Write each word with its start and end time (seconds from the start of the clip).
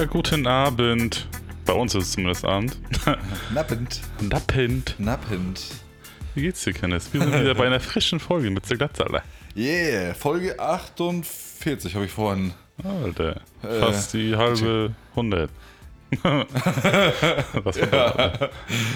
Ja, 0.00 0.06
guten 0.06 0.46
Abend. 0.46 1.28
Bei 1.66 1.74
uns 1.74 1.94
ist 1.94 2.04
es 2.04 2.12
zumindest 2.12 2.46
Abend. 2.46 2.78
Nappend. 3.54 4.00
Nappend. 4.22 4.94
Nappend. 4.96 5.60
Wie 6.34 6.40
geht's 6.40 6.64
dir, 6.64 6.72
Kenneth? 6.72 7.12
Wir 7.12 7.20
sind 7.20 7.38
wieder 7.38 7.54
bei 7.54 7.66
einer 7.66 7.80
frischen 7.80 8.18
Folge 8.18 8.48
mit 8.48 8.66
der 8.70 8.78
Glatzaler. 8.78 9.22
Yeah, 9.54 10.14
Folge 10.14 10.58
48 10.58 11.94
habe 11.94 12.06
ich 12.06 12.12
vorhin. 12.12 12.54
Alter, 12.82 13.42
fast 13.60 14.14
die 14.14 14.34
halbe 14.34 14.94
100. 15.10 15.50
Was 17.62 17.76
das? 17.76 18.50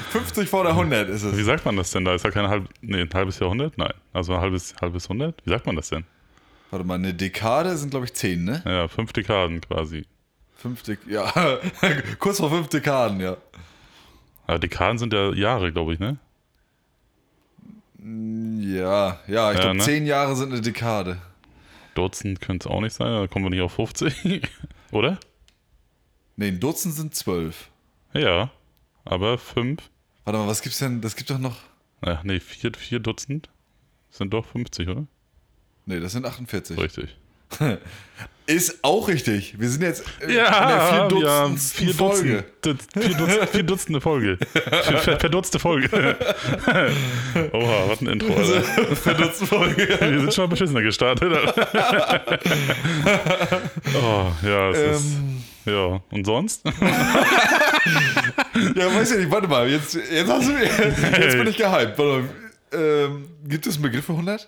50 0.08 0.48
vor 0.48 0.62
der 0.62 0.72
100 0.72 1.10
ist 1.10 1.36
Wie 1.36 1.40
es. 1.40 1.44
sagt 1.44 1.66
man 1.66 1.76
das 1.76 1.90
denn 1.90 2.06
da? 2.06 2.14
Ist 2.14 2.24
ja 2.24 2.30
kein 2.30 2.48
halb, 2.48 2.66
nee, 2.80 3.02
ein 3.02 3.10
halbes 3.12 3.40
Jahrhundert? 3.40 3.76
Nein. 3.76 3.92
Also 4.14 4.32
ein 4.32 4.40
halbes, 4.40 4.74
halbes 4.80 5.04
100? 5.04 5.34
Wie 5.44 5.50
sagt 5.50 5.66
man 5.66 5.76
das 5.76 5.90
denn? 5.90 6.06
Warte 6.70 6.86
mal, 6.86 6.94
eine 6.94 7.12
Dekade 7.12 7.76
sind 7.76 7.90
glaube 7.90 8.06
ich 8.06 8.14
10, 8.14 8.42
ne? 8.42 8.62
Ja, 8.64 8.88
fünf 8.88 9.12
Dekaden 9.12 9.60
quasi. 9.60 10.06
Fünf 10.64 10.82
Dek 10.82 11.00
ja, 11.06 11.30
kurz 12.18 12.38
vor 12.38 12.48
fünf 12.48 12.68
Dekaden, 12.68 13.20
ja. 13.20 13.36
Aber 14.46 14.58
Dekaden 14.58 14.96
sind 14.96 15.12
ja 15.12 15.30
Jahre, 15.34 15.70
glaube 15.70 15.92
ich, 15.92 15.98
ne? 15.98 16.16
Ja, 17.98 19.20
ja, 19.26 19.52
ich 19.52 19.58
Ja, 19.58 19.60
glaube 19.60 19.76
ne? 19.76 19.82
10 19.82 20.06
Jahre 20.06 20.34
sind 20.34 20.52
eine 20.52 20.62
Dekade. 20.62 21.18
Dutzend 21.94 22.40
könnte 22.40 22.66
es 22.66 22.74
auch 22.74 22.80
nicht 22.80 22.94
sein, 22.94 23.12
da 23.12 23.26
kommen 23.26 23.44
wir 23.44 23.50
nicht 23.50 23.60
auf 23.60 23.74
50. 23.74 24.48
Oder? 24.90 25.18
Ne, 26.36 26.46
ein 26.46 26.60
Dutzend 26.60 26.94
sind 26.94 27.14
12. 27.14 27.68
Ja. 28.14 28.50
Aber 29.04 29.36
fünf? 29.36 29.90
Warte 30.24 30.38
mal, 30.38 30.48
was 30.48 30.62
gibt's 30.62 30.78
denn? 30.78 31.02
Das 31.02 31.14
gibt 31.14 31.28
doch 31.28 31.38
noch. 31.38 31.58
Ja, 32.02 32.22
nee, 32.24 32.40
vier, 32.40 32.72
vier 32.74 33.00
Dutzend 33.00 33.50
sind 34.08 34.32
doch 34.32 34.46
50, 34.46 34.88
oder? 34.88 35.06
Ne, 35.84 36.00
das 36.00 36.12
sind 36.12 36.24
48. 36.24 36.78
Richtig. 36.78 37.18
Ist 38.46 38.80
auch 38.84 39.08
richtig. 39.08 39.58
Wir 39.58 39.70
sind 39.70 39.80
jetzt 39.82 40.04
äh, 40.20 40.34
Ja, 40.34 41.04
in 41.04 41.08
der 41.08 41.18
ja, 41.22 41.46
4 41.48 41.56
vier 41.86 41.94
Folge. 41.94 42.44
Dutzend, 42.60 42.94
Dutz- 42.94 43.06
vier, 43.06 43.16
Dutz, 43.16 43.50
vier 43.52 43.62
Dutzende 43.62 44.00
Folge. 44.02 44.38
Ver- 44.52 44.98
ver- 44.98 45.18
Verdutzte 45.18 45.58
Folge. 45.58 45.88
Oha, 47.52 47.84
was 47.88 48.02
ein 48.02 48.08
Intro, 48.08 48.34
Alter. 48.36 48.60
Verdutzte 48.96 49.46
Folge. 49.46 49.88
Wir 49.98 50.20
sind 50.20 50.34
schon 50.34 50.50
beschissener 50.50 50.82
gestartet. 50.82 51.32
Oh, 53.94 54.26
ja, 54.46 54.70
es 54.70 55.00
ist. 55.00 55.06
Ähm, 55.14 55.42
Ja, 55.66 56.00
und 56.10 56.24
sonst? 56.26 56.62
ja, 56.66 56.72
weiß 58.94 59.12
ich 59.12 59.18
nicht, 59.20 59.30
warte 59.30 59.48
mal, 59.48 59.66
jetzt, 59.68 59.94
jetzt, 59.94 60.30
hast 60.30 60.48
du, 60.48 60.52
jetzt 60.52 61.36
bin 61.38 61.46
ich 61.46 61.56
gehypt. 61.56 61.98
Warte 61.98 62.02
mal, 62.02 62.24
ähm, 62.72 63.28
gibt 63.46 63.66
es 63.66 63.74
einen 63.76 63.82
Begriff 63.84 64.04
für 64.04 64.12
100? 64.12 64.46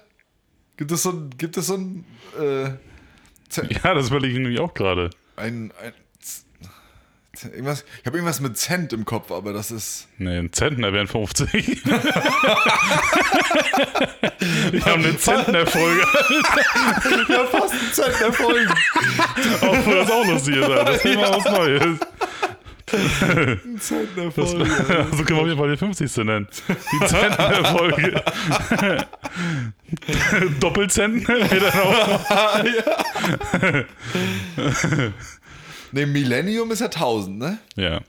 Gibt 0.76 0.92
es 0.92 1.02
so 1.02 1.10
ein, 1.10 1.30
gibt 1.38 1.56
es 1.56 1.66
so 1.68 1.74
ein, 1.74 2.04
äh, 2.38 2.64
Ja, 3.84 3.94
das 3.94 4.08
überlege 4.10 4.34
ich 4.34 4.40
nämlich 4.40 4.60
auch 4.60 4.74
gerade. 4.74 5.10
ein, 5.36 5.72
ein 5.82 5.92
Z- 6.20 7.52
irgendwas, 7.52 7.84
ich 8.00 8.06
habe 8.06 8.16
irgendwas 8.16 8.40
mit 8.40 8.56
Cent 8.56 8.92
im 8.94 9.04
Kopf, 9.04 9.30
aber 9.30 9.52
das 9.52 9.70
ist, 9.70 10.08
Nee, 10.18 10.38
ein 10.38 10.52
Zentner 10.52 10.92
wären 10.92 11.06
50. 11.06 11.84
Wir 14.70 14.84
haben 14.84 15.04
eine 15.04 15.16
Zentner-Folge. 15.18 16.00
ja, 17.28 17.44
fast 17.46 17.72
ein 17.74 17.92
Cent 17.92 18.20
der 18.20 18.32
Folge. 18.32 18.74
Obwohl 19.60 19.94
das 19.96 20.10
auch 20.10 20.26
lustig 20.26 20.56
ist. 20.56 20.68
Das 20.68 20.96
ist 20.96 21.04
immer 21.04 21.30
was 21.30 21.44
Neues. 21.44 21.98
Der 24.16 24.30
Folge. 24.30 24.66
Also 25.10 25.24
können 25.24 25.38
wir 25.38 25.42
auf 25.42 25.46
jeden 25.46 25.58
Fall 25.58 25.70
die 25.70 25.76
50. 25.76 26.16
nennen. 26.18 26.46
Die 26.68 27.06
Zentner-Folge. 27.06 28.22
Doppelzentner 30.60 31.34
wäre 31.50 31.60
dann 31.60 31.80
auch. 31.80 32.20
Ne, 35.92 36.06
Millennium 36.06 36.70
ist 36.70 36.80
ja 36.80 36.86
1000, 36.86 37.38
ne? 37.38 37.58
Ja. 37.76 38.00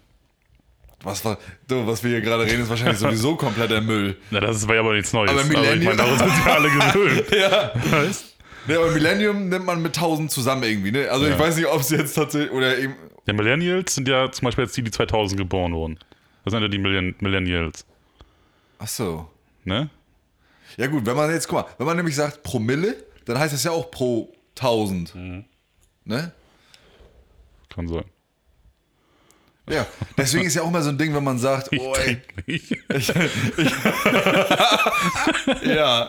Was, 1.03 1.23
war, 1.23 1.37
du, 1.67 1.85
was 1.87 2.03
wir 2.03 2.09
hier 2.11 2.21
gerade 2.21 2.43
reden, 2.43 2.63
ist 2.63 2.69
wahrscheinlich 2.69 2.97
sowieso 2.97 3.35
kompletter 3.35 3.81
Müll. 3.81 4.17
Na, 4.31 4.39
das 4.39 4.67
war 4.67 4.75
ja 4.75 4.81
aber 4.81 4.93
nichts 4.93 5.13
Neues. 5.13 5.29
Aber 5.31 5.41
ich 5.41 5.47
meine, 5.47 5.59
Millennium- 5.75 5.95
daran 5.97 6.17
sind 6.17 6.45
wir 6.45 6.53
alle 6.53 6.69
gewöhnt. 6.69 7.23
Ja. 7.31 7.71
Weißt? 7.91 8.35
Ne, 8.67 8.77
aber 8.77 8.91
Millennium 8.91 9.47
nimmt 9.49 9.65
man 9.65 9.81
mit 9.81 9.95
1000 9.95 10.29
zusammen 10.31 10.63
irgendwie, 10.63 10.91
ne? 10.91 11.07
Also 11.09 11.25
Ja. 11.27 11.33
ich 11.33 11.39
weiß 11.39 11.55
nicht, 11.55 11.67
ob 11.67 11.81
es 11.81 11.89
jetzt 11.91 12.13
tatsächlich, 12.13 12.51
oder 12.51 12.77
eben, 12.77 12.95
Die 13.27 13.33
Millennials 13.33 13.95
sind 13.95 14.07
ja 14.07 14.31
zum 14.31 14.45
Beispiel 14.45 14.63
jetzt 14.63 14.77
die, 14.77 14.83
die 14.83 14.91
2000 14.91 15.39
geboren 15.39 15.73
wurden. 15.73 15.99
Das 16.43 16.51
sind 16.53 16.61
ja 16.61 16.69
die 16.69 16.77
Millenn 16.77 17.15
Millennials. 17.19 17.85
ach 18.79 18.87
so. 18.87 19.29
Ne? 19.65 19.89
Ja 20.77 20.87
gut, 20.87 21.05
wenn 21.05 21.15
man 21.15 21.29
jetzt, 21.31 21.47
guck 21.47 21.59
mal, 21.59 21.65
wenn 21.77 21.85
man 21.85 21.97
nämlich 21.97 22.15
sagt 22.15 22.43
Promille, 22.43 22.95
dann 23.25 23.37
heißt 23.37 23.53
das 23.53 23.63
ja 23.65 23.71
auch 23.71 23.91
pro 23.91 24.33
1000. 24.55 25.13
Mhm. 25.15 25.45
Ne? 26.05 26.31
Kann 27.69 27.87
sein. 27.87 28.05
Ja, 29.69 29.85
deswegen 30.17 30.45
ist 30.45 30.55
ja 30.55 30.61
auch 30.61 30.69
immer 30.69 30.81
so 30.81 30.89
ein 30.89 30.97
Ding, 30.97 31.13
wenn 31.13 31.25
man 31.25 31.37
sagt, 31.37 31.67
Ich 31.73 31.81
oh, 31.81 31.93
ey, 31.95 32.21
nicht. 32.45 32.71
ich, 32.71 32.79
ich, 33.57 33.71
ja, 35.65 36.03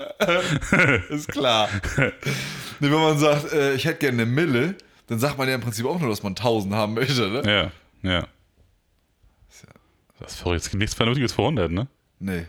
ist 1.08 1.28
klar. 1.28 1.68
Ne, 1.96 2.12
wenn 2.78 2.92
man 2.92 3.18
sagt, 3.18 3.52
äh, 3.52 3.74
ich 3.74 3.84
hätte 3.84 3.98
gerne 3.98 4.22
eine 4.22 4.30
Mille, 4.30 4.76
dann 5.08 5.18
sagt 5.18 5.38
man 5.38 5.48
ja 5.48 5.54
im 5.54 5.60
Prinzip 5.60 5.86
auch 5.86 5.98
nur, 5.98 6.08
dass 6.08 6.22
man 6.22 6.32
1000 6.32 6.74
haben 6.74 6.94
möchte, 6.94 7.28
ne? 7.28 7.72
Ja, 8.04 8.10
ja. 8.10 8.26
Das 10.20 10.32
ist 10.32 10.40
verrückt. 10.40 10.62
Es 10.62 10.70
gibt 10.70 10.80
nichts 10.80 10.94
Vernünftiges 10.94 11.32
vor 11.32 11.44
100, 11.46 11.70
ne? 11.70 11.86
Nee. 12.18 12.46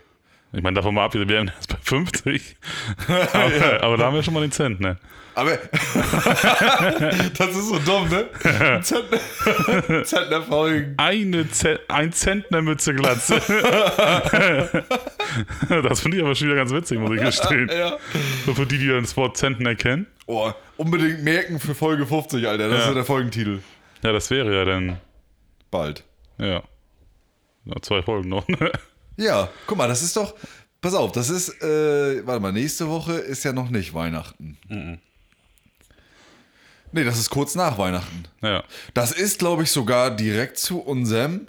Ich 0.52 0.64
meine, 0.64 0.75
davon 0.75 0.96
mal 0.96 1.06
ab, 1.06 1.14
wir 1.14 1.30
wären 1.30 1.52
erst 1.56 1.70
bei 1.70 1.78
50. 1.81 2.58
Aber, 3.08 3.84
aber 3.84 3.97
da 3.97 4.06
haben 4.06 4.16
wir 4.16 4.24
schon 4.24 4.34
mal 4.34 4.42
den 4.42 4.52
Cent, 4.52 4.80
ne? 4.80 4.97
Aber 5.36 5.52
das 7.38 7.50
ist 7.50 7.70
so 7.70 7.78
dumm, 7.80 8.09
ne? 8.09 8.81
Zentner, 8.81 10.03
Zentner 10.03 10.41
Folgen. 10.41 10.96
Eine 10.97 11.50
Ze 11.52 11.80
ein 11.88 12.12
Zentner 12.12 12.64
Mütze 12.64 12.96
Glatze. 12.96 13.40
das 15.84 16.00
finde 16.01 16.17
ich 16.17 16.23
aber 16.23 16.35
schon 16.35 16.47
wieder 16.47 16.56
ganz 16.57 16.72
witzig, 16.72 17.00
muss 17.00 17.12
ich 17.16 17.22
gestehen. 17.22 17.69
Ja. 17.73 17.97
So 18.45 18.53
für 18.53 18.66
die, 18.66 18.78
die 18.78 18.88
das 18.88 19.16
Wort 19.17 19.38
Zentner 19.38 19.75
kennen. 19.75 20.07
Oh, 20.28 20.51
unbedingt 20.78 21.23
merken 21.23 21.59
für 21.59 21.73
Folge 21.75 22.06
50, 22.06 22.47
Alter. 22.47 22.69
Das 22.69 22.73
Ja. 22.78 22.79
ist 22.84 22.88
ja 22.90 22.94
der 22.94 23.06
Folgentitel. 23.06 23.59
Ja, 24.03 24.12
das 24.12 24.29
wäre 24.29 24.56
ja 24.56 24.66
dann, 24.66 25.00
Bald. 25.72 26.03
ja. 26.38 26.63
ja 27.66 27.81
zwei 27.81 28.01
Folgen 28.01 28.29
noch. 28.29 28.47
ne? 28.47 28.72
Ja, 29.17 29.50
guck 29.67 29.78
mal, 29.78 29.88
das 29.88 30.01
ist 30.01 30.16
doch. 30.16 30.34
Pass 30.81 30.94
auf, 30.94 31.12
das 31.12 31.29
ist. 31.29 31.61
Äh, 31.61 32.25
warte 32.25 32.40
mal, 32.41 32.53
nächste 32.53 32.88
Woche 32.88 33.13
ist 33.13 33.44
ja 33.44 33.51
noch 33.51 33.69
nicht 33.69 33.94
Weihnachten. 33.94 34.57
Nee, 36.91 37.03
das 37.03 37.19
ist 37.19 37.29
kurz 37.29 37.53
nach 37.56 37.78
Weihnachten. 37.78 38.23
ja. 38.41 38.63
Das 38.94 39.11
ist, 39.11 39.40
glaube 39.40 39.63
ich, 39.63 39.72
sogar 39.72 40.09
direkt 40.16 40.57
zu 40.57 40.79
unserem 40.79 41.47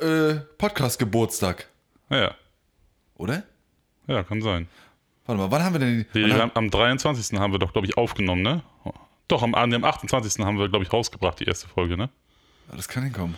äh, 0.00 0.34
Podcast-Geburtstag. 0.58 1.66
Ja. 2.10 2.34
Oder? 3.20 3.42
Ja, 4.06 4.22
kann 4.22 4.40
sein. 4.40 4.66
Warte 5.26 5.42
mal, 5.42 5.50
wann 5.50 5.62
haben 5.62 5.74
wir 5.74 5.78
denn 5.80 6.06
die. 6.12 6.24
Die, 6.24 6.30
wann 6.32 6.40
am, 6.40 6.50
am 6.54 6.70
23. 6.70 7.38
haben 7.38 7.52
wir 7.52 7.58
doch, 7.58 7.72
glaube 7.72 7.86
ich, 7.86 7.96
aufgenommen, 7.98 8.40
ne? 8.42 8.62
Doch, 9.28 9.42
am, 9.42 9.54
am 9.54 9.84
28. 9.84 10.42
haben 10.44 10.58
wir, 10.58 10.68
glaube 10.70 10.84
ich, 10.84 10.92
rausgebracht, 10.92 11.38
die 11.38 11.44
erste 11.44 11.68
Folge, 11.68 11.96
ne? 11.96 12.08
haben, 12.68 12.76
das 12.76 12.88
kann 12.88 13.04
hinkommen. 13.04 13.36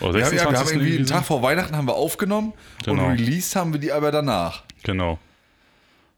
Oder 0.00 0.14
Wir 0.14 0.26
haben, 0.26 0.36
ja, 0.36 0.50
wir 0.50 0.58
haben 0.58 0.68
irgendwie 0.68 0.96
einen? 0.96 1.06
Tag 1.06 1.24
vor 1.24 1.42
Weihnachten 1.42 1.76
haben 1.76 1.86
wir 1.86 1.94
aufgenommen 1.94 2.52
Genau. 2.84 3.04
und 3.04 3.12
released 3.12 3.54
haben 3.54 3.72
wir 3.72 3.78
die 3.80 3.92
aber 3.92 4.10
danach. 4.10 4.64
Genau. 4.82 5.18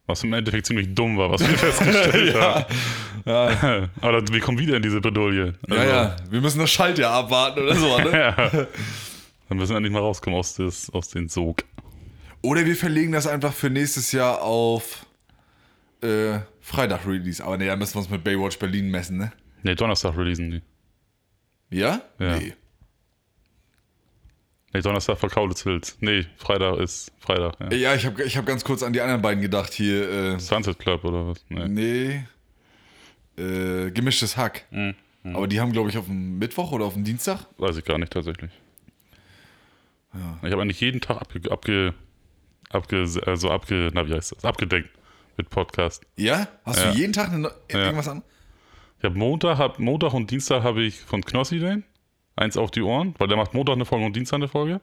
Was 0.06 0.24
im 0.24 0.32
Endeffekt 0.32 0.66
ziemlich 0.66 0.94
dumm 0.94 1.18
war, 1.18 1.30
was 1.30 1.40
wir 1.42 1.58
festgestellt 1.58 2.34
haben. 2.40 2.64
Ja, 3.26 3.88
Aber 4.00 4.26
wir 4.26 4.40
kommen 4.40 4.58
wieder 4.58 4.76
in 4.76 4.82
diese 4.82 5.00
Bredouille. 5.00 5.54
ja, 5.68 5.84
ja. 5.84 6.16
Wir 6.30 6.40
müssen 6.40 6.60
das 6.60 6.70
Schaltjahr 6.70 7.12
abwarten 7.12 7.60
oder 7.60 7.74
so, 7.74 7.98
ne? 7.98 8.10
ja. 8.18 8.32
Dann 9.48 9.58
müssen 9.58 9.70
wir 9.72 9.76
endlich 9.76 9.92
mal 9.92 10.00
rauskommen 10.00 10.38
aus, 10.38 10.54
des, 10.54 10.88
aus 10.90 11.08
den 11.08 11.28
Sog. 11.28 11.62
Oder 12.42 12.64
wir 12.64 12.76
verlegen 12.76 13.12
das 13.12 13.26
einfach 13.26 13.52
für 13.52 13.70
nächstes 13.70 14.12
Jahr 14.12 14.42
auf 14.42 15.06
äh, 16.02 16.38
Freitag-Release. 16.60 17.42
Aber 17.44 17.56
nee, 17.56 17.66
da 17.66 17.76
müssen 17.76 17.94
wir 17.94 18.00
uns 18.00 18.10
mit 18.10 18.22
Baywatch 18.24 18.58
Berlin 18.58 18.90
messen, 18.90 19.18
ne? 19.18 19.32
Ne, 19.62 19.74
Donnerstag 19.74 20.16
releasen 20.16 20.50
die. 20.50 20.62
Ja? 21.70 22.02
Ja. 22.18 22.36
Nee. 22.36 22.54
Ne, 24.72 24.80
Donnerstag 24.80 25.18
vor 25.18 25.30
Kaulitz-Hills. 25.30 25.96
Nee, 26.00 26.26
Freitag 26.36 26.78
ist 26.78 27.10
Freitag. 27.18 27.56
Ja. 27.60 27.76
Ja, 27.76 27.94
ich 27.94 28.06
habe 28.06 28.22
ich 28.22 28.36
hab 28.36 28.46
ganz 28.46 28.64
kurz 28.64 28.82
an 28.82 28.92
die 28.92 29.00
anderen 29.00 29.22
beiden 29.22 29.42
gedacht 29.42 29.72
hier. 29.72 30.08
Äh, 30.08 30.38
Sunset 30.38 30.78
Club 30.78 31.04
oder 31.04 31.26
was? 31.26 31.44
Nee. 31.48 32.24
nee. 33.36 33.42
Äh, 33.42 33.90
gemischtes 33.90 34.36
Hack. 34.36 34.66
Mhm. 34.70 34.94
Aber 35.34 35.48
die 35.48 35.60
haben, 35.60 35.72
glaube 35.72 35.90
ich, 35.90 35.98
auf 35.98 36.06
dem 36.06 36.38
Mittwoch 36.38 36.70
oder 36.70 36.84
auf 36.84 36.94
dem 36.94 37.02
Dienstag. 37.02 37.46
Weiß 37.58 37.76
ich 37.76 37.84
gar 37.84 37.98
nicht 37.98 38.12
tatsächlich. 38.12 38.52
Ich 40.42 40.52
habe 40.52 40.62
eigentlich 40.62 40.80
jeden 40.80 41.00
Tag 41.00 41.20
abge, 41.20 41.50
abge, 41.50 41.94
abge, 42.70 43.04
also 43.26 43.50
abge, 43.50 43.90
na, 43.92 44.06
wie 44.08 44.14
heißt 44.14 44.32
das? 44.36 44.44
Abgedeckt 44.44 44.90
mit 45.36 45.50
Podcast. 45.50 46.04
Ja? 46.16 46.48
Hast 46.64 46.80
Ja. 46.82 46.92
du 46.92 46.98
jeden 46.98 47.12
Tag 47.12 47.32
eine, 47.32 47.50
irgendwas 47.68 48.08
an? 48.08 48.22
Ich 48.98 49.04
habe 49.04 49.18
Montag, 49.18 49.58
hab, 49.58 49.78
Montag 49.78 50.14
und 50.14 50.30
Dienstag 50.30 50.62
habe 50.62 50.82
ich 50.82 50.98
von 51.00 51.22
Knossi 51.22 51.58
den. 51.58 51.84
Eins 52.34 52.56
auf 52.56 52.70
die 52.70 52.82
Ohren, 52.82 53.14
weil 53.18 53.28
der 53.28 53.36
macht 53.36 53.54
Montag 53.54 53.74
eine 53.74 53.84
Folge 53.86 54.04
und 54.06 54.14
Dienstag 54.16 54.36
eine 54.36 54.48
Folge. 54.48 54.80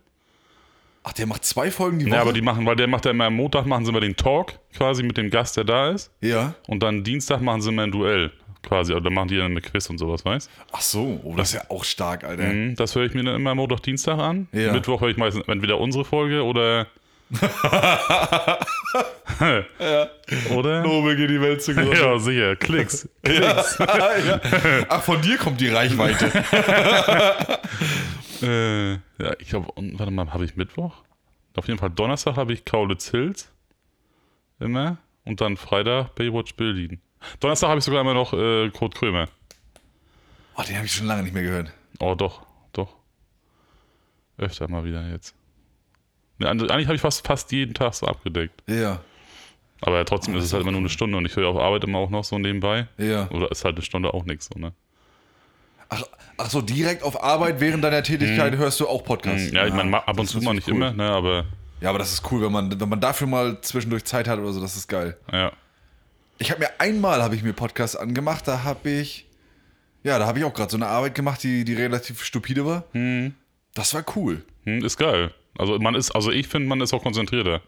Ach, 1.03 1.13
der 1.13 1.27
macht 1.27 1.43
zwei 1.43 1.69
Folgen 1.69 1.99
die 1.99 2.05
Woche? 2.05 2.15
Ja, 2.15 2.21
aber 2.21 2.33
die 2.33 2.41
machen, 2.41 2.65
weil 2.65 2.75
der 2.75 2.87
macht 2.87 3.05
ja 3.05 3.11
immer 3.11 3.25
am 3.25 3.35
Montag 3.35 3.65
machen 3.65 3.83
sie 3.85 3.91
immer 3.91 3.99
den 3.99 4.15
Talk 4.15 4.53
quasi 4.75 5.03
mit 5.03 5.17
dem 5.17 5.29
Gast, 5.29 5.57
der 5.57 5.63
da 5.65 5.89
ist. 5.89 6.11
ja. 6.21 6.55
Und 6.67 6.81
dann 6.81 7.03
Dienstag 7.03 7.41
machen 7.41 7.61
sie 7.61 7.69
immer 7.69 7.83
ein 7.83 7.91
Duell. 7.91 8.31
quasi. 8.63 8.93
Also 8.93 9.03
da 9.03 9.09
machen 9.09 9.27
die 9.27 9.35
dann 9.37 9.51
eine 9.51 9.59
Quiz 9.61 9.89
und 9.89 9.97
sowas, 9.97 10.23
weißt 10.23 10.49
Ach 10.71 10.79
so, 10.81 11.19
oh, 11.23 11.35
das 11.35 11.49
ist 11.49 11.55
ja 11.55 11.69
auch 11.69 11.83
stark, 11.83 12.23
Alter. 12.23 12.43
Mhm, 12.47 12.75
Das 12.75 12.95
höre 12.95 13.03
ich 13.03 13.13
mir 13.13 13.23
dann 13.23 13.35
immer 13.35 13.53
Montag, 13.55 13.81
Dienstag 13.83 14.17
an. 14.19 14.47
Ja. 14.53 14.71
Mittwoch 14.71 15.01
höre 15.01 15.09
ich 15.09 15.17
meistens 15.17 15.45
entweder 15.47 15.79
unsere 15.79 16.05
Folge 16.05 16.43
oder. 16.43 16.87
Oder? 20.51 20.83
Nobel 20.83 21.15
geht 21.15 21.29
die 21.29 21.41
Welt 21.41 21.63
zugrunde. 21.63 21.99
Ja, 21.99 22.19
sicher. 22.19 22.55
Klicks. 22.55 23.09
Ja. 23.25 23.63
ja. 23.79 24.41
Ach, 24.89 25.01
von 25.01 25.21
dir 25.21 25.37
kommt 25.37 25.61
die 25.61 25.69
Reichweite. 25.69 26.31
Äh, 28.41 28.93
ja, 28.93 28.99
ich 29.39 29.49
glaube, 29.49 29.71
warte 29.75 30.11
mal, 30.11 30.31
habe 30.33 30.45
ich 30.45 30.55
Mittwoch? 30.55 31.03
Auf 31.55 31.67
jeden 31.67 31.79
Fall 31.79 31.91
Donnerstag 31.91 32.35
habe 32.35 32.53
ich 32.53 32.65
Kaulitz 32.65 33.09
Hills. 33.09 33.51
Immer. 34.59 34.97
Und 35.23 35.39
dann 35.39 35.55
Freitag 35.55 36.15
Baywatch 36.15 36.55
Berlin. 36.55 36.99
Donnerstag 37.39 37.69
habe 37.69 37.79
ich 37.79 37.85
sogar 37.85 38.01
immer 38.01 38.13
noch 38.13 38.33
äh, 38.33 38.69
Kurt 38.71 38.95
Krömer. 38.95 39.29
Oh, 40.55 40.63
den 40.63 40.75
habe 40.75 40.85
ich 40.85 40.93
schon 40.93 41.07
lange 41.07 41.23
nicht 41.23 41.33
mehr 41.33 41.43
gehört. 41.43 41.71
Oh, 41.99 42.15
doch, 42.15 42.45
doch. 42.73 42.95
Öfter 44.37 44.67
mal 44.67 44.83
wieder 44.83 45.07
jetzt. 45.09 45.35
Ja, 46.39 46.49
eigentlich 46.49 46.87
habe 46.87 46.95
ich 46.95 47.01
fast, 47.01 47.25
fast 47.25 47.51
jeden 47.51 47.73
Tag 47.73 47.93
so 47.93 48.07
abgedeckt. 48.07 48.63
Ja, 48.67 48.99
Aber 49.81 50.03
trotzdem 50.05 50.35
ist 50.35 50.43
es 50.45 50.53
halt 50.53 50.63
immer 50.63 50.71
nur 50.71 50.81
eine 50.81 50.89
Stunde 50.89 51.17
und 51.17 51.25
ich 51.25 51.35
höre 51.35 51.47
auf 51.47 51.57
Arbeit 51.57 51.83
immer 51.83 51.99
auch 51.99 52.09
noch 52.09 52.23
so 52.23 52.37
nebenbei. 52.39 52.87
ja. 52.97 53.29
Oder 53.29 53.51
ist 53.51 53.63
halt 53.63 53.75
eine 53.75 53.83
Stunde 53.83 54.13
auch 54.13 54.25
nichts 54.25 54.49
so, 54.51 54.59
ne? 54.59 54.73
Ach, 55.89 56.03
ach 56.37 56.49
so, 56.49 56.61
direkt 56.61 57.03
auf 57.03 57.21
Arbeit 57.23 57.59
während 57.59 57.83
deiner 57.83 58.01
Tätigkeit 58.01 58.55
hörst 58.55 58.79
du 58.79 58.87
auch 58.87 59.03
Podcasts. 59.03 59.51
Ja, 59.51 59.67
ich 59.67 59.73
meine, 59.73 59.95
ab 59.95 60.19
und 60.19 60.27
zu 60.27 60.41
mal 60.41 60.53
nicht 60.55 60.67
cool. 60.67 60.75
immer, 60.75 60.91
ne? 60.91 61.09
Aber 61.09 61.45
Ja, 61.81 61.89
aber 61.89 61.99
das 61.99 62.13
ist 62.13 62.31
cool, 62.31 62.41
wenn 62.41 62.51
man, 62.51 62.79
wenn 62.79 62.89
man 62.89 62.99
dafür 62.99 63.27
mal 63.27 63.61
zwischendurch 63.61 64.03
Zeit 64.05 64.27
hat 64.27 64.39
oder 64.39 64.51
so, 64.53 64.59
das 64.61 64.75
ist 64.75 64.87
geil. 64.87 65.17
ja. 65.31 65.51
Ich 66.39 66.49
habe 66.49 66.61
mir 66.61 66.69
einmal 66.79 67.21
habe 67.21 67.35
ich 67.35 67.43
mir 67.43 67.53
Podcasts 67.53 67.95
angemacht, 67.95 68.47
da 68.47 68.63
habe 68.63 68.89
ich 68.89 69.27
ja, 70.03 70.19
da 70.19 70.25
habe 70.25 70.39
ich 70.39 70.45
auch 70.45 70.53
gerade 70.53 70.69
so 70.69 70.77
eine 70.77 70.87
Arbeit 70.87 71.15
gemacht, 71.15 71.41
die, 71.43 71.63
die 71.63 71.73
relativ 71.73 72.23
stupide 72.23 72.65
war. 72.65 72.83
Das 73.73 73.93
war 73.93 74.03
cool. 74.15 74.43
Hm, 74.65 74.83
ist 74.83 74.97
geil. 74.97 75.31
Also 75.57 75.77
man 75.79 75.95
ist, 75.95 76.11
also 76.11 76.31
ich 76.31 76.47
finde, 76.47 76.67
man 76.67 76.81
ist 76.81 76.93
auch 76.93 77.03
konzentrierter. 77.03 77.61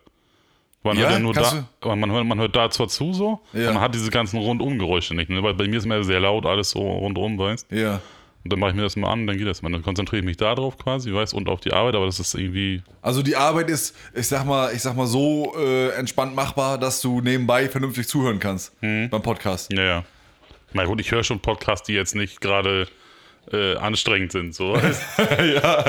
Man 0.83 0.97
Ja, 0.97 1.03
hört 1.03 1.11
ja 1.13 1.19
nur 1.19 1.33
da, 1.33 1.95
man 1.95 2.11
hört, 2.11 2.25
man 2.25 2.39
hört 2.39 2.55
da 2.55 2.69
zwar 2.69 2.87
zu 2.87 3.11
so, 3.13 3.39
Ja. 3.53 3.71
man 3.73 3.81
hat 3.81 3.95
diese 3.95 4.11
ganzen 4.11 4.37
Rundumgeräusche 4.39 5.15
nicht. 5.15 5.29
Ne? 5.29 5.41
Weil 5.41 5.55
bei 5.55 5.67
mir 5.67 5.77
ist 5.77 5.85
immer 5.85 6.03
sehr 6.03 6.19
laut 6.19 6.45
alles 6.45 6.71
so 6.71 6.79
rundum, 6.79 7.37
weißt 7.39 7.71
Ja. 7.71 8.01
Und 8.43 8.53
dann 8.53 8.59
mache 8.59 8.69
ich 8.69 8.75
mir 8.75 8.83
das 8.83 8.95
mal 8.95 9.09
an, 9.11 9.25
dann 9.25 9.39
geht 9.39 9.47
das 9.47 9.63
mal. 9.63 9.71
Dann 9.71 9.81
konzentriere 9.81 10.19
ich 10.19 10.25
mich 10.25 10.37
da 10.37 10.53
drauf 10.53 10.77
quasi, 10.77 11.11
weißt 11.11 11.33
und 11.33 11.49
auf 11.49 11.61
die 11.61 11.73
Arbeit, 11.73 11.95
aber 11.95 12.05
das 12.05 12.19
ist 12.19 12.35
irgendwie, 12.35 12.83
Also 13.01 13.23
die 13.23 13.35
Arbeit 13.35 13.71
ist, 13.71 13.95
ich 14.13 14.27
sag 14.27 14.45
mal, 14.45 14.71
ich 14.75 14.83
sag 14.83 14.95
mal 14.95 15.07
so 15.07 15.55
äh, 15.57 15.89
entspannt 15.95 16.35
machbar, 16.35 16.77
dass 16.77 17.01
du 17.01 17.21
nebenbei 17.21 17.67
vernünftig 17.67 18.07
zuhören 18.07 18.37
kannst 18.39 18.79
beim 18.81 19.09
Podcast. 19.09 19.73
ja, 19.73 19.83
ja. 19.83 20.03
Na 20.73 20.83
gut, 20.85 20.99
ich 21.01 21.09
höre 21.11 21.23
schon 21.23 21.39
Podcasts, 21.39 21.87
die 21.87 21.93
jetzt 21.93 22.13
nicht 22.15 22.39
gerade 22.41 22.87
äh, 23.51 23.75
anstrengend 23.77 24.31
sind, 24.33 24.53
so. 24.53 24.75
ja, 25.39 25.83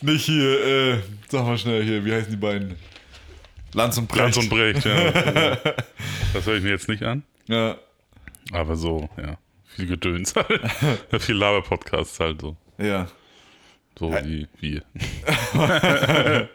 nicht 0.00 0.24
hier, 0.24 0.64
äh, 0.64 0.98
sag 1.32 1.44
mal 1.46 1.58
schnell 1.58 1.82
hier, 1.82 2.04
wie 2.04 2.12
heißen 2.12 2.30
die 2.30 2.36
beiden? 2.36 2.76
Lanz 3.72 3.96
und 3.98 4.06
Brecht. 4.06 4.20
Lanz 4.20 4.36
und 4.36 4.48
Brecht, 4.50 4.84
ja. 4.84 5.56
Das 6.34 6.46
höre 6.46 6.56
ich 6.56 6.62
mir 6.62 6.70
jetzt 6.70 6.88
nicht 6.88 7.02
an. 7.02 7.22
Ja, 7.46 7.76
Aber 8.52 8.76
so, 8.76 9.08
ja. 9.16 9.36
Viel 9.74 9.86
Gedöns 9.86 10.34
halt. 10.36 10.60
viel 11.22 11.34
Laber-Podcasts 11.34 12.20
halt 12.20 12.40
so. 12.42 12.56
ja. 12.78 13.08
So 13.98 14.10
wie 14.12 14.46
wir. 14.60 14.82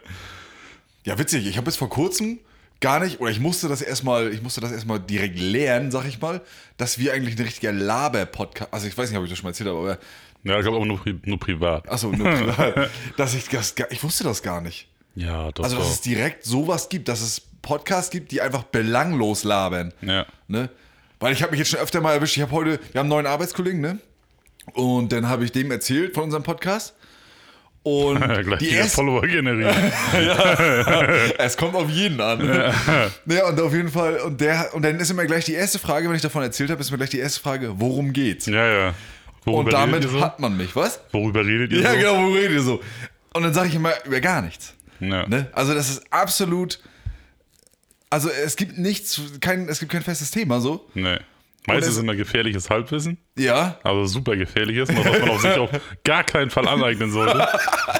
Ja, 1.04 1.18
witzig. 1.18 1.46
Ich 1.46 1.56
habe 1.56 1.64
bis 1.64 1.76
vor 1.76 1.88
kurzem 1.88 2.38
gar 2.80 3.00
nicht, 3.00 3.18
oder 3.20 3.30
ich 3.30 3.40
musste 3.40 3.66
das 3.68 3.80
erstmal, 3.80 4.30
ich 4.32 4.42
musste 4.42 4.60
das 4.60 4.72
erstmal 4.72 5.00
direkt 5.00 5.38
lernen, 5.38 5.90
sag 5.90 6.06
ich 6.06 6.20
mal, 6.20 6.42
dass 6.76 6.98
wir 6.98 7.14
eigentlich 7.14 7.36
ein 7.38 7.44
richtiger 7.44 7.72
Laber-Podcast, 7.72 8.72
also 8.72 8.86
ich 8.86 8.96
weiß 8.98 9.08
nicht, 9.08 9.18
ob 9.18 9.24
ich 9.24 9.30
das 9.30 9.38
schon 9.38 9.46
mal 9.46 9.50
erzählt 9.50 9.70
habe, 9.70 9.78
aber, 9.78 9.98
Ja, 10.44 10.56
ich 10.56 10.62
glaube 10.62 10.76
aber 10.76 10.86
nur, 10.86 10.98
pri 10.98 11.18
nur 11.24 11.38
privat. 11.38 11.88
achso, 11.88 12.10
nur 12.10 12.30
privat, 12.34 12.90
dass 13.16 13.34
ich 13.34 13.48
das, 13.48 13.74
ich 13.90 14.02
wusste 14.02 14.24
das 14.24 14.42
gar 14.42 14.60
nicht. 14.60 14.88
Ja, 15.14 15.50
doch. 15.52 15.64
Also, 15.64 15.76
dass 15.78 15.90
es 15.90 15.96
doch. 15.96 16.04
direkt 16.04 16.44
sowas 16.44 16.88
gibt, 16.88 17.08
dass 17.08 17.20
es 17.20 17.42
Podcasts 17.62 18.10
gibt, 18.10 18.30
die 18.30 18.40
einfach 18.40 18.62
belanglos 18.64 19.44
labern. 19.44 19.92
Ja. 20.00 20.26
Ne? 20.46 20.70
Weil 21.18 21.32
ich 21.32 21.42
habe 21.42 21.50
mich 21.50 21.58
jetzt 21.58 21.70
schon 21.70 21.80
öfter 21.80 22.00
mal 22.00 22.14
erwischt. 22.14 22.36
Ich 22.36 22.42
habe 22.42 22.52
heute, 22.52 22.78
wir 22.92 22.98
haben 23.00 23.06
einen 23.06 23.08
neuen 23.08 23.26
Arbeitskollegen, 23.26 23.80
ne? 23.80 23.98
Und 24.74 25.12
dann 25.12 25.28
habe 25.28 25.44
ich 25.44 25.52
dem 25.52 25.70
erzählt 25.70 26.14
von 26.14 26.24
unserem 26.24 26.44
Podcast. 26.44 26.94
Und 27.82 28.20
Gleich 28.44 28.58
die 28.58 28.70
erste, 28.70 28.96
Follower 28.96 29.22
generieren. 29.22 29.74
es 31.38 31.56
kommt 31.56 31.74
auf 31.74 31.88
jeden 31.88 32.20
an. 32.20 32.44
Ja. 33.26 33.48
und 33.48 33.60
auf 33.60 33.72
jeden 33.72 33.88
Fall, 33.88 34.20
und, 34.20 34.40
der, 34.40 34.74
und 34.74 34.82
dann 34.82 35.00
ist 35.00 35.10
immer 35.10 35.24
gleich 35.26 35.44
die 35.44 35.54
erste 35.54 35.78
Frage, 35.78 36.08
wenn 36.08 36.16
ich 36.16 36.22
davon 36.22 36.42
erzählt 36.42 36.70
habe, 36.70 36.80
ist 36.80 36.88
immer 36.88 36.98
gleich 36.98 37.10
die 37.10 37.18
erste 37.18 37.40
Frage, 37.40 37.80
worum 37.80 38.12
geht's? 38.12 38.46
ja, 38.46 38.66
ja. 38.66 38.94
Worüber 39.52 39.68
und 39.68 39.72
damit 39.72 40.02
so? 40.04 40.20
hat 40.20 40.40
man 40.40 40.56
mich, 40.56 40.74
was? 40.76 41.00
Worüber 41.12 41.44
redet 41.44 41.72
ihr 41.72 41.80
Ja, 41.80 41.90
so? 41.92 41.96
genau, 41.98 42.14
worüber 42.22 42.36
redet 42.38 42.52
ihr 42.52 42.62
so? 42.62 42.80
Und 43.34 43.42
dann 43.42 43.54
sage 43.54 43.68
ich 43.68 43.74
immer 43.74 43.92
über 44.04 44.20
gar 44.20 44.42
nichts. 44.42 44.74
Ja. 45.00 45.26
Ne? 45.28 45.46
Also 45.52 45.74
das 45.74 45.88
ist 45.90 46.02
absolut. 46.12 46.80
Also 48.10 48.30
es 48.30 48.56
gibt 48.56 48.78
nichts, 48.78 49.20
kein, 49.40 49.68
es 49.68 49.80
gibt 49.80 49.92
kein 49.92 50.02
festes 50.02 50.30
Thema 50.30 50.60
so. 50.60 50.88
Nee. 50.94 51.18
Meistens 51.66 51.88
es- 51.88 51.96
ist 51.96 52.02
immer 52.02 52.16
gefährliches 52.16 52.70
Halbwissen. 52.70 53.18
Ja. 53.36 53.78
Also 53.82 54.06
super 54.06 54.34
gefährliches, 54.36 54.88
was 54.88 55.04
man 55.20 55.28
auf 55.30 55.40
sich 55.42 55.50
auf 55.58 55.70
gar 56.04 56.24
keinen 56.24 56.48
Fall 56.50 56.66
aneignen 56.66 57.10
sollte. 57.10 57.46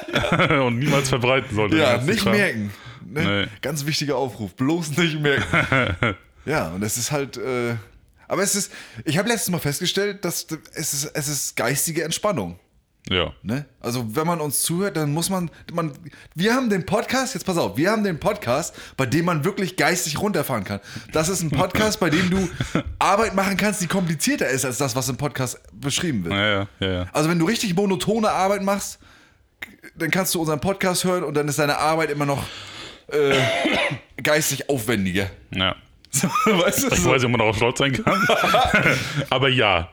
und 0.65 0.79
niemals 0.79 1.11
verbreiten 1.11 1.55
sollte. 1.55 1.77
Ja, 1.77 1.99
nicht 1.99 2.21
Kram. 2.23 2.33
merken. 2.33 2.73
Ne? 3.05 3.43
Nee. 3.45 3.50
Ganz 3.61 3.85
wichtiger 3.85 4.17
Aufruf. 4.17 4.55
Bloß 4.55 4.97
nicht 4.97 5.21
merken. 5.21 6.17
ja, 6.47 6.69
und 6.69 6.83
es 6.83 6.97
ist 6.97 7.12
halt. 7.12 7.37
Äh, 7.37 7.75
aber 8.28 8.42
es 8.42 8.54
ist. 8.54 8.72
Ich 9.04 9.19
habe 9.19 9.28
letztes 9.28 9.50
Mal 9.50 9.58
festgestellt, 9.58 10.25
dass 10.25 10.46
es 10.75 10.94
ist, 10.94 11.10
es 11.14 11.28
ist 11.28 11.56
geistige 11.56 12.04
Entspannung. 12.04 12.58
Ja. 13.10 13.32
Ne? 13.42 13.64
Also 13.80 14.14
wenn 14.14 14.26
man 14.26 14.40
uns 14.40 14.60
zuhört, 14.62 14.96
dann 14.96 15.12
muss 15.12 15.30
man, 15.30 15.50
man. 15.72 15.92
Wir 16.34 16.54
haben 16.54 16.69
den 16.69 16.84
Podcast, 16.84 17.34
jetzt 17.34 17.44
pass 17.44 17.56
auf, 17.56 17.76
wir 17.76 17.90
haben 17.90 18.04
den 18.04 18.20
Podcast, 18.20 18.75
bei 18.96 19.06
dem 19.06 19.25
man 19.25 19.44
wirklich 19.44 19.76
geistig 19.76 20.20
runterfahren 20.20 20.64
kann. 20.64 20.80
Das 21.12 21.28
ist 21.28 21.42
ein 21.42 21.50
Podcast, 21.50 22.00
bei 22.00 22.10
dem 22.10 22.28
du 22.30 22.48
Arbeit 22.99 23.35
machen 23.35 23.56
kannst, 23.56 23.80
die 23.80 23.87
komplizierter 23.87 24.49
ist 24.49 24.64
als 24.64 24.78
das, 24.78 24.94
was 24.94 25.08
im 25.08 25.16
Podcast 25.16 25.58
beschrieben 25.73 26.25
wird. 26.25 26.35
Ja, 26.35 26.68
ja, 26.80 26.92
ja. 26.92 27.06
Also 27.12 27.30
wenn 27.30 27.38
du 27.38 27.47
richtig 27.47 27.75
monotone 27.75 28.30
Arbeit 28.30 28.62
machst, 28.62 28.99
dann 29.97 30.11
kannst 30.11 30.35
du 30.35 30.40
unseren 30.40 30.61
Podcast 30.61 31.04
hören 31.04 31.25
und 31.25 31.35
dann 31.35 31.49
ist 31.49 31.58
deine 31.58 31.78
Arbeit 31.78 32.11
immer 32.11 32.26
noch 32.26 32.44
äh, 33.08 33.37
geistig 34.23 34.68
aufwendiger. 34.68 35.30
ja. 35.50 35.76
weißt 36.45 36.85
du? 36.85 36.88
Ich 36.95 37.00
So. 37.00 37.11
weiß 37.11 37.17
nicht, 37.23 37.25
ob 37.25 37.31
man 37.31 37.38
darauf 37.41 37.57
stolz 37.57 37.79
sein 37.79 37.93
kann. 37.93 38.27
Aber 39.31 39.49
ja. 39.49 39.88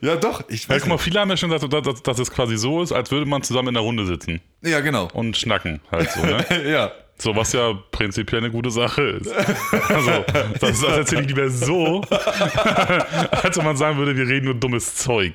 Ja, 0.00 0.16
doch. 0.16 0.44
Ich 0.48 0.64
Ja, 0.64 0.70
weiß 0.70 0.82
guck 0.82 0.90
mal, 0.90 0.98
viele 0.98 1.20
haben 1.20 1.30
ja 1.30 1.36
schon 1.36 1.50
gesagt, 1.50 1.72
dass, 1.72 1.82
dass, 1.82 2.02
dass 2.02 2.18
es 2.18 2.30
quasi 2.30 2.56
so 2.56 2.82
ist, 2.82 2.92
als 2.92 3.10
würde 3.10 3.26
man 3.26 3.42
zusammen 3.42 3.68
in 3.68 3.74
der 3.74 3.82
Runde 3.82 4.06
sitzen. 4.06 4.40
Ja, 4.62 4.80
genau. 4.80 5.08
und 5.12 5.36
schnacken 5.36 5.80
halt 5.90 6.10
so, 6.12 6.24
ne? 6.24 6.44
Ja. 6.70 6.92
So, 7.18 7.36
was 7.36 7.52
ja 7.52 7.72
prinzipiell 7.92 8.40
eine 8.40 8.50
gute 8.50 8.70
Sache 8.70 9.02
ist. 9.02 9.30
Also, 9.88 10.24
das, 10.60 10.80
das 10.80 10.96
erzähle 10.96 11.22
ich 11.22 11.28
lieber 11.28 11.48
so, 11.50 12.00
als 13.30 13.56
wenn 13.56 13.64
man 13.64 13.76
sagen 13.76 13.96
würde, 13.98 14.16
wir 14.16 14.26
reden 14.26 14.46
nur 14.46 14.54
dummes 14.54 14.96
Zeug. 14.96 15.34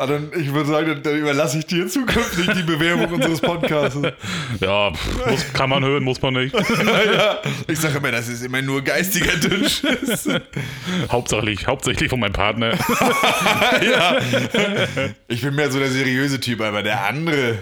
Ah, 0.00 0.06
dann, 0.06 0.30
ich 0.34 0.50
würde 0.50 0.66
sagen, 0.70 0.86
dann, 0.86 1.02
dann 1.02 1.18
überlasse 1.18 1.58
ich 1.58 1.66
dir 1.66 1.86
zukünftig 1.86 2.46
die 2.56 2.62
Bewerbung 2.62 3.12
unseres 3.12 3.38
Podcasts. 3.38 4.00
Ja, 4.60 4.90
pff, 4.92 5.26
muss, 5.26 5.52
kann 5.52 5.68
man 5.68 5.84
hören, 5.84 6.02
muss 6.04 6.22
man 6.22 6.34
nicht. 6.34 6.54
ja, 7.14 7.38
ich 7.66 7.78
sage 7.78 7.98
immer, 7.98 8.10
das 8.10 8.28
ist 8.28 8.42
immer 8.42 8.62
nur 8.62 8.82
geistiger 8.82 9.36
Dünnschiss. 9.36 10.28
Hauptsächlich, 11.10 11.66
hauptsächlich 11.66 12.08
von 12.08 12.20
meinem 12.20 12.32
Partner. 12.32 12.72
ja. 13.82 14.18
Ich 15.28 15.42
bin 15.42 15.54
mehr 15.54 15.70
so 15.70 15.78
der 15.78 15.90
seriöse 15.90 16.40
Typ, 16.40 16.62
aber 16.62 16.82
der 16.82 17.06
andere. 17.06 17.58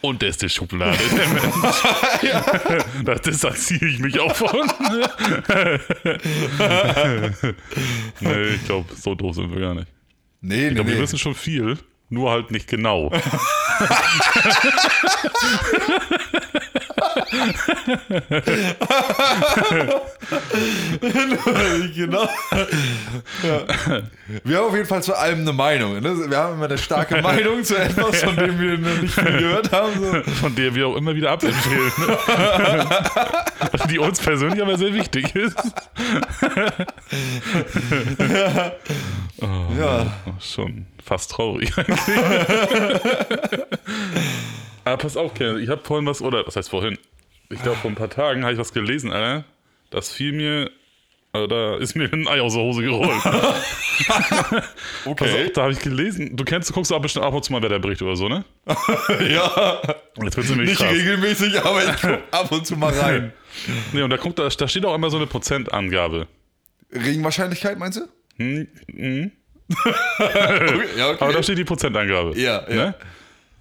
Und 0.00 0.22
der 0.22 0.30
ist 0.30 0.42
die 0.42 0.48
Schublade, 0.48 0.98
der 1.16 1.28
Mensch. 1.28 2.84
Da 3.04 3.14
distanziere 3.16 3.86
ich 3.86 3.98
mich 3.98 4.18
auch 4.18 4.34
von. 4.34 4.70
nee, 8.20 8.42
ich 8.54 8.64
glaube, 8.64 8.94
so 8.94 9.14
doof 9.14 9.34
sind 9.36 9.52
wir 9.54 9.60
gar 9.60 9.74
nicht. 9.74 9.93
Nee, 10.46 10.68
nee, 10.68 10.74
glaube, 10.74 10.90
wir 10.90 10.96
nee. 10.96 11.02
wissen 11.02 11.18
schon 11.18 11.34
viel, 11.34 11.78
nur 12.10 12.30
halt 12.30 12.50
nicht 12.50 12.68
genau. 12.68 13.10
genau. 21.94 22.28
Ja. 23.42 23.62
Wir 24.44 24.58
haben 24.58 24.66
auf 24.66 24.74
jeden 24.74 24.86
Fall 24.86 25.02
zu 25.02 25.16
allem 25.16 25.40
eine 25.40 25.54
Meinung. 25.54 25.98
Ne? 26.00 26.30
Wir 26.30 26.36
haben 26.36 26.54
immer 26.56 26.66
eine 26.66 26.76
starke 26.76 27.22
Meinung 27.22 27.64
zu 27.64 27.76
etwas, 27.76 28.22
von 28.22 28.36
dem 28.36 28.60
wir 28.60 28.76
noch 28.76 29.00
nicht 29.00 29.14
viel 29.14 29.24
gehört 29.24 29.72
haben. 29.72 29.92
So. 29.98 30.22
Von 30.40 30.54
der 30.54 30.74
wir 30.74 30.88
auch 30.88 30.96
immer 30.96 31.14
wieder 31.14 31.30
abempfehlen. 31.30 31.90
Die 33.90 33.98
uns 33.98 34.20
persönlich 34.20 34.60
aber 34.62 34.76
sehr 34.78 34.94
wichtig 34.94 35.34
ist. 35.34 35.56
Ja. 39.78 40.06
Oh, 40.26 40.30
schon 40.40 40.86
fast 41.04 41.32
traurig 41.32 41.76
eigentlich. 41.76 41.98
Aber 44.84 44.96
pass 44.96 45.16
auf, 45.16 45.34
Ken, 45.34 45.58
ich 45.58 45.68
habe 45.68 45.82
vorhin 45.84 46.06
was, 46.06 46.22
oder 46.22 46.46
was 46.46 46.56
heißt 46.56 46.70
vorhin? 46.70 46.98
ich 47.50 47.62
glaube, 47.62 47.76
vor 47.78 47.90
ein 47.90 47.94
paar 47.94 48.08
Tagen 48.10 48.42
habe 48.44 48.52
ich 48.54 48.58
was 48.58 48.72
gelesen, 48.72 49.12
Alter. 49.12 49.44
Das 49.90 50.10
fiel 50.10 50.32
mir, 50.32 50.70
äh, 51.34 51.46
da 51.48 51.76
ist 51.76 51.94
mir 51.94 52.10
ein 52.12 52.26
Ei 52.26 52.40
aus 52.40 52.54
der 52.54 52.62
Hose 52.62 52.82
gerollt. 52.82 53.10
Okay. 55.04 55.24
Also, 55.24 55.52
da 55.52 55.62
habe 55.62 55.72
ich 55.72 55.80
gelesen, 55.80 56.36
du 56.36 56.44
kennst, 56.44 56.70
du 56.70 56.74
guckst 56.74 56.92
auch 56.92 57.00
bestimmt 57.00 57.24
ab 57.26 57.34
und 57.34 57.44
zu 57.44 57.52
mal 57.52 57.62
Wetterbericht 57.62 58.00
oder 58.02 58.16
so, 58.16 58.28
ne? 58.28 58.44
ja. 59.28 59.80
Jetzt 60.22 60.36
wird 60.36 60.48
nämlich 60.48 60.70
Nicht 60.70 60.80
krass. 60.80 60.92
regelmäßig, 60.92 61.62
aber 61.62 61.84
ich 61.84 62.00
guck 62.00 62.18
ab 62.30 62.50
und 62.50 62.66
zu 62.66 62.76
mal 62.76 62.92
rein. 62.92 63.32
Nee, 63.92 64.02
und 64.02 64.10
da, 64.10 64.16
guckt, 64.16 64.38
da, 64.38 64.48
da 64.48 64.68
steht 64.68 64.84
auch 64.84 64.94
immer 64.94 65.10
so 65.10 65.16
eine 65.16 65.26
Prozentangabe. 65.26 66.26
Regenwahrscheinlichkeit, 66.92 67.78
meinst 67.78 67.98
du? 67.98 68.08
Hm, 68.36 68.68
hm. 68.94 69.32
Okay, 70.18 70.88
ja, 70.98 71.10
okay. 71.10 71.24
Aber 71.24 71.32
da 71.32 71.42
steht 71.42 71.58
die 71.58 71.64
Prozentangabe. 71.64 72.38
ja, 72.38 72.68
ja. 72.68 72.74
Ne? 72.76 72.94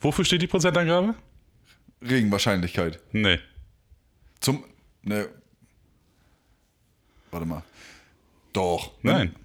Wofür 0.02 0.26
steht 0.26 0.42
die 0.42 0.48
Prozentangabe? 0.48 1.16
Regenwahrscheinlichkeit. 2.02 3.00
Nee. 3.14 3.40
Zum. 4.42 4.66
Ne. 5.04 5.30
Warte 7.32 7.46
mal. 7.46 7.64
Doch. 8.52 8.92
Nein. 9.02 9.36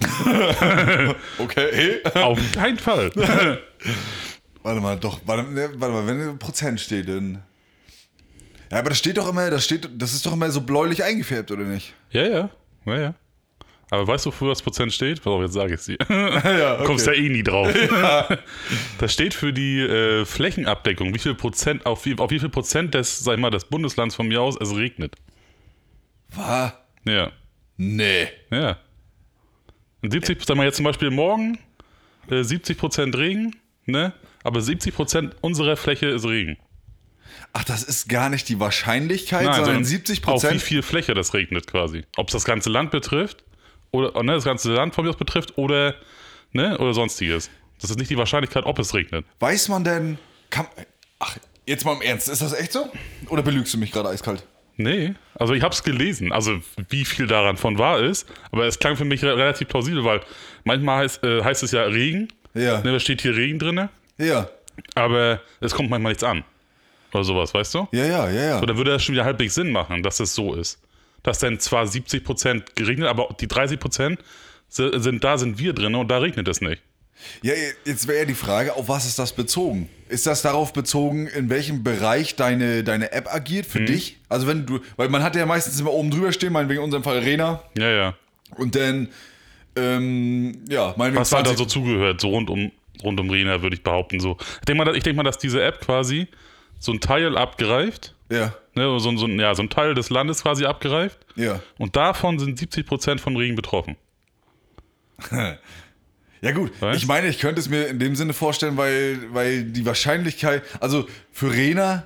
Okay. 1.38 2.00
Auf 2.14 2.38
keinen 2.52 2.78
Fall. 2.78 3.10
Warte 4.62 4.80
mal, 4.80 4.98
doch. 4.98 5.20
Warte, 5.26 5.50
ne, 5.50 5.70
warte 5.74 5.92
mal, 5.94 6.06
wenn 6.06 6.20
ein 6.30 6.38
Prozent 6.38 6.80
steht, 6.80 7.08
dann. 7.08 7.42
Ja, 8.70 8.78
aber 8.78 8.90
das 8.90 8.98
steht 8.98 9.18
doch 9.18 9.28
immer, 9.28 9.50
das 9.50 9.64
steht, 9.64 9.88
das 9.96 10.12
ist 10.14 10.24
doch 10.26 10.32
immer 10.32 10.50
so 10.50 10.60
bläulich 10.60 11.02
eingefärbt, 11.02 11.50
oder 11.50 11.64
nicht? 11.64 11.92
ja, 12.10 12.26
ja. 12.26 12.50
Ja, 12.86 12.98
ja. 12.98 13.14
Aber 13.90 14.06
weißt 14.06 14.24
du, 14.24 14.28
wofür 14.30 14.48
das 14.50 14.62
Prozent 14.62 14.92
steht? 14.92 15.20
Pass 15.20 15.32
auf, 15.32 15.42
jetzt 15.42 15.52
sage 15.54 15.74
ich 15.74 15.80
es 15.80 15.86
dir. 15.86 15.98
ja, 16.08 16.76
Du 16.76 16.84
kommst 16.84 17.06
ja 17.06 17.12
eh 17.12 17.28
nie 17.28 17.42
drauf. 17.42 17.68
Das 18.98 19.12
steht 19.12 19.34
für 19.34 19.52
die 19.52 19.80
äh, 19.80 20.24
Flächenabdeckung. 20.24 21.12
Wie 21.12 21.18
viel 21.18 21.34
Prozent, 21.34 21.86
auf 21.86 22.04
wie, 22.06 22.16
auf 22.16 22.30
wie 22.30 22.38
viel 22.38 22.48
Prozent 22.50 22.94
des, 22.94 23.18
sag 23.18 23.34
ich 23.34 23.40
mal, 23.40 23.50
des 23.50 23.64
Bundeslands 23.64 24.14
von 24.14 24.28
mir 24.28 24.40
aus 24.40 24.56
es 24.60 24.74
regnet. 24.76 25.16
Was? 26.34 26.72
Ja. 27.04 27.32
Nee. 27.76 28.28
Ja. 28.50 28.78
Und 30.02 30.12
70, 30.12 30.38
sag 30.44 30.56
mal 30.56 30.66
jetzt 30.66 30.76
zum 30.76 30.84
Beispiel 30.84 31.10
morgen 31.10 31.58
äh, 32.30 32.44
70 32.44 32.78
Prozent 32.78 33.16
Regen, 33.16 33.56
ne? 33.86 34.12
Aber 34.44 34.60
70 34.60 34.94
Prozent 34.94 35.36
unserer 35.40 35.76
Fläche 35.76 36.06
ist 36.06 36.24
Regen. 36.24 36.56
Ach, 37.52 37.64
das 37.64 37.82
ist 37.82 38.08
gar 38.08 38.28
nicht 38.28 38.48
die 38.48 38.60
Wahrscheinlichkeit, 38.60 39.44
Nein, 39.44 39.54
sondern 39.54 39.66
sondern 39.66 39.84
70 39.84 40.18
Auf 40.18 40.22
wie 40.24 40.30
Prozent. 40.46 40.62
viel 40.62 40.82
Fläche 40.82 41.14
das 41.14 41.34
regnet 41.34 41.66
quasi. 41.66 42.04
Ob 42.16 42.28
es 42.28 42.32
das 42.32 42.44
ganze 42.44 42.70
Land 42.70 42.90
betrifft, 42.92 43.44
oder 43.90 44.14
oh, 44.14 44.22
ne, 44.22 44.34
das 44.34 44.44
ganze 44.44 44.72
Land 44.72 44.94
von 44.94 45.04
mir 45.04 45.10
aus 45.10 45.16
betrifft, 45.16 45.58
oder, 45.58 45.94
ne, 46.52 46.78
oder 46.78 46.94
sonstiges. 46.94 47.50
Das 47.80 47.90
ist 47.90 47.98
nicht 47.98 48.10
die 48.10 48.16
Wahrscheinlichkeit, 48.18 48.66
ob 48.66 48.78
es 48.78 48.94
regnet. 48.94 49.24
Weiß 49.40 49.68
man 49.68 49.82
denn. 49.84 50.18
Kann, 50.50 50.66
ach, 51.18 51.36
jetzt 51.66 51.84
mal 51.84 51.94
im 51.94 52.02
Ernst, 52.02 52.28
ist 52.28 52.42
das 52.42 52.52
echt 52.52 52.72
so? 52.72 52.88
Oder 53.28 53.42
belügst 53.42 53.74
du 53.74 53.78
mich 53.78 53.90
gerade 53.90 54.08
eiskalt? 54.10 54.44
Nee, 54.76 55.14
also 55.34 55.52
ich 55.52 55.62
habe 55.62 55.74
es 55.74 55.82
gelesen, 55.82 56.32
also 56.32 56.58
wie 56.88 57.04
viel 57.04 57.26
daran 57.26 57.56
von 57.58 57.78
wahr 57.78 58.00
ist, 58.00 58.26
aber 58.50 58.66
es 58.66 58.78
klang 58.78 58.96
für 58.96 59.04
mich 59.04 59.22
re 59.22 59.36
relativ 59.36 59.68
plausibel, 59.68 60.04
weil 60.04 60.20
manchmal 60.64 61.04
heißt, 61.04 61.22
äh, 61.22 61.42
heißt 61.44 61.62
es 61.62 61.72
ja 61.72 61.82
Regen, 61.82 62.28
Ja. 62.54 62.80
ne, 62.80 62.92
da 62.92 63.00
steht 63.00 63.20
hier 63.20 63.36
Regen 63.36 63.58
drin, 63.58 63.88
Ja. 64.18 64.48
aber 64.94 65.40
es 65.60 65.74
kommt 65.74 65.90
manchmal 65.90 66.12
nichts 66.12 66.24
an. 66.24 66.44
Oder 67.12 67.24
sowas, 67.24 67.52
weißt 67.54 67.74
du? 67.74 67.88
Ja, 67.92 68.04
ja, 68.06 68.28
ja, 68.30 68.42
ja. 68.42 68.58
So, 68.60 68.66
dann 68.66 68.76
würde 68.76 68.92
das 68.92 69.02
schon 69.02 69.14
wieder 69.14 69.24
halbwegs 69.24 69.54
Sinn 69.54 69.70
machen, 69.72 70.02
dass 70.02 70.20
es 70.20 70.34
so 70.34 70.54
ist. 70.54 70.78
Dass 71.22 71.38
dann 71.38 71.58
zwar 71.60 71.84
70% 71.86 72.62
geregnet, 72.76 73.08
aber 73.08 73.28
die 73.40 73.46
30% 73.46 74.18
si- 74.68 74.90
sind 75.00 75.22
da, 75.24 75.36
sind 75.38 75.58
wir 75.58 75.72
drin 75.72 75.94
und 75.94 76.08
da 76.08 76.18
regnet 76.18 76.48
es 76.48 76.60
nicht. 76.60 76.82
Ja, 77.42 77.52
jetzt 77.84 78.08
wäre 78.08 78.20
ja 78.20 78.24
die 78.24 78.34
Frage, 78.34 78.74
auf 78.76 78.88
was 78.88 79.04
ist 79.04 79.18
das 79.18 79.34
bezogen? 79.34 79.90
Ist 80.08 80.26
das 80.26 80.40
darauf 80.40 80.72
bezogen, 80.72 81.26
in 81.26 81.50
welchem 81.50 81.82
Bereich 81.84 82.34
deine, 82.36 82.82
deine 82.82 83.12
App 83.12 83.32
agiert 83.34 83.66
Mhm. 83.66 83.70
für 83.70 83.80
dich? 83.84 84.16
Also 84.30 84.46
wenn 84.46 84.64
du, 84.64 84.80
weil 84.96 85.10
man 85.10 85.22
hat 85.22 85.36
ja 85.36 85.44
meistens 85.44 85.78
immer 85.78 85.92
oben 85.92 86.10
drüber 86.10 86.32
stehen, 86.32 86.52
meinetwegen 86.54 86.78
in 86.80 86.84
unserem 86.84 87.02
Fall 87.04 87.18
Rena, 87.18 87.62
Ja, 87.76 87.90
ja. 87.90 88.14
und 88.56 88.74
dann, 88.74 89.08
ähm, 89.76 90.64
ja, 90.68 90.94
meinetwegen 90.96 91.20
Was 91.20 91.32
halt 91.32 91.46
da 91.46 91.54
so 91.56 91.64
zugehört, 91.66 92.20
so 92.20 92.28
rund 92.30 92.50
um, 92.50 92.72
rund 93.02 93.20
um 93.20 93.30
Rena, 93.30 93.62
würde 93.62 93.76
ich 93.76 93.82
behaupten. 93.82 94.18
So. 94.20 94.36
Ich 94.60 94.64
denke 94.66 94.84
mal, 94.84 94.96
ich 94.96 95.02
denk 95.02 95.16
mal, 95.16 95.22
dass 95.22 95.38
diese 95.38 95.62
App 95.62 95.80
quasi 95.80 96.26
so 96.80 96.90
ein 96.92 96.98
Teil 97.00 97.38
abgreift, 97.38 98.14
Ja, 98.30 98.52
ne, 98.74 98.98
so, 98.98 99.08
ein- 99.10 99.18
so, 99.18 99.28
ja, 99.28 99.54
so 99.54 99.62
ein 99.62 99.70
Teil 99.70 99.94
des 99.94 100.10
Landes 100.10 100.42
quasi 100.42 100.64
abgreift 100.64 101.18
ja. 101.36 101.60
und 101.78 101.94
davon 101.94 102.38
sind 102.40 102.58
70% 102.58 103.20
von 103.20 103.36
Regen 103.36 103.54
betroffen. 103.54 103.96
Ja 106.42 106.52
gut, 106.52 106.72
Weißt? 106.80 106.98
ich 106.98 107.06
meine, 107.06 107.28
ich 107.28 107.38
könnte 107.38 107.60
es 107.60 107.68
mir 107.68 107.88
in 107.88 107.98
dem 107.98 108.16
Sinne 108.16 108.32
vorstellen, 108.32 108.78
weil, 108.78 109.18
weil 109.34 109.62
die 109.64 109.84
Wahrscheinlichkeit, 109.84 110.62
also 110.80 111.06
für 111.30 111.52
Rena, 111.52 112.04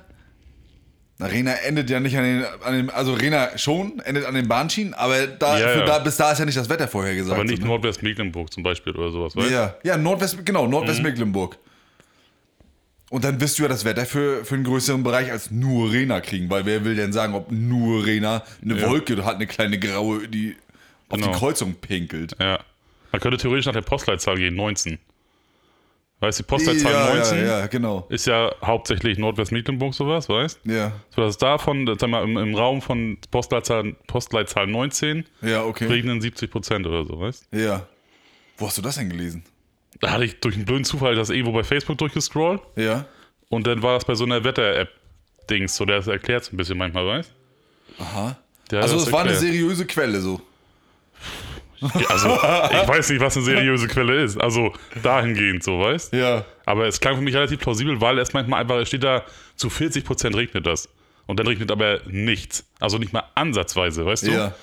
na 1.19 1.27
Rena 1.27 1.53
endet 1.65 1.89
ja 1.89 2.01
nicht 2.01 2.17
an 2.17 2.23
den, 2.25 2.45
an 2.61 2.73
den, 2.73 2.89
also 2.89 3.13
Rena 3.13 3.57
schon, 3.57 3.99
endet 4.01 4.25
an 4.25 4.35
den 4.35 4.49
Bahnschienen, 4.49 4.93
aber 4.93 5.25
da, 5.27 5.57
Ja, 5.57 5.69
für 5.69 5.79
ja. 5.79 5.85
Da, 5.85 5.99
bis 5.99 6.17
da 6.17 6.33
ist 6.33 6.39
ja 6.39 6.43
nicht 6.45 6.57
das 6.57 6.67
Wetter 6.67 6.89
vorhergesagt. 6.89 7.33
Aber 7.33 7.45
nicht 7.45 7.59
so, 7.59 7.63
ne? 7.63 7.69
Nordwestmecklenburg 7.69 8.51
zum 8.51 8.63
Beispiel 8.63 8.93
oder 8.93 9.09
sowas, 9.09 9.37
weißt? 9.37 9.49
Ja, 9.51 9.75
ja, 9.85 9.95
Nordwest, 9.95 10.45
genau, 10.45 10.67
Nordwestmecklenburg. 10.67 11.57
Und 13.09 13.23
dann 13.23 13.39
wirst 13.39 13.59
du 13.59 13.63
ja 13.63 13.69
das 13.69 13.85
Wetter 13.85 14.05
für, 14.05 14.43
für 14.45 14.55
einen 14.55 14.63
größeren 14.63 15.03
Bereich 15.03 15.31
als 15.31 15.51
nur 15.51 15.91
Rena 15.91 16.21
kriegen, 16.21 16.49
weil 16.49 16.65
wer 16.65 16.83
will 16.85 16.95
denn 16.95 17.13
sagen, 17.13 17.33
ob 17.35 17.51
nur 17.51 18.05
Rena 18.05 18.43
eine 18.63 18.79
Ja. 18.79 18.89
Wolke 18.89 19.23
hat, 19.23 19.35
eine 19.35 19.47
kleine 19.47 19.77
graue, 19.79 20.27
die 20.27 20.55
auf 21.09 21.19
Genau. 21.19 21.31
die 21.31 21.37
Kreuzung 21.37 21.75
pinkelt. 21.75 22.35
Ja. 22.39 22.59
Man 23.11 23.21
könnte 23.21 23.37
theoretisch 23.37 23.67
nach 23.67 23.73
der 23.73 23.81
Postleitzahl 23.81 24.37
gehen, 24.37 24.55
19. 24.55 24.97
Weißt 26.21 26.39
du, 26.39 26.43
die 26.43 26.47
Postleitzahl 26.47 26.91
ja, 26.93 27.13
19 27.15 27.37
ja, 27.39 27.59
ja, 27.59 27.67
genau. 27.67 28.05
ist 28.09 28.25
ja 28.25 28.51
hauptsächlich 28.63 29.17
Nordwestmecklenburg 29.19 29.93
sowas, 29.93 30.27
weißt 30.27 30.61
Ja, 30.63 30.93
So 31.15 31.21
dass 31.21 31.37
davon, 31.37 31.85
sag 31.99 32.09
mal, 32.09 32.23
im, 32.23 32.37
im 32.37 32.55
Raum 32.55 32.81
von 32.81 33.17
Postleitzahl, 33.31 33.93
Postleitzahl 34.07 34.65
19 34.65 35.25
ja, 35.41 35.63
okay. 35.63 35.85
regnen 35.87 36.21
70 36.21 36.49
Prozent 36.49 36.87
oder 36.87 37.05
so, 37.05 37.19
weißt 37.19 37.47
Ja. 37.51 37.85
Wo 38.57 38.65
hast 38.67 38.77
du 38.77 38.81
das 38.81 38.95
denn 38.95 39.09
gelesen? 39.09 39.43
Da 40.05 40.11
hatte 40.11 40.25
ich 40.25 40.39
durch 40.39 40.53
einen 40.55 40.65
blöden 40.65 40.83
Zufall 40.85 41.15
das 41.15 41.31
irgendwo 41.31 41.51
bei 41.51 41.63
Facebook 41.63 41.97
durchgescrollt 41.97 42.61
Ja. 42.75 43.05
und 43.49 43.65
dann 43.65 43.81
war 43.81 43.95
das 43.95 44.05
bei 44.05 44.13
so 44.13 44.23
einer 44.23 44.43
Wetter-App-Dings, 44.43 45.75
so 45.75 45.83
der 45.85 45.95
das 45.97 46.05
erklärt 46.07 46.43
so 46.43 46.53
ein 46.53 46.57
bisschen 46.57 46.77
manchmal, 46.77 47.07
weißt 47.07 47.31
Aha. 47.97 48.37
Der 48.69 48.83
Also 48.83 48.97
es 48.97 49.11
war 49.11 49.21
eine 49.21 49.33
seriöse 49.33 49.87
Quelle 49.87 50.21
so. 50.21 50.39
Also, 52.09 52.29
ich 52.29 52.87
weiß 52.87 53.09
nicht, 53.09 53.19
was 53.19 53.35
eine 53.35 53.45
seriöse 53.45 53.87
Quelle 53.87 54.21
ist. 54.23 54.39
Also, 54.39 54.73
dahingehend 55.03 55.63
so, 55.63 55.79
weißt 55.79 56.13
Ja. 56.13 56.45
Aber 56.65 56.85
es 56.87 56.99
klang 56.99 57.15
für 57.15 57.21
mich 57.21 57.33
relativ 57.35 57.59
plausibel, 57.59 57.99
weil 57.99 58.17
es 58.19 58.31
manchmal 58.33 58.61
einfach, 58.61 58.77
es 58.77 58.87
steht 58.87 59.03
da, 59.03 59.23
zu 59.55 59.67
40% 59.69 60.35
regnet 60.35 60.65
das. 60.67 60.87
Und 61.25 61.39
dann 61.39 61.47
regnet 61.47 61.71
aber 61.71 62.01
nichts. 62.05 62.63
Also 62.79 62.97
nicht 62.99 63.11
mal 63.11 63.23
ansatzweise, 63.33 64.05
weißt 64.05 64.27
du? 64.27 64.31
Ja. 64.31 64.55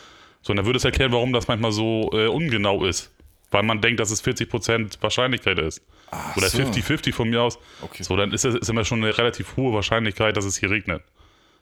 So, 0.43 0.53
und 0.53 0.57
dann 0.59 0.67
würde 0.67 0.77
es 0.79 0.85
erklären, 0.85 1.13
warum 1.13 1.33
das 1.33 1.49
manchmal 1.49 1.73
so 1.73 2.11
äh, 2.13 2.27
ungenau 2.29 2.85
ist. 2.85 3.11
Weil 3.53 3.63
man 3.63 3.81
denkt, 3.81 4.01
dass 4.01 4.11
es 4.11 4.25
40% 4.25 5.01
Wahrscheinlichkeit 5.01 5.59
ist. 5.59 5.83
Oder 6.37 6.49
so. 6.49 6.59
50-50 6.59 7.13
von 7.13 7.31
mir 7.31 7.43
aus. 7.43 7.59
Okay. 7.81 8.03
So, 8.03 8.17
dann 8.17 8.33
ist 8.33 8.45
es 8.45 8.55
ist 8.55 8.69
immer 8.69 8.85
schon 8.85 9.03
eine 9.03 9.17
relativ 9.17 9.57
hohe 9.57 9.73
Wahrscheinlichkeit, 9.73 10.37
dass 10.37 10.45
es 10.45 10.59
hier 10.59 10.71
regnet. 10.71 11.03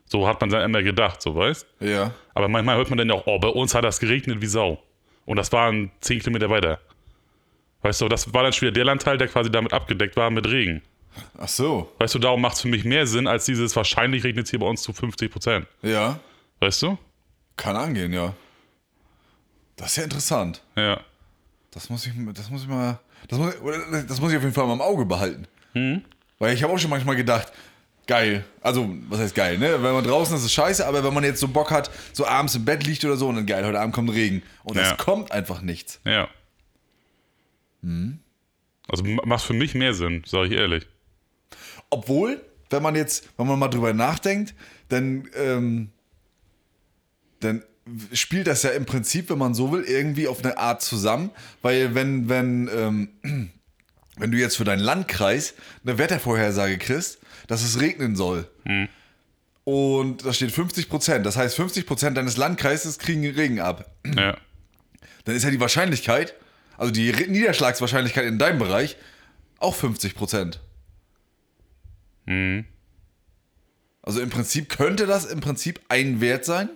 So 0.07 0.27
hat 0.27 0.41
man 0.41 0.51
dann 0.51 0.63
immer 0.63 0.83
gedacht, 0.83 1.21
so 1.23 1.37
weißt 1.37 1.67
Ja. 1.81 2.13
Aber 2.35 2.49
manchmal 2.49 2.77
hört 2.77 2.91
man 2.91 2.99
dann 2.99 3.09
ja 3.09 3.15
auch, 3.15 3.27
oh, 3.27 3.39
bei 3.39 3.49
uns 3.49 3.75
hat 3.75 3.85
das 3.85 4.01
geregnet 4.01 4.41
wie 4.41 4.47
Sau. 4.47 4.83
Und 5.27 5.37
das 5.37 5.53
waren 5.53 5.91
10 6.01 6.21
Kilometer 6.21 6.49
weiter. 6.51 6.81
Weißt 7.83 8.01
du, 8.01 8.09
das 8.09 8.33
war 8.35 8.43
dann 8.43 8.53
schon 8.53 8.63
wieder 8.63 8.73
der 8.73 8.85
Landteil, 8.85 9.19
der 9.19 9.29
quasi 9.29 9.51
damit 9.51 9.73
abgedeckt 9.73 10.17
war 10.17 10.31
mit 10.31 10.47
Regen. 10.49 10.83
Ach 11.39 11.49
so. 11.49 11.93
Weißt 11.99 12.15
du, 12.15 12.19
darum 12.19 12.41
macht 12.41 12.55
es 12.55 12.63
für 12.63 12.69
mich 12.69 12.85
mehr 12.85 13.07
Sinn, 13.07 13.27
als 13.27 13.45
dieses 13.45 13.75
wahrscheinlich 13.75 14.25
regnet 14.25 14.45
es 14.45 14.51
hier 14.51 14.59
bei 14.59 14.67
uns 14.67 14.83
zu 14.83 14.93
50 14.93 15.31
Prozent. 15.31 15.67
Ja. 15.83 16.21
Weißt 16.61 16.83
du? 16.83 16.99
Kann 17.57 17.77
angehen, 17.77 18.13
ja. 18.13 18.35
Das 19.77 19.91
ist 19.91 19.97
ja 19.97 20.05
interessant. 20.05 20.63
Ja. 20.77 21.01
Das 21.71 21.89
muss 21.89 22.07
ich, 22.07 22.13
das 22.35 22.51
muss 22.51 22.63
ich 22.63 22.69
mal, 22.69 22.99
das 23.29 23.39
muss, 23.39 23.55
das 24.09 24.21
muss 24.21 24.31
ich 24.33 24.37
auf 24.37 24.43
jeden 24.43 24.55
Fall 24.55 24.67
mal 24.67 24.73
im 24.75 24.81
Auge 24.81 25.05
behalten. 25.05 25.47
Mhm. 25.75 26.03
Weil 26.39 26.55
ich 26.55 26.63
habe 26.63 26.73
auch 26.73 26.79
schon 26.79 26.91
manchmal 26.91 27.15
gedacht, 27.17 27.53
geil. 28.07 28.45
Also, 28.61 28.93
was 29.09 29.21
heißt 29.21 29.35
geil, 29.35 29.57
ne? 29.59 29.75
Wenn 29.83 29.93
man 29.93 30.03
draußen 30.03 30.35
ist, 30.35 30.41
ist 30.41 30.47
es 30.47 30.53
scheiße, 30.53 30.85
aber 30.87 31.05
wenn 31.05 31.15
man 31.15 31.23
jetzt 31.23 31.39
so 31.39 31.47
Bock 31.49 31.71
hat, 31.71 31.91
so 32.13 32.27
abends 32.27 32.55
im 32.57 32.65
Bett 32.65 32.85
liegt 32.87 33.05
oder 33.05 33.17
so 33.17 33.29
und 33.29 33.37
dann 33.37 33.47
geil, 33.47 33.65
heute 33.65 33.79
Abend 33.79 33.95
kommt 33.95 34.11
Regen. 34.11 34.43
Und 34.65 34.77
Ja. 34.77 34.83
es 34.91 34.97
kommt 34.99 35.31
einfach 35.31 35.61
nichts. 35.63 36.01
Ja. 36.05 36.29
Also 37.83 39.05
m- 39.05 39.21
macht 39.25 39.45
für 39.45 39.53
mich 39.55 39.75
mehr 39.75 39.95
Sinn, 39.95 40.23
sage 40.27 40.49
ich 40.49 40.53
ehrlich. 40.55 40.87
Obwohl, 41.89 42.41
wenn 42.71 42.83
man 42.83 42.95
jetzt, 42.97 43.29
wenn 43.37 43.47
man 43.47 43.59
mal 43.59 43.69
drüber 43.69 43.93
nachdenkt, 43.93 44.55
dann, 44.89 45.29
ähm, 45.37 45.91
dann 47.41 47.63
spielt 48.13 48.47
das 48.47 48.63
ja 48.63 48.71
im 48.71 48.87
Prinzip, 48.87 49.31
wenn 49.31 49.39
man 49.39 49.55
so 49.55 49.73
will, 49.73 49.83
irgendwie 49.83 50.29
auf 50.29 50.43
eine 50.45 50.59
Art 50.59 50.83
zusammen. 50.83 51.31
Weil 51.63 51.95
wenn, 51.95 52.29
wenn, 52.29 52.69
ähm, 52.75 53.09
wenn 54.17 54.31
du 54.31 54.39
jetzt 54.39 54.57
für 54.57 54.65
deinen 54.65 54.81
Landkreis 54.81 55.55
eine 55.85 55.99
Wettervorhersage 55.99 56.79
kriegst, 56.79 57.19
dass 57.47 57.63
es 57.63 57.81
regnen 57.81 58.17
soll. 58.17 58.49
Und 59.65 60.25
da 60.25 60.33
steht 60.33 60.53
50 60.53 60.89
Prozent. 60.89 61.27
Das 61.27 61.37
heißt, 61.37 61.55
50 61.57 61.87
Prozent 61.87 62.17
deines 62.17 62.37
Landkreises 62.37 62.99
kriegen 62.99 63.25
Regen 63.27 63.61
ab. 63.61 63.91
Ja. 64.17 64.37
Dann 65.25 65.37
ist 65.37 65.45
ja 65.45 65.51
die 65.51 65.61
Wahrscheinlichkeit, 65.61 66.35
also 66.79 66.91
die 66.91 67.13
Niederschlagswahrscheinlichkeit 67.13 68.25
in 68.25 68.39
deinem 68.39 68.59
Bereich, 68.59 68.97
auch 69.59 69.75
50 69.75 70.15
Prozent. 70.15 70.61
Also 72.27 74.21
Also 74.21 74.23
im 74.23 74.31
Prinzip 74.31 74.71
könnte 74.71 75.07
das 75.07 75.27
im 75.27 75.41
Prinzip 75.41 75.81
ein 75.89 76.21
Wert 76.21 76.45
sein. 76.45 76.71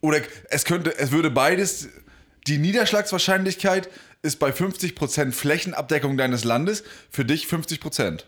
Oder 0.00 0.20
es 0.50 0.64
könnte, 0.64 0.96
es 0.98 1.10
würde 1.10 1.30
beides, 1.30 1.88
die 2.46 2.58
Niederschlagswahrscheinlichkeit 2.58 3.88
ist 4.22 4.38
bei 4.38 4.50
50% 4.50 5.32
Flächenabdeckung 5.32 6.16
deines 6.16 6.44
Landes 6.44 6.84
für 7.10 7.24
dich 7.24 7.46
50%. 7.46 8.24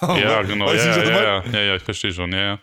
Ja, 0.00 0.42
genau. 0.42 0.66
Weißt 0.66 0.84
Ja, 0.86 0.96
ja, 0.96 1.22
ja, 1.22 1.44
ja, 1.52 1.60
ja, 1.60 1.76
ich 1.76 1.82
verstehe 1.82 2.12
schon. 2.12 2.32
Ja, 2.32 2.38
ja. 2.38 2.58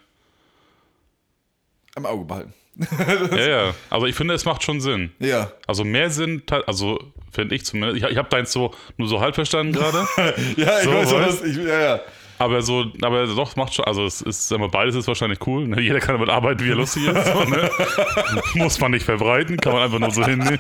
Am 1.96 2.06
Auge 2.06 2.26
behalten. 2.26 2.54
ja, 3.32 3.48
ja. 3.48 3.76
Also 3.90 4.06
ich 4.06 4.16
finde, 4.16 4.34
es 4.34 4.46
macht 4.46 4.64
schon 4.64 4.80
Sinn. 4.80 5.12
Ja. 5.20 5.52
Also 5.68 5.84
mehr 5.84 6.10
Sinn, 6.10 6.44
also 6.66 7.00
finde 7.32 7.56
ich 7.56 7.66
zumindest. 7.66 7.98
Ich, 8.04 8.10
ich 8.10 8.18
habe 8.18 8.30
deins 8.30 8.52
so 8.52 8.74
nur 8.98 9.08
so 9.08 9.20
halb 9.20 9.36
verstanden 9.36 9.74
gerade. 9.74 10.08
Ja, 10.56 10.80
ich 10.80 10.86
So, 10.86 10.94
weiß, 10.94 11.12
was, 11.14 11.42
ich, 11.44 11.58
ja, 11.58 11.82
ja. 11.82 12.00
Aber 12.40 12.62
so, 12.62 12.86
aber 13.02 13.28
doch, 13.28 13.56
macht 13.58 13.74
schon, 13.74 13.84
also 13.84 14.06
es 14.06 14.22
ist, 14.22 14.48
sag 14.48 14.60
mal, 14.60 14.70
beides 14.70 14.96
ist 14.96 15.08
wahrscheinlich 15.08 15.46
cool. 15.46 15.68
Ne? 15.68 15.82
Jeder 15.82 16.00
kann 16.00 16.16
damit 16.16 16.30
arbeiten, 16.30 16.64
wie 16.64 16.70
er 16.70 16.76
lustig 16.76 17.06
ist. 17.06 17.26
So, 17.26 17.44
ne? 17.44 17.70
Muss 18.56 18.80
man 18.80 18.92
nicht 18.92 19.04
verbreiten, 19.04 19.58
kann 19.58 19.74
man 19.74 19.84
einfach 19.84 20.00
nur 20.00 20.12
so 20.12 20.26
hinnehmen. 20.26 20.60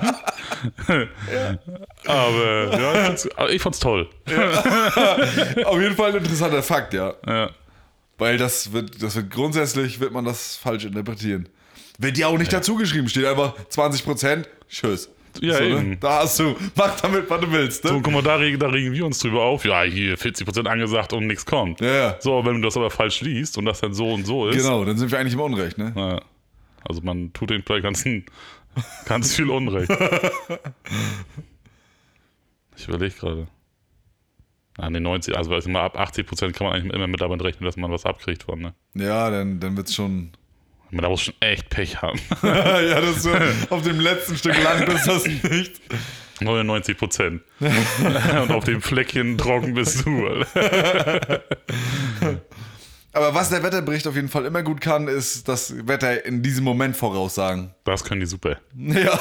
aber 2.05 2.77
ja, 2.77 2.93
ich 2.93 3.05
fand's, 3.05 3.29
ich 3.49 3.61
fand's 3.61 3.79
toll. 3.79 4.09
Auf 5.63 5.79
jeden 5.79 5.95
Fall 5.95 6.11
ein 6.11 6.17
interessanter 6.17 6.61
Fakt, 6.61 6.93
ja. 6.93 7.13
Ja. 7.25 7.49
Weil 8.17 8.37
das 8.37 8.73
wird, 8.73 9.01
das 9.01 9.15
wird 9.15 9.31
grundsätzlich, 9.31 10.01
wird 10.01 10.11
man 10.11 10.25
das 10.25 10.57
falsch 10.57 10.83
interpretieren. 10.83 11.47
Wird 11.97 12.17
ja 12.17 12.27
auch 12.27 12.37
nicht 12.37 12.51
dazu 12.51 12.75
geschrieben, 12.75 13.07
steht 13.07 13.25
einfach 13.25 13.55
20%, 13.71 14.43
tschüss. 14.69 15.09
Ja, 15.41 15.53
So, 15.55 15.63
ne? 15.63 15.69
eben. 15.69 15.99
Da 15.99 16.19
hast 16.23 16.39
du, 16.39 16.55
mach 16.75 16.99
damit, 16.99 17.29
was 17.29 17.41
du 17.41 17.51
willst. 17.51 17.83
So, 17.87 17.93
Ne? 17.95 18.01
guck 18.03 18.13
mal, 18.13 18.21
da 18.21 18.35
regen, 18.35 18.59
da 18.59 18.67
regen 18.67 18.91
wir 18.93 19.05
uns 19.05 19.19
drüber 19.19 19.43
auf. 19.43 19.65
Ja, 19.65 19.83
hier 19.83 20.17
40% 20.17 20.65
angesagt 20.67 21.13
und 21.13 21.27
nichts 21.27 21.45
kommt. 21.45 21.81
Ja. 21.81 22.17
So, 22.19 22.43
wenn 22.45 22.55
du 22.55 22.61
das 22.67 22.75
aber 22.77 22.89
falsch 22.89 23.21
liest 23.21 23.57
und 23.57 23.65
das 23.65 23.81
dann 23.81 23.93
so 23.93 24.11
und 24.13 24.25
so 24.25 24.47
ist. 24.47 24.57
Genau, 24.57 24.83
dann 24.85 24.97
sind 24.97 25.11
wir 25.11 25.19
eigentlich 25.19 25.33
im 25.33 25.41
Unrecht, 25.41 25.77
ne? 25.77 25.93
Ja. 25.95 26.21
Also 26.87 27.01
man 27.01 27.31
tut 27.33 27.49
den 27.49 27.61
vielleicht 27.63 27.83
ganzen, 27.83 28.25
ganz 29.05 29.35
viel 29.35 29.49
Unrecht. 29.49 29.91
Ich 32.77 32.87
überlege 32.87 33.13
gerade. 33.15 33.47
An 34.77 34.93
den 34.93 35.03
90, 35.03 35.35
also 35.35 35.51
mal, 35.69 35.81
ab 35.83 35.99
80% 35.99 36.53
kann 36.53 36.67
man 36.67 36.73
eigentlich 36.77 36.93
immer 36.93 37.07
mit 37.07 37.19
damit 37.19 37.43
rechnen, 37.43 37.65
dass 37.65 37.75
man 37.75 37.91
was 37.91 38.05
abkriegt 38.05 38.43
von, 38.43 38.61
ne? 38.61 38.73
Ja, 38.95 39.29
dann, 39.29 39.59
dann 39.59 39.75
wird's 39.75 39.93
schon. 39.93 40.31
Man 40.91 41.03
da 41.03 41.09
muss 41.09 41.21
schon 41.21 41.35
echt 41.39 41.69
Pech 41.69 42.01
haben. 42.01 42.19
ja, 42.43 42.99
das 42.99 43.17
ist 43.17 43.23
so, 43.23 43.31
auf 43.69 43.83
dem 43.83 43.99
letzten 43.99 44.37
Stück 44.37 44.61
Land 44.63 44.89
ist 44.89 45.07
das 45.07 45.25
nicht. 45.49 45.79
99%. 46.39 47.39
und 48.41 48.51
auf 48.51 48.63
dem 48.63 48.81
Fleckchen 48.81 49.37
trocken 49.37 49.73
bist 49.73 50.05
du. 50.05 50.45
Aber 53.11 53.33
was 53.33 53.49
der 53.49 53.63
Wetterbericht 53.63 54.07
auf 54.07 54.15
jeden 54.15 54.29
Fall 54.29 54.45
immer 54.45 54.61
gut 54.61 54.81
kann, 54.81 55.07
ist 55.07 55.47
das 55.47 55.87
Wetter 55.87 56.25
in 56.25 56.43
diesem 56.43 56.63
Moment 56.63 56.95
voraussagen. 56.95 57.73
Das 57.83 58.03
können 58.03 58.21
die 58.21 58.27
super. 58.27 58.57
Ja. 58.77 59.19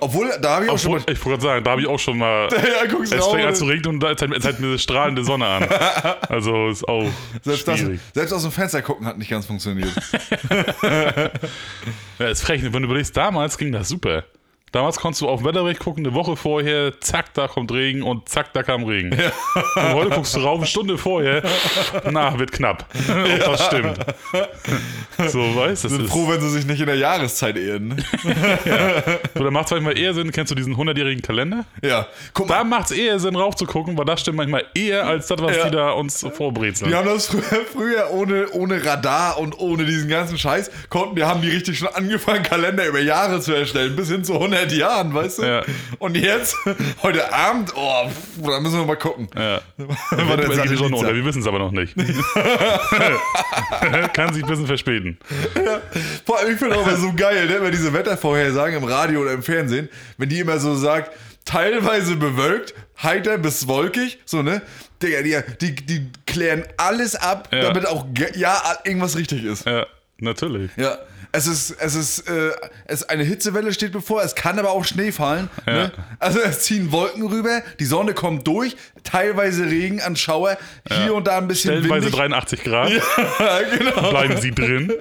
Obwohl, 0.00 0.30
da 0.40 0.56
habe 0.56 0.64
ich 0.64 0.70
auch 0.70 0.78
schon 0.78 0.92
Obwohl, 0.94 1.06
mal. 1.06 1.12
ich 1.12 1.24
wollte 1.24 1.38
gerade 1.38 1.42
sagen, 1.42 1.64
da 1.64 1.70
habe 1.72 1.80
ich 1.82 1.86
auch 1.86 1.98
schon 1.98 2.18
mal. 2.18 2.48
Ja, 2.52 2.86
guck's 2.90 3.12
Es 3.12 3.26
fängt 3.26 3.44
an 3.44 3.54
zu 3.54 3.66
regnen 3.66 3.94
und 3.94 4.00
da 4.00 4.16
zeigt, 4.16 4.42
zeigt 4.42 4.60
mir 4.60 4.66
eine 4.68 4.78
strahlende 4.78 5.24
Sonne 5.24 5.46
an. 5.46 5.68
Also 6.28 6.68
ist 6.68 6.86
auch 6.88 7.08
Selbst, 7.42 7.68
das, 7.68 7.80
selbst 8.14 8.32
aus 8.32 8.42
dem 8.42 8.52
Fenster 8.52 8.82
gucken 8.82 9.06
hat 9.06 9.18
nicht 9.18 9.30
ganz 9.30 9.46
funktioniert. 9.46 9.92
Ja, 12.18 12.28
ist 12.28 12.42
frech. 12.42 12.62
Wenn 12.62 12.72
du 12.72 12.80
überlegst, 12.88 13.16
damals 13.16 13.58
ging 13.58 13.72
das 13.72 13.88
super. 13.88 14.24
Damals 14.72 14.96
konntest 14.98 15.20
du 15.20 15.28
auf 15.28 15.44
Wetterbericht 15.44 15.80
gucken, 15.80 16.04
eine 16.06 16.14
Woche 16.14 16.34
vorher, 16.34 16.98
zack, 17.00 17.34
da 17.34 17.46
kommt 17.46 17.70
Regen 17.72 18.02
und 18.02 18.28
zack, 18.28 18.52
da 18.54 18.62
kam 18.62 18.84
Regen. 18.84 19.12
Und 19.12 19.92
heute 19.92 20.10
guckst 20.10 20.34
du 20.34 20.40
rauf, 20.40 20.56
eine 20.58 20.66
Stunde 20.66 20.96
vorher, 20.96 21.42
na, 22.10 22.38
wird 22.38 22.52
knapp. 22.52 22.86
Ob 22.94 23.44
das 23.44 23.66
stimmt. 23.66 23.98
So, 25.28 25.40
weißt 25.56 25.84
du, 25.84 25.88
das 25.88 25.96
Sind 25.98 26.08
froh, 26.08 26.26
wenn 26.28 26.40
sie 26.40 26.48
sich 26.50 26.66
nicht 26.66 26.80
in 26.80 26.86
der 26.86 26.96
Jahreszeit 26.96 27.56
ehren. 27.58 27.88
ne? 28.24 29.18
So, 29.34 29.44
da 29.44 29.50
macht 29.50 29.66
es 29.66 29.70
manchmal 29.72 29.98
eher 29.98 30.14
Sinn, 30.14 30.32
kennst 30.32 30.50
du 30.50 30.54
diesen 30.54 30.74
100-jährigen 30.74 31.20
Kalender? 31.22 31.64
Ja. 31.82 32.06
Guck 32.32 32.48
mal, 32.48 32.56
Da 32.58 32.64
macht 32.64 32.90
es 32.90 32.96
eher 32.96 33.18
Sinn, 33.18 33.36
rauf 33.36 33.54
zu 33.56 33.66
gucken, 33.66 33.96
weil 33.98 34.06
das 34.06 34.22
stimmt 34.22 34.38
manchmal 34.38 34.64
eher 34.74 35.06
als 35.06 35.26
das, 35.26 35.40
was 35.42 35.56
Ja. 35.56 35.64
die 35.66 35.70
da 35.76 35.90
uns 35.90 36.26
vorbrezeln. 36.34 36.90
die 36.90 36.96
haben 36.96 37.06
das 37.06 37.26
früher, 37.26 37.42
früher 37.72 38.10
ohne, 38.10 38.48
ohne 38.52 38.84
Radar 38.84 39.38
und 39.38 39.58
ohne 39.58 39.84
diesen 39.84 40.08
ganzen 40.08 40.38
Scheiß, 40.38 40.70
konnten, 40.88 41.16
die 41.16 41.24
haben 41.24 41.42
die 41.42 41.50
richtig 41.50 41.78
schon 41.78 41.88
angefangen, 41.88 42.42
Kalender 42.42 42.86
über 42.86 43.00
Jahre 43.00 43.40
zu 43.40 43.52
erstellen, 43.52 43.94
bis 43.96 44.08
hin 44.08 44.24
zu 44.24 44.32
100 44.34 44.61
Jahren, 44.70 45.12
weißt 45.14 45.38
du? 45.38 45.42
Ja. 45.42 45.62
Und 45.98 46.16
jetzt, 46.16 46.54
heute 47.02 47.32
Abend, 47.32 47.72
oh, 47.74 48.08
pff, 48.08 48.46
da 48.46 48.60
müssen 48.60 48.78
wir 48.78 48.86
mal 48.86 48.96
gucken. 48.96 49.28
Ja. 49.34 49.60
Eventuell 50.12 50.68
geht 50.68 50.78
Sonne 50.78 50.96
unter, 50.96 51.14
wir 51.14 51.24
wissen 51.24 51.40
es 51.40 51.48
aber 51.48 51.58
noch 51.58 51.72
nicht. 51.72 51.94
Kann 54.12 54.32
sich 54.34 54.42
ein 54.44 54.48
bisschen 54.48 54.66
verspäten. 54.66 55.18
Vor 56.24 56.38
allem, 56.38 56.52
ich 56.52 56.58
finde 56.58 56.76
auch 56.76 56.86
immer 56.86 56.96
so 56.96 57.12
geil, 57.14 57.46
ne, 57.46 57.58
wenn 57.60 57.72
diese 57.72 57.92
Wettervorhersagen 57.92 58.76
im 58.76 58.84
Radio 58.84 59.20
oder 59.22 59.32
im 59.32 59.42
Fernsehen, 59.42 59.88
wenn 60.18 60.28
die 60.28 60.40
immer 60.40 60.58
so 60.58 60.74
sagt, 60.74 61.12
teilweise 61.44 62.16
bewölkt, 62.16 62.74
heiter 63.02 63.38
bis 63.38 63.66
wolkig, 63.66 64.18
so, 64.24 64.42
ne? 64.42 64.62
Digga, 65.02 65.22
die, 65.22 65.36
die, 65.60 65.74
die 65.74 66.06
klären 66.26 66.64
alles 66.76 67.16
ab, 67.16 67.48
Ja. 67.52 67.62
damit 67.62 67.86
auch 67.86 68.06
ja 68.36 68.60
irgendwas 68.84 69.16
richtig 69.16 69.44
ist. 69.44 69.66
Ja, 69.66 69.86
natürlich. 70.18 70.70
Ja. 70.76 70.98
Es 71.34 71.46
ist, 71.46 71.70
es 71.70 71.94
ist, 71.94 72.28
äh, 72.28 72.50
es 72.86 73.08
eine 73.08 73.24
Hitzewelle 73.24 73.72
steht 73.72 73.92
bevor, 73.92 74.22
es 74.22 74.34
kann 74.34 74.58
aber 74.58 74.70
auch 74.70 74.84
Schnee 74.84 75.12
fallen. 75.12 75.48
Ne? 75.64 75.90
Also 76.18 76.40
es 76.40 76.60
ziehen 76.60 76.92
Wolken 76.92 77.26
rüber, 77.26 77.62
die 77.80 77.86
Sonne 77.86 78.12
kommt 78.12 78.46
durch, 78.46 78.76
teilweise 79.02 79.64
Regen 79.64 80.02
an 80.02 80.14
Schauer, 80.14 80.58
hier 80.90 81.14
und 81.14 81.26
da 81.26 81.38
ein 81.38 81.48
bisschen 81.48 81.70
Stellenweise 81.72 82.06
windig. 82.06 82.20
83 82.20 82.64
Grad. 82.64 82.92
Ja, 83.38 83.60
genau. 83.62 84.10
bleiben 84.10 84.40
sie 84.42 84.50
drin. 84.50 84.92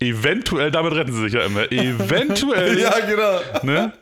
Eventuell, 0.00 0.70
damit 0.72 0.92
retten 0.94 1.12
sie 1.12 1.22
sich 1.22 1.32
ja 1.32 1.42
immer. 1.46 1.70
Eventuell, 1.72 2.78
Ja, 2.80 2.98
genau. 3.00 3.40
ne? 3.62 3.92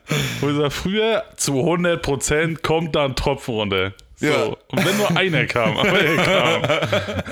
Wo 0.41 0.49
ich 0.49 0.57
sag, 0.57 0.73
früher 0.73 1.23
zu 1.37 1.53
100% 1.61 2.63
kommt 2.63 2.97
da 2.97 3.05
ein 3.05 3.15
Tropfen 3.15 3.55
runter. 3.55 3.93
So. 4.17 4.27
Ja. 4.27 4.45
Und 4.69 4.85
wenn 4.85 4.97
nur 4.97 5.17
einer 5.17 5.45
kam, 5.47 5.77
aber 5.77 6.01
er 6.01 6.17
kam. 6.17 6.63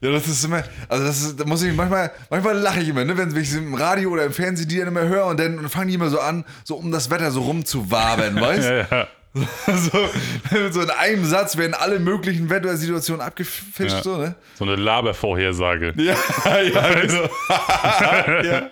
Ja, 0.00 0.12
das 0.12 0.28
ist 0.28 0.44
immer, 0.44 0.62
also 0.88 1.04
das 1.04 1.20
ist, 1.22 1.40
da 1.40 1.44
muss 1.44 1.60
ich 1.62 1.74
manchmal, 1.74 2.12
manchmal 2.30 2.56
lache 2.56 2.80
ich 2.80 2.88
immer, 2.88 3.04
ne, 3.04 3.16
wenn 3.18 3.36
ich 3.36 3.52
im 3.54 3.74
Radio 3.74 4.10
oder 4.10 4.24
im 4.26 4.32
Fernsehen 4.32 4.68
die 4.68 4.78
dann 4.78 4.88
immer 4.88 5.02
höre 5.08 5.26
und 5.26 5.40
dann 5.40 5.68
fangen 5.68 5.88
die 5.88 5.94
immer 5.94 6.08
so 6.08 6.20
an, 6.20 6.44
so 6.62 6.76
um 6.76 6.92
das 6.92 7.10
Wetter 7.10 7.32
so 7.32 7.40
rumzuwabern, 7.42 8.36
weißt 8.40 8.68
Ja, 8.68 8.76
ja. 8.90 9.06
so, 9.34 10.08
so 10.70 10.80
in 10.82 10.90
einem 10.90 11.24
Satz 11.24 11.56
werden 11.56 11.74
alle 11.74 11.98
möglichen 11.98 12.48
Wettersituationen 12.48 13.20
abgefischt, 13.26 13.90
Ja. 13.96 14.02
so, 14.02 14.16
ne? 14.18 14.36
So 14.54 14.64
eine 14.64 14.76
Labervorhersage. 14.76 15.94
Ja, 15.96 16.14
ja, 16.62 16.94
genau. 17.00 17.28
ja. 18.44 18.70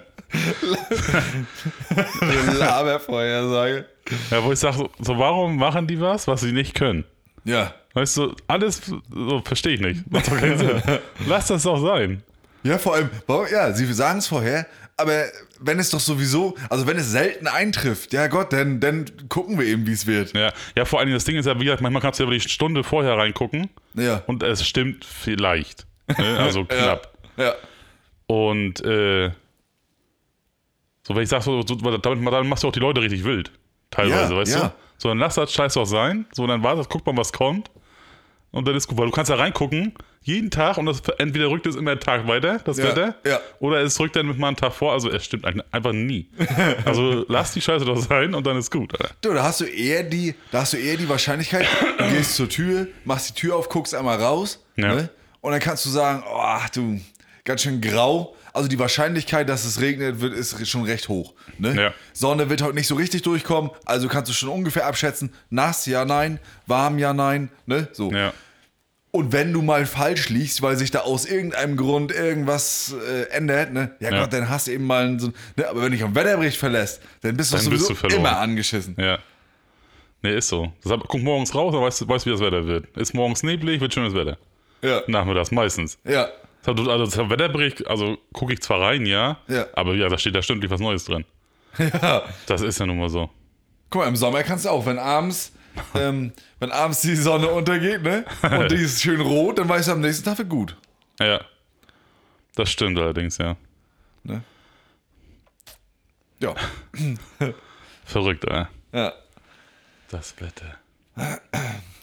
Labervorhersage. 2.59 3.87
Ja, 4.31 4.45
wo 4.45 4.53
ich 4.53 4.59
sage, 4.59 4.89
so, 5.01 5.19
warum 5.19 5.57
machen 5.57 5.87
die 5.87 6.01
was, 6.01 6.29
was 6.29 6.41
sie 6.41 6.53
nicht 6.53 6.75
können? 6.75 7.05
Ja. 7.45 7.75
Weißt 7.96 8.18
du, 8.18 8.35
alles 8.46 8.82
so, 9.11 9.40
verstehe 9.42 9.72
ich 9.72 9.80
nicht. 9.80 10.11
Macht 10.12 10.28
doch 10.28 10.37
keinen 10.38 10.59
Sinn. 10.59 10.82
Lass 11.26 11.46
das 11.46 11.62
doch 11.62 11.78
sein. 11.80 12.22
Ja, 12.62 12.76
vor 12.76 12.94
allem, 12.94 13.09
ja, 13.50 13.72
sie 13.72 13.90
sagen 13.94 14.18
es 14.18 14.26
vorher, 14.26 14.66
aber 14.98 15.24
wenn 15.61 15.78
es 15.78 15.88
doch 15.88 16.00
sowieso, 16.00 16.54
also 16.68 16.87
wenn 16.87 16.98
es 16.98 17.11
selten 17.11 17.46
eintrifft, 17.46 18.12
ja 18.12 18.26
Gott, 18.26 18.52
dann, 18.52 18.80
dann 18.80 19.06
gucken 19.30 19.59
wir 19.59 19.64
eben, 19.64 19.87
wie 19.87 19.92
es 19.92 20.06
wird. 20.06 20.35
Ja, 20.37 20.52
ja, 20.76 20.85
vor 20.85 21.00
Dingen, 21.00 21.14
das 21.14 21.24
Ding 21.24 21.37
ist 21.37 21.46
ja, 21.46 21.59
wie 21.59 21.64
gesagt, 21.64 21.80
manchmal 21.80 22.02
kannst 22.02 22.20
du 22.20 22.24
ja 22.24 22.28
wirklich 22.28 22.42
eine 22.44 22.50
Stunde 22.50 22.85
vorher 22.85 23.16
reingucken 23.16 23.70
Ja. 23.94 24.22
und 24.26 24.42
es 24.42 24.66
stimmt 24.66 25.06
vielleicht. 25.06 25.87
Ne? 26.18 26.37
Also 26.38 26.66
knapp. 26.66 27.16
Ja. 27.38 27.54
Und 28.26 28.85
äh, 28.85 29.30
so, 31.02 31.14
wenn 31.14 31.22
ich 31.22 31.30
sag, 31.30 31.42
so, 31.42 31.62
so, 31.66 31.76
damit, 31.76 32.04
damit 32.04 32.46
machst 32.46 32.62
du 32.62 32.68
auch 32.68 32.72
die 32.72 32.80
Leute 32.80 33.00
richtig 33.00 33.24
wild. 33.24 33.52
Teilweise, 33.90 34.35
Ja, 34.35 34.38
weißt 34.40 34.54
ja. 34.54 34.61
du? 34.68 34.72
So, 34.98 35.09
dann 35.09 35.18
lass 35.18 35.37
das 35.37 35.50
Scheiß 35.52 35.74
doch 35.74 35.87
sein. 35.87 36.26
So, 36.32 36.46
dann 36.46 36.62
wartet, 36.62 36.88
guck 36.90 37.06
mal, 37.06 37.16
was 37.16 37.32
kommt. 37.32 37.70
Und 38.52 38.66
dann 38.66 38.74
ist 38.74 38.88
gut, 38.88 38.96
weil 38.96 39.06
du 39.06 39.12
kannst 39.12 39.30
da 39.30 39.35
reingucken, 39.35 39.92
jeden 40.22 40.50
Tag, 40.50 40.78
und 40.78 40.87
das 40.87 41.02
entweder 41.18 41.48
rückt 41.50 41.66
es 41.66 41.76
immer 41.76 41.90
einen 41.92 42.00
Tag 42.00 42.26
weiter, 42.26 42.59
das 42.64 42.78
Ja, 42.78 42.85
Wetter, 42.85 43.14
ja. 43.26 43.38
oder 43.61 43.80
es 43.82 43.98
rückt 44.00 44.16
dann 44.16 44.26
mit 44.26 44.38
mal 44.38 44.48
einen 44.48 44.56
Tag 44.56 44.72
vor. 44.72 44.92
Also, 44.92 45.11
es 45.11 45.24
stimmt 45.24 45.44
einfach 45.44 45.92
nie. 45.92 46.28
Also, 46.85 47.24
lass 47.28 47.52
die 47.52 47.61
Scheiße 47.61 47.85
doch 47.85 47.98
sein 47.98 48.35
und 48.35 48.46
dann 48.46 48.56
ist 48.56 48.70
gut. 48.70 48.92
Alter. 48.98 49.14
Du, 49.20 49.32
da 49.35 49.42
hast 49.44 49.61
du 49.61 49.64
eher 49.66 50.02
die, 50.04 50.35
da 50.52 50.61
hast 50.62 50.72
du 50.72 50.78
eher 50.78 50.96
die 50.96 51.09
Wahrscheinlichkeit, 51.09 51.66
du 51.98 52.09
gehst 52.11 52.35
zur 52.37 52.48
Tür, 52.48 52.87
machst 53.04 53.30
die 53.30 53.35
Tür 53.40 53.56
auf, 53.56 53.68
guckst 53.68 53.94
einmal 53.94 54.20
raus, 54.20 54.64
Ja. 54.76 54.94
ne? 54.94 55.11
Und 55.42 55.52
dann 55.52 55.61
kannst 55.61 55.85
du 55.85 55.90
sagen, 55.90 56.24
oh, 56.26 56.38
ach 56.40 56.70
du, 56.70 57.00
ganz 57.44 57.62
schön 57.62 57.80
grau. 57.80 58.35
Also 58.57 58.69
die 58.69 58.79
Wahrscheinlichkeit, 58.79 59.51
dass 59.51 59.66
es 59.66 59.83
regnet 59.83 60.21
wird, 60.23 60.33
ist 60.33 60.66
schon 60.66 60.85
recht 60.85 61.11
hoch. 61.11 61.35
Ne? 61.59 61.75
Ja. 61.79 61.95
Sonne 62.14 62.49
wird 62.49 62.62
heute 62.62 62.75
nicht 62.75 62.87
so 62.87 62.95
richtig 62.95 63.21
durchkommen, 63.21 63.71
also 63.85 64.09
kannst 64.09 64.31
du 64.31 64.35
schon 64.35 64.49
ungefähr 64.49 64.87
abschätzen, 64.87 65.31
nass, 65.51 65.85
ja, 65.85 66.07
nein, 66.07 66.40
warm, 66.66 66.99
ja, 66.99 67.12
nein, 67.12 67.51
ne? 67.66 67.88
So. 67.92 68.11
Ja. 68.11 68.33
Und 69.11 69.33
wenn 69.33 69.53
du 69.53 69.61
mal 69.61 69.85
falsch 69.85 70.31
liegst, 70.31 70.62
weil 70.62 70.77
sich 70.77 70.90
da 70.90 71.01
aus 71.01 71.27
irgendeinem 71.27 71.77
Grund 71.77 72.12
irgendwas 72.12 72.95
äh, 73.07 73.25
ändert, 73.31 73.75
ne? 73.75 73.95
Ja, 74.01 74.11
Ja. 74.11 74.21
Gott, 74.23 74.33
dann 74.33 74.49
hast 74.49 74.69
du 74.69 74.73
eben 74.73 74.87
mal 74.87 75.21
so, 75.21 75.33
ne? 75.57 75.69
Aber 75.69 75.83
wenn 75.83 75.92
dich 75.92 76.03
am 76.03 76.14
Wetterbericht 76.14 76.57
verlässt, 76.57 77.03
dann 77.21 77.37
bist 77.37 77.53
du 77.53 77.57
Dann 77.57 77.64
sowieso 77.66 77.88
bist 77.88 78.05
du 78.05 78.16
immer 78.16 78.38
angeschissen. 78.38 78.97
Ja. 78.99 79.19
Nee, 80.23 80.35
ist 80.35 80.49
so. 80.49 80.73
Deshalb 80.83 81.03
guck 81.09 81.21
morgens 81.21 81.55
raus, 81.55 81.73
dann 81.75 81.83
weißt 81.83 82.01
du, 82.01 82.09
weißt, 82.09 82.25
wie 82.25 82.31
das 82.31 82.40
Wetter 82.40 82.66
wird. 82.66 82.97
Ist 82.97 83.12
morgens 83.12 83.42
neblig, 83.42 83.83
wird 83.83 83.92
schönes 83.92 84.14
Wetter. 84.14 84.38
Ja. 84.83 85.03
Nachmittags 85.09 85.51
meistens. 85.51 85.99
Ja. 86.05 86.29
Also 86.66 86.96
das 87.05 87.16
Wetterbericht, 87.16 87.87
also 87.87 88.18
gucke 88.33 88.52
ich 88.52 88.61
zwar 88.62 88.81
rein, 88.81 89.07
ja, 89.07 89.38
Ja. 89.48 89.66
aber 89.74 89.94
ja, 89.94 90.09
da 90.09 90.18
steht 90.18 90.35
da 90.35 90.42
stündlich 90.42 90.70
was 90.70 90.81
Neues 90.81 91.05
drin. 91.05 91.24
Ja. 91.79 92.22
Das 92.46 92.62
ist 92.62 92.79
ja 92.81 92.87
nun 92.87 92.98
mal 92.98 93.09
so. 93.11 93.29
Guck 93.90 94.02
mal, 94.02 94.09
im 94.09 94.16
Sommer 94.16 94.42
kannst 94.42 94.64
du 94.64 94.70
auch, 94.70 94.85
wenn 94.87 94.98
abends, 94.98 95.52
ähm, 95.94 96.33
wenn 96.59 96.72
abends 96.72 97.02
die 97.02 97.14
Sonne 97.16 97.48
untergeht, 97.48 98.02
ne? 98.02 98.24
Und 98.42 98.70
die 98.70 98.76
ist 98.76 99.02
schön 99.02 99.20
rot, 99.20 99.59
dann 99.59 99.68
weißt 99.68 99.88
du 99.88 99.92
am 99.92 100.00
nächsten 100.00 100.24
Tag 100.24 100.38
wird 100.38 100.48
gut. 100.48 100.76
Ja. 101.20 101.40
Das 102.55 102.70
stimmt 102.70 102.98
allerdings, 102.98 103.37
ja. 103.38 103.57
Ne? 104.24 104.42
Ja. 106.40 106.55
Verrückt, 108.05 108.44
ey. 108.44 108.64
ja. 108.92 109.12
Das 110.09 110.35
Wetter. 110.40 110.76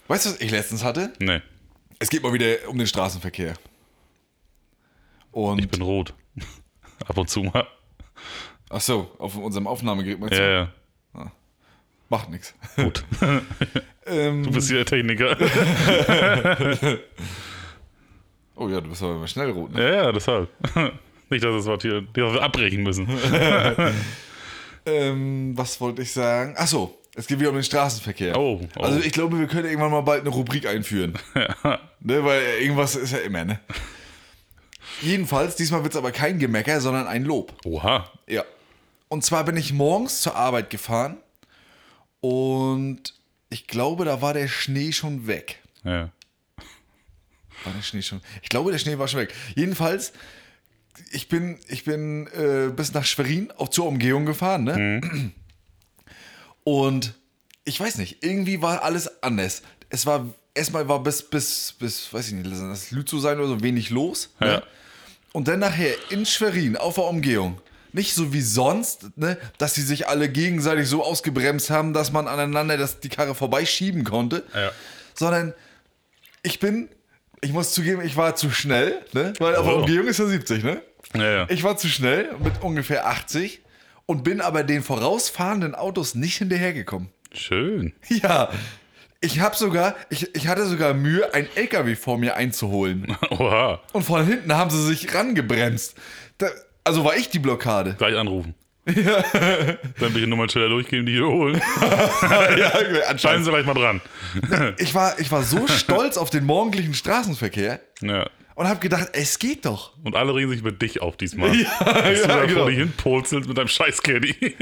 Weißt 0.08 0.26
du, 0.26 0.30
was 0.32 0.42
ich 0.42 0.52
letztens 0.52 0.84
hatte? 0.84 1.14
Nee, 1.20 1.42
Es 2.00 2.10
geht 2.10 2.22
mal 2.22 2.34
wieder 2.34 2.68
um 2.68 2.78
den 2.78 2.88
Straßenverkehr. 2.88 3.54
Und 5.34 5.60
ich 5.60 5.68
bin 5.68 5.82
rot. 5.82 6.14
Ab 7.08 7.18
und 7.18 7.30
zu 7.30 7.44
mal. 7.44 7.68
ach 8.70 8.80
so, 8.82 9.12
auf 9.18 9.36
unserem 9.36 9.68
Aufnahmegerät 9.68 10.20
meinst 10.20 10.38
du? 10.38 10.42
Ja, 10.42 10.70
ja. 11.16 11.32
Macht 12.10 12.30
nichts. 12.30 12.54
Gut. 12.78 13.04
Ähm, 14.06 14.44
Du 14.44 14.52
bist 14.52 14.68
hier 14.68 14.84
der 14.84 14.86
Techniker. 14.86 15.38
oh 18.58 18.68
ja, 18.68 18.82
du 18.82 18.90
bist 18.90 19.02
aber 19.02 19.16
immer 19.16 19.28
schnell 19.30 19.50
rot. 19.52 19.72
Ne? 19.72 19.82
Ja, 19.82 19.94
ja, 20.04 20.12
deshalb. 20.12 20.50
Nicht, 21.30 21.42
dass, 21.42 21.56
es 21.56 21.66
was 21.66 21.82
hier, 21.82 22.02
dass 22.02 22.34
wir 22.34 22.42
abbrechen 22.42 22.84
müssen. 22.84 23.08
Ähm, 24.86 25.54
was 25.58 25.80
wollte 25.80 26.02
ich 26.02 26.12
sagen? 26.12 26.56
Ach 26.58 26.68
so, 26.68 26.98
es 27.16 27.28
geht 27.28 27.40
wieder 27.40 27.50
um 27.50 27.56
den 27.56 27.64
Straßenverkehr. 27.64 28.38
Oh, 28.38 28.60
oh. 28.78 28.82
Also 28.82 29.00
ich 29.00 29.14
glaube, 29.14 29.40
wir 29.40 29.48
können 29.48 29.68
irgendwann 29.68 29.92
mal 29.92 30.02
bald 30.02 30.22
eine 30.22 30.32
Rubrik 30.32 30.68
einführen. 30.68 31.14
ne, 32.02 32.26
weil 32.26 32.42
irgendwas 32.60 32.98
ist 32.98 33.14
ja 33.14 33.20
immer, 33.20 33.46
ne? 33.46 33.60
Jedenfalls, 35.04 35.56
diesmal 35.56 35.84
wird 35.84 35.94
es 35.94 35.98
aber 35.98 36.12
kein 36.12 36.40
Gemecker, 36.40 36.80
sondern 36.80 37.08
ein 37.08 37.24
Lob. 37.24 37.54
Oha. 37.66 38.10
Ja. 38.28 38.44
Und 39.10 39.24
zwar 39.24 39.44
bin 39.44 39.58
ich 39.58 39.74
morgens 39.74 40.22
zur 40.22 40.36
Arbeit 40.36 40.70
gefahren 40.70 41.18
und 42.22 43.14
ich 43.50 43.68
glaube, 43.68 44.06
da 44.06 44.22
war 44.22 44.34
der 44.34 44.48
Schnee 44.48 44.92
schon 44.92 45.28
weg. 45.28 45.60
Ja. 45.84 46.10
War 47.64 47.74
der 47.74 47.82
Schnee 47.82 48.02
schon? 48.02 48.22
Ich 48.42 48.50
glaube, 48.50 48.72
der 48.72 48.80
Schnee 48.80 48.98
war 48.98 49.08
schon 49.08 49.20
weg. 49.20 49.34
Jedenfalls, 49.56 50.14
ich 51.12 51.28
bin, 51.28 51.60
ich 51.68 51.84
bin 51.84 52.28
äh, 52.28 52.72
bis 52.74 52.94
nach 52.94 53.06
Schwerin, 53.06 53.52
auch 53.58 53.70
zur 53.70 53.86
Umgehung 53.86 54.26
gefahren, 54.26 54.64
ne? 54.64 55.02
Und 56.64 57.14
ich 57.66 57.80
weiß 57.80 57.98
nicht, 57.98 58.24
irgendwie 58.24 58.62
war 58.62 58.84
alles 58.84 59.22
anders. 59.22 59.64
Es 59.90 60.06
war, 60.06 60.28
erstmal 60.54 60.88
war 60.88 61.04
bis, 61.04 61.22
bis, 61.22 61.76
bis, 61.78 62.14
weiß 62.14 62.30
ich 62.30 62.34
nicht, 62.34 62.52
das 62.52 62.92
Lützow 62.92 63.22
sein 63.22 63.38
oder 63.38 63.48
so, 63.50 63.62
wenig 63.62 63.90
los. 63.90 64.34
Ne? 64.40 64.64
Und 65.34 65.48
dann 65.50 65.60
nachher 65.60 65.94
in 66.10 66.26
Schwerin 66.26 66.78
auf 66.78 66.96
der 66.96 67.04
Umgehung. 67.04 67.60
Nicht 67.92 68.16
so 68.16 68.34
wie 68.34 68.42
sonst, 68.42 69.18
ne, 69.18 69.38
dass 69.58 69.76
sie 69.76 69.82
sich 69.82 70.08
alle 70.08 70.30
gegenseitig 70.30 70.88
so 70.88 71.04
ausgebremst 71.04 71.70
haben, 71.70 71.94
dass 71.94 72.12
man 72.12 72.28
aneinander 72.28 72.78
das, 72.78 73.00
die 73.02 73.10
Karre 73.10 73.36
vorbeischieben 73.36 74.04
konnte. 74.04 74.44
Ja. 74.56 74.72
Sondern 75.14 75.54
ich 76.42 76.60
bin, 76.60 76.90
ich 77.42 77.52
muss 77.52 77.72
zugeben, 77.74 78.02
ich 78.02 78.16
war 78.16 78.36
zu 78.36 78.50
schnell, 78.50 79.02
ne? 79.14 79.34
Weil 79.40 79.56
auf 79.58 79.66
der 79.66 79.76
Oh. 79.76 79.80
Umgehung 79.82 80.08
ist 80.08 80.18
ja 80.20 80.26
70, 80.26 80.64
ne? 80.64 80.82
Ja, 81.14 81.32
ja. 81.32 81.48
Ich 81.50 81.64
war 81.64 81.78
zu 81.78 81.88
schnell 81.88 82.30
mit 82.44 82.64
ungefähr 82.64 83.06
80 83.08 83.62
und 84.08 84.24
bin 84.24 84.42
aber 84.42 84.64
den 84.64 84.82
vorausfahrenden 84.82 85.76
Autos 85.76 86.16
nicht 86.16 86.38
hinterhergekommen. 86.38 87.10
Schön. 87.32 87.94
Ja. 88.08 88.50
Ich 89.24 89.40
habe 89.40 89.56
sogar, 89.56 89.96
ich, 90.10 90.36
ich 90.36 90.50
hatte 90.50 90.66
sogar 90.66 90.94
Mühe, 90.94 91.34
einen 91.34 91.48
LKW 91.56 91.96
vor 91.96 92.18
mir 92.18 92.36
einzuholen. 92.36 93.16
Oha. 93.30 93.80
Und 93.94 94.04
von 94.04 94.26
hinten 94.26 94.54
haben 94.54 94.70
sie 94.70 94.86
sich 94.86 95.16
rangebremst. 95.16 95.96
Da, 96.40 96.48
also 96.84 97.06
war 97.06 97.16
ich 97.16 97.30
die 97.30 97.40
Blockade. 97.40 97.96
Gleich 97.98 98.18
anrufen. 98.18 98.54
Dann 98.86 100.14
will 100.14 100.24
ich 100.24 100.28
nochmal 100.28 100.50
schneller 100.50 100.68
durchgehen, 100.68 101.06
die 101.06 101.14
hier 101.14 101.26
holen. 101.26 101.56
ja, 102.22 102.70
Scheinen 102.70 103.02
anscheinend. 103.08 103.46
Sie 103.46 103.52
gleich 103.52 103.66
mal 103.66 103.76
dran. 103.76 104.02
Ich 104.78 104.94
war, 104.94 105.18
ich 105.18 105.32
war 105.32 105.44
so 105.44 105.68
stolz 105.68 106.18
auf 106.18 106.30
den 106.30 106.44
morgendlichen 106.44 106.94
Straßenverkehr 106.94 107.80
Ja. 108.02 108.28
Und 108.56 108.68
habe 108.68 108.80
gedacht, 108.80 109.10
es 109.14 109.40
geht 109.40 109.66
doch. 109.66 109.94
Und 110.04 110.16
alle 110.16 110.34
regen 110.36 110.50
sich 110.50 110.60
über 110.60 110.72
dich 110.72 111.02
auf 111.02 111.18
diesmal. 111.18 111.54
Ja, 111.64 111.70
Dass 111.80 112.22
du 112.22 112.28
ja, 112.28 112.28
da 112.28 112.46
genau. 112.46 112.60
vor 112.60 112.70
dich 112.70 112.80
hinpolzelst 112.80 113.48
mit 113.48 113.58
deinem 113.58 113.68
Scheiß-Caddy. 113.68 114.56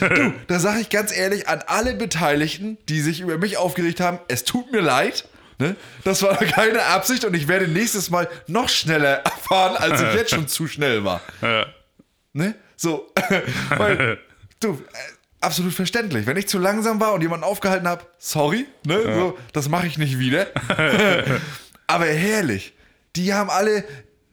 Da 0.46 0.58
sage 0.58 0.80
ich 0.80 0.88
ganz 0.88 1.16
ehrlich 1.16 1.48
an 1.48 1.62
alle 1.66 1.94
Beteiligten, 1.94 2.78
die 2.88 3.00
sich 3.00 3.20
über 3.20 3.38
mich 3.38 3.56
aufgeregt 3.56 4.00
haben, 4.00 4.18
es 4.28 4.44
tut 4.44 4.72
mir 4.72 4.80
leid. 4.80 5.28
Ne? 5.58 5.76
Das 6.04 6.22
war 6.22 6.36
keine 6.36 6.84
Absicht 6.84 7.24
und 7.24 7.34
ich 7.34 7.48
werde 7.48 7.68
nächstes 7.68 8.10
Mal 8.10 8.28
noch 8.46 8.68
schneller 8.68 9.22
fahren, 9.42 9.76
als 9.76 10.00
ich 10.00 10.14
jetzt 10.14 10.30
schon 10.30 10.48
zu 10.48 10.66
schnell 10.66 11.04
war. 11.04 11.20
ja. 11.42 11.66
Ne? 12.32 12.54
So, 12.76 13.12
weil, 13.76 14.18
du, 14.60 14.74
äh, 14.74 14.76
absolut 15.40 15.72
verständlich. 15.72 16.26
Wenn 16.26 16.36
ich 16.36 16.46
zu 16.46 16.58
langsam 16.58 17.00
war 17.00 17.12
und 17.12 17.22
jemanden 17.22 17.44
aufgehalten 17.44 17.88
habe, 17.88 18.06
sorry, 18.18 18.66
ne? 18.86 19.02
So, 19.02 19.38
das 19.52 19.68
mache 19.68 19.88
ich 19.88 19.98
nicht 19.98 20.20
wieder. 20.20 20.46
Aber 21.88 22.04
herrlich. 22.04 22.74
Die 23.18 23.34
haben 23.34 23.50
alle, 23.50 23.84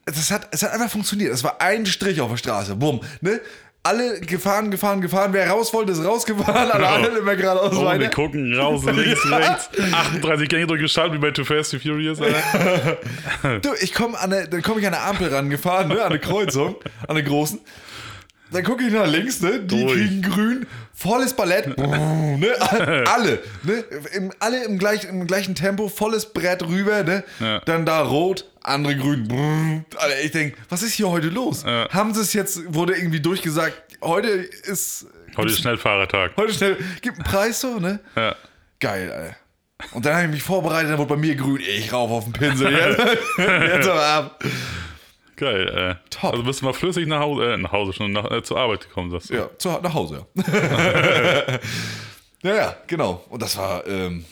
das 0.06 0.30
hat, 0.32 0.48
es 0.52 0.62
hat 0.64 0.72
einfach 0.72 0.90
funktioniert. 0.92 1.34
Es 1.34 1.44
war 1.44 1.60
ein 1.60 1.86
Strich 1.88 2.22
auf 2.22 2.30
der 2.30 2.38
Straße, 2.38 2.76
bumm, 2.76 3.02
ne? 3.22 3.42
Alle 3.82 4.20
gefahren, 4.20 4.72
gefahren, 4.72 5.00
gefahren. 5.00 5.32
Wer 5.32 5.48
raus 5.48 5.72
wollte, 5.72 5.92
ist 5.92 6.04
rausgefahren. 6.04 6.72
Alle 6.72 6.88
anderen 6.88 7.18
immer 7.18 7.36
geradeaus 7.36 7.72
Oh, 7.76 8.00
wir 8.00 8.10
gucken 8.10 8.52
raus, 8.58 8.84
links, 8.84 9.24
rechts. 9.32 9.70
38 9.92 10.50
Gänge 10.50 10.66
durchgeschaltet 10.66 11.14
wie 11.14 11.20
bei 11.20 11.30
Too 11.30 11.44
Fast, 11.46 11.70
Too 11.72 11.80
Furious. 11.80 12.20
Alter. 12.20 12.98
Du, 13.62 13.70
ich 13.80 13.94
komme 13.94 14.18
an 14.20 14.34
eine, 14.34 14.48
dann 14.48 14.64
komme 14.64 14.80
ich 14.82 14.88
an 14.88 14.94
eine 14.96 15.04
Ampel 15.04 15.32
rangefahren, 15.32 15.90
ne, 15.90 16.02
an 16.02 16.10
eine 16.12 16.20
Kreuzung, 16.20 16.78
an 17.04 17.10
eine 17.16 17.24
großen. 17.24 17.60
Dann 18.52 18.64
gucke 18.64 18.84
ich 18.86 18.94
nach 18.94 19.08
links, 19.08 19.42
ne, 19.42 19.60
die 19.60 19.84
Durch. 19.84 19.94
kriegen 19.94 20.22
grün, 20.22 20.68
volles 20.94 21.34
Ballett, 21.34 21.78
ne, 21.78 22.54
alle, 23.08 23.40
ne, 23.64 23.84
im, 24.14 24.32
alle 24.40 24.64
im, 24.66 24.78
gleich, 24.78 25.04
im 25.06 25.26
gleichen 25.28 25.56
Tempo, 25.56 25.90
volles 25.90 26.32
Brett 26.32 26.64
rüber, 26.64 27.04
ne, 27.04 27.24
Ja. 27.40 27.60
dann 27.66 27.86
da 27.86 28.02
rot, 28.02 28.46
andere 28.62 28.96
grün, 28.96 29.84
Alter, 29.98 30.22
ich 30.24 30.32
denk, 30.32 30.56
was 30.70 30.84
ist 30.84 30.94
hier 30.94 31.10
heute 31.10 31.30
los? 31.30 31.64
Ja. 31.66 31.90
Haben 31.92 32.14
sie 32.14 32.22
es 32.22 32.34
jetzt, 32.34 32.74
wurde 32.74 32.96
irgendwie 32.96 33.20
durchgesagt, 33.20 33.82
heute 34.02 34.28
ist, 34.30 35.08
Heute 35.38 35.50
ist 35.52 35.60
Schnellfahrertag. 35.60 36.32
heute 36.38 36.54
schnell, 36.54 36.78
gibt 37.02 37.18
einen 37.18 37.26
Preis 37.26 37.60
so, 37.62 37.80
ne, 37.80 38.00
Ja. 38.16 38.36
Geil, 38.80 39.12
Alter. 39.12 39.36
Und 39.92 40.06
dann 40.06 40.14
habe 40.16 40.26
ich 40.26 40.32
mich 40.32 40.44
vorbereitet, 40.44 40.92
dann 40.92 40.98
wurde 40.98 41.16
bei 41.16 41.20
mir 41.20 41.36
grün. 41.36 41.60
Ich 41.60 41.92
rauf 41.92 42.10
auf 42.10 42.24
den 42.24 42.32
Pinsel. 42.34 42.72
Jetzt, 43.38 43.38
jetzt 43.38 43.88
aber 43.90 44.06
ab. 44.06 44.44
Geil, 45.36 45.68
äh. 45.68 46.10
Top. 46.10 46.32
Also 46.34 46.44
bist 46.44 46.62
du 46.62 46.66
mal 46.66 46.74
flüssig 46.74 47.08
nach 47.08 47.20
Hause, 47.20 47.54
äh, 47.54 47.58
nach 47.58 47.72
Hause 47.72 47.94
schon, 47.94 48.12
nach, 48.12 48.30
äh, 48.32 48.42
zur 48.44 48.58
Arbeit 48.60 48.82
gekommen, 48.88 49.12
sagst 49.12 49.30
du. 49.30 49.34
Ja, 49.36 49.50
zu, 49.58 49.70
nach 49.82 49.94
Hause, 49.94 50.26
ja. 50.36 51.60
ja, 52.44 52.56
ja, 52.56 52.76
genau. 52.88 53.24
Und 53.30 53.42
das 53.42 53.58
war, 53.58 53.86
ähm, 53.88 54.24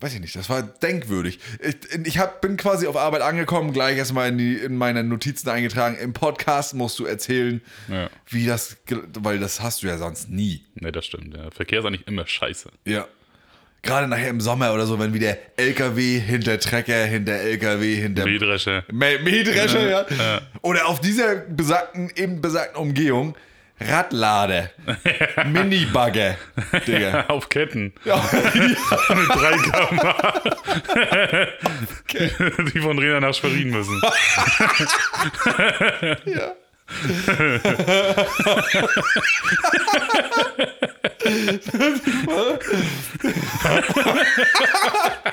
weiß 0.00 0.14
ich 0.14 0.20
nicht, 0.20 0.36
das 0.36 0.50
war 0.50 0.62
denkwürdig. 0.62 1.38
Ich, 1.60 1.76
ich 2.06 2.18
hab, 2.18 2.40
bin 2.40 2.56
quasi 2.56 2.86
auf 2.86 2.96
Arbeit 2.96 3.22
angekommen, 3.22 3.72
gleich 3.72 3.96
erstmal 3.96 4.28
in, 4.28 4.38
die, 4.38 4.54
in 4.56 4.76
meine 4.76 5.02
Notizen 5.02 5.48
eingetragen. 5.48 5.96
Im 5.96 6.12
Podcast 6.12 6.74
musst 6.74 6.98
du 6.98 7.06
erzählen, 7.06 7.62
Ja. 7.88 8.10
wie 8.28 8.44
das, 8.46 8.76
weil 9.20 9.38
das 9.38 9.62
hast 9.62 9.82
du 9.82 9.86
ja 9.86 9.96
sonst 9.96 10.28
nie. 10.28 10.64
Nee, 10.74 10.92
das 10.92 11.06
stimmt. 11.06 11.34
Ja. 11.34 11.50
Verkehr 11.50 11.80
ist 11.80 11.86
eigentlich 11.86 12.06
immer 12.06 12.26
scheiße. 12.26 12.70
Ja. 12.84 13.06
Gerade 13.84 14.08
nachher 14.08 14.28
im 14.30 14.40
Sommer 14.40 14.72
oder 14.72 14.86
so, 14.86 14.98
wenn 14.98 15.12
wieder 15.14 15.36
LKW 15.56 16.18
hinter 16.18 16.58
Trecker, 16.58 17.04
hinter 17.04 17.34
LKW, 17.34 17.94
hinter 17.96 18.24
Mähdrescher. 18.24 18.82
Mä- 18.90 19.18
Mähdrescher, 19.22 19.88
ja. 19.88 20.06
ja. 20.18 20.40
Oder 20.62 20.86
auf 20.86 21.00
dieser 21.00 21.36
besagten, 21.36 22.10
eben 22.16 22.40
besagten 22.40 22.80
Umgehung 22.80 23.36
Radlader, 23.80 24.70
Minibagger, 25.46 26.36
Digga. 26.86 27.24
Auf 27.28 27.48
Ketten. 27.48 27.92
Ja, 28.04 28.22
Mit 29.14 29.28
3 29.28 29.56
km 29.58 30.00
Die 32.72 32.80
von 32.80 32.98
Rena 32.98 33.18
nach 33.20 33.34
Schwerin 33.34 33.70
müssen. 33.70 34.00
ja. 36.24 36.52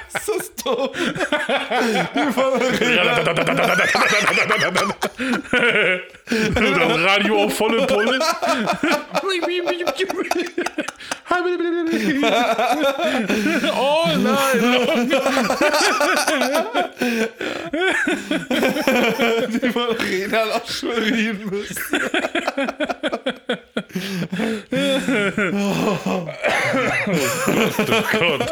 Ist 0.08 0.28
das 0.28 0.56
doof? 0.64 0.92
Und 5.52 6.21
das 6.32 6.56
Radio 7.06 7.44
auf 7.44 7.56
volle 7.56 7.86
Pulle. 7.88 8.20
oh 13.76 14.08
nein. 14.18 15.10
Die 19.50 19.70
von 19.70 19.96
Rena 19.96 20.46
nach 20.46 20.68
Schwerin 20.68 21.50
müssen. 21.50 22.00
Gott. 28.12 28.52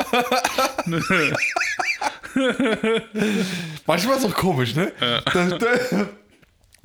Manchmal 3.86 4.18
ist 4.18 4.24
es 4.24 4.32
auch 4.32 4.36
komisch, 4.36 4.76
ne? 4.76 4.92
Da, 5.34 5.58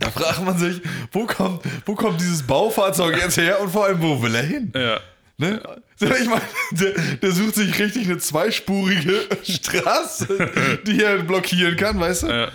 da, 0.05 0.11
fragt 0.11 0.45
man 0.45 0.59
sich, 0.59 0.81
wo 1.13 1.27
kommt, 1.27 1.63
wo 1.87 1.95
kommt 1.95 2.21
dieses 2.21 2.43
Baufahrzeug 2.43 3.17
jetzt 3.17 3.37
her 3.37 3.61
und 3.61 3.71
vor 3.71 3.87
allem, 3.87 4.01
wo 4.03 4.21
will 4.23 4.35
er 4.35 4.43
hin? 4.43 4.73
Ja. 4.75 5.01
Ne? 5.37 5.61
Ich 6.01 6.27
meine, 6.27 6.43
der, 6.71 6.93
der 7.17 7.33
sucht 7.33 7.57
sich 7.57 7.79
richtig 7.79 8.07
eine 8.07 8.19
zweispurige 8.19 9.27
Straße, 9.43 10.81
die 10.87 11.03
er 11.03 11.19
blockieren 11.23 11.77
kann, 11.77 11.99
weißt 11.99 12.25
du? 12.25 12.27
Ja. 12.29 12.49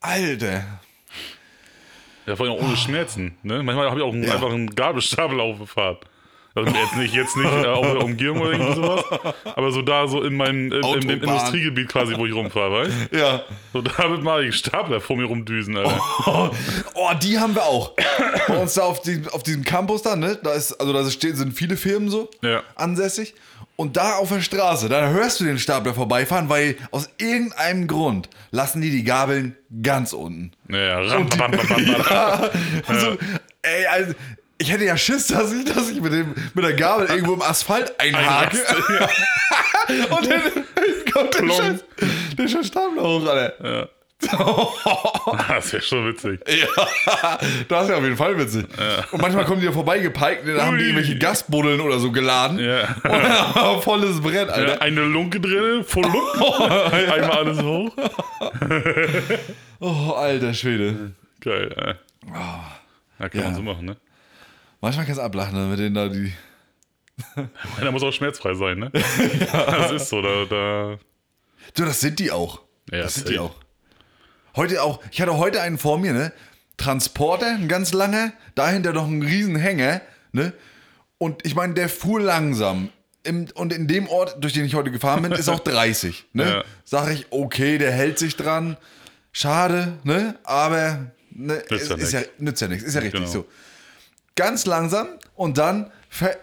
Alter. 0.00 0.80
Ja, 2.26 2.36
vor 2.36 2.46
allem 2.46 2.56
auch 2.56 2.62
ohne 2.62 2.76
Schmerzen. 2.76 3.36
Ne? 3.42 3.62
Manchmal 3.62 3.90
habe 3.90 4.00
ich 4.00 4.06
auch 4.06 4.12
einen, 4.12 4.28
einfach 4.28 4.50
einen 4.50 4.74
Gabelstapel 4.74 5.40
aufgefahren. 5.40 5.98
Also 6.54 6.70
jetzt 6.74 6.96
nicht, 6.96 7.14
jetzt 7.14 7.36
nicht 7.36 7.46
äh, 7.52 7.66
auf 7.66 7.86
der 7.86 8.02
Umgehung 8.02 8.40
oder 8.40 8.52
irgendwie 8.52 8.74
sowas, 8.74 9.04
aber 9.44 9.70
so 9.70 9.82
da 9.82 10.08
so 10.08 10.22
in 10.22 10.36
meinem 10.36 10.72
in, 10.72 10.82
in 10.82 11.00
dem. 11.08 11.22
Industriegebiet 11.22 11.88
quasi, 11.88 12.16
wo 12.16 12.26
ich 12.26 12.34
rumfahre, 12.34 12.72
weißt 12.72 12.92
du? 13.12 13.18
Ja. 13.18 13.42
So 13.72 13.82
damit 13.82 14.22
mal 14.22 14.44
ich 14.44 14.56
Stapler 14.56 15.00
vor 15.00 15.16
mir 15.16 15.24
rumdüsen, 15.26 15.76
Alter. 15.76 16.00
Oh, 16.94 17.10
die 17.22 17.38
haben 17.38 17.54
wir 17.54 17.62
auch. 17.62 17.92
Bei 18.48 18.56
uns 18.56 18.74
da 18.74 18.82
auf, 18.82 19.00
die, 19.02 19.22
auf 19.32 19.42
diesem 19.42 19.64
Campus 19.64 20.02
da, 20.02 20.16
ne? 20.16 20.38
Da 20.42 20.52
ist, 20.52 20.72
also 20.74 20.92
da 20.92 21.08
stehen, 21.10 21.36
sind 21.36 21.52
viele 21.52 21.76
Firmen 21.76 22.08
so 22.10 22.28
Ja. 22.42 22.62
ansässig. 22.74 23.34
Und 23.76 23.96
da 23.96 24.16
auf 24.16 24.28
der 24.28 24.42
Straße, 24.42 24.90
da 24.90 25.08
hörst 25.08 25.40
du 25.40 25.44
den 25.44 25.58
Stapler 25.58 25.94
vorbeifahren, 25.94 26.50
weil 26.50 26.76
aus 26.90 27.08
irgendeinem 27.16 27.86
Grund 27.86 28.28
lassen 28.50 28.82
die 28.82 28.90
die 28.90 29.04
Gabeln 29.04 29.56
ganz 29.82 30.12
unten. 30.12 30.52
Ja, 30.68 30.78
ja, 30.78 31.00
ram, 31.00 31.26
bam, 31.28 31.50
bam, 31.52 31.66
bam, 31.66 31.84
bam. 31.86 32.50
Also, 32.86 33.16
ey, 33.62 33.86
also, 33.86 34.12
ich 34.60 34.70
hätte 34.70 34.84
ja 34.84 34.96
Schiss, 34.96 35.28
dass 35.28 35.52
ich, 35.52 35.64
dass 35.64 35.90
ich 35.90 36.00
mit, 36.00 36.12
dem, 36.12 36.34
mit 36.54 36.64
der 36.64 36.74
Gabel 36.74 37.06
irgendwo 37.06 37.32
im 37.34 37.42
Asphalt 37.42 37.98
einhake. 37.98 38.58
Und 40.10 40.30
dann 40.30 40.42
kommt 41.12 41.34
der 41.34 41.48
scheiß, 41.50 41.84
der 42.38 42.48
scheiß 42.48 42.66
Stapler 42.66 43.02
hoch, 43.02 43.26
Alter. 43.26 43.88
Das 45.48 45.72
wäre 45.72 45.82
schon 45.82 46.06
witzig. 46.08 46.40
Ja, 46.46 47.38
das 47.68 47.84
ist 47.84 47.88
ja 47.90 47.96
auf 47.96 48.02
jeden 48.04 48.18
Fall 48.18 48.36
witzig. 48.38 48.66
Und 49.12 49.22
manchmal 49.22 49.46
kommen 49.46 49.60
die 49.60 49.66
ja 49.66 49.72
vorbeigepeikt 49.72 50.44
und 50.46 50.56
dann 50.56 50.66
haben 50.66 50.76
die 50.76 50.84
irgendwelche 50.84 51.16
Gasbuddeln 51.16 51.80
oder 51.80 51.98
so 51.98 52.12
geladen. 52.12 52.58
Ja. 52.58 53.80
Volles 53.80 54.20
Brett, 54.20 54.50
Alter. 54.50 54.74
Ja, 54.74 54.80
eine 54.82 55.00
Lunke 55.04 55.40
drin, 55.40 55.84
voll 55.84 56.02
Lumpen. 56.02 56.70
Einmal 56.92 57.30
alles 57.30 57.62
hoch. 57.62 57.90
Oh, 59.80 60.12
alter 60.12 60.52
Schwede. 60.52 61.12
Geil, 61.40 61.72
ey. 61.78 61.94
Ja, 63.18 63.28
kann 63.30 63.40
Ja. 63.40 63.46
man 63.46 63.54
so 63.54 63.62
machen, 63.62 63.86
ne? 63.86 63.96
Manchmal 64.80 65.04
kannst 65.06 65.18
du 65.20 65.24
ablachen, 65.24 65.54
ne, 65.54 65.66
mit 65.66 65.78
denen 65.78 65.94
da 65.94 66.08
die. 66.08 66.32
Einer 67.78 67.92
muss 67.92 68.02
auch 68.02 68.12
schmerzfrei 68.12 68.54
sein, 68.54 68.78
ne? 68.78 68.90
Das 69.52 69.92
ist 69.92 70.08
so, 70.08 70.22
da, 70.22 70.44
da 70.48 70.98
Du, 71.74 71.84
das 71.84 72.00
sind 72.00 72.18
die 72.18 72.30
auch. 72.30 72.62
Ja, 72.90 73.02
das 73.02 73.14
sind 73.16 73.28
die 73.28 73.38
auch. 73.38 73.54
Heute 74.56 74.82
auch. 74.82 75.00
Ich 75.12 75.20
hatte 75.20 75.36
heute 75.36 75.60
einen 75.60 75.78
vor 75.78 75.98
mir, 75.98 76.12
ne? 76.12 76.32
Transporter, 76.78 77.46
ein 77.48 77.68
ganz 77.68 77.92
langer, 77.92 78.32
dahinter 78.54 78.92
noch 78.94 79.06
ein 79.06 79.22
Riesenhänger, 79.22 80.00
ne? 80.32 80.52
Und 81.18 81.44
ich 81.44 81.54
meine, 81.54 81.74
der 81.74 81.88
fuhr 81.90 82.20
langsam. 82.20 82.88
Im, 83.22 83.48
und 83.54 83.74
in 83.74 83.86
dem 83.86 84.08
Ort, 84.08 84.42
durch 84.42 84.54
den 84.54 84.64
ich 84.64 84.74
heute 84.74 84.90
gefahren 84.90 85.20
bin, 85.22 85.32
ist 85.32 85.50
auch 85.50 85.60
30. 85.64 86.24
Ne? 86.32 86.44
Ja. 86.50 86.64
Sag 86.86 87.10
ich, 87.12 87.26
okay, 87.28 87.76
der 87.76 87.92
hält 87.92 88.18
sich 88.18 88.34
dran. 88.36 88.78
Schade, 89.30 89.98
ne? 90.04 90.36
Aber 90.42 91.10
ne, 91.30 91.62
Nützt 91.70 91.70
ist, 91.70 91.90
ja 91.90 91.96
ist 91.96 92.12
ja, 92.12 92.20
nix. 92.20 92.30
nützt 92.38 92.62
ja 92.62 92.68
nichts. 92.68 92.84
Ist 92.84 92.94
ja 92.94 93.00
richtig 93.02 93.20
Genau. 93.20 93.30
so. 93.32 93.46
Ganz 94.36 94.66
langsam 94.66 95.08
und 95.34 95.58
dann 95.58 95.90
fährt, 96.08 96.38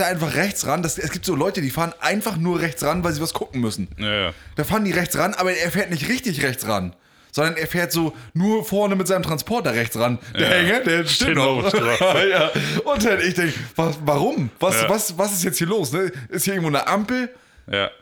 er 0.00 0.06
einfach 0.06 0.34
rechts 0.34 0.66
ran. 0.66 0.82
Das, 0.82 0.98
es 0.98 1.10
gibt 1.10 1.24
so 1.24 1.34
Leute, 1.34 1.60
die 1.60 1.70
fahren 1.70 1.92
einfach 2.00 2.36
nur 2.36 2.60
rechts 2.60 2.82
ran, 2.82 3.04
weil 3.04 3.12
sie 3.12 3.20
was 3.20 3.32
gucken 3.34 3.60
müssen. 3.60 3.88
ja, 3.98 4.14
ja. 4.14 4.34
Da 4.56 4.64
fahren 4.64 4.84
die 4.84 4.92
rechts 4.92 5.16
ran, 5.18 5.34
aber 5.34 5.52
er 5.52 5.70
fährt 5.70 5.90
nicht 5.90 6.08
richtig 6.08 6.42
rechts 6.42 6.66
ran. 6.66 6.94
Sondern 7.30 7.56
er 7.56 7.66
fährt 7.66 7.92
so 7.92 8.16
nur 8.32 8.64
vorne 8.64 8.96
mit 8.96 9.06
seinem 9.06 9.22
Transporter 9.22 9.74
rechts 9.74 9.98
ran. 9.98 10.18
Der 10.34 10.48
Ja. 10.48 10.54
Hänger, 10.54 10.80
der 10.80 11.04
steht 11.06 11.34
noch. 11.36 11.72
ja. 12.30 12.50
Und 12.84 13.04
dann 13.04 13.20
ich 13.20 13.34
denke, 13.34 13.52
was, 13.76 13.98
warum? 14.04 14.50
Was, 14.58 14.88
was, 14.88 15.18
was 15.18 15.32
ist 15.32 15.44
jetzt 15.44 15.58
hier 15.58 15.66
los? 15.66 15.92
Ne? 15.92 16.10
Ist 16.30 16.44
hier 16.44 16.54
irgendwo 16.54 16.68
eine 16.74 16.86
Ampel? 16.86 17.28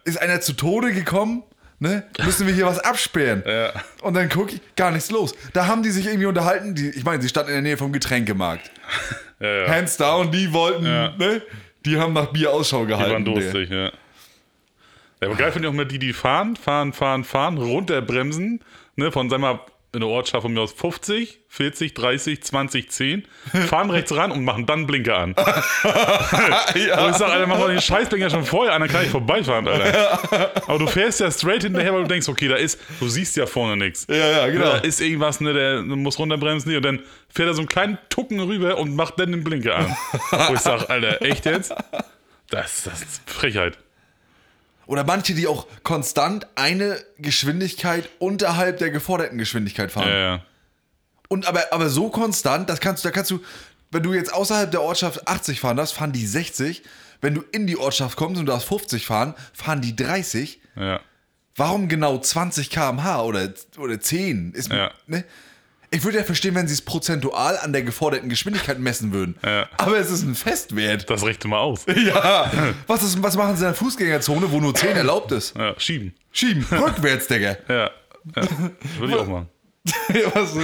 Ist 0.04 0.18
einer 0.20 0.40
zu 0.40 0.52
Tode 0.52 0.92
gekommen? 0.92 1.42
Ne? 1.78 2.04
Müssen 2.24 2.46
wir 2.46 2.54
hier 2.54 2.66
was 2.66 2.78
absperren? 2.78 3.42
Ja. 3.46 3.72
Und 4.02 4.14
dann 4.14 4.28
gucke 4.30 4.54
ich, 4.54 4.60
gar 4.76 4.90
nichts 4.90 5.10
los. 5.10 5.34
Da 5.52 5.66
haben 5.66 5.82
die 5.82 5.90
sich 5.90 6.06
irgendwie 6.06 6.26
unterhalten. 6.26 6.74
Die, 6.74 6.88
ich 6.88 7.04
meine, 7.04 7.20
sie 7.20 7.28
standen 7.28 7.50
in 7.50 7.54
der 7.56 7.62
Nähe 7.62 7.76
vom 7.76 7.92
Getränkemarkt. 7.92 8.70
ja. 9.40 9.68
Hands 9.68 9.94
down, 9.96 10.30
die 10.30 10.52
wollten, 10.52 10.84
ne? 10.84 11.42
Die 11.84 11.98
haben 11.98 12.14
nach 12.14 12.26
Bier 12.32 12.50
Ausschau 12.52 12.82
Die 12.82 12.88
gehalten. 12.88 13.12
waren 13.12 13.24
durstig, 13.24 13.70
ja. 13.70 13.84
ja. 13.84 13.92
Aber 15.20 15.34
geil 15.34 15.52
finde 15.52 15.68
ich 15.68 15.70
auch 15.70 15.74
immer 15.74 15.84
die, 15.84 15.98
die 15.98 16.12
fahren, 16.12 16.56
fahren, 16.56 16.92
fahren, 16.92 17.24
fahren, 17.24 17.58
runterbremsen, 17.58 18.60
ne, 18.96 19.12
von, 19.12 19.30
sag 19.30 19.40
mal, 19.40 19.60
in 19.92 20.01
der 20.01 20.09
Ortschaft 20.09 20.42
von 20.42 20.53
mir 20.53 20.61
aus 20.61 20.72
50, 20.72 21.40
40, 21.49 21.94
30, 21.94 22.42
20, 22.42 22.90
10, 22.90 23.29
fahren 23.66 23.90
rechts 23.90 24.14
ran 24.14 24.31
und 24.31 24.44
machen 24.44 24.66
dann 24.66 24.87
Blinker 24.87 25.16
an. 25.16 25.35
ja. 26.75 27.05
Und 27.05 27.11
ich 27.11 27.16
sag, 27.16 27.31
Alter, 27.31 27.46
mach 27.46 27.59
doch 27.59 27.68
den 27.68 27.81
Scheißblinker 27.81 28.29
schon 28.29 28.44
vorher 28.44 28.75
an, 28.75 28.83
dann 28.83 28.90
kann 28.90 29.05
ich 29.05 29.11
vorbeifahren, 29.11 29.66
Alter. 29.66 30.51
Aber 30.68 30.79
du 30.79 30.87
fährst 30.87 31.20
ja 31.20 31.31
straight 31.31 31.62
hinterher, 31.62 31.94
weil 31.94 32.03
du 32.03 32.09
denkst, 32.09 32.29
okay, 32.29 32.49
da 32.49 32.57
ist, 32.57 32.79
du 33.01 33.09
siehst 33.09 33.37
ja 33.37 33.46
vorne 33.46 33.77
nichts. 33.77 34.07
ja, 34.09 34.16
ja, 34.16 34.46
genau. 34.49 34.64
Da 34.64 34.77
ist 34.79 35.01
irgendwas, 35.01 35.40
ne, 35.40 35.53
der 35.55 35.83
muss 35.83 36.18
runterbremsen 36.18 36.77
und 36.77 36.85
dann 36.85 37.03
fährt 37.29 37.49
er 37.49 37.55
so 37.55 37.61
einen 37.61 37.68
kleinen 37.68 37.99
Tucken 38.11 38.40
rüber 38.40 38.77
und 38.77 38.94
macht 38.94 39.18
dann 39.18 39.33
den 39.33 39.44
Blinker 39.44 39.77
an. 39.77 39.96
Wo 40.49 40.55
ich 40.55 40.61
sag, 40.61 40.90
Alter, 40.90 41.22
echt 41.22 41.46
jetzt? 41.46 41.75
Das, 42.51 42.85
das 42.85 43.03
ist 43.03 43.22
Frechheit. 43.31 43.79
Oder 44.87 45.05
manche, 45.05 45.35
die 45.35 45.46
auch 45.46 45.66
konstant 45.83 46.46
eine 46.55 46.99
Geschwindigkeit 47.18 48.09
unterhalb 48.18 48.79
der 48.79 48.90
geforderten 48.90 49.37
Geschwindigkeit 49.38 49.90
fahren. 49.90 50.09
Ja, 50.09 50.18
ja. 50.18 50.42
Und 51.29 51.46
aber, 51.46 51.64
aber 51.72 51.88
so 51.88 52.09
konstant, 52.09 52.70
das 52.70 52.81
kannst 52.81 53.05
du, 53.05 53.09
da 53.09 53.12
kannst 53.12 53.31
du, 53.33 53.40
wenn 53.90 54.03
du 54.05 54.14
jetzt 54.14 54.33
außerhalb 54.33 54.70
der 54.70 54.83
Ortschaft 54.83 55.27
80 55.27 55.59
fahren 55.61 55.77
darfst, 55.77 55.94
fahren 55.94 56.12
die 56.12 56.25
60. 56.27 56.83
Wenn 57.20 57.35
du 57.35 57.42
in 57.51 57.66
die 57.66 57.77
Ortschaft 57.79 58.16
kommst 58.16 58.38
und 58.38 58.46
du 58.46 58.53
darfst 58.53 58.68
50 58.68 59.07
fahren, 59.07 59.35
fahren 59.53 59.81
die 59.81 59.96
30. 59.96 60.61
Ja. 60.77 61.01
Warum 61.57 61.88
genau 61.88 62.18
20 62.18 62.70
km/h 62.70 63.22
oder, 63.25 63.49
oder 63.79 63.99
10? 63.99 64.53
Ist, 64.53 64.70
Ja. 64.70 64.92
ne? 65.07 65.25
Ich 65.90 66.05
würde 66.05 66.18
ja 66.18 66.25
verstehen, 66.25 66.55
wenn 66.55 66.66
sie 66.66 66.75
es 66.75 66.83
prozentual 66.83 67.57
an 67.59 67.72
der 67.72 67.83
geforderten 67.83 68.29
Geschwindigkeit 68.29 68.79
messen 68.79 69.12
würden. 69.12 69.37
Ja. 69.44 69.68
Aber 69.79 69.96
es 69.99 70.11
ist 70.11 70.22
ein 70.25 70.35
Festwert. 70.35 71.09
Das 71.09 71.25
richte 71.25 71.49
mal 71.49 71.59
aus. 71.61 71.85
Ja. 71.96 72.51
Was, 72.87 73.03
ist, 73.03 73.22
was 73.22 73.37
machen 73.37 73.57
sie 73.57 73.62
in 73.64 73.68
der 73.68 73.75
Fußgängerzone, 73.75 74.51
wo 74.51 74.61
nur 74.61 74.75
10 74.75 74.96
erlaubt 74.96 75.33
ist? 75.33 75.57
Ja, 75.57 75.75
schieben. 75.79 76.14
Schieben. 76.33 76.64
Rückwärts, 76.70 77.29
Digga. 77.29 77.57
Ja. 77.68 77.75
ja. 77.85 77.90
Würde 78.99 79.12
ich 79.12 79.18
auch 79.18 79.27
machen. 79.29 79.49
Was? 80.35 80.57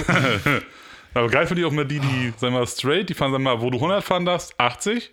Aber 1.13 1.27
geil 1.29 1.47
finde 1.47 1.61
ich 1.61 1.67
auch 1.67 1.71
mal 1.71 1.85
die, 1.85 1.99
die, 1.99 2.33
sag 2.37 2.51
mal, 2.51 2.67
straight, 2.67 3.07
die 3.09 3.13
fahren, 3.13 3.31
sag 3.31 3.39
mal, 3.41 3.61
wo 3.61 3.69
du 3.69 3.77
100 3.77 4.03
fahren 4.03 4.25
darfst, 4.25 4.59
80. 4.59 5.11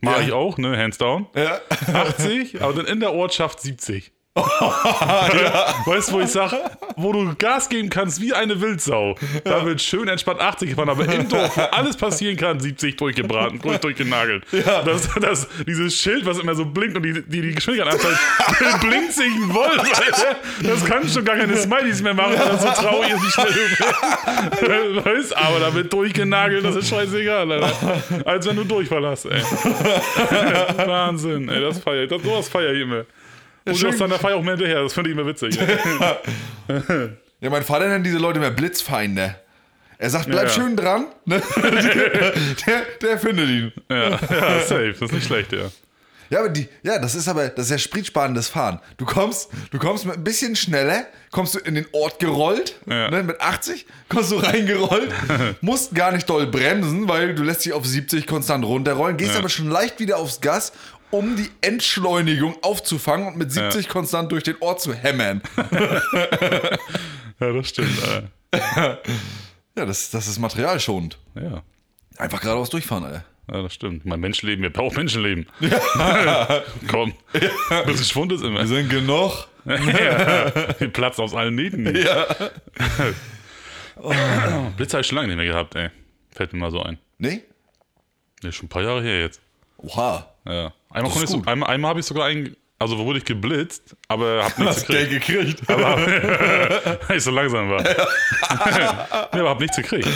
Mach 0.00 0.18
Ja. 0.18 0.26
ich 0.26 0.32
auch, 0.32 0.58
ne, 0.58 0.76
hands 0.76 0.98
down. 0.98 1.28
Ja. 1.36 1.60
80, 1.92 2.60
aber 2.60 2.72
dann 2.72 2.86
in 2.86 2.98
der 3.00 3.12
Ortschaft 3.12 3.60
70. 3.60 4.10
ja. 4.38 5.74
Weißt 5.84 6.08
du, 6.08 6.12
wo 6.14 6.20
ich 6.20 6.30
sage, 6.30 6.56
wo 6.96 7.12
du 7.12 7.34
Gas 7.36 7.68
geben 7.68 7.90
kannst 7.90 8.18
wie 8.20 8.32
eine 8.32 8.60
Wildsau. 8.62 9.14
Da 9.44 9.64
wird 9.66 9.82
schön 9.82 10.08
entspannt 10.08 10.40
80 10.40 10.70
gefahren, 10.70 10.88
aber 10.88 11.04
im 11.12 11.28
Dorf, 11.28 11.54
wo 11.54 11.60
alles 11.60 11.98
passieren 11.98 12.38
kann, 12.38 12.58
70 12.58 12.96
durchgebraten, 12.96 13.60
durch, 13.60 13.78
durchgenagelt. 13.78 14.44
Das, 14.50 15.08
das, 15.20 15.48
dieses 15.66 15.94
Schild, 15.96 16.24
was 16.24 16.38
immer 16.38 16.54
so 16.54 16.64
blinkt 16.64 16.96
und 16.96 17.02
die 17.02 17.12
die, 17.12 17.42
die 17.42 17.54
Geschwindigkeit 17.54 17.92
anzeigt, 17.92 18.18
blinkt 18.80 19.12
sich 19.12 19.26
ein 19.26 19.52
Wolf. 19.52 19.82
Das 20.62 20.84
kann 20.84 21.06
schon 21.06 21.24
gar 21.26 21.36
keine 21.36 21.56
Smileys 21.56 22.00
mehr 22.00 22.14
machen, 22.14 22.34
weil 22.38 22.48
das 22.48 22.62
so 22.62 22.68
traurig 22.68 23.10
ist, 23.10 23.22
wie 23.22 23.30
schnell 23.30 24.94
du. 24.94 25.04
Weißt 25.04 25.36
aber 25.36 25.60
da 25.60 25.74
wird 25.74 25.92
durchgenagelt, 25.92 26.64
das 26.64 26.76
ist 26.76 26.88
scheißegal, 26.88 27.52
Alter. 27.52 28.02
Als 28.24 28.46
wenn 28.46 28.56
du 28.56 28.64
Durchfall 28.64 29.06
hast, 29.06 29.26
ey. 29.26 29.42
Wahnsinn, 30.86 31.48
ey, 31.50 31.60
das 31.60 31.78
feier 31.78 32.04
ich. 32.04 32.08
Das, 32.08 32.22
sowas 32.22 32.48
feier 32.48 32.72
ich 32.72 32.82
immer. 32.82 33.04
Und 33.64 34.00
dann 34.00 34.10
da 34.10 34.18
feier 34.18 34.32
ich 34.32 34.36
auch 34.38 34.42
mehr 34.42 34.56
hinterher, 34.56 34.82
das 34.82 34.92
finde 34.92 35.10
ich 35.10 35.16
immer 35.16 35.26
witzig. 35.26 35.58
Ja, 37.40 37.50
mein 37.50 37.64
Vater 37.64 37.88
nennt 37.88 38.06
diese 38.06 38.18
Leute 38.18 38.38
mehr 38.38 38.52
Blitzfeinde. 38.52 39.34
Er 39.98 40.10
sagt, 40.10 40.26
bleib 40.26 40.44
Ja, 40.44 40.48
ja. 40.48 40.54
schön 40.54 40.76
dran. 40.76 41.06
Ne? 41.24 41.42
der, 42.66 42.82
der 43.02 43.18
findet 43.18 43.48
ihn. 43.48 43.72
ja, 43.90 44.10
ja, 44.10 44.60
safe, 44.60 44.92
das 44.92 45.02
ist 45.02 45.12
nicht 45.12 45.26
schlecht, 45.26 45.52
ja. 45.52 45.70
Ja, 46.30 46.38
aber 46.38 46.48
die, 46.48 46.66
ja, 46.84 46.98
das 47.00 47.14
ist 47.16 47.26
aber, 47.28 47.48
das 47.48 47.66
ist 47.66 47.70
ja 47.72 47.78
spritsparendes 47.78 48.48
Fahren. 48.48 48.78
Du 48.96 49.04
kommst, 49.04 49.50
du 49.70 49.78
kommst 49.78 50.06
mit 50.06 50.14
ein 50.16 50.24
bisschen 50.24 50.54
schneller, 50.56 51.04
kommst 51.30 51.54
du 51.54 51.58
in 51.58 51.74
den 51.74 51.86
Ort 51.92 52.20
gerollt, 52.20 52.76
Ja. 52.86 53.10
ne, 53.10 53.22
mit 53.24 53.40
80, 53.40 53.86
kommst 54.08 54.30
du 54.30 54.36
reingerollt, 54.36 55.10
musst 55.60 55.94
gar 55.94 56.12
nicht 56.12 56.30
doll 56.30 56.46
bremsen, 56.46 57.06
weil 57.08 57.34
du 57.34 57.42
lässt 57.42 57.64
dich 57.64 57.72
auf 57.72 57.84
70 57.84 58.26
konstant 58.26 58.64
runterrollen, 58.64 59.16
gehst 59.16 59.32
Ja. 59.32 59.40
aber 59.40 59.48
schon 59.50 59.68
leicht 59.68 59.98
wieder 60.00 60.16
aufs 60.16 60.40
Gas, 60.40 60.72
um 61.12 61.36
die 61.36 61.48
Entschleunigung 61.60 62.56
aufzufangen 62.62 63.28
und 63.28 63.36
mit 63.36 63.52
70 63.52 63.88
konstant 63.88 64.32
durch 64.32 64.42
den 64.42 64.56
Ort 64.60 64.80
zu 64.80 64.92
hämmern. 64.92 65.42
Ja, 67.38 67.52
das 67.52 67.68
stimmt, 67.68 67.98
Alter. 68.02 68.98
Ja, 69.74 69.86
das, 69.86 70.10
das 70.10 70.28
ist 70.28 70.38
materialschonend. 70.38 71.16
Ja. 71.34 71.62
Einfach 72.18 72.42
geradeaus 72.42 72.68
durchfahren, 72.68 73.04
Alter. 73.04 73.24
Ja, 73.50 73.62
das 73.62 73.72
stimmt. 73.72 74.04
Mein 74.04 74.20
Menschenleben, 74.20 74.62
wir 74.62 74.70
brauchen 74.70 74.96
Menschenleben. 74.96 75.46
Komm. 76.90 77.14
Bisschen 77.86 78.04
Schwund 78.04 78.32
ist 78.32 78.44
immer. 78.44 78.58
Wir 78.60 78.66
sind 78.66 78.90
genug. 78.90 79.48
ja, 79.64 80.50
die 80.78 80.88
platzen 80.88 81.24
aus 81.24 81.34
allen 81.34 81.54
Nähten. 81.54 81.86
Ja. 81.96 82.26
Blitz 84.76 84.92
habe 84.92 85.00
ich 85.00 85.06
schon 85.06 85.16
lange 85.16 85.28
nicht 85.28 85.36
mehr 85.36 85.46
gehabt, 85.46 85.74
ey. 85.74 85.88
Fällt 86.32 86.52
mir 86.52 86.58
mal 86.58 86.70
so 86.70 86.82
ein. 86.82 86.98
Nee? 87.16 87.42
Nee, 88.42 88.52
schon 88.52 88.66
ein 88.66 88.68
paar 88.68 88.82
Jahre 88.82 89.02
her 89.02 89.20
jetzt. 89.20 89.40
Oha. 89.78 90.31
Ja. 90.44 90.72
Einmal, 90.90 91.12
ich 91.22 91.28
so, 91.28 91.42
einmal, 91.46 91.70
einmal 91.70 91.88
habe 91.90 92.00
ich 92.00 92.06
sogar 92.06 92.26
einen, 92.26 92.56
also 92.78 92.98
wurde 92.98 93.18
ich 93.18 93.24
geblitzt, 93.24 93.96
aber 94.08 94.44
hab 94.44 94.58
nichts 94.58 94.76
Hast 94.76 94.86
Geld 94.88 95.10
gekriegt. 95.10 95.66
gekriegt. 95.66 95.70
Weil 97.08 97.16
ich 97.16 97.22
so 97.22 97.30
langsam 97.30 97.70
war. 97.70 97.82
nee, 99.32 99.40
aber 99.40 99.50
hab 99.50 99.60
nichts 99.60 99.76
gekriegt. 99.76 100.08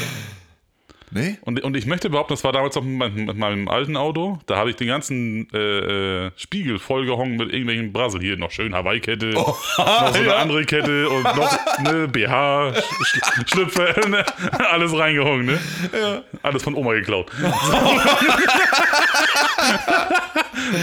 Nee? 1.13 1.39
Und, 1.43 1.63
und 1.63 1.77
ich 1.77 1.87
möchte 1.87 2.11
behaupten, 2.11 2.33
das 2.33 2.43
war 2.43 2.53
damals 2.53 2.75
noch 2.75 2.83
mit, 2.83 2.99
meinem- 2.99 3.25
mit 3.27 3.37
meinem 3.37 3.69
alten 3.69 3.97
Auto. 3.97 4.39
Da 4.47 4.57
habe 4.57 4.71
ich 4.71 4.77
den 4.77 4.89
ganzen 4.89 5.49
äh, 5.53 6.27
äh, 6.27 6.31
Spiegel 6.37 6.79
vollgehongen 6.81 7.37
mit 7.37 7.51
irgendwelchen 7.53 7.93
Brassel. 7.93 8.21
Hier 8.21 8.37
noch 8.37 8.51
schön 8.51 8.75
Hawaii-Kette, 8.75 9.27
noch 9.31 9.57
so 9.77 9.83
eine 9.85 10.27
ja. 10.27 10.37
andere 10.37 10.65
Kette 10.65 11.09
und 11.09 11.23
noch 11.23 11.57
eine 11.79 12.09
BH, 12.09 12.73
Sch 13.05 13.21
Schlüpfer, 13.47 14.09
ne? 14.09 14.25
alles 14.71 14.97
reingehongen. 14.99 15.47
Ne? 15.47 15.59
Alles 16.43 16.63
von 16.65 16.75
Oma 16.75 16.95
geklaut. 16.95 17.31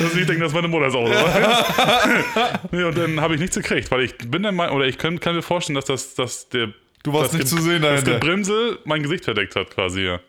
Dass 0.02 0.16
ich 0.16 0.26
denke, 0.26 0.40
das 0.42 0.52
ist 0.52 0.56
meine 0.56 0.68
Mutters 0.68 0.96
Auto. 0.96 1.12
nee, 2.72 2.84
und 2.84 2.98
dann 2.98 3.20
habe 3.22 3.36
ich 3.36 3.42
nichts 3.42 3.56
gekriegt, 3.56 3.92
weil 3.92 4.02
ich 4.02 4.18
bin 4.18 4.44
der 4.44 4.52
Meinung, 4.52 4.76
oder 4.78 4.86
ich 4.86 4.98
kann, 4.98 5.20
kann 5.20 5.36
mir 5.36 5.42
vorstellen, 5.42 5.76
dass 5.76 5.86
das 5.86 6.16
dass 6.16 6.50
der 6.50 6.70
Du 7.04 7.14
warst 7.14 7.34
das 7.34 7.40
nicht 7.40 7.48
zu 7.48 7.58
sehen 7.62 7.82
das 7.82 8.04
dahinter. 8.04 8.20
Gebremse 8.20 8.80
mein 8.86 9.04
Gesicht 9.04 9.26
verdeckt 9.26 9.56
hat 9.56 9.70
quasi, 9.72 10.02
ja. 10.02 10.20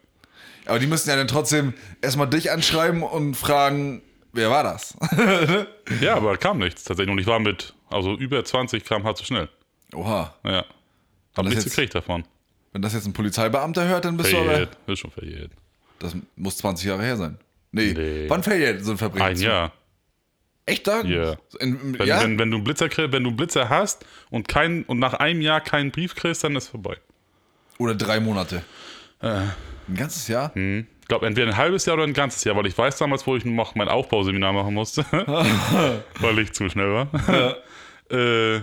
Aber 0.67 0.79
die 0.79 0.87
müssen 0.87 1.09
ja 1.09 1.17
dann 1.17 1.29
trotzdem 1.29 1.75
erstmal 2.03 2.29
dich 2.29 2.51
anschreiben 2.51 3.03
und 3.03 3.35
fragen, 3.37 4.03
wer 4.33 4.51
war 4.51 4.63
das? 4.65 4.97
Ja, 6.01 6.17
aber 6.17 6.37
kam 6.39 6.59
nichts 6.59 6.83
tatsächlich. 6.85 7.13
Und 7.13 7.19
ich 7.19 7.27
war 7.27 7.39
mit, 7.39 7.75
also 7.91 8.15
über 8.17 8.43
20 8.45 8.85
km/h 8.85 9.15
zu 9.15 9.25
schnell. 9.25 9.49
Oha. 9.95 10.35
Ja. 10.45 10.65
Hab 11.37 11.45
nichts 11.45 11.65
jetzt- 11.65 11.75
gekriegt 11.75 11.95
davon. 11.95 12.25
Wenn 12.73 12.83
das 12.83 12.93
jetzt 12.95 13.07
ein 13.07 13.13
Polizeibeamter 13.13 13.87
hört, 13.87 14.05
dann 14.07 14.17
bist 14.17 14.33
du 14.33 14.39
aber. 14.39 14.47
Verjährt. 14.47 14.77
Ist 14.89 14.99
schon 14.99 15.11
verjährt. 15.13 15.53
Das 16.01 16.17
muss 16.35 16.57
20 16.57 16.87
Jahre 16.87 17.03
her 17.05 17.17
sein. 17.17 17.39
Nee. 17.71 17.93
Nee. 17.93 18.25
Wann 18.29 18.43
fällt 18.43 18.85
so 18.85 18.91
ein 18.93 18.99
Verbrechen? 18.99 19.27
Ein? 19.27 19.37
Jahr. 19.41 19.73
Echt 20.67 20.87
da? 20.87 21.03
Ja. 21.03 21.37
So 21.49 21.59
In, 21.59 21.99
Wenn, 21.99 22.07
ja? 22.07 22.23
wenn, 22.23 22.39
wenn 22.39 22.51
du 22.51 22.57
einen 22.57 22.65
Blitzer 22.65 22.89
kriegst, 22.89 23.13
wenn 23.13 23.25
du 23.25 23.31
einen 23.31 23.37
Blitzer 23.37 23.69
hast 23.69 24.05
und 24.31 24.49
kein, 24.49 24.85
und 24.85 24.99
nach 24.99 25.15
einem 25.15 25.41
Jahr 25.41 25.61
keinen 25.61 25.91
Brief 25.91 26.15
kriegst, 26.15 26.43
dann 26.45 26.57
ist 26.57 26.69
vorbei. 26.69 26.97
Oder 27.79 27.95
drei 27.95 28.21
Monate. 28.21 28.63
Äh. 29.21 29.43
Ein 29.89 29.97
ganzes 29.97 30.29
Jahr? 30.29 30.55
Hm. 30.55 30.87
Ich 31.03 31.09
glaube, 31.09 31.27
entweder 31.27 31.49
ein 31.49 31.57
halbes 31.57 31.85
Jahr 31.85 31.97
oder 31.97 32.05
ein 32.05 32.15
ganzes 32.15 32.45
Jahr, 32.45 32.57
weil 32.57 32.67
ich 32.67 32.77
weiß 32.77 32.97
damals, 32.97 33.27
wo 33.27 33.37
ich 33.37 33.45
noch 33.45 33.75
mein 33.75 33.89
Aufbauseminar 33.89 34.55
machen 34.55 34.73
musste, 34.73 35.05
weil 36.21 36.39
ich 36.39 36.53
zu 36.55 36.71
schnell 36.71 36.91
war. 36.95 37.09
äh, 38.11 38.61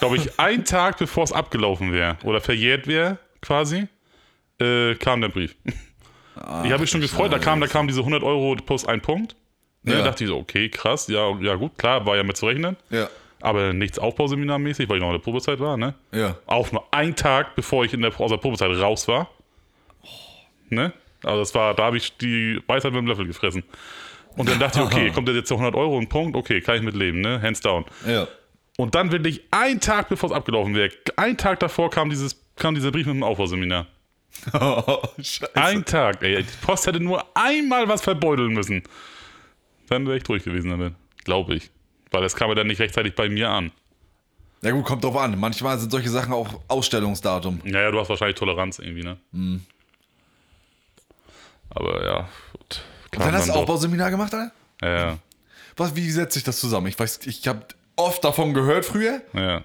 glaube 0.00 0.16
ich, 0.16 0.40
ein 0.40 0.64
Tag 0.64 0.98
bevor 0.98 1.22
es 1.22 1.32
abgelaufen 1.32 1.92
wäre 1.92 2.16
oder 2.24 2.40
verjährt 2.40 2.88
wäre, 2.88 3.18
quasi, 3.40 3.86
äh, 4.58 4.96
kam 4.96 5.20
der 5.20 5.28
Brief. 5.28 5.54
ich 5.64 6.42
habe 6.42 6.78
mich 6.80 6.90
schon 6.90 7.00
gefreut, 7.00 7.32
da 7.32 7.38
kam, 7.38 7.60
da 7.60 7.68
kam 7.68 7.86
diese 7.86 8.00
100 8.00 8.24
Euro 8.24 8.56
plus 8.56 8.84
ein 8.84 9.00
Punkt. 9.00 9.36
Ne, 9.82 9.94
Ja. 9.98 10.02
Dachte 10.04 10.24
ich 10.24 10.30
so, 10.30 10.36
okay, 10.36 10.68
krass, 10.68 11.08
ja, 11.08 11.30
ja 11.40 11.54
gut, 11.54 11.78
klar, 11.78 12.04
war 12.06 12.16
ja 12.16 12.22
mit 12.22 12.36
zu 12.36 12.46
rechnen. 12.46 12.76
Ja. 12.90 13.08
Aber 13.40 13.72
nichts 13.72 13.98
Aufbauseminarmäßig, 13.98 14.88
weil 14.88 14.96
ich 14.96 15.00
noch 15.02 15.08
in 15.10 15.14
der 15.16 15.22
Probezeit 15.22 15.60
war, 15.60 15.76
ne? 15.76 15.94
Ja. 16.12 16.36
Auch 16.46 16.72
nur 16.72 16.92
einen 16.92 17.14
Tag, 17.14 17.54
bevor 17.54 17.84
ich 17.84 17.94
in 17.94 18.02
der, 18.02 18.12
aus 18.20 18.30
der 18.30 18.38
Probezeit 18.38 18.70
raus 18.72 19.06
war. 19.06 19.30
Ne? 20.70 20.92
Also 21.22 21.38
das 21.40 21.54
war, 21.54 21.74
da 21.74 21.84
habe 21.84 21.96
ich 21.96 22.16
die 22.16 22.60
Weisheit 22.66 22.92
mit 22.92 23.00
dem 23.00 23.06
Löffel 23.06 23.26
gefressen. 23.26 23.62
Und 24.36 24.48
dann 24.48 24.58
dachte 24.58 24.80
ich, 24.80 24.84
okay, 24.84 25.10
kommt 25.10 25.28
jetzt 25.28 25.48
zu 25.48 25.54
100 25.54 25.74
Euro 25.74 25.98
ein 25.98 26.08
Punkt, 26.08 26.36
okay, 26.36 26.60
kann 26.60 26.76
ich 26.76 26.82
mitleben, 26.82 27.20
ne? 27.20 27.40
Hands 27.42 27.60
down. 27.60 27.84
Ja. 28.06 28.28
Und 28.76 28.94
dann 28.94 29.10
wirklich 29.10 29.42
einen 29.50 29.80
Tag, 29.80 30.08
bevor 30.08 30.30
es 30.30 30.36
abgelaufen 30.36 30.74
wäre, 30.74 30.90
einen 31.16 31.36
Tag 31.36 31.58
davor 31.60 31.90
kam, 31.90 32.10
dieses, 32.10 32.40
kam 32.56 32.74
dieser 32.76 32.92
Brief 32.92 33.06
mit 33.06 33.14
dem 33.16 33.22
Aufbauseminar. 33.22 33.86
Oh, 34.52 34.98
scheiße. 35.16 35.56
Ein 35.56 35.84
Tag, 35.84 36.22
ey. 36.22 36.42
Die 36.44 36.66
Post 36.66 36.86
hätte 36.86 37.00
nur 37.00 37.24
einmal 37.34 37.88
was 37.88 38.02
verbeuteln 38.02 38.52
müssen. 38.52 38.84
Dann 39.88 40.06
wäre 40.06 40.16
ich 40.16 40.22
durch 40.24 40.44
gewesen 40.44 40.70
damit. 40.70 40.94
Glaube 41.24 41.54
ich. 41.54 41.70
Weil 42.10 42.22
das 42.22 42.34
kam 42.36 42.48
ja 42.48 42.54
dann 42.54 42.66
nicht 42.66 42.80
rechtzeitig 42.80 43.14
bei 43.14 43.28
mir 43.28 43.50
an. 43.50 43.70
Ja 44.62 44.70
gut, 44.72 44.84
kommt 44.84 45.04
drauf 45.04 45.16
an. 45.16 45.38
Manchmal 45.38 45.78
sind 45.78 45.90
solche 45.90 46.08
Sachen 46.10 46.32
auch 46.32 46.60
Ausstellungsdatum. 46.68 47.60
Naja, 47.64 47.90
du 47.90 48.00
hast 48.00 48.08
wahrscheinlich 48.08 48.36
Toleranz 48.36 48.78
irgendwie, 48.78 49.02
ne? 49.04 49.16
Aber 51.70 52.04
ja, 52.04 52.28
gut. 52.52 52.82
Und 53.14 53.20
dann 53.24 53.32
hast 53.34 53.48
du 53.48 53.52
Aufbauseminar 53.52 54.10
gemacht, 54.10 54.32
Alter? 54.34 54.52
Ja, 54.82 54.88
ja, 55.10 55.18
Was, 55.76 55.94
wie 55.96 56.10
setzt 56.10 56.34
sich 56.34 56.44
das 56.44 56.58
zusammen? 56.60 56.86
Ich 56.86 56.98
weiß, 56.98 57.20
ich 57.26 57.46
habe 57.48 57.62
oft 57.96 58.22
davon 58.24 58.54
gehört 58.54 58.84
früher. 58.84 59.22
ja. 59.32 59.62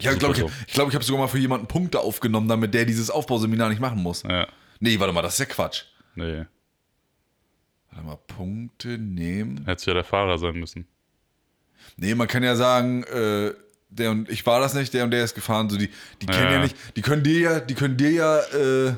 Ich 0.00 0.08
glaube, 0.16 0.34
ich, 0.36 0.44
ich, 0.68 0.74
glaub, 0.74 0.88
ich 0.90 0.94
habe 0.94 1.04
sogar 1.04 1.22
mal 1.22 1.26
für 1.28 1.38
jemanden 1.38 1.66
Punkte 1.66 1.98
aufgenommen, 1.98 2.46
damit 2.46 2.72
der 2.72 2.84
dieses 2.84 3.10
Aufbauseminar 3.10 3.68
nicht 3.68 3.80
machen 3.80 4.00
muss. 4.00 4.22
Ja, 4.22 4.46
Nee, 4.78 5.00
warte 5.00 5.12
mal, 5.12 5.22
das 5.22 5.32
ist 5.32 5.40
ja 5.40 5.46
Quatsch. 5.46 5.82
nee. 6.14 6.44
Warte 7.90 8.06
mal, 8.06 8.18
Punkte 8.26 8.98
nehmen. 8.98 9.64
Hättest 9.64 9.86
du 9.86 9.90
ja 9.90 9.94
der 9.94 10.04
Fahrer 10.04 10.38
sein 10.38 10.54
müssen. 10.56 10.86
Nee, 11.96 12.14
man 12.14 12.28
kann 12.28 12.42
ja 12.42 12.54
sagen, 12.54 13.02
äh, 13.04 13.52
der 13.90 14.10
und 14.10 14.28
ich 14.30 14.44
war 14.46 14.60
das 14.60 14.74
nicht, 14.74 14.92
der 14.94 15.04
und 15.04 15.10
der 15.10 15.24
ist 15.24 15.34
gefahren. 15.34 15.70
So 15.70 15.76
die, 15.78 15.88
die 16.20 16.26
kennen 16.26 16.44
ja 16.44 16.52
Ja. 16.54 16.62
nicht, 16.62 16.76
die 16.96 17.02
können 17.02 17.22
dir 17.22 17.40
ja, 17.40 17.60
die 17.60 17.74
können 17.74 17.96
dir 17.96 18.10
ja, 18.10 18.38
äh, 18.40 18.92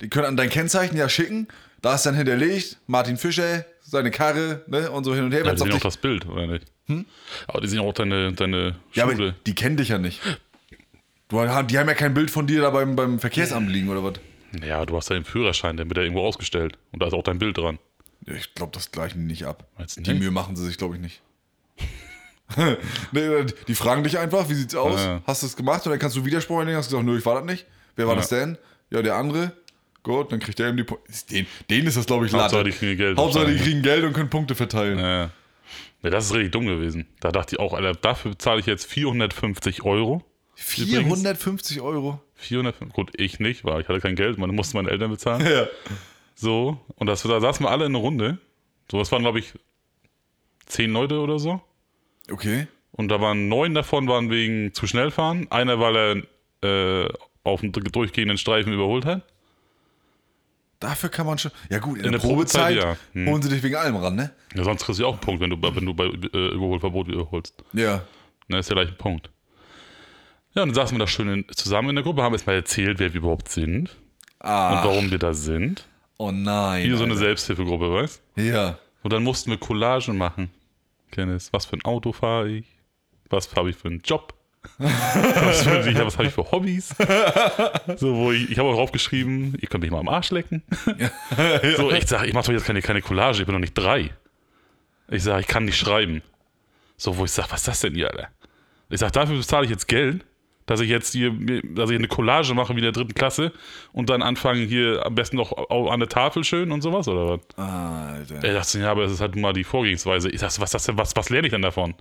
die 0.00 0.08
können 0.08 0.26
an 0.26 0.36
dein 0.36 0.48
Kennzeichen 0.50 0.96
ja 0.96 1.08
schicken. 1.08 1.48
Da 1.82 1.94
ist 1.94 2.06
dann 2.06 2.14
hinterlegt, 2.14 2.78
Martin 2.86 3.16
Fischer, 3.16 3.64
seine 3.82 4.10
Karre, 4.10 4.62
ne, 4.66 4.90
und 4.90 5.04
so 5.04 5.14
hin 5.14 5.24
und 5.24 5.32
her. 5.32 5.44
Ja, 5.44 5.52
die 5.52 5.58
sehen 5.58 5.72
auch 5.72 5.80
das 5.80 5.96
Bild, 5.98 6.26
oder 6.26 6.46
nicht? 6.46 6.66
Aber 7.48 7.60
die 7.60 7.68
sehen 7.68 7.80
auch 7.80 7.92
deine, 7.92 8.32
deine 8.32 8.76
ja, 8.94 9.08
Schule. 9.10 9.28
aber 9.28 9.34
die 9.46 9.54
kennen 9.54 9.76
dich 9.76 9.88
ja 9.90 9.98
nicht. 9.98 10.20
Du, 11.28 11.36
die 11.44 11.78
haben 11.78 11.88
ja 11.88 11.94
kein 11.94 12.14
Bild 12.14 12.30
von 12.30 12.46
dir 12.46 12.60
da 12.62 12.70
beim, 12.70 12.94
beim 12.94 13.18
Verkehrsamt 13.18 13.68
liegen 13.68 13.88
oder 13.88 14.02
was? 14.04 14.14
Ja, 14.64 14.86
du 14.86 14.96
hast 14.96 15.10
ja 15.10 15.16
den 15.16 15.24
Führerschein, 15.24 15.76
der 15.76 15.86
wird 15.88 15.96
ja 15.96 16.04
irgendwo 16.04 16.22
ausgestellt. 16.24 16.78
Und 16.92 17.02
da 17.02 17.08
ist 17.08 17.12
auch 17.14 17.24
dein 17.24 17.38
Bild 17.38 17.58
dran. 17.58 17.78
Ich 18.24 18.54
glaube, 18.54 18.72
das 18.72 18.90
gleichen 18.90 19.20
die 19.20 19.26
nicht 19.26 19.44
ab. 19.44 19.66
Die? 19.96 20.14
Mühe 20.14 20.30
machen 20.30 20.56
sie 20.56 20.64
sich, 20.64 20.78
glaube 20.78 20.96
ich, 20.96 21.00
nicht. 21.00 21.20
nee, 23.12 23.44
die 23.66 23.74
fragen 23.74 24.04
dich 24.04 24.18
einfach, 24.18 24.48
wie 24.48 24.54
sieht's 24.54 24.74
aus? 24.74 25.00
Ja. 25.00 25.20
Hast 25.26 25.42
du 25.42 25.46
es 25.46 25.56
gemacht? 25.56 25.84
Und 25.84 25.90
dann 25.90 25.98
kannst 25.98 26.16
du 26.16 26.24
Widerspruch 26.24 26.60
einlegen, 26.60 26.78
hast 26.78 26.88
gesagt, 26.88 27.04
nö, 27.04 27.18
ich 27.18 27.26
war 27.26 27.34
das 27.36 27.44
nicht. 27.44 27.66
Wer 27.96 28.06
war 28.06 28.14
Ja. 28.14 28.20
das 28.20 28.28
denn? 28.28 28.56
Ja, 28.90 29.02
der 29.02 29.16
andere. 29.16 29.52
Gut, 30.02 30.30
dann 30.30 30.38
kriegt 30.38 30.58
der 30.60 30.68
eben 30.68 30.76
die 30.76 30.84
Punkte. 30.84 31.10
Den, 31.30 31.46
denen 31.68 31.88
ist 31.88 31.96
das, 31.96 32.06
glaube 32.06 32.26
ich, 32.26 32.32
Hauptsache, 32.32 32.58
Latte. 32.58 32.70
die 32.70 32.76
kriegen 32.76 32.96
Geld. 32.96 33.18
Hauptsache, 33.18 33.46
die 33.52 33.58
kriegen 33.58 33.82
Geld 33.82 34.04
und 34.04 34.12
können 34.12 34.30
Punkte 34.30 34.54
verteilen. 34.54 34.98
Ja. 35.00 35.30
ja, 36.02 36.10
das 36.10 36.26
ist 36.26 36.34
richtig 36.34 36.52
dumm 36.52 36.66
gewesen. 36.66 37.06
Da 37.20 37.32
dachte 37.32 37.56
ich 37.56 37.60
auch, 37.60 37.72
Alter, 37.74 37.94
dafür 37.94 38.38
zahle 38.38 38.60
ich 38.60 38.66
jetzt 38.66 38.86
450 38.86 39.82
Euro. 39.82 40.24
450 40.54 41.80
Euro. 41.80 42.20
400, 42.36 42.92
gut, 42.92 43.10
ich 43.16 43.40
nicht, 43.40 43.64
weil 43.64 43.80
ich 43.80 43.88
hatte 43.88 44.00
kein 44.00 44.14
Geld, 44.14 44.38
man 44.38 44.54
musste 44.54 44.76
meine 44.76 44.90
Eltern 44.90 45.10
bezahlen. 45.10 45.44
Ja. 45.50 45.66
So, 46.38 46.78
und 46.96 47.06
das, 47.06 47.22
da 47.22 47.40
saßen 47.40 47.64
wir 47.64 47.70
alle 47.70 47.86
in 47.86 47.92
einer 47.96 48.02
Runde. 48.04 48.38
So, 48.90 48.98
das 48.98 49.10
waren, 49.10 49.22
glaube 49.22 49.38
ich, 49.38 49.54
zehn 50.66 50.92
Leute 50.92 51.18
oder 51.20 51.38
so. 51.38 51.60
Okay. 52.30 52.68
Und 52.92 53.08
da 53.08 53.20
waren 53.20 53.48
neun 53.48 53.74
davon 53.74 54.06
waren 54.06 54.30
wegen 54.30 54.72
zu 54.74 54.86
schnell 54.86 55.10
fahren. 55.10 55.46
Einer, 55.50 55.80
weil 55.80 56.24
er 56.62 57.04
äh, 57.04 57.08
auf 57.42 57.60
dem 57.62 57.72
durchgehenden 57.72 58.38
Streifen 58.38 58.72
überholt 58.72 59.04
hat. 59.06 59.22
Dafür 60.78 61.08
kann 61.08 61.26
man 61.26 61.38
schon. 61.38 61.52
Ja, 61.70 61.78
gut, 61.78 61.98
in, 61.98 62.04
In 62.04 62.12
der, 62.12 62.20
der 62.20 62.28
Probezeit, 62.28 62.76
Probezeit, 62.78 62.98
ja. 63.14 63.20
Hm. 63.20 63.28
holen 63.30 63.42
sie 63.42 63.48
dich 63.48 63.62
wegen 63.62 63.76
allem 63.76 63.96
ran, 63.96 64.14
ne? 64.14 64.30
Ja, 64.54 64.64
sonst 64.64 64.84
kriegst 64.84 64.98
du 64.98 65.04
ja 65.04 65.08
auch 65.08 65.14
einen 65.14 65.20
Punkt, 65.22 65.40
wenn 65.40 65.50
du, 65.50 65.56
wenn 65.62 65.86
du 65.86 65.94
bei 65.94 66.04
äh, 66.04 66.54
Überholverbot 66.54 67.08
überholst. 67.08 67.54
Ja. 67.72 68.02
Ne, 68.48 68.58
ist 68.58 68.68
ja 68.68 68.74
gleich 68.74 68.88
ein 68.88 68.98
Punkt. 68.98 69.30
Ja, 70.54 70.62
und 70.62 70.68
dann 70.68 70.74
saßen 70.74 70.96
wir 70.96 70.98
da 70.98 71.06
schön 71.06 71.28
in, 71.28 71.44
zusammen 71.54 71.90
in 71.90 71.96
der 71.96 72.04
Gruppe, 72.04 72.22
haben 72.22 72.34
erst 72.34 72.46
mal 72.46 72.54
erzählt, 72.54 72.98
wer 72.98 73.12
wir 73.12 73.20
überhaupt 73.20 73.48
sind 73.48 73.96
Ah. 74.38 74.78
und 74.78 74.88
warum 74.88 75.10
wir 75.10 75.18
da 75.18 75.32
sind. 75.32 75.86
Oh 76.18 76.30
nein. 76.30 76.84
Hier 76.84 76.96
so 76.96 77.04
eine 77.04 77.12
Alter. 77.12 77.24
Selbsthilfegruppe, 77.26 77.92
weißt 77.92 78.22
Ja. 78.36 78.78
Und 79.02 79.12
dann 79.12 79.22
mussten 79.22 79.50
wir 79.50 79.58
Collagen 79.58 80.16
machen. 80.16 80.50
Kennis, 81.10 81.52
was 81.52 81.66
für 81.66 81.76
ein 81.76 81.84
Auto 81.84 82.12
fahre 82.12 82.48
ich? 82.48 82.66
Was 83.30 83.54
habe 83.54 83.70
ich 83.70 83.76
für 83.76 83.88
einen 83.88 84.00
Job? 84.04 84.34
was 84.78 85.62
für- 85.62 85.88
ich- 85.88 85.98
was 85.98 86.16
habe 86.18 86.26
ich 86.28 86.34
für 86.34 86.50
Hobbys? 86.50 86.88
So, 87.96 88.16
wo 88.16 88.32
ich, 88.32 88.50
ich 88.50 88.58
habe 88.58 88.68
auch 88.70 88.74
draufgeschrieben, 88.74 89.56
ihr 89.60 89.68
könnt 89.68 89.82
mich 89.82 89.92
mal 89.92 90.00
am 90.00 90.08
Arsch 90.08 90.30
lecken. 90.30 90.62
So, 91.76 91.92
ich 91.92 92.06
sage, 92.08 92.26
ich 92.26 92.34
mache 92.34 92.46
doch 92.46 92.52
jetzt 92.52 92.64
keine, 92.64 92.82
keine 92.82 93.00
Collage, 93.02 93.40
ich 93.40 93.46
bin 93.46 93.52
noch 93.54 93.60
nicht 93.60 93.74
drei. 93.74 94.10
Ich 95.08 95.22
sage, 95.22 95.42
ich 95.42 95.46
kann 95.46 95.66
nicht 95.66 95.76
schreiben. 95.78 96.22
So, 96.96 97.16
wo 97.16 97.24
ich 97.24 97.30
sage, 97.30 97.48
was 97.52 97.60
ist 97.60 97.68
das 97.68 97.80
denn 97.80 97.94
hier, 97.94 98.10
Alter? 98.10 98.28
Ich 98.88 98.98
sage, 99.00 99.12
dafür 99.12 99.36
bezahle 99.36 99.64
ich 99.66 99.70
jetzt 99.70 99.86
Geld, 99.86 100.24
dass 100.66 100.80
ich 100.80 100.90
jetzt 100.90 101.12
hier, 101.12 101.32
dass 101.64 101.90
ich 101.90 101.96
eine 101.96 102.08
Collage 102.08 102.52
mache 102.54 102.74
wie 102.74 102.78
in 102.78 102.84
der 102.84 102.92
dritten 102.92 103.14
Klasse 103.14 103.52
und 103.92 104.10
dann 104.10 104.22
anfange 104.22 104.60
hier 104.60 105.06
am 105.06 105.14
besten 105.14 105.36
noch 105.36 105.52
an 105.70 106.00
der 106.00 106.08
Tafel 106.08 106.44
schön 106.44 106.72
und 106.72 106.82
sowas, 106.82 107.08
oder 107.08 107.28
was? 107.28 107.40
Alter. 107.56 108.44
Er 108.44 108.54
dachte, 108.54 108.80
ja, 108.80 108.90
aber 108.90 109.04
es 109.04 109.12
ist 109.12 109.20
halt 109.20 109.36
mal 109.36 109.52
die 109.52 109.64
Vorgehensweise. 109.64 110.28
Ich 110.28 110.40
dachte, 110.40 110.60
was, 110.60 110.72
das 110.72 110.88
was, 110.96 111.14
was 111.14 111.30
lerne 111.30 111.46
ich 111.46 111.52
denn 111.52 111.62
davon? 111.62 111.94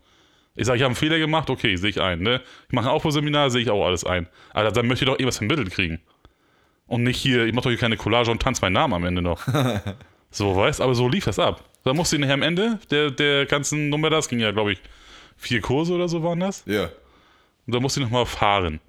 Ich 0.55 0.65
sage, 0.65 0.77
ich 0.77 0.83
habe 0.83 0.89
einen 0.89 0.95
Fehler 0.95 1.19
gemacht, 1.19 1.49
okay, 1.49 1.75
sehe 1.75 1.89
ich 1.89 2.01
ein. 2.01 2.19
Ne? 2.19 2.41
Ich 2.67 2.73
mache 2.73 2.87
ein 2.87 2.91
Aufbauseminar, 2.91 3.49
sehe 3.49 3.61
ich 3.61 3.69
auch 3.69 3.85
alles 3.85 4.03
ein. 4.03 4.27
Alter, 4.53 4.71
dann 4.71 4.87
möchte 4.87 5.05
ich 5.05 5.09
doch 5.09 5.19
irgendwas 5.19 5.37
vermittelt 5.37 5.69
kriegen. 5.71 5.99
Und 6.87 7.03
nicht 7.03 7.17
hier, 7.17 7.45
ich 7.45 7.53
mache 7.53 7.63
doch 7.63 7.69
hier 7.71 7.79
keine 7.79 7.97
Collage 7.97 8.31
und 8.31 8.41
tanze 8.41 8.61
meinen 8.61 8.73
Namen 8.73 8.93
am 8.93 9.05
Ende 9.05 9.21
noch. 9.21 9.45
so, 10.31 10.55
weißt 10.55 10.81
aber 10.81 10.95
so 10.95 11.07
lief 11.07 11.25
das 11.25 11.39
ab. 11.39 11.63
Da 11.83 11.93
musste 11.93 12.15
ich 12.15 12.21
nachher 12.21 12.35
am 12.35 12.41
Ende 12.41 12.79
der, 12.89 13.11
der 13.11 13.45
ganzen 13.45 13.89
Nummer, 13.89 14.09
das 14.09 14.29
ging 14.29 14.39
ja, 14.39 14.51
glaube 14.51 14.73
ich, 14.73 14.81
vier 15.37 15.61
Kurse 15.61 15.93
oder 15.93 16.07
so 16.07 16.23
waren 16.23 16.39
das. 16.39 16.63
Ja. 16.65 16.89
Und 17.65 17.75
da 17.75 17.79
musste 17.79 17.99
ich 17.99 18.05
nochmal 18.05 18.25
fahren. 18.25 18.79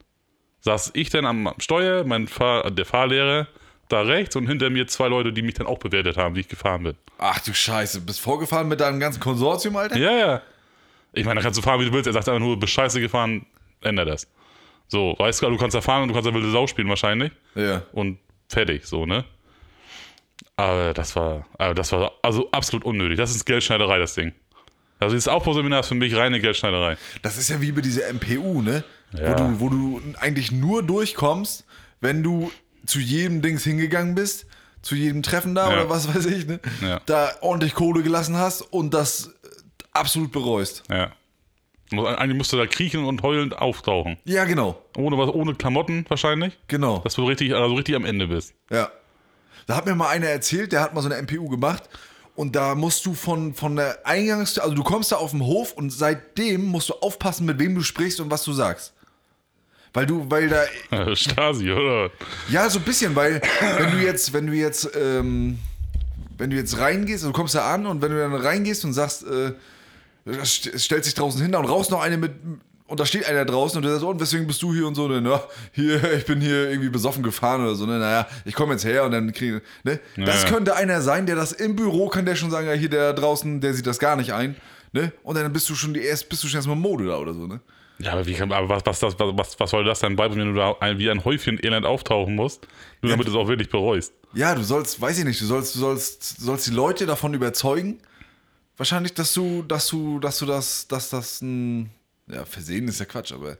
Saß 0.61 0.93
ich 0.95 1.11
dann 1.11 1.27
am 1.27 1.53
Steuer, 1.59 2.05
mein 2.05 2.29
Fahr 2.29 2.71
der 2.71 2.85
Fahrlehrer 2.85 3.47
da 3.89 4.03
rechts 4.03 4.35
und 4.37 4.47
hinter 4.47 4.69
mir 4.71 4.87
zwei 4.87 5.09
Leute, 5.09 5.33
die 5.33 5.43
mich 5.43 5.55
dann 5.55 5.67
auch 5.67 5.79
bewertet 5.79 6.17
haben, 6.17 6.35
wie 6.35 6.41
ich 6.41 6.49
gefahren 6.49 6.83
bin. 6.83 6.97
Ach 7.19 7.39
du 7.41 7.55
Scheiße, 7.55 8.01
bist 8.01 8.21
vorgefahren 8.21 8.69
mit 8.69 8.81
deinem 8.81 8.99
ganzen 8.99 9.21
Konsortium, 9.21 9.77
Alter? 9.77 9.97
Ja, 9.97 10.13
ja. 10.13 10.43
Ich 11.13 11.25
meine, 11.25 11.41
da 11.41 11.45
kannst 11.45 11.59
du 11.59 11.63
fahren, 11.63 11.81
wie 11.81 11.87
du 11.87 11.93
willst. 11.93 12.07
Er 12.07 12.13
sagt 12.13 12.29
einfach 12.29 12.41
nur, 12.41 12.57
du 12.57 12.61
bist 12.61 12.73
scheiße 12.73 13.01
gefahren, 13.01 13.47
ändere 13.81 14.07
das. 14.07 14.29
So, 14.89 15.15
weißt 15.19 15.43
du, 15.43 15.51
du 15.51 15.57
kannst 15.57 15.75
da 15.75 15.81
fahren 15.81 16.03
und 16.03 16.09
du 16.09 16.15
kannst 16.15 16.29
da 16.29 16.35
wilde 16.35 16.51
Sau 16.51 16.67
spielen 16.67 16.89
wahrscheinlich. 16.89 17.33
Ja. 17.55 17.83
Und 17.93 18.19
fertig, 18.49 18.85
so, 18.87 19.07
ne? 19.07 19.25
Aber 20.57 20.95
das 20.95 21.17
war, 21.17 21.47
aber 21.59 21.75
das 21.75 21.93
war 21.93 22.13
also 22.23 22.51
absolut 22.51 22.85
unnötig. 22.85 23.19
Das 23.19 23.31
ist 23.35 23.45
Geldschneiderei, 23.45 23.99
das 23.99 24.15
Ding. 24.15 24.33
Also 24.99 25.15
dieses 25.15 25.29
Aufbauseminar 25.29 25.81
ist 25.81 25.89
für 25.89 25.95
mich 25.95 26.15
reine 26.17 26.41
Geldschneiderei. 26.41 26.97
Das 27.23 27.37
ist 27.37 27.51
ja 27.51 27.61
wie 27.61 27.73
bei 27.73 27.81
dieser 27.83 28.13
MPU, 28.13 28.63
ne? 28.63 28.83
Ja. 29.13 29.31
Wo, 29.31 29.35
du, 29.35 29.61
wo 29.61 29.69
du 29.69 30.03
eigentlich 30.21 30.53
nur 30.53 30.83
durchkommst, 30.83 31.65
wenn 32.01 32.23
du 32.23 32.51
zu 32.87 32.99
jedem 32.99 33.43
Dings 33.43 33.63
hingegangen 33.65 34.15
bist, 34.15 34.47
zu 34.83 34.95
jedem 34.95 35.23
Treffen 35.23 35.55
da 35.55 35.69
Ja. 35.71 35.77
oder 35.81 35.91
was 35.91 36.13
weiß 36.15 36.27
ich, 36.27 36.47
ne? 36.47 36.61
Ja. 36.83 37.01
Da 37.07 37.31
ordentlich 37.41 37.75
Kohle 37.75 38.03
gelassen 38.03 38.37
hast 38.37 38.63
und 38.63 38.95
das 38.95 39.27
äh, 39.27 39.49
absolut 39.93 40.33
bereust. 40.33 40.83
Ja. 40.91 41.13
Eigentlich 41.93 42.37
musst 42.37 42.53
du 42.53 42.57
da 42.57 42.67
kriechen 42.67 43.05
und 43.05 43.23
heulend 43.23 43.57
auftauchen. 43.59 44.17
Ja, 44.25 44.45
genau. 44.45 44.83
Ohne 44.97 45.17
was, 45.19 45.29
ohne 45.29 45.55
Klamotten 45.55 46.05
wahrscheinlich. 46.09 46.59
Genau. 46.67 46.99
Dass 46.99 47.15
du 47.15 47.25
richtig, 47.27 47.55
also 47.55 47.75
richtig 47.75 47.95
am 47.95 48.05
Ende 48.05 48.27
bist. 48.27 48.55
Ja. 48.71 48.91
Da 49.67 49.77
hat 49.77 49.87
mir 49.87 49.95
mal 49.95 50.09
einer 50.09 50.27
erzählt, 50.27 50.73
der 50.73 50.81
hat 50.81 50.95
mal 50.95 51.03
so 51.03 51.09
eine 51.11 51.21
MPU 51.23 51.49
gemacht 51.49 51.85
und 52.37 52.55
da 52.55 52.75
musst 52.75 53.05
du 53.07 53.15
von, 53.15 53.55
von 53.55 53.77
der 53.77 54.07
Eingangs... 54.07 54.59
Also 54.59 54.75
du 54.75 54.85
kommst 54.85 55.11
da 55.11 55.17
auf 55.17 55.31
den 55.31 55.43
Hof 55.43 55.73
und 55.73 55.91
seitdem 55.91 56.67
musst 56.67 56.91
du 56.91 56.95
aufpassen, 56.95 57.47
mit 57.47 57.59
wem 57.59 57.75
du 57.75 57.83
sprichst 57.83 58.21
und 58.21 58.31
was 58.31 58.45
du 58.45 58.53
sagst. 58.53 58.93
Weil 59.95 60.07
du, 60.07 60.31
weil 60.31 60.49
da... 60.49 61.15
Stasi, 61.17 61.73
oder? 61.73 62.11
Ja, 62.51 62.69
so 62.69 62.79
ein 62.79 62.85
bisschen, 62.85 63.17
weil 63.17 63.41
wenn 63.79 63.91
du 63.91 63.97
jetzt, 63.99 64.33
wenn 64.35 64.47
du 64.47 64.53
jetzt, 64.53 64.91
ähm, 64.95 65.59
wenn 66.37 66.51
du 66.51 66.57
jetzt 66.57 66.79
reingehst, 66.79 67.25
also 67.25 67.29
du 67.29 67.33
kommst 67.33 67.55
da 67.55 67.73
an 67.73 67.87
und 67.87 68.03
wenn 68.03 68.11
du 68.11 68.19
dann 68.19 68.35
reingehst 68.35 68.85
und 68.85 68.93
sagst, 68.93 69.25
äh, 69.25 69.55
stellt 70.45 71.05
sich 71.05 71.15
draußen 71.15 71.41
hin 71.41 71.55
und 71.55 71.65
raus 71.65 71.89
noch 71.89 72.03
eine 72.03 72.19
mit 72.19 72.33
und 72.87 73.01
da 73.01 73.07
steht 73.07 73.27
einer 73.27 73.45
draußen 73.45 73.77
und 73.79 73.83
der 73.85 73.93
sagt, 73.95 74.05
und 74.05 74.21
weswegen 74.21 74.47
bist 74.47 74.63
du 74.63 74.73
hier 74.73 74.87
und 74.87 74.95
so, 74.95 75.09
ne, 75.09 75.21
na, 75.21 75.43
hier, 75.73 76.13
ich 76.17 76.25
bin 76.25 76.41
hier 76.41 76.71
irgendwie 76.71 76.89
besoffen 76.89 77.23
gefahren 77.23 77.63
oder 77.63 77.75
so, 77.75 77.87
ne, 77.87 77.99
naja, 77.99 78.27
ich 78.45 78.55
komme 78.55 78.73
jetzt 78.73 78.85
her 78.85 79.05
und 79.05 79.13
dann 79.13 79.33
kriege 79.33 79.63
ne, 79.85 79.99
das 80.25 80.43
Ja. 80.45 80.49
könnte 80.51 80.75
einer 80.77 81.01
sein, 81.01 81.27
der 81.27 81.37
das 81.37 81.53
im 81.53 81.75
Büro 81.77 82.09
kann, 82.09 82.25
der 82.27 82.37
schon 82.37 82.51
sagen, 82.51 82.67
ja, 82.67 82.75
hier 82.75 82.89
der 82.91 83.13
draußen, 83.13 83.61
der 83.61 83.75
sieht 83.75 83.87
das 83.87 83.99
gar 83.99 84.17
nicht 84.17 84.33
ein, 84.33 84.57
ne, 84.93 85.13
und 85.23 85.37
dann 85.37 85.53
bist 85.53 85.69
du 85.69 85.75
schon 85.75 85.95
die 85.95 86.01
erst, 86.03 86.29
bist 86.29 86.43
du 86.45 86.49
schon 86.49 86.59
erstmal 86.59 86.77
Mode 86.77 87.07
da 87.07 87.17
oder 87.19 87.35
so, 87.35 87.47
ne. 87.47 87.61
Ja, 87.99 88.13
aber, 88.13 88.27
wie 88.27 88.35
kann, 88.35 88.53
aber 88.53 88.69
was, 88.69 88.83
was, 88.85 89.01
das, 89.01 89.15
was, 89.19 89.59
was 89.59 89.71
soll 89.71 89.83
das 89.85 90.01
denn 90.01 90.17
beibringen, 90.17 90.49
wenn 90.49 90.55
du 90.55 90.61
da 90.61 90.75
ein, 90.81 90.99
wie 90.99 91.11
ein 91.11 91.25
Häufchen 91.25 91.59
Elend 91.65 91.87
auftauchen 91.87 92.35
musst, 92.35 92.69
nur 93.01 93.11
damit 93.11 93.27
du 93.27 93.31
es 93.31 93.37
auch 93.37 93.49
wirklich 93.49 93.71
bereust? 93.71 94.13
Ja, 94.35 94.55
du 94.55 94.63
sollst, 94.63 95.01
weiß 95.01 95.19
ich 95.19 95.25
nicht, 95.25 95.41
du 95.41 95.47
sollst, 95.47 95.75
du 95.75 95.79
sollst, 95.79 96.39
du 96.41 96.45
sollst 96.45 96.67
die 96.67 96.73
Leute 96.73 97.07
davon 97.07 97.33
überzeugen, 97.33 97.99
wahrscheinlich, 98.77 99.15
dass 99.15 99.33
du, 99.33 99.63
dass 99.63 99.87
du, 99.89 100.19
dass 100.21 100.39
du 100.39 100.45
das, 100.45 100.87
dass 100.89 101.09
das 101.09 101.41
ein, 101.41 101.89
ja, 102.29 102.45
Versehen 102.45 102.89
ist 102.89 103.01
ja 103.01 103.07
Quatsch, 103.07 103.33
aber 103.33 103.51
Ja, 103.51 103.57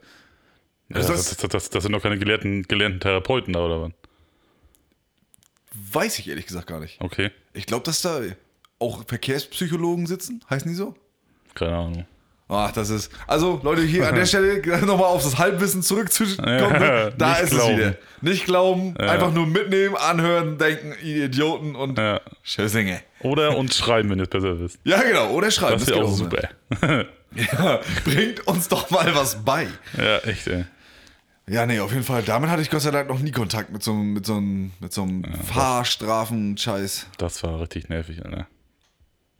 Du 0.89 0.93
das, 1.07 1.35
das, 1.37 1.49
das, 1.49 1.69
das 1.69 1.83
sind 1.83 1.91
doch 1.91 2.01
keine 2.01 2.17
gelehrten, 2.19 2.63
gelernten 2.63 2.99
Therapeuten 2.99 3.53
da, 3.53 3.59
oder 3.61 3.81
was? 3.83 3.91
weiß 5.91 6.19
ich 6.19 6.27
ehrlich 6.27 6.47
gesagt 6.47 6.67
gar 6.67 6.79
nicht. 6.79 6.99
Okay, 7.01 7.31
Ich 7.53 7.65
glaube, 7.65 7.83
dass 7.85 8.01
da 8.01 8.21
auch 8.79 9.03
Verkehrspsychologen 9.07 10.07
sitzen, 10.07 10.43
heißen 10.49 10.67
die 10.69 10.75
so? 10.75 10.95
keine 11.55 11.75
Ahnung. 11.75 12.05
Ach, 12.49 12.71
das 12.71 12.89
ist. 12.89 13.11
Also, 13.27 13.59
Leute, 13.63 13.81
hier 13.81 14.07
an 14.07 14.15
der 14.15 14.25
Stelle 14.27 14.61
nochmal 14.85 15.07
auf 15.07 15.21
das 15.23 15.37
Halbwissen 15.37 15.81
zurückzukommen. 15.83 16.47
Ja, 16.47 17.09
da 17.09 17.31
nicht 17.33 17.41
ist 17.43 17.49
glauben. 17.49 17.71
es 17.73 17.77
wieder. 17.77 17.97
Nicht 18.21 18.45
glauben, 18.45 18.97
einfach 18.97 19.33
nur 19.33 19.47
mitnehmen, 19.47 19.95
anhören, 19.97 20.57
denken, 20.57 20.93
ihr 21.03 21.25
Idioten 21.25 21.75
und 21.75 21.97
Ja. 21.97 22.21
Schössinge. 22.43 23.01
Oder 23.21 23.57
uns 23.57 23.75
schreiben, 23.77 24.09
wenn 24.11 24.19
ihr 24.19 24.23
es 24.23 24.29
besser 24.29 24.59
wisst. 24.61 24.79
Ja, 24.85 25.01
genau. 25.01 25.31
Oder 25.31 25.51
schreiben. 25.51 25.73
Das 25.73 25.81
ist 25.83 25.89
ja 25.89 26.01
auch 26.01 26.07
super. 26.13 26.47
Ja, 27.35 27.81
bringt 28.03 28.47
uns 28.47 28.67
doch 28.67 28.89
mal 28.89 29.13
was 29.15 29.43
bei. 29.43 29.67
ja, 29.97 30.17
echt, 30.19 30.47
ey. 30.47 30.65
Ja, 31.49 31.65
nee, 31.65 31.79
auf 31.79 31.91
jeden 31.91 32.03
Fall. 32.03 32.23
Damit 32.23 32.49
hatte 32.49 32.61
ich 32.61 32.69
Gott 32.69 32.81
sei 32.81 32.91
Dank 32.91 33.07
noch 33.09 33.19
nie 33.19 33.31
Kontakt 33.31 33.71
mit 33.71 33.81
so 33.81 33.93
einem, 33.93 34.13
mit 34.13 34.25
so 34.25 34.35
einem, 34.35 34.71
mit 34.81 34.91
so 34.91 35.03
einem 35.03 35.23
Fahrstrafen-Scheiß. 35.45 37.07
Das 37.17 37.43
war 37.43 37.61
richtig 37.61 37.89
nervig, 37.89 38.25
Alter. 38.25 38.47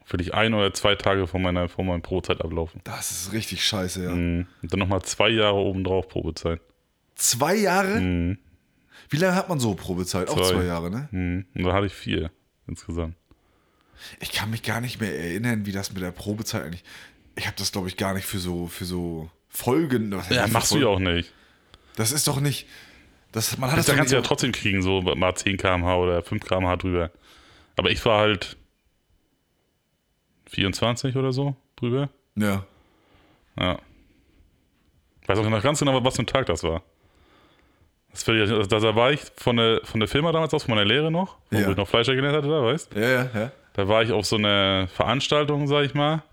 Will 0.10 0.22
ich 0.22 0.34
ein 0.34 0.54
oder 0.54 0.74
zwei 0.74 0.96
Tage 0.96 1.28
vor 1.28 1.40
meiner 1.42 1.68
vor 1.68 1.84
meinem 1.84 2.02
Probezeit 2.02 2.40
ablaufen. 2.42 2.80
Das 2.86 3.12
ist 3.12 3.34
richtig 3.34 3.64
scheiße, 3.66 4.06
ja. 4.06 4.12
Mhm. 4.12 4.48
Und 4.62 4.72
dann 4.72 4.80
nochmal 4.80 5.02
zwei 5.02 5.28
Jahre 5.30 5.58
obendrauf 5.58 6.08
Probezeit. 6.08 6.62
Zwei 7.16 7.56
Jahre? 7.56 8.00
Wie 9.10 9.18
lange 9.18 9.36
hat 9.36 9.50
man 9.50 9.60
so 9.60 9.74
Probezeit? 9.76 10.30
Auch 10.30 10.38
Mhm. 10.38 10.44
Zwei. 10.44 10.52
zwei 10.54 10.64
Jahre, 10.64 10.90
ne? 10.90 11.10
Mhm. 11.12 11.46
Und 11.56 11.64
dann 11.66 11.74
hatte 11.74 11.88
ich 11.88 11.94
vier 11.94 12.32
insgesamt. 12.68 13.16
Ich 14.22 14.32
kann 14.32 14.50
mich 14.50 14.64
gar 14.64 14.80
nicht 14.80 15.02
mehr 15.02 15.14
erinnern, 15.20 15.66
wie 15.66 15.72
das 15.74 15.92
mit 15.92 16.02
der 16.02 16.12
Probezeit 16.12 16.64
eigentlich. 16.64 16.84
Ich 17.38 17.46
habe 17.46 17.56
das, 17.58 17.72
glaube 17.72 17.88
ich, 17.88 17.98
gar 17.98 18.14
nicht 18.14 18.26
für 18.26 18.40
so, 18.40 18.68
für 18.68 18.86
so 18.86 19.30
Folgen. 19.48 20.12
Ja, 20.30 20.48
machst 20.48 20.72
du 20.72 20.78
ja 20.80 20.86
Folgen? 20.88 21.08
auch 21.08 21.14
nicht. 21.14 21.32
Das 21.96 22.12
ist 22.12 22.28
doch 22.28 22.40
nicht. 22.40 22.68
Das, 23.32 23.58
man 23.58 23.72
hat 23.72 23.78
das 23.80 23.86
Da 23.86 23.96
kannst 23.96 24.12
du 24.12 24.16
ja 24.16 24.22
trotzdem 24.22 24.52
kriegen, 24.52 24.82
so 24.82 25.02
mal 25.02 25.36
10 25.36 25.58
km/h 25.58 25.96
oder 25.98 26.22
5 26.24 26.44
km/h 26.44 26.76
drüber. 26.78 27.12
Aber 27.76 27.92
ich 27.92 28.04
war 28.06 28.20
halt 28.20 28.58
24 30.50 31.16
oder 31.16 31.32
so 31.32 31.56
drüber. 31.76 32.10
Ja. 32.36 32.66
Ja. 33.60 33.80
Ich 35.22 35.28
weiß 35.30 35.40
auch 35.40 35.50
noch 35.50 35.62
ganz 35.62 35.80
genau, 35.80 36.04
was 36.04 36.16
für 36.16 36.24
ein 36.24 36.28
Tag 36.28 36.46
das 36.48 36.64
war. 36.64 36.84
Das 38.12 38.28
ich, 38.28 38.68
da 38.68 38.96
war 38.96 39.12
ich 39.12 39.22
von 39.36 39.58
der, 39.58 39.82
von 39.84 40.00
der 40.00 40.10
Firma 40.10 40.32
damals 40.32 40.54
aus, 40.54 40.64
von 40.64 40.74
meiner 40.74 40.88
Lehre 40.88 41.12
noch, 41.12 41.38
wo 41.52 41.58
Ja. 41.60 41.70
ich 41.70 41.78
noch 41.78 41.88
Fleischer 41.88 42.16
gelernt 42.16 42.36
hatte, 42.38 42.48
da, 42.48 42.64
weißt 42.64 42.96
Ja, 42.96 43.02
ja, 43.10 43.30
ja. 43.34 43.52
Da 43.74 43.88
war 43.88 44.02
ich 44.02 44.12
auf 44.12 44.26
so 44.26 44.38
einer 44.38 44.88
Veranstaltung, 44.88 45.68
sag 45.68 45.86
ich 45.86 45.94
mal. 45.94 46.24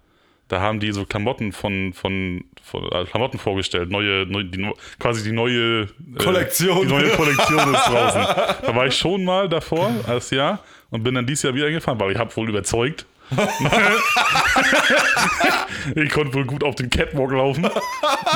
Da 0.49 0.61
haben 0.61 0.79
die 0.79 0.93
so 0.93 1.07
Klamotten 1.07 1.53
von, 1.53 1.95
von, 1.95 2.45
von 2.63 2.93
äh, 2.93 3.05
Klamotten 3.07 3.39
vorgestellt, 3.39 3.91
neue, 3.91 4.27
neu, 4.27 4.45
die, 4.45 4.71
quasi 4.99 5.23
die 5.23 5.33
neue 5.33 5.83
äh, 5.83 5.89
Kollektion. 6.19 6.83
Die 6.83 6.93
neue 6.93 7.09
Kollektion 7.11 7.75
ist 7.75 7.87
draußen. 7.87 8.27
Da 8.67 8.75
war 8.75 8.87
ich 8.87 8.97
schon 8.97 9.25
mal 9.25 9.49
davor, 9.49 9.91
als 10.07 10.31
Jahr, 10.31 10.59
und 10.91 11.03
bin 11.03 11.15
dann 11.15 11.27
dieses 11.27 11.45
Jahr 11.45 11.55
wieder 11.55 11.71
gefahren, 11.71 11.99
weil 11.99 12.13
ich 12.13 12.19
habe 12.19 12.35
wohl 12.37 12.49
überzeugt. 12.49 13.07
ich 15.95 16.11
konnte 16.11 16.35
wohl 16.35 16.45
gut 16.45 16.63
auf 16.63 16.75
den 16.75 16.91
Catwalk 16.91 17.33
laufen. 17.33 17.63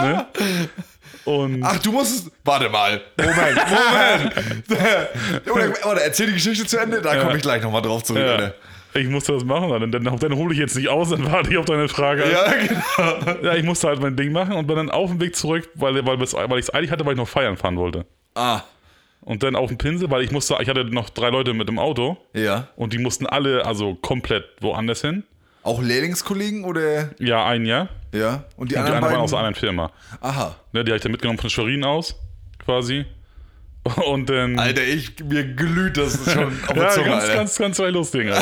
ne? 0.00 0.26
Und 1.24 1.62
Ach, 1.62 1.78
du 1.78 1.92
musstest. 1.92 2.30
Warte 2.44 2.70
mal. 2.70 3.02
Moment, 3.18 3.59
Moment. 4.70 5.50
oder, 5.50 5.90
oder 5.90 6.02
erzähl 6.02 6.28
die 6.28 6.32
Geschichte 6.34 6.66
zu 6.66 6.78
Ende, 6.78 7.02
da 7.02 7.16
komme 7.16 7.36
ich 7.36 7.42
gleich 7.42 7.62
nochmal 7.62 7.82
drauf 7.82 8.02
zurück. 8.02 8.22
ja. 8.22 8.52
Ich 8.95 9.09
musste 9.09 9.32
das 9.32 9.45
machen, 9.45 9.68
dann, 9.68 9.91
dann, 9.91 10.18
dann 10.18 10.34
hole 10.36 10.53
ich 10.53 10.59
jetzt 10.59 10.76
nicht 10.76 10.89
aus, 10.89 11.11
dann 11.11 11.30
warte 11.30 11.51
ich 11.51 11.59
auf 11.59 11.66
deine 11.66 11.89
Frage. 11.89 12.24
Ja, 12.30 12.53
genau. 12.53 13.43
Ja, 13.43 13.55
ich 13.55 13.64
musste 13.64 13.89
halt 13.89 14.01
mein 14.01 14.16
Ding 14.16 14.32
machen 14.32 14.55
und 14.55 14.66
bin 14.66 14.76
dann 14.76 14.91
auf 14.91 15.11
dem 15.11 15.20
Weg 15.20 15.36
zurück, 15.36 15.68
weil, 15.74 15.95
weil, 15.95 16.18
weil 16.20 16.59
ich 16.59 16.66
es 16.66 16.74
eilig 16.74 16.91
hatte, 16.91 17.05
weil 17.05 17.12
ich 17.12 17.18
noch 17.18 17.28
feiern 17.28 17.57
fahren 17.57 17.76
wollte. 17.76 18.07
Ah, 18.34 18.62
Und 19.20 19.43
dann 19.43 19.57
auf 19.57 19.68
den 19.68 19.78
Pinsel, 19.78 20.11
weil 20.11 20.22
ich 20.22 20.30
musste, 20.30 20.57
ich 20.61 20.68
hatte 20.68 20.84
noch 20.84 21.11
drei 21.11 21.28
Leute 21.30 21.53
mit 21.55 21.68
dem 21.68 21.78
Auto 21.78 22.16
ja. 22.34 22.68
und 22.76 22.93
die 22.93 22.99
mussten 22.99 23.26
alle 23.26 23.64
also 23.66 23.95
komplett 23.97 24.45
woanders 24.61 25.01
hin. 25.03 25.24
Auch 25.64 25.82
Lehrlingskollegen 25.82 26.64
oder. 26.64 27.11
Ja, 27.18 27.45
ein 27.45 27.66
Jahr. 27.66 27.89
Ja. 28.14 28.45
Und 28.57 28.70
die 28.70 28.76
Und 28.76 28.76
die 28.76 28.76
anderen 28.76 28.95
anderen 28.97 29.14
waren 29.14 29.22
aus 29.22 29.32
einer 29.34 29.41
anderen 29.41 29.55
Firma. 29.61 29.91
Aha. 30.20 30.55
Ne, 30.72 30.84
die 30.84 30.91
habe 30.93 30.97
ich 30.97 31.03
dann 31.03 31.12
mitgenommen 31.12 31.39
von 31.39 31.51
Schwerin 31.51 31.84
aus, 31.84 32.14
quasi. 32.64 33.05
Und 34.07 34.28
dann. 34.28 34.59
Alter, 34.59 34.82
ich, 34.82 35.12
mir 35.24 35.45
glüht 35.45 35.97
das 35.97 36.32
schon 36.32 36.47
auf 36.47 36.72
der 36.74 36.82
ja, 36.82 36.91
Zunge, 36.91 37.07
ganz, 37.09 37.22
Alter. 37.22 37.34
ganz, 37.34 37.59
ganz 37.59 37.76
zwei 37.76 37.91
lustige. 37.91 38.34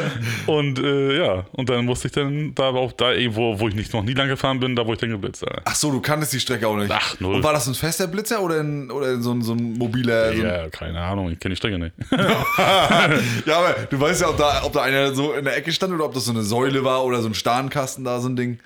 und 0.46 0.78
äh, 0.78 1.18
ja, 1.18 1.46
und 1.52 1.68
dann 1.68 1.84
musste 1.84 2.08
ich 2.08 2.12
dann 2.12 2.54
da 2.54 2.70
auch 2.70 2.92
da, 2.92 3.12
eh, 3.12 3.34
wo, 3.34 3.58
wo 3.58 3.68
ich 3.68 3.74
nicht, 3.74 3.92
noch 3.92 4.02
nie 4.02 4.14
lang 4.14 4.28
gefahren 4.28 4.60
bin, 4.60 4.76
da 4.76 4.86
wo 4.86 4.92
ich 4.92 4.98
dann 4.98 5.10
geblitzt 5.10 5.42
habe. 5.42 5.62
Ach 5.64 5.74
so, 5.74 5.90
du 5.90 6.00
kanntest 6.00 6.32
die 6.32 6.40
Strecke 6.40 6.66
auch 6.68 6.76
nicht. 6.76 6.90
Ach, 6.90 7.18
null. 7.20 7.36
Und 7.36 7.42
war 7.44 7.52
das 7.52 7.66
ein 7.66 7.74
fester 7.74 8.06
Blitzer 8.06 8.40
oder, 8.42 8.60
ein, 8.60 8.90
oder 8.90 9.20
so, 9.20 9.32
ein, 9.32 9.42
so 9.42 9.52
ein 9.52 9.74
mobiler? 9.74 10.32
So 10.34 10.42
ein, 10.42 10.46
Ja, 10.46 10.68
keine 10.68 11.00
Ahnung, 11.00 11.30
ich 11.30 11.38
kenne 11.38 11.54
die 11.54 11.56
Strecke 11.56 11.78
nicht. 11.78 11.94
ja, 12.10 13.58
aber 13.58 13.74
du 13.90 14.00
weißt 14.00 14.22
ja, 14.22 14.28
ob 14.30 14.36
da, 14.38 14.62
ob 14.64 14.72
da 14.72 14.82
einer 14.82 15.14
so 15.14 15.32
in 15.32 15.44
der 15.44 15.56
Ecke 15.56 15.72
stand 15.72 15.92
oder 15.92 16.04
ob 16.04 16.14
das 16.14 16.24
so 16.24 16.32
eine 16.32 16.42
Säule 16.42 16.84
war 16.84 17.04
oder 17.04 17.22
so 17.22 17.28
ein 17.28 17.34
Starnkasten 17.34 18.04
da, 18.04 18.20
so 18.20 18.28
ein 18.28 18.36
Ding. 18.36 18.58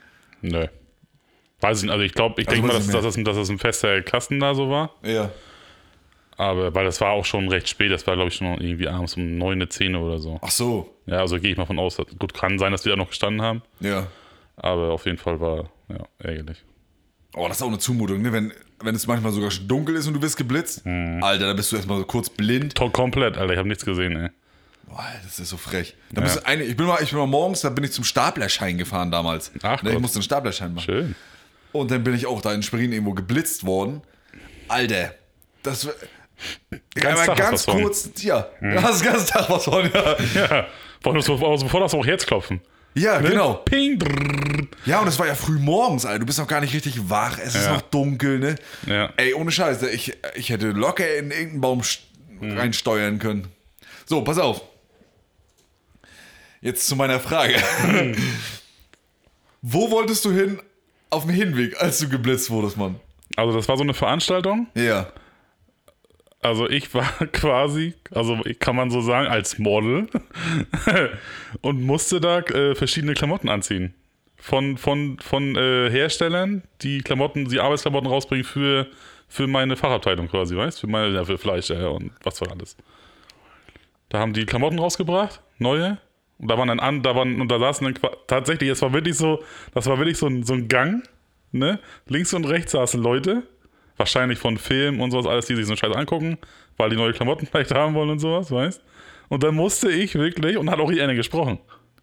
Nö. 0.43 0.67
Weiß 1.61 1.79
ich 1.79 1.85
nicht. 1.85 1.93
Also 1.93 2.05
ich 2.05 2.15
glaube, 2.15 2.41
ich 2.41 2.49
Also 2.49 2.61
denke 2.61 2.73
mal, 2.73 2.79
dass, 2.79 2.87
dass, 2.87 3.03
das, 3.15 3.25
dass 3.25 3.37
das 3.37 3.49
ein 3.49 3.59
fester 3.59 4.01
Kasten 4.03 4.39
da 4.39 4.55
so 4.55 4.71
war. 4.71 4.91
Ja. 5.03 5.31
Aber 6.39 6.73
weil 6.73 6.85
das 6.85 7.01
war 7.01 7.11
auch 7.11 7.25
schon 7.25 7.49
recht 7.49 7.69
spät, 7.69 7.91
das 7.91 8.07
war 8.07 8.15
glaube 8.15 8.29
ich 8.29 8.37
schon 8.37 8.61
irgendwie 8.61 8.89
abends 8.89 9.17
um 9.17 9.37
9, 9.39 9.69
10 9.69 9.97
oder 9.97 10.19
so. 10.21 10.39
Ach 10.41 10.51
so. 10.51 10.95
Ja, 11.07 11.19
also 11.19 11.39
gehe 11.41 11.51
ich 11.51 11.57
mal 11.57 11.67
von 11.67 11.79
aus. 11.81 11.97
Gut, 12.19 12.33
kann 12.33 12.59
sein, 12.59 12.71
dass 12.71 12.83
die 12.83 12.89
da 12.89 12.97
noch 12.97 13.09
gestanden 13.09 13.43
haben. 13.43 13.63
Ja. 13.81 14.07
Aber 14.57 14.93
auf 14.93 15.05
jeden 15.05 15.19
Fall 15.19 15.41
war, 15.41 15.71
ja, 15.89 16.07
ärgerlich. 16.19 16.65
Oh, 17.35 17.47
das 17.49 17.59
ist 17.59 17.63
auch 17.63 17.69
eine 17.69 17.79
Zumutung, 17.79 18.23
ne? 18.23 18.33
Wenn, 18.33 18.53
wenn 18.81 18.95
es 18.95 19.07
manchmal 19.07 19.33
sogar 19.33 19.51
schon 19.51 19.67
dunkel 19.67 19.97
ist 19.97 20.07
und 20.07 20.15
du 20.15 20.23
wirst 20.23 20.37
geblitzt. 20.37 20.87
Mhm. 20.87 21.23
Alter, 21.23 21.47
da 21.47 21.53
bist 21.55 21.73
du 21.73 21.77
erstmal 21.77 21.99
so 21.99 22.05
kurz 22.05 22.31
blind. 22.31 22.75
To 22.77 22.89
komplett, 22.89 23.37
Alter, 23.37 23.53
ich 23.53 23.59
habe 23.59 23.69
nichts 23.69 23.85
gesehen, 23.85 24.17
ey. 24.17 24.31
Boah, 24.87 25.05
das 25.25 25.39
ist 25.39 25.51
so 25.51 25.57
frech. 25.57 25.97
Da 26.13 26.23
bist 26.23 26.37
du 26.37 26.47
eine, 26.47 26.63
ich, 26.63 26.77
bin 26.77 26.87
mal, 26.87 27.03
ich 27.03 27.11
bin 27.11 27.19
mal 27.19 27.27
morgens, 27.27 27.61
da 27.61 27.69
bin 27.69 27.85
ich 27.85 27.93
zum 27.93 28.05
Staplerschein 28.05 28.79
gefahren 28.79 29.11
damals. 29.11 29.53
Ach 29.63 29.83
ne, 29.83 29.93
ich 29.93 29.99
musste 29.99 30.17
einen 30.17 30.23
Staplerschein 30.23 30.73
machen. 30.73 30.85
Schön. 30.85 31.15
Und 31.73 31.91
dann 31.91 32.03
bin 32.03 32.15
ich 32.15 32.27
auch 32.27 32.41
da 32.41 32.55
in 32.55 32.63
Schwerin 32.63 32.93
irgendwo 32.93 33.13
geblitzt 33.13 33.67
worden. 33.67 34.03
Alter, 34.69 35.15
das. 35.63 35.89
Ganz 36.95 37.21
hast 37.29 37.37
ganz 37.39 37.67
kurz, 37.67 38.11
ja, 38.23 38.49
du 38.61 38.83
hast 38.83 39.03
den 39.05 39.13
ganzen 39.13 39.27
Tag 39.27 39.49
was 39.51 39.65
von, 39.65 39.91
ja. 39.93 40.17
Ja. 40.35 40.67
Allem, 41.05 41.17
also 41.17 41.37
bevor 41.65 41.81
das 41.81 41.95
auch 41.95 42.07
Herzklopfen. 42.07 42.61
Ja, 42.95 43.21
Ne? 43.21 43.31
genau. 43.31 43.55
Ping. 43.55 43.99
drrrr. 43.99 44.67
Ja, 44.85 45.01
und 45.01 45.09
es 45.09 45.19
war 45.19 45.27
ja 45.27 45.35
früh 45.35 45.59
morgens, 45.59 46.05
Alter. 46.07 46.21
Du 46.21 46.27
bist 46.27 46.39
noch 46.39 46.49
gar 46.49 46.61
nicht 46.61 46.75
richtig 46.75 47.09
wach. 47.09 47.39
Es 47.39 47.55
ist 47.55 47.67
Ja. 47.67 47.75
noch 47.75 47.83
dunkel, 47.83 48.39
ne? 48.39 48.55
Ja. 48.87 49.11
Ey, 49.17 49.35
ohne 49.35 49.51
Scheiß. 49.53 49.83
Ich, 49.83 50.17
ich 50.35 50.51
hätte 50.51 50.71
locker 50.71 51.17
in 51.17 51.31
irgendeinen 51.31 51.61
Baum 51.61 51.83
Mhm. 52.41 52.57
reinsteuern 52.59 53.19
können. 53.19 53.49
So, 54.07 54.23
pass 54.23 54.39
auf. 54.39 54.63
Jetzt 56.61 56.87
zu 56.89 56.97
meiner 56.97 57.21
Frage. 57.21 57.55
Wo 59.63 59.91
wolltest 59.91 60.25
du 60.25 60.33
hin 60.33 60.61
auf 61.11 61.23
dem 61.25 61.31
Hinweg, 61.35 61.81
als 61.81 61.99
du 61.99 62.09
geblitzt 62.09 62.51
wurdest, 62.51 62.77
Mann? 62.77 62.99
Also 63.37 63.57
das 63.57 63.69
war 63.69 63.77
so 63.77 63.83
eine 63.83 63.95
Veranstaltung. 63.95 64.67
Ja. 64.75 65.07
Also 66.41 66.69
ich 66.69 66.95
war 66.95 67.05
quasi, 67.33 67.95
also 68.13 68.39
kann 68.59 68.77
man 68.77 68.91
so 68.91 69.01
sagen, 69.01 69.27
als 69.27 69.59
Model 69.59 70.07
und 71.61 71.83
musste 71.83 72.21
da 72.21 72.41
äh, 72.41 72.75
verschiedene 72.75 73.15
Klamotten 73.15 73.49
anziehen. 73.49 73.95
Von, 74.37 74.79
von, 74.79 75.19
von 75.19 75.57
äh, 75.57 75.91
Herstellern, 75.91 76.63
die 76.83 77.01
Klamotten, 77.01 77.49
die 77.49 77.59
Arbeitsklamotten 77.59 78.09
rausbringen 78.09 78.45
für, 78.45 78.87
für 79.27 79.49
meine 79.49 79.77
Fachabteilung 79.77 80.29
quasi, 80.29 80.57
weißt 80.57 80.79
Für 80.79 80.87
meine, 80.87 81.13
ja, 81.13 81.25
für 81.25 81.39
Fleisch 81.39 81.71
äh, 81.71 81.85
und 81.85 82.13
was 82.23 82.39
für 82.39 82.49
alles. 82.49 82.77
Da 84.11 84.21
haben 84.21 84.33
die 84.33 84.47
Klamotten 84.47 84.79
rausgebracht, 84.79 85.43
neue. 85.59 85.99
Und 86.39 86.49
da 86.49 86.57
waren 86.57 86.69
dann 86.69 86.79
an, 86.79 87.03
da 87.03 87.17
waren, 87.17 87.41
und 87.41 87.51
da 87.51 87.59
saßen 87.59 87.85
dann 87.85 88.13
tatsächlich, 88.29 88.71
es 88.71 88.81
war 88.81 88.93
wirklich 88.93 89.17
so, 89.17 89.43
das 89.75 89.87
war 89.87 89.99
wirklich 89.99 90.19
so 90.19 90.29
ein, 90.29 90.45
so 90.45 90.55
ein 90.55 90.69
Gang, 90.69 91.03
ne? 91.51 91.81
Links 92.07 92.33
und 92.33 92.45
rechts 92.45 92.73
saßen 92.73 93.03
Leute, 93.03 93.43
wahrscheinlich 93.99 94.39
von 94.39 94.57
Film 94.57 95.01
und 95.01 95.11
sowas, 95.11 95.27
alles, 95.27 95.47
die 95.47 95.57
sich 95.57 95.67
so 95.67 95.73
einen 95.73 95.77
Scheiß 95.77 95.95
angucken, 95.95 96.39
weil 96.77 96.91
die 96.91 96.97
neue 96.97 97.13
Klamotten 97.13 97.47
vielleicht 97.51 97.75
haben 97.75 97.95
wollen 97.95 98.11
und 98.11 98.19
sowas, 98.21 98.51
weißt 98.51 98.83
Und 99.29 99.43
dann 99.43 99.55
musste 99.55 99.91
ich 99.91 100.15
wirklich, 100.15 100.57
und 100.57 100.71
hat 100.71 100.79
auch 100.79 100.91
die 100.91 101.03
eine 101.03 101.15
gesprochen. 101.15 101.59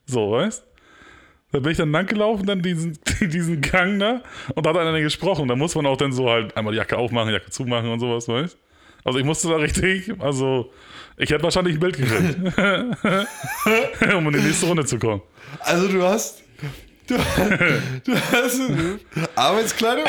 So, 0.06 0.32
weißt 0.32 0.64
Da 1.52 1.60
bin 1.60 1.72
ich 1.72 1.78
dann 1.78 1.92
lang 1.92 2.06
gelaufen, 2.06 2.46
dann 2.46 2.62
diesen, 2.62 3.00
diesen 3.22 3.62
Gang 3.62 4.00
da, 4.00 4.22
und 4.54 4.66
da 4.66 4.70
hat 4.70 4.78
einer 4.78 5.02
gesprochen. 5.02 5.48
Da 5.48 5.56
muss 5.56 5.74
man 5.74 5.86
auch 5.88 5.98
dann 5.98 6.12
so 6.12 6.30
halt 6.30 6.56
einmal 6.56 6.74
die 6.74 6.78
Jacke 6.78 6.98
aufmachen, 6.98 7.34
Jacke 7.34 7.50
zumachen 7.50 7.90
und 7.90 8.00
sowas, 8.00 8.28
weißt 8.28 8.58
Also 9.04 9.18
ich 9.18 9.26
musste 9.26 9.50
da 9.50 9.56
richtig, 9.56 10.14
also 10.20 10.72
ich 11.18 11.30
hätte 11.30 11.44
wahrscheinlich 11.44 11.76
ein 11.76 11.80
Bild 11.80 11.98
gekriegt, 11.98 12.38
um 14.16 14.28
in 14.28 14.34
die 14.34 14.40
nächste 14.40 14.68
Runde 14.68 14.86
zu 14.86 15.00
kommen. 15.00 15.22
Also 15.62 15.88
du 15.88 16.04
hast. 16.04 16.45
Du, 17.08 17.16
du 18.04 18.16
hast 18.16 18.60
eine 18.60 19.00
Arbeitskleidung? 19.36 20.06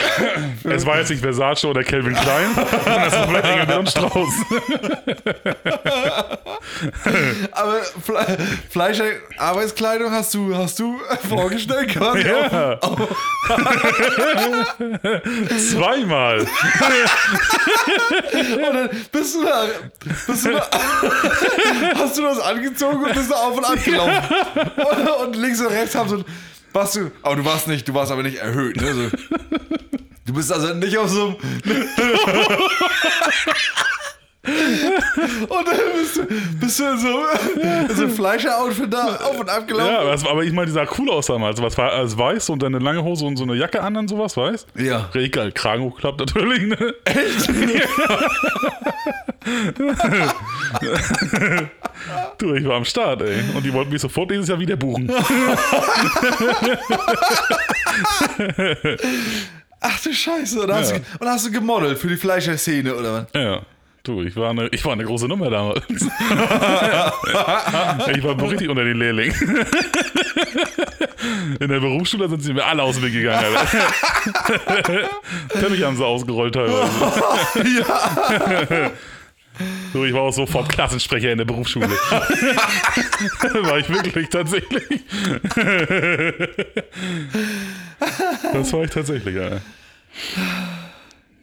Es 0.65 0.87
war 0.87 0.99
jetzt 0.99 1.11
nicht 1.11 1.21
Versace 1.21 1.67
oder 1.67 1.85
Calvin 1.85 2.15
Klein, 2.15 2.47
es 3.07 3.13
war 3.13 3.29
vielleicht 3.29 3.45
Engel 3.45 3.79
und 3.79 3.91
Strauß. 3.91 4.35
Aber 7.53 7.81
Fle 8.03 8.39
Fleischer 8.71 9.05
Arbeitskleidung 9.37 10.11
hast 10.11 10.33
du, 10.35 10.57
hast 10.57 10.79
du 10.79 10.99
vorgestellt 11.29 11.91
quasi? 11.91 12.21
Ja. 12.27 12.81
Zweimal. 15.71 16.41
Und 16.41 16.49
dann 18.63 18.89
bist 19.13 19.35
du 19.35 19.45
da, 19.45 19.67
bist 20.27 20.47
du 20.47 20.53
da, 20.53 20.69
hast 21.95 22.17
du 22.17 22.23
das 22.23 22.41
angezogen 22.41 23.05
und 23.05 23.15
bist 23.15 23.31
da 23.31 23.35
auf 23.37 23.57
und 23.57 23.65
ab 23.65 23.85
gelaufen. 23.85 24.25
Und, 24.77 25.27
und 25.27 25.37
links 25.37 25.61
und 25.61 25.69
rechts 25.69 25.95
haben 25.95 26.09
so, 26.09 26.25
warst 26.73 26.97
du, 26.97 27.11
aber 27.23 27.37
du 27.37 27.45
warst 27.45 27.69
nicht, 27.69 27.89
du 27.89 27.95
warst 27.95 28.13
aber 28.13 28.23
nicht 28.23 28.39
erhöht, 28.39 28.77
ne? 28.81 28.95
So, 28.95 29.11
du 30.27 30.33
bist 30.35 30.53
also 30.53 30.75
nicht 30.75 30.99
auf 30.99 31.09
so 31.11 31.39
einem, 31.65 31.89
und 34.47 35.69
dann 35.69 35.77
bist 35.99 36.17
du, 36.17 36.27
bist 36.61 36.79
du 36.81 36.97
so, 36.97 37.25
so 37.95 38.09
Fleischer-Outfit 38.09 38.93
da 38.93 39.17
auf 39.17 39.41
und 39.41 39.49
ab 39.51 39.67
gelaufen. 39.67 39.93
Ja, 39.93 40.01
aber, 40.01 40.15
es- 40.15 40.25
aber 40.27 40.45
ich 40.45 40.53
meine, 40.53 40.67
die 40.67 40.73
sah 40.73 40.87
cool 40.99 41.11
aus 41.11 41.27
damals. 41.27 41.61
Was 41.61 41.77
war 41.79 41.93
alles 41.93 42.17
weiß 42.17 42.51
und 42.51 42.63
dann 42.63 42.75
eine 42.75 42.85
lange 42.85 43.03
Hose 43.03 43.25
und 43.25 43.37
so 43.37 43.43
eine 43.45 43.55
Jacke 43.57 43.83
an 43.83 43.97
und 43.97 44.09
sowas, 44.09 44.37
weißt 44.37 44.69
Ja. 44.77 45.11
Richtig 45.15 45.33
geil. 45.33 45.51
Kragen 45.53 45.83
hochgeklappt 45.83 46.21
natürlich, 46.21 46.63
ne? 46.67 46.95
du, 52.39 52.55
ich 52.55 52.65
war 52.67 52.77
am 52.77 52.85
Start, 52.85 53.23
ey. 53.23 53.43
Und 53.55 53.65
die 53.65 53.73
wollten 53.73 53.91
mich 53.93 54.03
sofort 54.03 54.31
dieses 54.31 54.49
Jahr 54.49 54.59
wieder 54.61 54.77
buchen. 54.77 55.11
Ach 59.81 60.01
du 60.03 60.13
Scheiße. 60.13 60.61
Und, 60.63 60.73
hast 60.73 60.93
Ja. 60.93 60.99
du, 60.99 61.05
und 61.21 61.27
hast 61.29 61.47
du 61.47 61.51
gemodelt 61.53 61.99
für 61.99 62.09
die 62.09 62.17
Fleischer-Szene, 62.17 62.95
oder 62.95 63.13
was? 63.13 63.27
Ja. 63.43 63.61
Du, 64.07 64.23
ich 64.23 64.37
war 64.37 64.51
eine, 64.51 64.69
ich 64.69 64.85
war 64.85 64.93
eine 64.93 65.03
große 65.05 65.27
Nummer 65.27 65.51
damals. 65.51 65.83
ich 65.91 65.99
war 68.23 68.41
richtig 68.41 68.69
unter 68.69 68.85
den 68.85 68.99
Lehrlingen. 68.99 69.35
In 71.59 71.69
der 71.69 71.81
Berufsschule 71.81 72.29
sind 72.29 72.41
sie 72.41 72.53
mir 72.53 72.65
alle 72.65 72.85
aus 72.85 72.95
dem 72.95 73.05
Weg 73.05 73.15
gegangen. 73.15 73.57
Teppich 75.49 75.83
haben 75.83 75.97
sie 75.97 76.07
ausgerollt 76.07 76.55
teilweise. 76.55 76.89
So, 79.95 80.05
ich 80.05 80.13
war 80.13 80.21
auch 80.21 80.33
sofort 80.33 80.69
Klassensprecher 80.69 81.33
in 81.33 81.39
der 81.39 81.47
Berufsschule. 81.47 81.89
war 81.89 83.79
ich 83.79 83.89
wirklich 83.89 84.29
tatsächlich. 84.29 84.85
das 88.53 88.71
war 88.75 88.85
ich 88.85 88.91
tatsächlich, 88.91 89.39
Alter. 89.39 89.63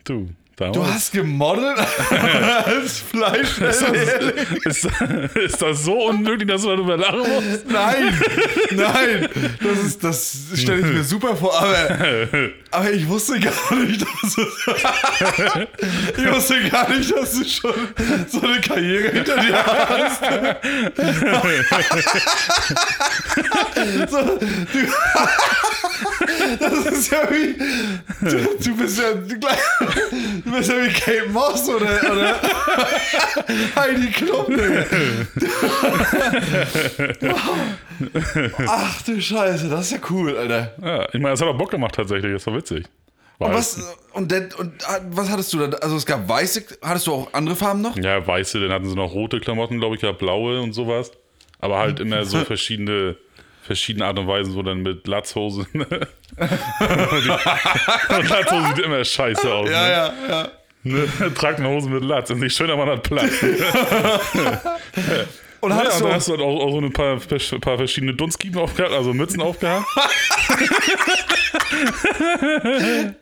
Du, 0.04 0.30
damals. 0.56 0.76
Du 0.78 0.86
hast 0.86 1.12
gemodelt 1.12 1.78
als 2.66 3.00
Fleisch. 3.00 3.58
Ist, 3.60 3.82
ist, 4.66 4.88
ist 5.36 5.62
das 5.62 5.84
so 5.84 6.06
unmöglich, 6.08 6.48
dass 6.48 6.62
du 6.62 6.70
darüber 6.70 6.98
lachen 6.98 7.20
musst? 7.20 7.70
Nein, 7.70 8.20
nein, 8.72 9.30
das 9.62 9.80
ist, 9.86 10.04
das 10.04 10.38
stelle 10.56 10.80
ich 10.80 10.94
mir 10.94 11.04
super 11.04 11.36
vor, 11.36 11.60
aber, 11.60 12.30
aber 12.72 12.92
ich 12.92 13.08
wusste 13.08 13.40
gar 13.40 13.76
nicht, 13.76 14.02
dass 14.02 14.36
du, 14.36 14.42
ich 16.22 16.32
wusste 16.32 16.70
gar 16.70 16.90
nicht, 16.90 17.12
dass 17.16 17.32
du 17.34 17.46
schon 17.46 17.74
so 18.28 18.42
eine 18.42 18.62
Karriere 18.62 19.12
hinter 19.12 19.38
dir 19.38 19.66
hast. 19.66 20.22
So, 24.10 24.18
du, 24.18 24.80
das 26.60 26.86
ist 26.86 27.12
ja 27.12 27.28
wie, 27.30 27.56
du, 28.22 28.38
du 28.64 28.76
bist 28.78 29.00
ja, 29.00 29.14
du 30.46 30.52
bist 30.52 30.70
ja 30.70 30.76
wie 30.84 30.94
Kate 30.94 31.30
Moss 31.30 31.68
oder, 31.70 32.12
oder 32.12 32.40
Heidi 33.76 34.12
Klum, 34.12 34.46
Digga. 34.48 34.86
Ach 38.68 39.02
du 39.04 39.22
Scheiße, 39.22 39.70
das 39.70 39.86
ist 39.86 39.92
ja 39.92 39.98
cool, 40.10 40.38
Alter. 40.38 40.74
Ja, 40.82 41.06
ich 41.08 41.14
meine, 41.14 41.32
das 41.32 41.42
hat 41.42 41.48
auch 41.48 41.58
Bock 41.58 41.72
gemacht 41.72 41.96
tatsächlich, 41.96 42.34
das 42.34 42.46
war 42.48 42.56
witzig. 42.56 42.86
Und 43.40 43.54
was, 43.54 43.98
und, 44.14 44.32
der, 44.32 44.48
und 44.58 44.88
ah, 44.88 45.00
was 45.10 45.30
hattest 45.30 45.52
du 45.54 45.60
dann? 45.60 45.74
Also 45.76 45.98
es 45.98 46.06
gab 46.06 46.30
weiße, 46.30 46.64
hattest 46.82 47.08
du 47.08 47.14
auch 47.14 47.34
andere 47.34 47.56
Farben 47.56 47.82
noch? 47.82 47.96
Ja, 47.98 48.26
weiße, 48.26 48.60
dann 48.62 48.72
hatten 48.72 48.88
sie 48.88 48.96
noch 48.96 49.14
rote 49.14 49.40
Klamotten, 49.40 49.80
glaube 49.80 49.96
ich, 49.96 50.02
ja, 50.02 50.12
blaue 50.12 50.62
und 50.62 50.74
sowas. 50.74 51.12
Aber 51.60 51.80
halt 51.80 52.00
immer 52.00 52.26
so 52.26 52.40
verschiedene, 52.46 53.18
verschiedene 53.64 54.06
Art 54.06 54.20
und 54.20 54.28
Weisen, 54.28 54.54
so 54.54 54.62
dann 54.62 54.82
mit 54.82 55.08
Latzhose. 55.08 55.66
Ne? 55.74 55.86
Latzhose 58.30 58.68
sieht 58.70 58.80
immer 58.80 59.04
scheiße 59.04 59.54
aus. 59.54 59.68
ne? 59.68 59.72
ja, 59.74 60.14
ja. 60.28 60.48
Ne? 60.84 61.08
Tragt 61.36 61.60
eine 61.60 61.70
Hose 61.70 61.90
mit 61.90 62.04
Latz 62.04 62.30
und 62.30 62.40
nicht 62.40 62.56
schön, 62.56 62.70
aber 62.70 62.86
man 62.86 62.98
hat 62.98 63.04
Platz. 63.04 63.32
Und 65.64 65.72
Ja, 65.72 65.78
hattest 65.78 66.02
dann 66.02 66.08
du 66.10 66.14
hast 66.14 66.28
du 66.28 66.32
halt 66.34 66.42
auch, 66.42 66.60
auch 66.60 66.72
so 66.72 66.78
ein 66.80 66.92
paar, 66.92 67.18
paar 67.62 67.78
verschiedene 67.78 68.14
Dunstkiepen 68.14 68.60
aufgehabt, 68.60 68.94
also 68.94 69.14
Mützen 69.14 69.42
aufgehabt. 69.42 69.86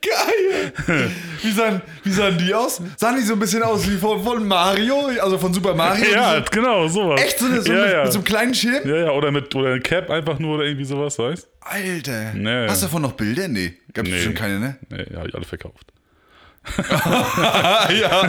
geil. 0.02 1.12
Wie 1.42 1.52
sahen, 1.52 1.82
wie 2.04 2.12
sahen 2.12 2.38
die 2.38 2.54
aus? 2.54 2.82
Sahen 2.98 3.16
die 3.18 3.22
so 3.22 3.34
ein 3.34 3.40
bisschen 3.40 3.62
aus 3.64 3.88
wie 3.90 3.98
von, 3.98 4.24
von 4.24 4.48
Mario, 4.48 5.08
also 5.22 5.38
von 5.38 5.54
Super 5.54 5.74
Mario? 5.76 6.06
ja, 6.12 6.40
Diese- 6.40 6.50
genau, 6.52 6.88
sowas. 6.88 7.22
Echt 7.22 7.38
so, 7.40 7.46
eine, 7.46 7.62
so 7.62 7.72
ja, 7.74 7.84
mit, 7.84 7.94
ja. 7.94 8.04
mit 8.04 8.12
so 8.12 8.18
einem 8.20 8.26
kleinen 8.26 8.54
Schirm? 8.56 8.88
ja, 8.90 8.96
ja, 9.06 9.12
oder 9.12 9.32
mit 9.32 9.54
oder 9.56 9.74
ein 9.74 9.84
Cap 9.84 10.10
einfach 10.10 10.40
nur 10.40 10.56
oder 10.56 10.66
irgendwie 10.66 10.86
sowas, 10.86 11.18
weißt 11.20 11.48
Alter. 11.62 12.34
Nee. 12.34 12.68
Hast 12.68 12.82
du 12.82 12.88
davon 12.88 13.04
noch 13.04 13.12
Bilder? 13.14 13.48
Nee. 13.48 13.74
Gab's 13.94 14.10
Nee. 14.10 14.16
bestimmt 14.16 14.38
keine, 14.38 14.60
ne? 14.60 14.78
Nee, 14.90 15.06
ja, 15.14 15.20
hab 15.20 15.28
ich 15.28 15.36
alle 15.36 15.46
verkauft. 15.46 15.86
Ja. 17.90 18.22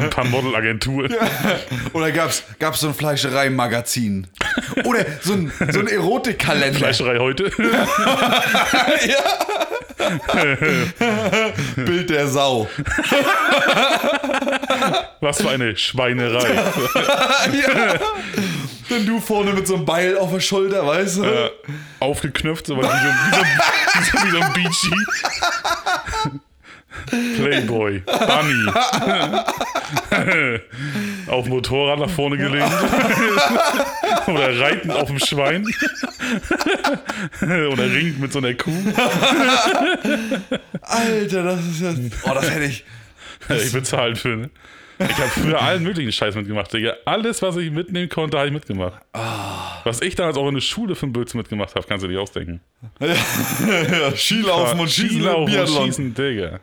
Ein 0.00 0.10
paar 0.10 0.24
Modelagenturen. 0.24 1.14
Oder 1.92 2.10
gab's, 2.10 2.42
gab's 2.58 2.80
so 2.80 2.88
ein 2.88 2.94
Fleischereimagazin? 2.94 4.26
Oder 4.84 5.04
so 5.20 5.34
ein, 5.34 5.52
so 5.70 5.80
ein 5.80 5.86
Erotikkalender? 5.88 6.78
Fleischerei 6.78 7.18
heute. 7.18 7.50
Bild 11.76 12.10
der 12.10 12.26
Sau. 12.28 12.68
Was 15.20 15.42
für 15.42 15.50
eine 15.50 15.76
Schweinerei. 15.76 16.54
ja. 16.54 17.94
Wenn 18.88 19.06
du 19.06 19.20
vorne 19.20 19.52
mit 19.52 19.66
so 19.68 19.76
einem 19.76 19.84
Beil 19.84 20.16
auf 20.18 20.32
der 20.32 20.40
Schulter, 20.40 20.84
weißt 20.86 21.18
du? 21.18 21.50
aufgeknöpft, 22.00 22.66
so, 22.66 22.76
wie, 22.76 22.82
so, 22.82 22.88
wie, 22.88 22.92
so, 23.36 23.42
wie, 23.42 24.04
so, 24.04 24.24
wie 24.24 24.30
so 24.30 24.40
ein 24.40 24.52
Beachy. 24.54 24.90
Playboy, 27.06 28.00
Bunny. 28.00 28.72
auf 31.26 31.44
dem 31.44 31.52
Motorrad 31.52 31.98
nach 31.98 32.10
vorne 32.10 32.36
gelehnt. 32.36 32.70
Oder 34.26 34.60
reiten 34.60 34.90
auf 34.90 35.08
dem 35.08 35.18
Schwein. 35.18 35.66
Oder 37.42 37.92
ringt 37.92 38.20
mit 38.20 38.32
so 38.32 38.38
einer 38.38 38.54
Kuh. 38.54 38.72
Alter, 40.82 41.42
das 41.42 41.66
ist 41.66 41.80
ja. 41.80 41.94
Oh, 42.24 42.34
das 42.34 42.50
hätte 42.50 42.64
ich. 42.64 42.84
ich 43.48 43.72
bezahlt 43.72 44.18
für, 44.18 44.36
ne? 44.36 44.50
Ich 45.00 45.16
habe 45.16 45.28
früher 45.28 45.62
allen 45.62 45.82
möglichen 45.82 46.12
Scheiß 46.12 46.34
mitgemacht, 46.34 46.72
Digga. 46.74 46.94
Alles, 47.06 47.40
was 47.40 47.56
ich 47.56 47.70
mitnehmen 47.70 48.10
konnte, 48.10 48.36
habe 48.36 48.48
ich 48.48 48.52
mitgemacht. 48.52 49.00
Was 49.84 50.02
ich 50.02 50.14
damals 50.14 50.36
auch 50.36 50.46
in 50.48 50.54
der 50.54 50.60
Schule 50.60 50.94
für 50.94 51.04
einen 51.04 51.14
Blödsinn 51.14 51.38
mitgemacht 51.38 51.74
habe, 51.74 51.86
kannst 51.86 52.04
du 52.04 52.08
dir 52.08 52.20
ausdenken. 52.20 52.60
ja, 53.00 54.14
Skilaufen 54.14 54.78
und 54.78 54.90
Schießen, 54.90 55.10
Skilaufen 55.10 55.44
und 55.44 55.50
Biathlon. 55.50 55.86
Schießen, 55.86 56.14
Digga. 56.14 56.60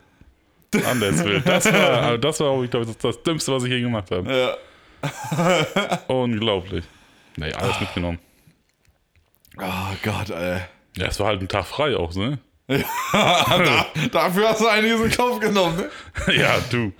Anders 0.86 1.24
will. 1.24 1.40
Das 1.40 1.64
war, 1.72 2.18
das 2.18 2.40
war, 2.40 2.62
ich 2.62 2.70
glaube, 2.70 2.86
das, 2.86 2.98
das 2.98 3.22
Dümmste, 3.22 3.52
was 3.52 3.64
ich 3.64 3.70
je 3.70 3.80
gemacht 3.80 4.10
habe. 4.10 4.56
Ja. 5.02 5.98
Unglaublich. 6.08 6.84
Nee, 7.36 7.52
alles 7.52 7.80
mitgenommen. 7.80 8.18
Oh 9.58 9.94
Gott, 10.02 10.30
ey. 10.30 10.60
Ja, 10.96 11.06
es 11.06 11.18
war 11.20 11.28
halt 11.28 11.40
ein 11.40 11.48
Tag 11.48 11.66
frei 11.66 11.96
auch, 11.96 12.14
ne? 12.14 12.38
da, 13.12 13.86
dafür 14.12 14.48
hast 14.50 14.60
du 14.60 14.66
einiges 14.66 15.00
in 15.00 15.10
Kauf 15.10 15.40
genommen, 15.40 15.76
ne? 15.76 15.90
Ja, 16.36 16.58
du. 16.70 16.92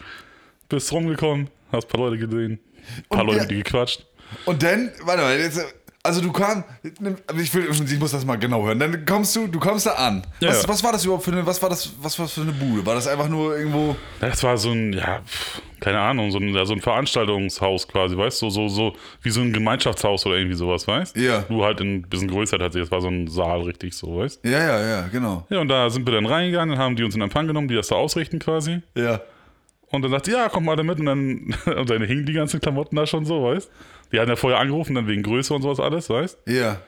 Bist 0.68 0.90
rumgekommen, 0.92 1.48
hast 1.72 1.86
ein 1.86 1.88
paar 1.90 2.00
Leute 2.10 2.18
gesehen, 2.26 2.60
ein 2.96 3.04
paar 3.08 3.20
Und 3.20 3.26
Leute 3.26 3.36
ja- 3.38 3.42
mit 3.42 3.50
dir 3.50 3.62
gequatscht. 3.64 4.06
Und 4.44 4.62
dann, 4.62 4.92
warte 5.02 5.22
mal, 5.22 5.38
jetzt, 5.38 5.58
also 6.08 6.22
du 6.22 6.32
kamst, 6.32 6.64
ich, 6.82 7.54
will, 7.54 7.68
ich 7.70 8.00
muss 8.00 8.12
das 8.12 8.24
mal 8.24 8.36
genau 8.36 8.64
hören. 8.64 8.78
Dann 8.78 9.04
kommst 9.04 9.36
du, 9.36 9.46
du 9.46 9.60
kommst 9.60 9.84
da 9.84 9.92
an. 9.92 10.26
Ja, 10.40 10.48
was, 10.48 10.66
was 10.66 10.82
war 10.82 10.92
das 10.92 11.04
überhaupt 11.04 11.24
für 11.24 11.32
eine, 11.32 11.44
was 11.44 11.60
war 11.60 11.68
das, 11.68 11.92
was 12.00 12.18
war 12.18 12.24
das 12.24 12.32
für 12.32 12.40
eine 12.40 12.52
Bude? 12.52 12.84
War 12.86 12.94
das 12.94 13.06
einfach 13.06 13.28
nur 13.28 13.56
irgendwo? 13.56 13.94
Das 14.18 14.42
war 14.42 14.56
so 14.56 14.70
ein, 14.70 14.94
ja, 14.94 15.20
keine 15.80 16.00
Ahnung, 16.00 16.30
so 16.30 16.38
ein, 16.38 16.54
ja, 16.54 16.64
so 16.64 16.72
ein 16.72 16.80
Veranstaltungshaus 16.80 17.86
quasi, 17.86 18.16
weißt 18.16 18.40
du? 18.40 18.48
So, 18.48 18.68
so, 18.68 18.74
so 18.74 18.96
wie 19.22 19.30
so 19.30 19.42
ein 19.42 19.52
Gemeinschaftshaus 19.52 20.24
oder 20.24 20.36
irgendwie 20.36 20.56
sowas, 20.56 20.88
weißt 20.88 21.14
Ja. 21.18 21.44
Nur 21.50 21.66
halt 21.66 21.80
ein 21.80 22.02
bisschen 22.02 22.28
größer 22.28 22.58
tatsächlich. 22.58 22.88
Das 22.88 22.92
war 22.92 23.02
so 23.02 23.08
ein 23.08 23.28
Saal, 23.28 23.60
richtig 23.62 23.94
so, 23.94 24.16
weißt 24.16 24.44
Ja, 24.44 24.50
ja, 24.50 24.80
ja, 24.80 25.08
genau. 25.12 25.46
Ja, 25.50 25.60
und 25.60 25.68
da 25.68 25.90
sind 25.90 26.06
wir 26.06 26.14
dann 26.14 26.26
reingegangen, 26.26 26.76
dann 26.76 26.82
haben 26.82 26.96
die 26.96 27.04
uns 27.04 27.14
in 27.14 27.20
Empfang 27.20 27.46
genommen, 27.46 27.68
die 27.68 27.74
das 27.74 27.88
da 27.88 27.96
ausrichten 27.96 28.38
quasi. 28.38 28.80
Ja. 28.96 29.20
Und 29.90 30.02
dann 30.02 30.10
sagte, 30.10 30.32
ja, 30.32 30.48
komm 30.48 30.66
mal 30.66 30.76
da 30.76 30.82
mit. 30.82 31.00
Und 31.00 31.06
dann, 31.06 31.54
und 31.78 31.90
dann 31.90 32.02
hingen 32.02 32.26
die 32.26 32.32
ganzen 32.32 32.60
Klamotten 32.60 32.96
da 32.96 33.06
schon 33.06 33.24
so, 33.24 33.44
weißt 33.44 33.70
Die 34.12 34.20
hatten 34.20 34.30
ja 34.30 34.36
vorher 34.36 34.58
angerufen, 34.60 34.94
dann 34.94 35.06
wegen 35.06 35.22
Größe 35.22 35.54
und 35.54 35.62
sowas 35.62 35.80
alles, 35.80 36.10
weißt 36.10 36.38
Ja. 36.46 36.80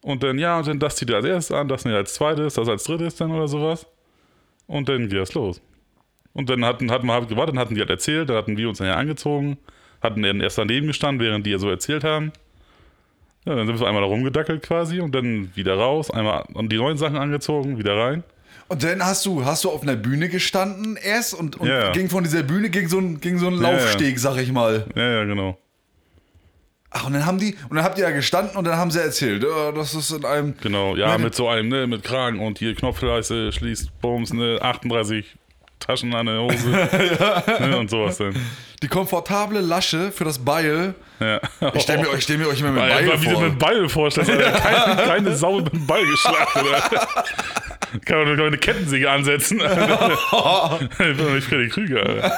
Und 0.00 0.22
dann, 0.22 0.38
ja, 0.38 0.58
und 0.58 0.66
dann 0.68 0.78
das 0.78 0.96
zieht 0.96 1.10
er 1.10 1.16
als 1.16 1.24
erstes 1.24 1.56
an, 1.56 1.68
das 1.68 1.84
nicht 1.84 1.94
als 1.94 2.14
zweites, 2.14 2.54
das 2.54 2.68
als 2.68 2.84
drittes 2.84 3.16
dann 3.16 3.32
oder 3.32 3.48
sowas. 3.48 3.86
Und 4.66 4.88
dann 4.88 5.08
geht 5.08 5.18
das 5.18 5.34
los. 5.34 5.60
Und 6.32 6.50
dann 6.50 6.64
hatten, 6.64 6.90
hatten 6.90 7.06
wir 7.06 7.14
halt 7.14 7.28
gewartet, 7.28 7.54
dann 7.54 7.60
hatten 7.60 7.74
die 7.74 7.80
halt 7.80 7.90
erzählt, 7.90 8.28
dann 8.28 8.36
hatten 8.36 8.56
wir 8.56 8.68
uns 8.68 8.78
nachher 8.78 8.98
angezogen, 8.98 9.58
hatten 10.02 10.22
dann 10.22 10.40
erst 10.40 10.58
daneben 10.58 10.86
gestanden, 10.86 11.24
während 11.24 11.46
die 11.46 11.50
ja 11.50 11.58
so 11.58 11.68
erzählt 11.68 12.04
haben. 12.04 12.32
Ja, 13.46 13.54
dann 13.54 13.66
sind 13.66 13.80
wir 13.80 13.86
einmal 13.86 14.02
da 14.02 14.08
rumgedackelt 14.08 14.62
quasi 14.62 15.00
und 15.00 15.14
dann 15.14 15.50
wieder 15.56 15.76
raus, 15.76 16.10
einmal 16.10 16.44
die 16.54 16.76
neuen 16.76 16.98
Sachen 16.98 17.16
angezogen, 17.16 17.78
wieder 17.78 17.96
rein. 17.96 18.22
Und 18.68 18.82
dann 18.82 19.04
hast 19.04 19.24
du, 19.26 19.44
hast 19.44 19.62
du 19.64 19.70
auf 19.70 19.82
einer 19.82 19.94
Bühne 19.96 20.28
gestanden 20.28 20.96
erst 20.96 21.34
und, 21.34 21.56
und 21.56 21.68
Ja. 21.68 21.92
ging 21.92 22.08
von 22.10 22.24
dieser 22.24 22.42
Bühne 22.42 22.68
gegen 22.70 22.88
so 22.88 22.98
einen, 22.98 23.20
gegen 23.20 23.38
so 23.38 23.46
einen 23.46 23.62
Ja, 23.62 23.70
ja. 23.70 23.78
Laufsteg, 23.78 24.18
sag 24.18 24.36
ich 24.38 24.50
mal. 24.50 24.86
Ja, 24.96 25.08
ja, 25.18 25.24
genau. 25.24 25.56
Ach, 26.90 27.06
und 27.06 27.12
dann 27.12 27.26
haben 27.26 27.38
die, 27.38 27.54
und 27.68 27.76
dann 27.76 27.84
habt 27.84 27.98
ihr 27.98 28.04
ja 28.04 28.10
gestanden 28.10 28.56
und 28.56 28.64
dann 28.64 28.76
haben 28.76 28.90
sie 28.90 29.00
erzählt, 29.02 29.42
ja, 29.44 29.70
das 29.72 29.94
ist 29.94 30.10
in 30.12 30.24
einem. 30.24 30.54
Genau, 30.62 30.96
ja, 30.96 31.10
Ja, 31.10 31.18
mit 31.18 31.34
so 31.34 31.48
einem, 31.48 31.68
ne, 31.68 31.86
mit 31.86 32.02
Kragen 32.02 32.40
und 32.40 32.58
hier 32.58 32.74
Knopfleiste 32.74 33.52
schließt, 33.52 34.00
Bums, 34.00 34.32
ne, 34.32 34.58
38 34.62 35.26
Taschen 35.78 36.14
an 36.14 36.26
der 36.26 36.40
Hose 36.40 36.68
ne, 37.60 37.76
und 37.78 37.90
sowas 37.90 38.16
dann. 38.16 38.34
Die 38.82 38.88
komfortable 38.88 39.60
Lasche 39.60 40.10
für 40.10 40.24
das 40.24 40.38
Beil. 40.38 40.94
Ja. 41.20 41.40
Ich 41.74 41.82
stell 41.82 41.98
mir, 41.98 42.06
stell 42.18 42.38
mir 42.38 42.48
euch 42.48 42.60
immer 42.60 42.70
mit 42.72 42.82
Alter, 42.82 43.10
Beil 43.10 43.20
wie 43.22 43.26
du 43.26 43.32
vor. 43.32 43.42
mit 43.42 43.58
Ball 43.58 43.88
vorstellst, 43.88 44.30
Alter. 44.30 44.52
Keine, 44.60 45.02
keine 45.06 45.36
Sau 45.36 45.60
mit 45.60 45.72
dem 45.72 45.86
Ball 45.86 46.04
geschlagen, 46.04 46.60
oder? 46.62 47.00
Kann 48.04 48.24
man 48.24 48.36
doch 48.36 48.46
eine 48.46 48.58
Kettensäge 48.58 49.10
ansetzen. 49.10 49.58
ich 49.60 50.98
bin 50.98 51.16
doch 51.18 51.30
nicht 51.34 51.46
Freddy 51.48 51.68
Krüger, 51.68 52.02
Alter. 52.06 52.32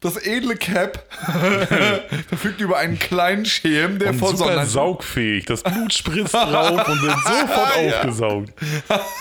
Das 0.00 0.16
edle 0.16 0.56
Cap 0.56 1.04
verfügt 2.28 2.60
über 2.60 2.76
einen 2.78 2.98
kleinen 2.98 3.44
Schirm, 3.44 4.00
der 4.00 4.12
vor 4.14 4.30
Super 4.36 4.54
Sonne. 4.54 4.66
saugfähig. 4.66 5.44
Das 5.44 5.62
Blut 5.62 5.92
spritzt 5.92 6.34
drauf 6.34 6.88
und 6.88 7.02
wird 7.02 7.14
sofort 7.24 7.76
Ja. 7.86 7.98
aufgesaugt. 7.98 8.52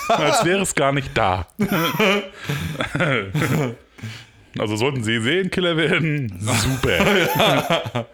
Als 0.08 0.44
wäre 0.44 0.62
es 0.62 0.74
gar 0.74 0.92
nicht 0.92 1.12
da. 1.16 1.46
Also 4.58 4.76
sollten 4.76 5.04
Sie 5.04 5.22
Serienkiller 5.22 5.78
werden, 5.78 6.34
super. 6.42 8.08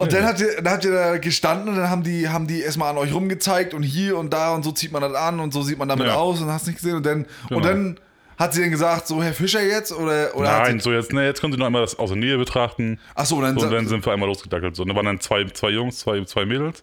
Und 0.00 0.12
dann 0.12 0.24
habt, 0.24 0.40
ihr, 0.40 0.56
dann 0.62 0.72
habt 0.72 0.84
ihr 0.84 0.92
da 0.92 1.18
gestanden 1.18 1.68
und 1.68 1.76
dann 1.76 1.90
haben 1.90 2.02
die, 2.02 2.28
haben 2.28 2.46
die 2.46 2.62
erstmal 2.62 2.90
an 2.90 2.96
euch 2.98 3.12
rumgezeigt 3.12 3.74
und 3.74 3.82
hier 3.82 4.16
und 4.16 4.32
da 4.32 4.54
und 4.54 4.62
so 4.64 4.72
zieht 4.72 4.92
man 4.92 5.02
das 5.02 5.14
an 5.14 5.40
und 5.40 5.52
so 5.52 5.62
sieht 5.62 5.78
man 5.78 5.88
damit 5.88 6.06
Ja. 6.06 6.14
aus 6.14 6.40
und 6.40 6.48
hast 6.50 6.66
nicht 6.66 6.76
gesehen. 6.76 6.96
Und 6.96 7.04
dann, 7.06 7.26
Genau. 7.48 7.58
und 7.58 7.64
dann 7.66 8.00
hat 8.38 8.54
sie 8.54 8.62
dann 8.62 8.70
gesagt, 8.70 9.06
so 9.06 9.22
Herr 9.22 9.34
Fischer 9.34 9.62
jetzt? 9.62 9.92
Oder, 9.92 10.34
oder 10.34 10.60
Nein, 10.60 10.80
so 10.80 10.90
jetzt, 10.92 11.12
ne, 11.12 11.26
jetzt 11.26 11.42
können 11.42 11.52
Sie 11.52 11.58
noch 11.58 11.66
einmal 11.66 11.82
das 11.82 11.98
aus 11.98 12.08
der 12.08 12.16
Nähe 12.18 12.38
betrachten. 12.38 12.98
Achso, 13.14 13.40
dann, 13.42 13.54
Und 13.54 13.60
sa- 13.60 13.68
dann 13.68 13.86
sind 13.86 14.04
wir 14.06 14.12
einmal 14.14 14.28
losgedackelt. 14.28 14.74
So, 14.74 14.84
da 14.86 14.94
waren 14.96 15.04
dann 15.04 15.20
zwei, 15.20 15.44
zwei 15.44 15.68
Jungs, 15.68 15.98
zwei, 15.98 16.24
zwei 16.24 16.46
Mädels. 16.46 16.82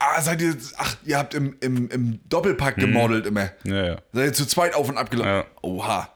ah, 0.00 0.20
seid 0.20 0.42
ihr, 0.42 0.56
ach, 0.78 0.96
ihr 1.04 1.16
habt 1.18 1.34
im, 1.34 1.56
im, 1.60 1.88
im 1.90 2.18
Doppelpack 2.28 2.74
gemodelt 2.76 3.26
immer. 3.26 3.50
Ja, 3.62 3.86
ja. 3.86 3.96
Seid 4.12 4.26
ihr 4.26 4.32
zu 4.32 4.46
zweit 4.46 4.74
auf 4.74 4.88
und 4.88 4.98
ab 4.98 5.08
gelaufen? 5.12 5.28
Ja. 5.30 5.44
Oha. 5.62 6.08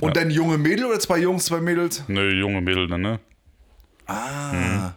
Und 0.00 0.16
Ja. 0.16 0.22
dann 0.22 0.30
junge 0.32 0.58
Mädel 0.58 0.86
oder 0.86 0.98
zwei 0.98 1.18
Jungs, 1.18 1.44
zwei 1.44 1.60
Mädels? 1.60 2.02
Ne, 2.08 2.30
junge 2.30 2.60
Mädel 2.60 2.88
dann, 2.88 3.02
ne? 3.02 3.20
Ah. 4.06 4.94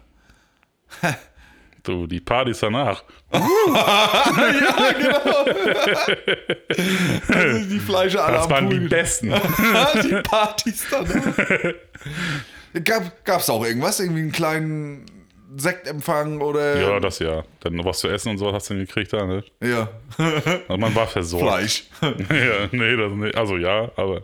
So, 1.86 2.06
die 2.06 2.20
Partys 2.20 2.60
danach. 2.60 3.04
die 7.68 7.78
Fleische 7.78 8.24
alle 8.24 8.38
Das 8.38 8.48
waren 8.48 8.70
die 8.70 8.78
Pool. 8.78 8.88
besten. 8.88 9.34
die 10.02 10.22
Partys 10.22 10.86
dann. 10.90 11.06
Gab, 12.84 13.22
gab's 13.26 13.50
auch 13.50 13.62
irgendwas? 13.66 14.00
Irgendwie 14.00 14.22
einen 14.22 14.32
kleinen 14.32 15.04
Sektempfang 15.56 16.40
oder. 16.40 16.80
Ja, 16.80 17.00
das 17.00 17.18
ja. 17.18 17.44
Dann 17.60 17.84
was 17.84 17.98
zu 17.98 18.08
essen 18.08 18.30
und 18.30 18.38
sowas 18.38 18.54
hast 18.54 18.70
du 18.70 18.76
gekriegt 18.76 19.12
da, 19.12 19.26
ne? 19.26 19.44
Ja. 19.62 19.88
Also 20.16 20.78
man 20.78 20.94
war 20.94 21.06
versorgt. 21.06 21.44
Fleisch. 21.44 21.84
ja, 22.02 22.68
nee, 22.72 22.96
das 22.96 23.12
nicht. 23.12 23.36
Also 23.36 23.58
ja, 23.58 23.90
aber. 23.96 24.22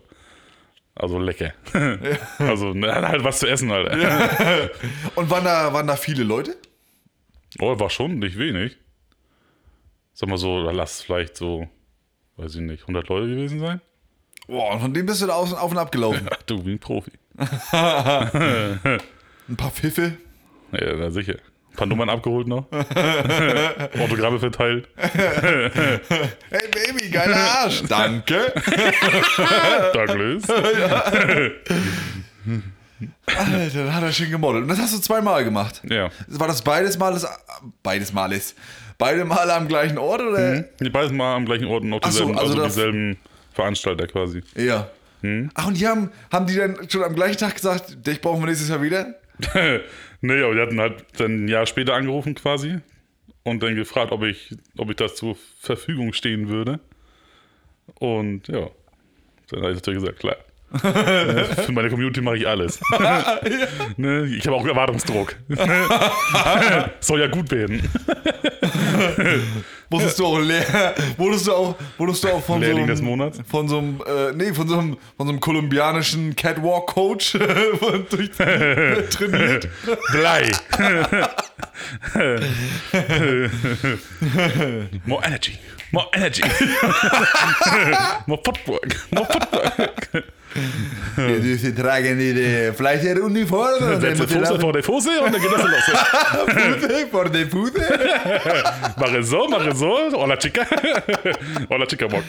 Also 1.01 1.19
lecker. 1.19 1.55
Also 2.39 2.75
halt 2.75 3.25
was 3.25 3.39
zu 3.39 3.47
essen, 3.47 3.71
Alter. 3.71 4.71
Und 5.15 5.31
waren 5.31 5.45
da, 5.45 5.73
waren 5.73 5.87
da 5.87 5.97
viele 5.97 6.25
Leute? 6.25 6.57
Oh, 7.59 7.79
war 7.79 7.89
schon 7.89 8.19
nicht 8.19 8.37
wenig. 8.39 8.77
Sag 10.13 10.29
mal 10.29 10.37
so, 10.37 10.63
da 10.63 10.73
lass 10.73 11.01
vielleicht 11.01 11.37
so, 11.39 11.67
weiß 12.37 12.57
ich 12.57 12.61
nicht, 12.61 12.83
100 12.83 13.09
Leute 13.09 13.29
gewesen 13.29 13.61
sein. 13.61 13.81
Boah, 14.47 14.75
und 14.75 14.81
von 14.81 14.93
dem 14.93 15.07
bist 15.07 15.23
du 15.23 15.27
da 15.27 15.35
auf, 15.35 15.51
auf 15.55 15.71
und 15.71 15.79
ab 15.79 15.91
gelaufen. 15.91 16.29
Du, 16.47 16.67
wie 16.67 16.73
ein 16.73 16.79
Profi. 16.79 17.13
Ein 17.39 19.01
paar 19.57 19.71
Pfiffe. 19.71 20.19
Ja, 20.73 20.97
na 20.97 21.11
sicher. 21.11 21.37
Paar 21.81 21.87
Nummern 21.87 22.11
abgeholt 22.11 22.47
noch. 22.47 22.67
Autogramme 23.99 24.39
verteilt. 24.39 24.87
Hey 24.97 26.69
Baby, 26.71 27.09
geiler 27.09 27.37
Arsch. 27.37 27.83
Danke. 27.89 28.53
Douglas. 29.95 30.43
Alter, 33.25 33.85
dann 33.85 33.95
hat 33.95 34.03
er 34.03 34.13
schön 34.13 34.31
gemodelt. 34.31 34.65
Und 34.65 34.69
das 34.69 34.79
hast 34.79 34.95
du 34.95 34.99
zweimal 34.99 35.43
gemacht. 35.43 35.81
Ja. 35.89 36.11
War 36.29 36.49
das 36.49 36.61
beides 36.61 36.99
Mal 36.99 37.15
das, 37.15 37.27
beides 37.83 38.13
Mal 38.13 38.31
ist. 38.33 38.59
Beide 38.99 39.25
Male 39.25 39.55
am 39.55 39.67
gleichen 39.67 39.97
Ort 39.97 40.21
oder? 40.21 40.61
Die 40.81 40.91
beides 40.91 41.13
mal 41.13 41.35
am 41.35 41.47
gleichen 41.47 41.65
Ort 41.65 41.85
und 41.85 41.95
auch 41.95 42.01
Ach 42.03 42.11
so, 42.11 42.27
dieselben, 42.27 42.39
also 42.39 42.53
also 42.61 42.65
dieselben 42.67 43.17
Veranstalter 43.55 44.07
quasi. 44.07 44.43
Ja. 44.55 44.91
Ach, 45.55 45.67
und 45.67 45.81
die 45.81 45.89
haben, 45.89 46.11
haben 46.31 46.47
die 46.47 46.57
dann 46.57 46.77
schon 46.91 47.05
am 47.05 47.15
gleichen 47.15 47.39
Tag 47.39 47.55
gesagt, 47.55 48.07
dich 48.07 48.21
brauchen 48.21 48.43
wir 48.43 48.49
nächstes 48.49 48.69
Jahr 48.69 48.83
wieder? 48.83 49.15
Nee, 50.21 50.43
aber 50.43 50.55
die 50.55 50.61
hatten 50.61 50.81
halt 50.81 51.05
dann 51.19 51.45
ein 51.45 51.49
Jahr 51.49 51.67
später 51.67 51.95
angerufen 51.95 52.35
quasi 52.35 52.81
und 53.43 53.63
dann 53.63 53.75
gefragt, 53.75 54.13
ob 54.13 54.23
ich, 54.23 54.55
ob 54.77 54.91
ich 54.91 54.97
das 54.97 55.17
zur 55.17 55.37
Verfügung 55.61 56.13
stehen 56.13 56.49
würde. 56.49 56.81
Und 57.99 58.49
ja, 58.49 58.71
dann 59.49 59.63
habe 59.63 59.71
ich 59.73 59.77
natürlich 59.77 60.01
gesagt, 60.01 60.21
klar. 60.21 60.37
Ne, 60.73 61.45
Für 61.67 61.73
meine 61.73 61.91
Community 61.91 62.21
mache 62.21 62.37
ich 62.37 62.47
alles. 62.47 62.79
ne, 63.97 64.25
ich 64.27 64.47
habe 64.47 64.57
auch 64.57 64.65
Erwartungsdruck. 64.67 65.35
Soll 67.01 67.21
ja 67.21 67.27
gut 67.27 67.51
werden. 67.51 67.83
Wurdest 69.91 70.19
du 70.21 70.27
auch 70.27 70.39
leer, 70.39 70.95
wurdest 71.17 71.49
du 71.49 71.53
auch, 71.53 71.75
wurdest 71.99 72.23
du 72.23 72.29
auch 72.29 72.45
von 72.45 72.61
Lehrling 72.61 72.85
so 72.87 72.91
des 72.93 73.01
einem, 73.01 73.09
Monats? 73.09 73.41
von 73.51 73.67
so 73.69 73.79
einem, 73.79 74.01
äh, 74.07 74.33
nee, 74.33 74.53
von 74.55 74.69
so 74.69 74.79
einem, 74.79 74.97
von 75.17 75.27
so 75.27 75.33
einem 75.33 75.41
kolumbianischen 75.41 76.37
Catwalk-Coach 76.37 77.33
durch- 78.11 78.31
trainiert. 78.31 79.69
Blei. 80.13 80.49
More 85.07 85.23
energy. 85.25 85.59
More 85.93 86.07
energy. 86.15 86.43
More 88.27 88.41
footwork. 88.45 88.97
More 89.11 89.27
footwork. 89.27 90.25
Sie 91.17 91.75
tragen 91.75 92.19
die 92.19 92.73
Fleischeruniform 92.75 93.83
und 93.83 94.01
Setze 94.01 94.27
Fuße 94.29 94.61
vor 94.61 94.73
der 94.73 94.83
Fuße 94.83 95.21
und 95.21 95.33
dann 95.35 95.41
geht 95.41 95.53
das 95.53 95.63
los. 95.63 96.81
Fuße 96.81 97.07
vor 97.11 97.29
die 97.29 97.45
Fuße. 97.45 97.81
Mache 98.97 99.23
so, 99.23 99.49
mache 99.49 99.75
so. 99.75 99.97
Hola 100.13 100.37
chica. 100.37 100.67
Hola 101.69 101.87
chica 101.87 102.07
Bock. 102.09 102.25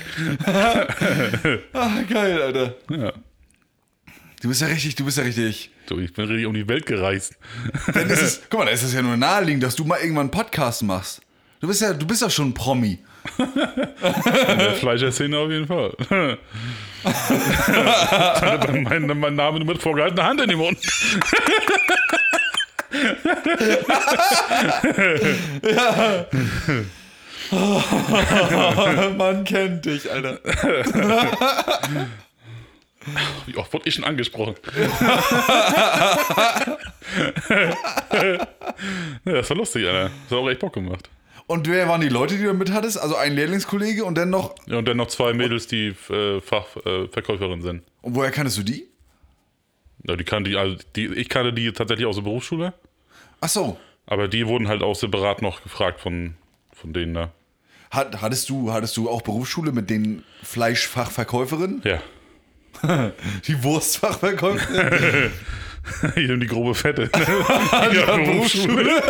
Ah, 1.74 1.90
geil, 2.08 2.42
Alter. 2.42 2.76
Ja. 2.90 3.14
Du 4.42 4.48
bist 4.48 4.62
ja 4.62 4.68
richtig, 4.68 4.96
du 4.96 5.06
bist 5.06 5.18
ja 5.18 5.24
richtig. 5.24 5.70
Du, 5.88 6.00
ich 6.00 6.14
bin 6.14 6.26
richtig 6.26 6.46
um 6.46 6.54
die 6.54 6.68
Welt 6.68 6.86
gereist. 6.86 7.38
Dann 7.94 8.10
ist 8.10 8.22
es, 8.22 8.42
guck 8.50 8.60
mal, 8.60 8.66
da 8.66 8.72
ist 8.72 8.84
es 8.84 8.94
ja 8.94 9.02
nur 9.02 9.18
naheliegend, 9.18 9.64
dass 9.64 9.76
du 9.76 9.84
mal 9.84 10.00
irgendwann 10.00 10.22
einen 10.22 10.32
Podcast 10.32 10.84
machst. 10.84 11.22
Du 11.60 11.68
bist 11.68 11.82
ja, 11.82 11.94
du 11.94 12.08
bist 12.08 12.22
ja 12.22 12.30
schon 12.30 12.50
ein 12.50 12.54
Promi. 12.54 13.00
In 13.38 14.58
der 14.58 14.74
Fleischerszene 14.80 15.38
auf 15.38 15.50
jeden 15.52 15.68
Fall. 15.68 16.38
Mein, 18.84 19.20
mein 19.20 19.36
Name 19.36 19.60
nur 19.60 19.68
mit 19.68 19.82
vorgehaltener 19.82 20.24
Hand 20.24 20.42
in 20.42 20.50
den 20.50 20.58
Mund. 20.58 20.80
Man 29.18 29.44
kennt 29.44 29.86
dich, 29.86 30.12
Alter. 30.12 30.40
Wie 33.46 33.58
oft 33.58 33.74
wurde 33.74 33.90
ich 33.90 33.96
schon 33.96 34.04
angesprochen? 34.04 34.56
ja, 39.26 39.26
das 39.26 39.50
war 39.50 39.58
lustig, 39.58 39.88
Alter. 39.88 40.04
Das 40.04 40.32
hat 40.32 40.38
auch 40.38 40.50
echt 40.50 40.60
Bock 40.60 40.74
gemacht. 40.74 41.10
Und 41.52 41.68
wer 41.68 41.86
waren 41.90 42.00
die 42.00 42.08
Leute, 42.08 42.38
die 42.38 42.44
du 42.44 42.54
mit 42.54 42.72
hattest? 42.72 42.98
Also 42.98 43.18
ein 43.18 43.36
Lehrlingskollege 43.36 44.06
und 44.06 44.18
dann 44.18 44.30
noch. 44.30 44.56
Ja, 44.68 44.78
und 44.78 44.88
dann 44.88 44.96
noch 44.96 45.08
zwei 45.08 45.34
Mädels, 45.34 45.68
die 45.68 45.88
äh, 46.10 46.40
Fachverkäuferin 46.40 47.60
äh, 47.60 47.62
sind. 47.62 47.84
Und 48.02 48.16
woher 48.16 48.32
kanntest 48.32 48.58
du 48.58 48.64
die? 48.64 48.88
Ja, 50.08 50.16
die 50.16 50.24
kannte 50.24 50.58
also 50.58 50.78
die, 50.96 51.08
ich 51.08 51.28
kannte 51.28 51.52
die 51.52 51.74
tatsächlich 51.74 52.08
aus 52.08 52.16
der 52.16 52.24
Berufsschule, 52.24 52.74
Ach 53.42 53.50
so. 53.50 53.78
aber 54.06 54.30
die 54.30 54.48
wurden 54.48 54.70
halt 54.70 54.82
auch 54.82 54.96
separat 54.96 55.42
noch 55.42 55.62
gefragt 55.62 56.00
von, 56.00 56.36
von 56.74 56.94
denen 56.94 57.14
da. 57.14 57.32
Hat, 57.92 58.22
hattest, 58.22 58.50
du, 58.50 58.72
hattest 58.72 58.96
du 58.96 59.10
auch 59.10 59.22
Berufsschule 59.22 59.74
mit 59.74 59.90
den 59.90 60.24
Fleischfachverkäuferinnen? 60.44 61.82
Ja. 61.84 62.02
Die 63.48 63.62
Wurstfachverkäuferin? 63.62 65.32
Hier 66.16 66.28
nimm 66.28 66.40
die 66.40 66.48
grobe 66.48 66.76
Fette. 66.76 67.10
Ja, 67.94 68.16
Berufsschule. 68.18 69.02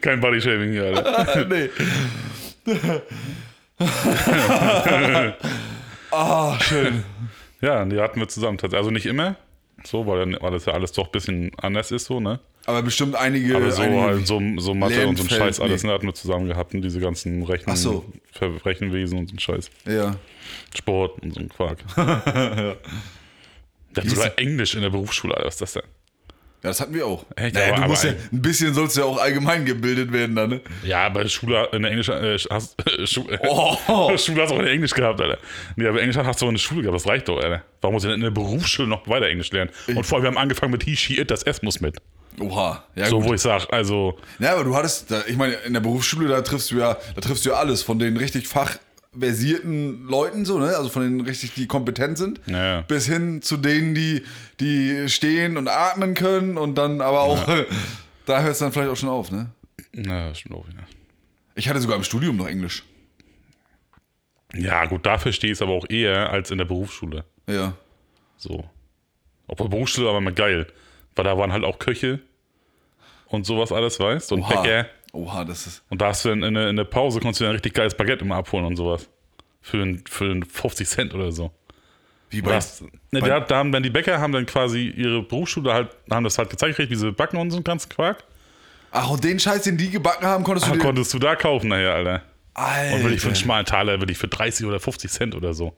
Kein 0.00 0.20
Bodyshaming 0.20 0.72
hier, 0.72 0.84
Alter. 0.84 1.44
nee. 1.48 1.70
Ah, 6.16 6.56
schön. 6.60 7.02
Ja, 7.60 7.84
die 7.84 8.00
hatten 8.00 8.20
wir 8.20 8.28
zusammen. 8.28 8.56
Also 8.72 8.90
nicht 8.92 9.06
immer, 9.06 9.34
so, 9.82 10.06
weil, 10.06 10.40
weil 10.40 10.50
das 10.52 10.64
ja 10.66 10.72
alles 10.74 10.92
doch 10.92 11.06
ein 11.06 11.10
bisschen 11.12 11.50
anders 11.56 11.90
ist, 11.90 12.04
so, 12.04 12.20
ne? 12.20 12.38
Aber 12.66 12.82
bestimmt 12.82 13.14
einige. 13.14 13.56
Aber 13.56 13.70
so, 13.70 13.82
einige 13.82 14.00
halt, 14.00 14.26
so, 14.26 14.40
so 14.58 14.74
Mathe 14.74 15.06
und 15.06 15.16
so 15.16 15.24
ein 15.24 15.28
Lernfeld, 15.28 15.30
Scheiß 15.40 15.60
alles, 15.60 15.82
nee. 15.82 15.88
ne, 15.88 15.94
hatten 15.94 16.06
wir 16.06 16.14
zusammen 16.14 16.46
gehabt 16.48 16.74
und 16.74 16.82
diese 16.82 16.98
ganzen 17.00 17.42
Rechen, 17.42 17.64
Ach 17.68 17.76
so. 17.76 18.04
Rechenwesen 18.40 19.18
und 19.18 19.28
so 19.28 19.34
ein 19.36 19.38
Scheiß. 19.38 19.70
Ja. 19.86 20.16
Sport 20.76 21.20
und 21.22 21.34
so 21.34 21.40
ein 21.40 21.48
Quark. 21.48 21.78
Der 21.96 22.76
hat 24.02 24.10
sogar 24.10 24.38
Englisch 24.38 24.74
in 24.74 24.82
der 24.82 24.90
Berufsschule, 24.90 25.34
Alter, 25.34 25.46
was 25.46 25.54
ist 25.54 25.60
das 25.60 25.72
denn? 25.74 25.82
Ja, 26.62 26.70
das 26.70 26.80
hatten 26.80 26.94
wir 26.94 27.06
auch. 27.06 27.26
Echt? 27.36 27.54
Naja, 27.54 27.66
Aber- 27.68 27.76
du 27.76 27.82
aber 27.82 27.88
musst 27.90 28.04
ja, 28.04 28.10
ein- 28.12 28.16
bisschen 28.42 28.72
sollst 28.72 28.96
du 28.96 29.00
ja 29.02 29.06
auch 29.06 29.18
allgemein 29.18 29.66
gebildet 29.66 30.10
werden 30.12 30.34
dann, 30.34 30.48
ne? 30.48 30.60
Ja, 30.82 31.04
aber 31.04 31.28
Schule, 31.28 31.68
in 31.72 31.82
der 31.82 31.90
Englisch, 31.90 32.08
äh, 32.08 32.38
hast, 32.50 32.74
äh, 32.88 33.06
Schu 33.06 33.24
Oh. 33.46 33.76
Schule 34.16 34.40
hast 34.42 34.50
du 34.50 34.54
auch 34.56 34.60
in 34.60 34.66
Englisch 34.66 34.92
gehabt, 34.94 35.20
Alter. 35.20 35.36
Nee, 35.76 35.86
aber 35.86 36.00
Englisch 36.00 36.16
hast 36.16 36.40
du 36.40 36.46
auch 36.46 36.48
in 36.48 36.54
der 36.54 36.62
Schule 36.62 36.80
gehabt, 36.80 36.96
das 36.96 37.06
reicht 37.06 37.28
doch, 37.28 37.36
Alter. 37.36 37.62
Warum 37.82 37.92
muss 37.94 38.04
ich 38.04 38.08
denn 38.08 38.14
in 38.14 38.22
der 38.22 38.30
Berufsschule 38.30 38.88
noch 38.88 39.06
weiter 39.06 39.26
Englisch 39.26 39.52
lernen? 39.52 39.70
Und 39.88 40.04
vor 40.06 40.16
allem, 40.16 40.22
wir 40.24 40.28
haben 40.30 40.38
angefangen 40.38 40.72
mit 40.72 40.82
he, 40.84 40.96
she, 40.96 41.20
it, 41.20 41.30
das 41.30 41.42
S 41.42 41.60
muss 41.62 41.80
mit. 41.82 41.98
Oha. 42.40 42.84
Ja, 42.96 43.06
So, 43.06 43.18
gut. 43.20 43.28
wo 43.28 43.34
ich 43.34 43.40
sag, 43.40 43.72
also, 43.72 44.18
Ja, 44.38 44.54
aber 44.54 44.64
du 44.64 44.74
hattest, 44.74 45.12
ich 45.28 45.36
meine, 45.36 45.54
in 45.54 45.72
der 45.72 45.80
Berufsschule, 45.80 46.28
da 46.28 46.42
triffst 46.42 46.70
du 46.70 46.76
ja, 46.78 46.96
da 47.14 47.20
triffst 47.20 47.44
du 47.46 47.50
ja 47.50 47.56
alles, 47.56 47.82
von 47.82 47.98
den 47.98 48.16
richtig 48.16 48.48
fachversierten 48.48 50.06
Leuten, 50.08 50.44
so, 50.44 50.58
ne? 50.58 50.76
Also 50.76 50.88
von 50.88 51.02
denen 51.02 51.20
richtig, 51.20 51.54
die 51.54 51.66
kompetent 51.66 52.18
sind, 52.18 52.40
Ja. 52.46 52.80
bis 52.82 53.06
hin 53.06 53.40
zu 53.42 53.56
denen, 53.56 53.94
die, 53.94 54.22
die 54.60 55.08
stehen 55.08 55.56
und 55.56 55.68
atmen 55.68 56.14
können 56.14 56.58
und 56.58 56.74
dann 56.76 57.00
aber 57.00 57.20
auch, 57.22 57.46
da 58.26 58.40
hört 58.42 58.52
es 58.52 58.58
dann 58.58 58.72
vielleicht 58.72 58.90
auch 58.90 58.96
schon 58.96 59.08
auf, 59.10 59.30
ne? 59.30 59.50
na, 59.92 60.34
stimmt 60.34 60.56
auch 60.56 60.66
wieder. 60.68 60.82
Ich 61.54 61.68
hatte 61.68 61.80
sogar 61.80 61.96
im 61.96 62.02
Studium 62.02 62.36
noch 62.36 62.48
Englisch. 62.48 62.82
Ja, 64.54 64.84
gut, 64.86 65.06
da 65.06 65.18
verstehe 65.18 65.50
ich 65.50 65.58
es 65.58 65.62
aber 65.62 65.72
auch 65.72 65.86
eher 65.88 66.30
als 66.30 66.50
in 66.50 66.58
der 66.58 66.64
Berufsschule. 66.64 67.24
Ja. 67.48 67.74
So. 68.36 68.64
Obwohl 69.46 69.68
Berufsschule 69.68 70.08
war 70.08 70.18
immer 70.18 70.32
geil. 70.32 70.66
Weil 71.16 71.24
da 71.24 71.36
waren 71.38 71.52
halt 71.52 71.64
auch 71.64 71.78
Köche 71.78 72.20
und 73.28 73.46
sowas 73.46 73.72
alles, 73.72 73.98
weißt 74.00 74.30
du? 74.30 74.34
Und 74.36 74.42
Oha. 74.42 74.62
Bäcker. 74.62 74.86
Oha, 75.12 75.44
das 75.44 75.66
ist. 75.66 75.82
Und 75.90 76.00
da 76.00 76.08
hast 76.08 76.24
du 76.24 76.30
in, 76.30 76.42
in, 76.42 76.54
der- 76.54 76.68
in 76.70 76.76
der 76.76 76.84
Pause 76.84 77.20
konntest 77.20 77.40
du 77.40 77.44
dann 77.44 77.52
richtig 77.54 77.72
geiles 77.74 77.94
Baguette 77.94 78.24
immer 78.24 78.36
abholen 78.36 78.64
und 78.66 78.76
sowas. 78.76 79.08
Für, 79.62 79.78
ein, 79.82 80.02
für 80.08 80.24
ein 80.24 80.42
50 80.44 80.88
Cent 80.88 81.14
oder 81.14 81.30
so. 81.32 81.52
Wie 82.30 82.42
bei. 82.42 82.50
Das, 82.52 82.80
ne, 83.12 83.20
bei- 83.20 83.28
da, 83.28 83.40
da 83.40 83.56
haben 83.58 83.70
dann 83.70 83.82
die 83.84 83.90
Bäcker 83.90 84.20
haben 84.20 84.32
dann 84.32 84.44
quasi 84.44 84.88
ihre 84.88 85.22
Berufsschule 85.22 85.72
halt, 85.72 85.90
haben 86.10 86.24
das 86.24 86.36
halt 86.36 86.50
gezeigt 86.50 86.72
gekriegt, 86.76 86.90
wie 86.90 86.96
sie 86.96 87.12
backen 87.12 87.36
und 87.36 87.50
so 87.52 87.58
einen 87.58 87.64
ganzen 87.64 87.88
Quark. 87.90 88.24
Ach, 88.90 89.08
und 89.10 89.22
den 89.24 89.38
Scheiß, 89.38 89.62
den 89.62 89.76
die 89.76 89.90
gebacken 89.90 90.26
haben, 90.26 90.42
konntest 90.44 90.66
du 90.66 90.72
Ah, 90.72 90.74
dir. 90.74 90.80
konntest 90.80 91.14
du 91.14 91.18
da 91.20 91.36
kaufen 91.36 91.68
nachher, 91.68 91.94
Alter. 91.94 92.22
Alter. 92.54 92.94
Und 92.96 93.02
wirklich 93.04 93.20
für 93.20 93.28
einen 93.28 93.36
schmalen 93.36 93.66
Taler, 93.66 94.00
wirklich 94.00 94.18
für 94.18 94.28
30 94.28 94.66
oder 94.66 94.78
50 94.80 95.10
Cent 95.10 95.34
oder 95.34 95.54
so. 95.54 95.76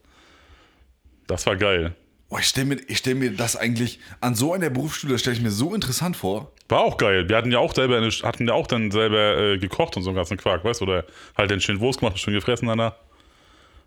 Das 1.26 1.46
war 1.46 1.56
geil. 1.56 1.94
Oh, 2.28 2.38
ich 2.38 2.46
stelle 2.46 2.66
mir, 2.66 2.80
ich 2.88 2.98
stell 2.98 3.14
mir 3.14 3.30
das 3.30 3.54
eigentlich 3.56 4.00
an 4.20 4.34
so 4.34 4.52
einer 4.52 4.68
Berufsschule, 4.68 5.18
stelle 5.18 5.36
ich 5.36 5.42
mir 5.42 5.52
so 5.52 5.74
interessant 5.74 6.16
vor. 6.16 6.52
War 6.68 6.80
auch 6.80 6.96
geil. 6.96 7.28
Wir 7.28 7.36
hatten 7.36 7.52
ja 7.52 7.60
auch 7.60 7.72
selber, 7.72 7.96
eine, 7.96 8.10
hatten 8.10 8.48
ja 8.48 8.54
auch 8.54 8.66
dann 8.66 8.90
selber 8.90 9.38
äh, 9.38 9.58
gekocht 9.58 9.96
und 9.96 10.02
so 10.02 10.10
einen 10.10 10.16
ganzen 10.16 10.36
Quark, 10.36 10.64
weißt 10.64 10.80
du? 10.80 10.86
Oder 10.86 11.04
halt 11.36 11.50
den 11.50 11.60
schön 11.60 11.78
Wurst 11.78 12.00
gemacht, 12.00 12.18
schön 12.18 12.34
gefressen 12.34 12.66
danach. 12.66 12.94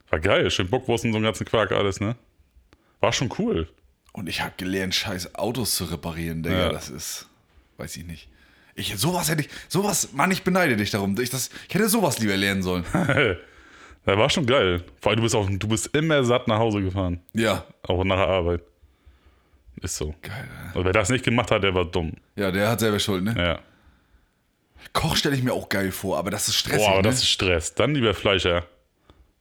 War 0.09 0.19
geil. 0.19 0.49
Schön 0.49 0.69
Bockwurst 0.69 1.03
und 1.03 1.11
so 1.11 1.17
einen 1.17 1.25
ganzen 1.25 1.45
Quark 1.45 1.71
alles, 1.73 1.99
ne? 1.99 2.15
War 3.01 3.11
schon 3.11 3.29
cool. 3.37 3.67
Und 4.13 4.29
ich 4.29 4.41
habe 4.41 4.53
gelernt, 4.57 4.95
scheiß 4.95 5.35
Autos 5.35 5.75
zu 5.75 5.85
reparieren, 5.85 6.41
Digga. 6.41 6.57
Ja. 6.57 6.69
Das 6.69 6.89
ist, 6.89 7.27
weiß 7.77 7.97
ich 7.97 8.05
nicht. 8.05 8.29
Ich, 8.75 8.95
sowas 8.97 9.29
hätte 9.29 9.41
ich, 9.41 9.49
sowas, 9.67 10.13
Mann, 10.13 10.31
ich 10.31 10.43
beneide 10.43 10.77
dich 10.77 10.89
darum. 10.91 11.19
Ich, 11.19 11.29
das, 11.29 11.49
ich 11.67 11.75
hätte 11.75 11.89
sowas 11.89 12.19
lieber 12.19 12.37
lernen 12.37 12.63
sollen. 12.63 12.85
Das 14.09 14.17
war 14.17 14.29
schon 14.29 14.47
geil. 14.47 14.83
Vor 15.01 15.11
allem, 15.11 15.17
du 15.17 15.23
bist, 15.23 15.35
auch, 15.35 15.47
du 15.47 15.67
bist 15.67 15.95
immer 15.95 16.23
satt 16.23 16.47
nach 16.47 16.57
Hause 16.57 16.81
gefahren. 16.81 17.21
ja. 17.33 17.63
Auch 17.83 18.03
nach 18.03 18.15
der 18.15 18.27
Arbeit. 18.27 18.61
Ist 19.81 19.97
so. 19.97 20.15
Geil. 20.23 20.49
Also 20.69 20.83
wer 20.83 20.93
das 20.93 21.09
nicht 21.09 21.23
gemacht 21.23 21.51
hat, 21.51 21.63
der 21.63 21.75
war 21.75 21.85
dumm. 21.85 22.13
Ja, 22.35 22.51
der 22.51 22.69
hat 22.69 22.79
selber 22.79 22.97
Schuld, 22.99 23.23
ne? 23.23 23.35
Ja. 23.37 23.59
Koch 24.93 25.15
stelle 25.15 25.35
ich 25.35 25.43
mir 25.43 25.53
auch 25.53 25.69
geil 25.69 25.91
vor, 25.91 26.17
aber 26.17 26.31
das 26.31 26.47
ist 26.47 26.55
stressig, 26.55 26.81
Boah, 26.85 26.93
aber 26.93 27.01
ne? 27.03 27.09
das 27.09 27.19
ist 27.19 27.29
Stress. 27.29 27.75
Dann 27.75 27.93
lieber 27.93 28.15
Fleischer. 28.15 28.65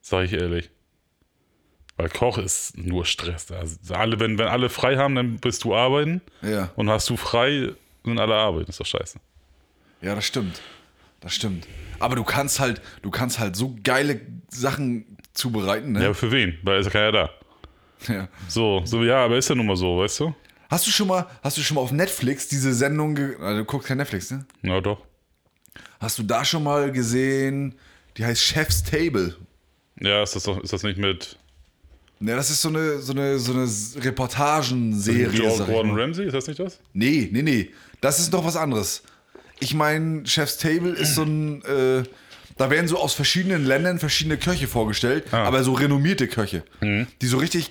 Sag 0.02 0.26
ich 0.26 0.34
ehrlich. 0.34 0.70
Weil 1.96 2.10
Koch 2.10 2.36
ist 2.36 2.76
nur 2.76 3.06
Stress. 3.06 3.50
Also 3.50 3.94
alle, 3.94 4.20
wenn, 4.20 4.38
wenn 4.38 4.48
alle 4.48 4.68
frei 4.68 4.98
haben, 4.98 5.14
dann 5.14 5.38
bist 5.38 5.64
du 5.64 5.74
arbeiten. 5.74 6.20
ja. 6.42 6.70
Und 6.76 6.90
hast 6.90 7.08
du 7.08 7.16
frei, 7.16 7.72
sind 8.04 8.18
alle 8.18 8.34
arbeiten. 8.34 8.68
Ist 8.68 8.80
doch 8.80 8.86
scheiße. 8.86 9.18
ja, 10.02 10.14
das 10.14 10.26
stimmt. 10.26 10.60
Das 11.20 11.34
stimmt. 11.34 11.66
Aber 11.98 12.16
du 12.16 12.24
kannst 12.24 12.60
halt, 12.60 12.80
du 13.02 13.10
kannst 13.10 13.38
halt 13.38 13.56
so 13.56 13.76
geile 13.82 14.20
Sachen 14.50 15.16
zubereiten, 15.32 15.94
Ja, 15.94 16.00
ne? 16.00 16.06
aber 16.06 16.14
für 16.14 16.30
wen? 16.30 16.58
Weil 16.62 16.80
ist 16.80 16.86
ja 16.86 16.90
keiner 16.92 17.12
da. 17.12 17.30
Ja. 18.06 18.28
So, 18.46 18.82
so, 18.84 19.02
ja, 19.02 19.24
aber 19.24 19.36
ist 19.38 19.48
ja 19.48 19.54
nun 19.56 19.66
mal 19.66 19.76
so, 19.76 19.98
weißt 19.98 20.20
du? 20.20 20.34
Hast 20.70 20.86
du 20.86 20.90
schon 20.90 21.08
mal, 21.08 21.26
hast 21.42 21.56
du 21.56 21.62
schon 21.62 21.74
mal 21.74 21.80
auf 21.80 21.90
Netflix 21.92 22.46
diese 22.46 22.72
Sendung, 22.72 23.16
also, 23.40 23.58
du 23.58 23.64
guckst 23.64 23.88
kein 23.88 23.96
Netflix, 23.96 24.30
ne? 24.30 24.46
Ja, 24.62 24.80
doch. 24.80 25.02
Hast 25.98 26.18
du 26.18 26.22
da 26.22 26.44
schon 26.44 26.62
mal 26.62 26.92
gesehen, 26.92 27.74
die 28.16 28.24
heißt 28.24 28.40
Chef's 28.40 28.84
Table? 28.84 29.36
Ja, 30.00 30.22
ist 30.22 30.36
das, 30.36 30.44
doch, 30.44 30.62
ist 30.62 30.72
das 30.72 30.84
nicht 30.84 30.98
mit 30.98 31.38
Ne, 32.20 32.34
das 32.34 32.50
ist 32.50 32.62
so 32.62 32.68
eine, 32.68 32.98
so 32.98 33.12
eine, 33.12 33.38
so 33.38 33.52
eine 33.52 33.68
Reportagenserie. 34.04 35.40
Gordon. 35.66 35.98
Ramsay? 35.98 36.26
Ist 36.26 36.34
das 36.34 36.48
nicht 36.48 36.58
das? 36.58 36.80
Nee, 36.92 37.28
nee, 37.32 37.42
nee. 37.42 37.70
Das 38.00 38.18
ist 38.18 38.32
noch 38.32 38.44
was 38.44 38.56
anderes. 38.56 39.02
Ich 39.60 39.74
meine, 39.74 40.26
Chef's 40.26 40.58
Table 40.58 40.90
ist 40.92 41.14
so 41.14 41.22
ein. 41.22 41.62
Äh, 41.64 42.02
da 42.56 42.70
werden 42.70 42.88
so 42.88 42.98
aus 42.98 43.14
verschiedenen 43.14 43.64
Ländern 43.64 43.98
verschiedene 44.00 44.36
Köche 44.36 44.66
vorgestellt, 44.66 45.24
Ah. 45.30 45.44
aber 45.44 45.62
so 45.62 45.74
renommierte 45.74 46.26
Köche, 46.26 46.64
Mhm. 46.80 47.06
die 47.22 47.26
so 47.26 47.38
richtig 47.38 47.70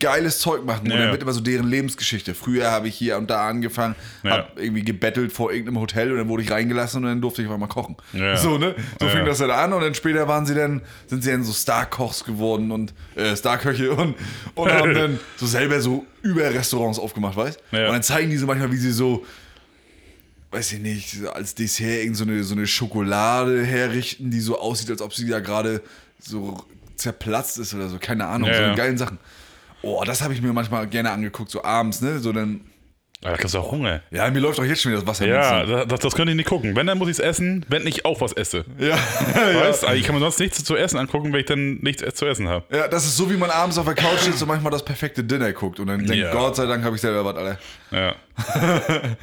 geiles 0.00 0.38
Zeug 0.38 0.64
machen. 0.64 0.84
Und 0.84 0.90
Ja, 0.92 0.96
dann 0.96 1.06
ja. 1.06 1.12
wird 1.12 1.22
immer 1.22 1.32
so 1.34 1.40
deren 1.42 1.68
Lebensgeschichte. 1.68 2.34
Früher 2.34 2.70
habe 2.70 2.88
ich 2.88 2.94
hier 2.96 3.18
und 3.18 3.28
da 3.28 3.46
angefangen, 3.46 3.94
Ja. 4.22 4.30
hab 4.38 4.58
irgendwie 4.58 4.82
gebettelt 4.82 5.30
vor 5.32 5.52
irgendeinem 5.52 5.78
Hotel 5.80 6.10
und 6.10 6.16
dann 6.18 6.28
wurde 6.28 6.42
ich 6.42 6.50
reingelassen 6.50 7.02
und 7.04 7.10
dann 7.10 7.20
durfte 7.20 7.42
ich 7.42 7.48
auf 7.48 7.54
einmal 7.54 7.68
kochen. 7.68 7.96
Ja. 8.14 8.34
So, 8.38 8.56
ne? 8.56 8.74
So 8.98 9.06
Ja, 9.06 9.12
fing 9.12 9.26
das 9.26 9.38
dann 9.38 9.50
an 9.50 9.72
und 9.74 9.82
dann 9.82 9.94
später 9.94 10.26
waren 10.26 10.46
sie 10.46 10.54
dann, 10.54 10.80
sind 11.06 11.22
sie 11.22 11.30
dann 11.30 11.44
so 11.44 11.52
Star-Kochs 11.52 12.24
geworden 12.24 12.72
und 12.72 12.94
äh, 13.16 13.36
Star-Köche 13.36 13.92
und, 13.92 14.14
und 14.54 14.72
haben 14.72 14.94
dann 14.94 15.20
so 15.36 15.46
selber 15.46 15.80
so 15.82 16.06
Über-Restaurants 16.22 16.98
aufgemacht, 16.98 17.36
weißt. 17.36 17.58
Und 17.72 17.78
dann 17.78 18.02
zeigen 18.02 18.30
die 18.30 18.38
so 18.38 18.46
manchmal, 18.46 18.72
wie 18.72 18.78
sie 18.78 18.90
so 18.92 19.24
weiß 20.54 20.72
ich 20.72 20.78
nicht, 20.80 21.26
als 21.34 21.54
Dessert 21.54 22.02
irgend 22.02 22.16
so 22.16 22.24
eine, 22.24 22.42
so 22.44 22.54
eine 22.54 22.66
Schokolade 22.66 23.64
herrichten, 23.64 24.30
die 24.30 24.40
so 24.40 24.58
aussieht, 24.58 24.90
als 24.90 25.02
ob 25.02 25.12
sie 25.12 25.28
da 25.28 25.40
gerade 25.40 25.82
so 26.18 26.64
zerplatzt 26.96 27.58
ist 27.58 27.74
oder 27.74 27.88
so, 27.88 27.98
keine 27.98 28.26
Ahnung, 28.26 28.48
Ja, 28.48 28.54
so 28.56 28.62
ja. 28.62 28.74
geilen 28.74 28.96
Sachen. 28.96 29.18
Oh, 29.82 30.02
das 30.06 30.22
habe 30.22 30.32
ich 30.32 30.40
mir 30.40 30.52
manchmal 30.52 30.86
gerne 30.86 31.10
angeguckt, 31.10 31.50
so 31.50 31.62
abends, 31.64 32.00
ne? 32.00 32.18
So 32.20 32.32
dann, 32.32 32.60
Ah, 33.22 33.30
da 33.30 33.36
kriegst 33.38 33.54
du 33.54 33.58
auch 33.58 33.72
Hunger. 33.72 34.02
ja, 34.10 34.30
mir 34.30 34.38
läuft 34.40 34.60
auch 34.60 34.64
jetzt 34.64 34.82
schon 34.82 34.92
wieder 34.92 35.00
das 35.00 35.08
Wasser 35.08 35.26
Ja, 35.26 35.64
das, 35.64 35.88
das, 35.88 36.00
das 36.00 36.14
könnte 36.14 36.32
ich 36.32 36.36
nicht 36.36 36.48
gucken. 36.48 36.76
Wenn, 36.76 36.86
dann 36.86 36.98
muss 36.98 37.08
ich 37.08 37.14
es 37.14 37.20
essen, 37.20 37.64
wenn 37.70 37.86
ich 37.86 38.04
auch 38.04 38.20
was 38.20 38.32
esse. 38.34 38.66
Ja, 38.78 38.96
Weißt 38.98 39.82
ja. 39.82 39.90
du, 39.90 39.96
ich 39.96 40.04
kann 40.04 40.14
mir 40.14 40.20
sonst 40.20 40.38
nichts 40.40 40.62
zu 40.62 40.76
essen 40.76 40.98
angucken, 40.98 41.32
wenn 41.32 41.40
ich 41.40 41.46
dann 41.46 41.76
nichts 41.78 42.02
zu 42.14 42.26
essen 42.26 42.48
habe. 42.48 42.64
ja, 42.74 42.86
das 42.86 43.06
ist 43.06 43.16
so, 43.16 43.30
wie 43.30 43.36
man 43.38 43.48
abends 43.50 43.78
auf 43.78 43.86
der 43.86 43.94
Couch 43.94 44.20
sitzt 44.20 44.42
und 44.42 44.48
manchmal 44.48 44.70
das 44.72 44.84
perfekte 44.84 45.24
Dinner 45.24 45.52
guckt 45.54 45.80
und 45.80 45.86
dann 45.86 46.04
denkt. 46.06 46.32
Gott 46.32 46.54
sei 46.56 46.66
Dank 46.66 46.84
habe 46.84 46.96
ich 46.96 47.00
selber 47.02 47.24
was, 47.24 47.34
Alter. 47.36 47.58
Ja. 47.90 48.14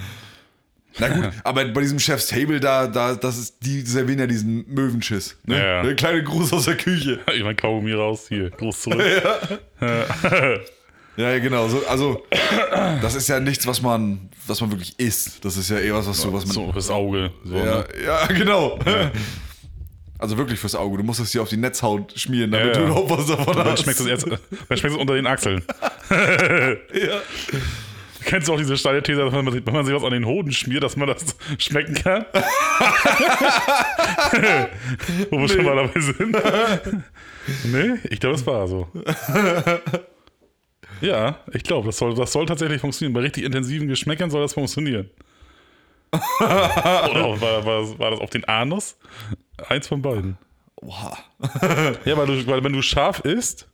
Na 1.00 1.08
gut, 1.08 1.30
aber 1.44 1.66
bei 1.66 1.82
diesem 1.82 2.00
Chef's 2.00 2.28
Table 2.28 2.60
da, 2.60 2.88
da, 2.88 3.16
das 3.16 3.38
ist, 3.38 3.58
die 3.62 3.82
servieren 3.82 4.20
ja 4.20 4.28
diesen 4.28 4.66
Möwenschiss. 4.74 5.38
Ne? 5.46 5.58
Ja. 5.58 5.84
Der 5.84 5.96
kleine 5.96 6.24
Gruß 6.24 6.52
aus 6.54 6.66
der 6.66 6.76
Küche. 6.78 7.20
Ich 7.34 7.44
mein 7.44 7.56
Kaugummi 7.56 7.94
raus, 7.94 8.26
hier, 8.28 8.50
groß 8.50 8.82
zurück. 8.82 9.02
Ja, 11.18 11.30
ja, 11.32 11.40
genau. 11.40 11.68
So, 11.68 11.86
also, 11.88 12.26
das 13.02 13.16
ist 13.16 13.28
ja 13.28 13.40
nichts, 13.42 13.68
was 13.68 13.82
man, 13.82 14.30
was 14.48 14.62
man 14.62 14.72
wirklich 14.72 14.98
isst. 14.98 15.44
Das 15.44 15.58
ist 15.58 15.70
ja 15.70 15.78
eher 15.78 15.94
was, 15.94 16.08
was 16.08 16.22
du, 16.22 16.32
was 16.32 16.46
man. 16.46 16.54
So 16.54 16.72
fürs 16.72 16.90
Auge. 16.90 17.32
So, 17.44 17.58
ja, 17.58 17.64
ne? 17.80 17.86
ja, 18.06 18.26
genau. 18.28 18.80
Also 20.18 20.38
wirklich 20.38 20.58
fürs 20.58 20.74
Auge. 20.74 20.98
Du 20.98 21.04
musst 21.04 21.20
es 21.20 21.32
dir 21.32 21.42
auf 21.42 21.50
die 21.50 21.58
Netzhaut 21.58 22.14
schmieren, 22.18 22.52
damit 22.52 22.68
Ja, 22.68 22.74
ja. 22.74 22.80
du 22.80 22.86
überhaupt 22.86 23.10
was 23.10 23.26
davon 23.28 23.56
Dann 23.58 23.68
hast. 23.72 23.84
schmeckt 23.84 24.00
es 24.00 24.06
erst, 24.06 24.26
dann 24.28 24.78
schmeckt 24.78 24.96
es 24.96 25.02
unter 25.02 25.16
den 25.16 25.28
Achseln. 25.28 25.62
ja. 26.10 27.22
Kennst 28.26 28.48
du 28.48 28.54
auch 28.54 28.58
diese 28.58 28.78
steile 28.78 29.02
These, 29.04 29.20
dass 29.20 29.34
man, 29.34 29.46
wenn 29.46 29.74
man 29.74 29.86
sich 29.86 29.96
was 29.96 30.04
an 30.04 30.12
den 30.12 30.26
Hoden 30.26 30.52
schmiert, 30.52 30.84
dass 30.84 30.96
man 30.96 31.08
das 31.08 31.36
schmecken 31.58 31.96
kann? 31.96 32.26
Wo 35.30 35.40
wir 35.40 35.48
schon 35.50 35.66
mal 35.66 35.76
dabei 35.76 36.00
sind. 36.00 36.38
nee, 37.66 38.00
ich 38.10 38.20
glaube, 38.20 38.36
es 38.36 38.46
war 38.46 38.68
so. 38.68 38.88
Ja, 41.02 41.40
ich 41.52 41.64
glaube, 41.64 41.88
das 41.88 41.98
soll, 41.98 42.14
das 42.16 42.32
soll 42.32 42.46
tatsächlich 42.46 42.80
funktionieren. 42.80 43.14
Bei 43.14 43.22
richtig 43.22 43.44
intensiven 43.44 43.88
Geschmäckern 43.88 44.30
soll 44.30 44.42
das 44.42 44.54
funktionieren. 44.54 45.10
Oder 46.12 47.26
auch, 47.26 47.42
war, 47.42 47.66
war, 47.66 48.00
war 48.00 48.12
das 48.12 48.20
auf 48.20 48.30
den 48.30 48.46
Anus? 48.46 48.98
Eins 49.68 49.88
von 49.88 50.02
beiden. 50.02 50.38
Oha. 50.76 51.18
Ja, 52.06 52.18
weil, 52.18 52.28
du, 52.28 52.48
weil 52.48 52.64
wenn 52.64 52.74
du 52.74 52.82
scharf 52.82 53.22
isst, 53.22 53.68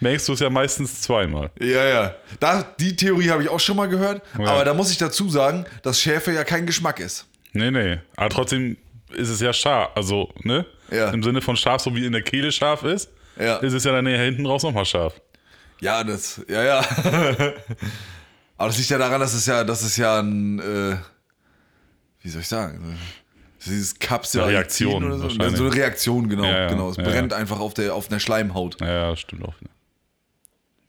merkst 0.00 0.28
du 0.28 0.32
es 0.32 0.40
ja 0.40 0.50
meistens 0.50 1.00
zweimal. 1.02 1.50
Ja, 1.60 1.84
ja. 1.84 2.14
Da, 2.40 2.62
die 2.78 2.94
Theorie 2.96 3.30
habe 3.30 3.42
ich 3.42 3.48
auch 3.48 3.60
schon 3.60 3.76
mal 3.76 3.88
gehört. 3.88 4.22
Aber 4.34 4.64
da 4.64 4.74
muss 4.74 4.90
ich 4.90 4.98
dazu 4.98 5.28
sagen, 5.28 5.64
dass 5.82 6.00
Schärfe 6.00 6.32
ja 6.32 6.44
kein 6.44 6.66
Geschmack 6.66 7.00
ist. 7.00 7.26
Nee, 7.52 7.70
nee. 7.70 7.98
Aber 8.16 8.28
trotzdem 8.30 8.76
ist 9.14 9.28
es 9.28 9.40
ja 9.40 9.52
scharf. 9.52 9.90
Also, 9.94 10.30
ne? 10.42 10.66
Ja. 10.90 11.10
Im 11.10 11.22
Sinne 11.22 11.40
von 11.40 11.56
scharf, 11.56 11.82
so 11.82 11.94
wie 11.94 12.04
in 12.04 12.12
der 12.12 12.22
Kehle 12.22 12.52
scharf 12.52 12.82
ist, 12.82 13.10
Ja. 13.38 13.56
ist 13.56 13.72
es 13.72 13.84
ja 13.84 13.92
dann 13.92 14.06
hinten 14.06 14.46
raus 14.46 14.62
nochmal 14.62 14.84
scharf. 14.84 15.14
Ja, 15.80 16.02
das, 16.04 16.40
ja, 16.48 16.62
ja. 16.62 16.80
Aber 18.56 18.68
das 18.68 18.78
liegt 18.78 18.90
ja 18.90 18.98
daran, 18.98 19.20
dass 19.20 19.34
es 19.34 19.46
ja, 19.46 19.62
das 19.64 19.82
ist 19.82 19.96
ja 19.96 20.18
ein, 20.20 20.58
äh, 20.58 20.96
wie 22.22 22.28
soll 22.28 22.40
ich 22.40 22.48
sagen, 22.48 22.98
dieses 23.64 23.98
Kapsel 23.98 24.42
Eine 24.42 24.52
Reaktion 24.52 25.04
oder 25.04 25.18
so. 25.18 25.28
so 25.30 25.40
eine 25.40 25.74
Reaktion, 25.74 26.28
genau, 26.28 26.44
Ja, 26.44 26.60
ja, 26.62 26.68
genau. 26.68 26.90
Es 26.90 26.96
ja, 26.96 27.04
brennt 27.04 27.32
einfach 27.32 27.60
auf 27.60 27.74
der, 27.74 27.94
auf 27.94 28.08
der 28.08 28.18
Schleimhaut. 28.18 28.80
Ja, 28.80 29.14
stimmt 29.16 29.44
auch. 29.44 29.54
wieder. 29.60 29.70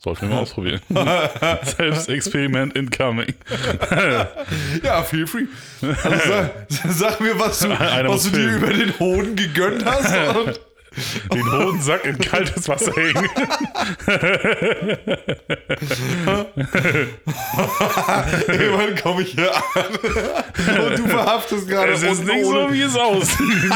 Sollten 0.02 0.22
wir 0.30 0.36
mal 0.36 0.42
ausprobieren. 0.44 0.82
Selbstexperiment 1.64 2.76
incoming. 2.76 3.34
Ja, 4.84 5.04
feel 5.04 5.28
free. 5.28 5.46
Also 5.82 6.30
sag, 6.30 6.52
sag 6.90 7.20
mir, 7.20 7.38
was 7.38 7.60
du, 7.60 7.70
Einer 7.78 8.10
was 8.10 8.24
du 8.24 8.30
dir 8.32 8.56
über 8.56 8.72
den 8.72 8.98
Hoden 8.98 9.36
gegönnt 9.36 9.84
hast. 9.86 10.14
Und 10.36 10.60
Den 11.34 11.52
Hodensack 11.52 12.06
in 12.06 12.18
kaltes 12.18 12.68
Wasser 12.70 12.94
hängen. 12.94 13.30
irgendwann 18.48 18.96
komme 18.96 19.22
ich 19.24 19.32
hier 19.34 19.56
an. 19.56 20.82
Und 20.86 20.98
du 21.00 21.08
verhaftest 21.08 21.68
gerade 21.68 21.92
Es 21.94 22.04
ist 22.04 22.24
nicht 22.24 22.46
so, 22.46 22.72
wie 22.72 22.82
es 22.82 22.96
aussieht. 22.96 23.72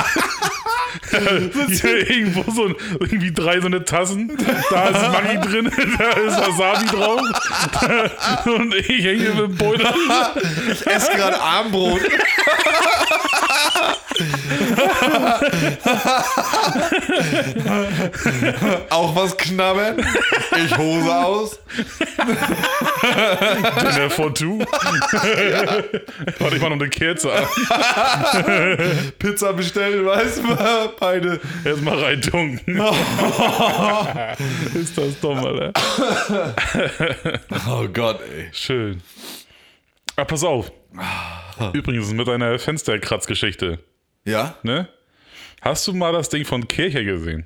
Hier 1.09 2.09
irgendwo 2.09 2.51
so 2.51 2.65
ein, 2.65 2.75
irgendwie 2.99 3.31
drei 3.31 3.59
so 3.59 3.67
eine 3.67 3.83
Tassen. 3.83 4.31
Da 4.69 4.89
ist 4.89 5.11
Maggi 5.11 5.39
drin, 5.39 5.71
da 5.97 6.09
ist 6.11 6.37
Wasabi 6.37 6.85
drauf. 6.87 7.21
Und 8.45 8.75
ich 8.75 8.87
hänge 8.87 9.19
hier 9.19 9.33
mit 9.33 9.45
dem 9.45 9.55
Beutel. 9.55 9.87
Ich 10.71 10.87
esse 10.87 11.11
gerade 11.11 11.39
Armbrot. 11.39 12.01
Auch 18.89 19.15
was 19.15 19.37
knabbern? 19.37 20.05
Ich 20.65 20.77
Hose 20.77 21.15
aus. 21.15 21.59
Dinner 23.81 24.09
for 24.09 24.33
two. 24.33 24.59
Warte, 26.39 26.55
ich 26.55 26.61
mach 26.61 26.69
noch 26.69 26.79
eine 26.79 26.89
Kerze 26.89 27.31
an. 27.31 27.45
Pizza 29.19 29.53
bestellen, 29.53 30.05
weißt 30.05 30.39
du? 30.39 30.43
Beide. 30.99 31.39
Erstmal 31.65 31.99
reintunken. 32.03 32.75
ist 34.75 34.97
das 34.97 35.19
dumm, 35.19 35.39
Alter. 35.39 35.73
Oh 37.69 37.88
Gott, 37.91 38.19
ey. 38.21 38.49
Schön. 38.51 39.01
Ah, 40.15 40.25
pass 40.25 40.43
auf. 40.43 40.71
Übrigens 41.73 42.11
mit 42.13 42.27
einer 42.29 42.57
Fensterkratzgeschichte. 42.59 43.79
Ja? 44.25 44.55
Ne? 44.63 44.88
Hast 45.61 45.88
du 45.88 45.93
mal 45.93 46.11
das 46.13 46.29
Ding 46.29 46.45
von 46.45 46.67
Kircher 46.67 47.03
gesehen? 47.03 47.45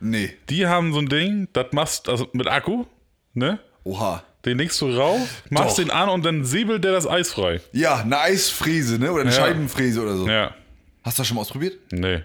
Nee. 0.00 0.30
Die 0.50 0.66
haben 0.66 0.92
so 0.92 0.98
ein 1.00 1.08
Ding, 1.08 1.48
das 1.52 1.66
machst 1.72 2.08
also 2.08 2.28
mit 2.32 2.46
Akku, 2.46 2.84
ne? 3.32 3.58
Oha. 3.84 4.22
Den 4.44 4.58
legst 4.58 4.78
du 4.82 4.90
rauf, 4.94 5.42
machst 5.48 5.78
Doch. 5.78 5.84
den 5.84 5.90
an 5.90 6.10
und 6.10 6.22
dann 6.24 6.44
säbelt 6.44 6.84
der 6.84 6.92
das 6.92 7.06
Eis 7.06 7.32
frei. 7.32 7.60
Ja, 7.72 7.96
eine 8.00 8.18
Eisfräse, 8.20 8.98
ne? 8.98 9.10
Oder 9.10 9.22
eine 9.22 9.30
Ja. 9.30 9.36
Scheibenfräse 9.36 10.02
oder 10.02 10.16
so. 10.16 10.28
Ja. 10.28 10.54
Hast 11.02 11.16
du 11.18 11.20
das 11.22 11.26
schon 11.28 11.36
mal 11.36 11.40
ausprobiert? 11.40 11.78
Nee. 11.90 12.22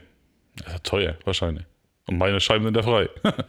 Das 0.66 0.76
ist 0.76 0.84
teuer, 0.84 1.16
wahrscheinlich. 1.26 1.66
Und 2.08 2.18
meine 2.18 2.40
Scheiben 2.40 2.66
sind 2.66 2.76
ja 2.76 2.84
frei. 2.84 3.10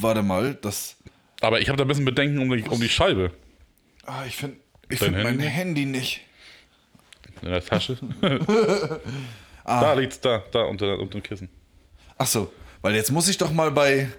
Warte 0.00 0.22
mal, 0.22 0.54
das. 0.54 0.96
Aber 1.40 1.60
ich 1.60 1.68
habe 1.68 1.76
da 1.76 1.84
ein 1.84 1.88
bisschen 1.88 2.04
Bedenken 2.04 2.38
um 2.38 2.50
die, 2.50 2.62
um 2.68 2.80
die 2.80 2.88
Scheibe 2.88 3.30
Ah, 4.06 4.24
ich 4.26 4.36
finde 4.36 4.56
ich 4.88 4.98
Dein 4.98 5.14
find 5.14 5.24
mein 5.24 5.38
Handy? 5.40 5.48
Handy 5.48 5.84
nicht. 5.86 6.20
in 7.42 7.50
der 7.50 7.64
Tasche. 7.64 7.96
Ah. 9.66 9.80
Da 9.80 9.92
liegt's 9.94 10.20
da, 10.20 10.42
da 10.52 10.64
unter, 10.64 10.98
unter 10.98 11.18
dem 11.18 11.22
Kissen. 11.22 11.48
Achso, 12.18 12.52
weil 12.82 12.94
jetzt 12.94 13.10
muss 13.10 13.28
ich 13.28 13.38
doch 13.38 13.50
mal 13.50 13.70
bei, 13.70 14.10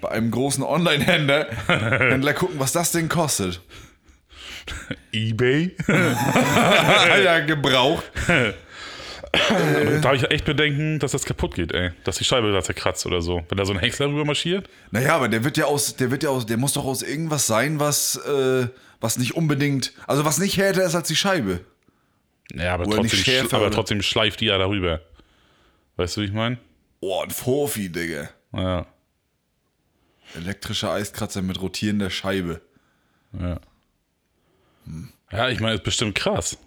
bei 0.00 0.10
einem 0.10 0.30
großen 0.30 0.62
Online-Händler 0.62 1.48
Händler 1.66 2.34
gucken, 2.34 2.60
was 2.60 2.70
das 2.70 2.92
Ding 2.92 3.08
kostet. 3.08 3.60
Ebay? 5.10 5.74
ja, 7.24 7.40
gebraucht. 7.40 8.04
Da 9.32 10.02
habe 10.04 10.16
ich 10.16 10.30
echt 10.30 10.44
Bedenken, 10.44 10.98
dass 10.98 11.12
das 11.12 11.24
kaputt 11.24 11.54
geht, 11.54 11.72
ey. 11.72 11.90
Dass 12.04 12.16
die 12.18 12.24
Scheibe 12.24 12.52
da 12.52 12.62
zerkratzt 12.62 13.06
oder 13.06 13.22
so. 13.22 13.42
Wenn 13.48 13.56
da 13.58 13.64
so 13.64 13.72
ein 13.72 13.78
Häcksler 13.78 14.08
rüber 14.08 14.24
marschiert. 14.26 14.68
Naja, 14.90 15.16
aber 15.16 15.28
der 15.28 15.42
wird 15.44 15.56
ja 15.56 15.64
aus, 15.64 15.96
der 15.96 16.10
wird 16.10 16.22
ja 16.22 16.28
aus, 16.30 16.44
der 16.46 16.58
muss 16.58 16.74
doch 16.74 16.84
aus 16.84 17.02
irgendwas 17.02 17.46
sein, 17.46 17.80
was, 17.80 18.16
äh, 18.16 18.68
was 19.00 19.18
nicht 19.18 19.34
unbedingt, 19.34 19.92
also 20.06 20.24
was 20.24 20.38
nicht 20.38 20.56
härter 20.58 20.84
ist 20.84 20.94
als 20.94 21.08
die 21.08 21.16
Scheibe. 21.16 21.60
Ja, 22.52 22.74
aber 22.74 22.86
Oder 22.86 22.96
trotzdem, 22.98 23.18
schärfer, 23.20 23.56
sch- 23.56 23.60
aber 23.60 23.70
trotzdem 23.70 24.02
schleift 24.02 24.40
die 24.40 24.46
ja 24.46 24.58
darüber. 24.58 25.00
Weißt 25.96 26.16
du, 26.16 26.20
wie 26.20 26.26
ich 26.26 26.32
meine? 26.32 26.58
Oh, 27.00 27.22
ein 27.22 27.30
Vorvieh, 27.30 27.88
Digga. 27.88 28.28
Ja. 28.54 28.86
Elektrischer 30.34 30.92
Eiskratzer 30.92 31.40
mit 31.42 31.60
rotierender 31.60 32.10
Scheibe. 32.10 32.60
Ja. 33.38 33.58
Ja, 35.30 35.48
ich 35.48 35.60
meine, 35.60 35.76
ist 35.76 35.84
bestimmt 35.84 36.14
krass. 36.14 36.58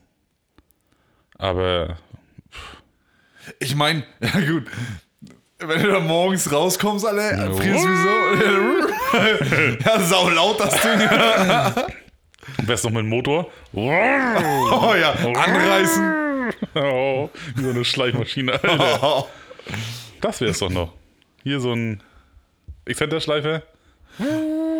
Aber 1.37 1.97
Ich 3.59 3.75
meine, 3.75 4.03
ja 4.19 4.39
gut, 4.39 4.65
wenn 5.59 5.81
du 5.81 5.91
da 5.91 5.99
morgens 5.99 6.51
rauskommst, 6.51 7.05
Alter, 7.05 7.53
frierst 7.55 7.85
wie 7.87 9.77
so. 9.77 9.89
ja, 9.89 9.99
sau 10.01 10.29
laut 10.29 10.59
das 10.59 10.81
Ding. 10.81 11.01
am 12.57 12.65
besten 12.65 12.87
noch 12.87 12.93
mit 12.93 13.03
dem 13.03 13.09
Motor. 13.09 13.49
Oh 13.73 14.93
ja, 14.99 15.11
anreißen. 15.11 16.53
Oh, 16.75 17.29
wie 17.55 17.63
so 17.63 17.69
eine 17.69 17.85
Schleifmaschine, 17.85 18.53
Alter. 18.53 19.27
Das 20.21 20.41
wär's 20.41 20.59
doch 20.59 20.69
noch. 20.69 20.93
Hier 21.43 21.59
so 21.59 21.73
ein 21.73 22.01
Exzenterschleifer. 22.85 23.63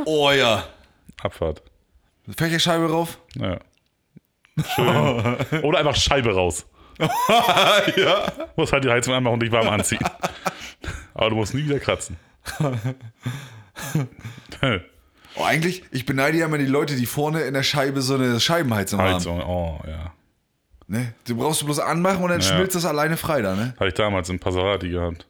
Oh 0.05 0.32
ja. 0.32 0.66
Abfahrt. 1.22 1.61
Fächerscheibe 2.38 2.89
rauf. 2.89 3.20
Ja. 3.36 3.59
Schön. 4.76 5.38
Oder 5.63 5.80
einfach 5.80 5.95
Scheibe 5.95 6.34
raus. 6.34 6.66
ja. 7.97 8.31
Muss 8.55 8.71
halt 8.71 8.83
die 8.83 8.89
Heizung 8.89 9.13
anmachen 9.13 9.33
und 9.35 9.39
dich 9.43 9.51
warm 9.51 9.67
anziehen. 9.69 9.99
Aber 11.13 11.29
du 11.29 11.35
musst 11.35 11.53
nie 11.53 11.65
wieder 11.65 11.79
kratzen. 11.79 12.17
Oh, 15.37 15.43
eigentlich, 15.43 15.83
ich 15.91 16.05
beneide 16.05 16.37
ja 16.37 16.45
immer 16.45 16.57
die 16.57 16.65
Leute, 16.65 16.95
die 16.95 17.05
vorne 17.05 17.41
in 17.41 17.53
der 17.53 17.63
Scheibe 17.63 18.01
so 18.01 18.15
eine 18.15 18.39
Scheibenheizung 18.39 18.99
haben. 19.01 19.15
Heizung, 19.15 19.41
oh 19.41 19.81
ja. 19.85 20.13
Ne? 20.87 21.13
Du 21.27 21.35
brauchst 21.35 21.61
du 21.61 21.65
bloß 21.65 21.79
anmachen 21.79 22.23
und 22.23 22.29
dann 22.29 22.39
Ja. 22.41 22.47
schmilzt 22.47 22.75
das 22.75 22.85
alleine 22.85 23.17
frei 23.17 23.41
da, 23.41 23.55
ne? 23.55 23.73
Hatte 23.77 23.87
ich 23.87 23.93
damals 23.95 24.29
in 24.29 24.39
Passerati 24.39 24.89
gehabt. 24.89 25.25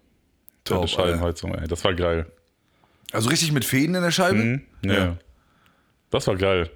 Top, 0.63 0.82
Fette 0.82 0.88
Scheibenheizung, 0.89 1.55
ey. 1.55 1.68
Das 1.68 1.84
war 1.84 1.93
geil. 1.93 2.26
Also 3.11 3.30
richtig 3.30 3.51
mit 3.51 3.66
Fäden 3.66 3.95
in 3.95 4.03
der 4.03 4.11
Scheibe? 4.11 4.38
Mhm. 4.38 4.61
Ja. 4.84 4.93
Ja. 4.93 5.18
Das 6.11 6.28
war 6.28 6.36
geil. 6.36 6.70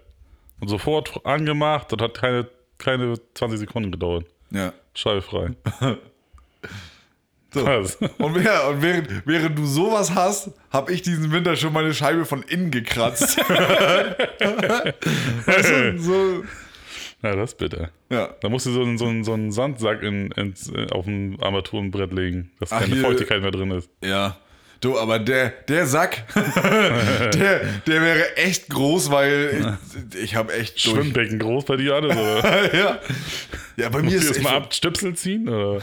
Und 0.59 0.69
sofort 0.69 1.25
angemacht, 1.25 1.91
das 1.91 1.99
hat 2.01 2.15
keine, 2.15 2.47
keine 2.77 3.15
20 3.35 3.59
Sekunden 3.59 3.91
gedauert. 3.91 4.25
Ja. 4.51 4.73
Scheibe 4.93 5.21
frei. 5.21 5.51
So. 7.53 7.65
Und, 7.65 7.97
und 8.19 8.35
während, 8.81 9.25
während 9.25 9.57
du 9.57 9.65
sowas 9.65 10.13
hast, 10.13 10.51
habe 10.71 10.93
ich 10.93 11.01
diesen 11.01 11.31
Winter 11.31 11.55
schon 11.55 11.73
meine 11.73 11.93
Scheibe 11.95 12.25
von 12.25 12.43
innen 12.43 12.69
gekratzt. 12.69 13.37
weißt 15.45 15.69
du, 15.69 15.97
so, 15.99 16.43
Ja, 17.23 17.35
das 17.35 17.55
bitte. 17.55 17.89
ja. 18.09 18.29
Da 18.41 18.49
musst 18.49 18.65
du 18.67 18.71
so, 18.71 18.81
einen- 18.83 18.97
so, 18.99 19.11
so 19.23 19.33
einen 19.33 19.51
Sandsack 19.51 20.03
in, 20.03 20.31
ins, 20.31 20.69
äh, 20.71 20.87
auf 20.91 21.05
dem 21.05 21.37
Armaturenbrett 21.41 22.13
legen, 22.13 22.51
dass 22.59 22.71
Ach, 22.71 22.81
keine 22.81 22.93
hier- 22.95 23.03
Feuchtigkeit 23.03 23.41
mehr 23.41 23.51
drin 23.51 23.71
ist. 23.71 23.89
Ja. 24.03 24.37
Du, 24.81 24.97
aber 24.97 25.19
der, 25.19 25.49
der 25.67 25.85
Sack, 25.85 26.23
der, 26.33 27.59
der 27.85 28.01
wäre 28.01 28.37
echt 28.37 28.69
groß, 28.69 29.11
weil 29.11 29.77
ich, 30.13 30.23
ich 30.23 30.35
habe 30.35 30.53
echt 30.53 30.85
durch. 30.85 30.95
Schwimmbecken 30.95 31.37
groß 31.37 31.65
bei 31.65 31.75
dir 31.75 31.95
alles, 31.95 32.15
oder? 32.15 32.75
ja. 32.79 32.99
ja, 33.75 33.89
bei 33.89 34.01
mir 34.01 34.11
Musst 34.11 34.29
ist 34.29 34.37
es 34.37 34.41
mal 34.41 34.55
ab 34.55 34.73
Stöpsel 34.73 35.15
ziehen? 35.15 35.49
Oder? 35.49 35.81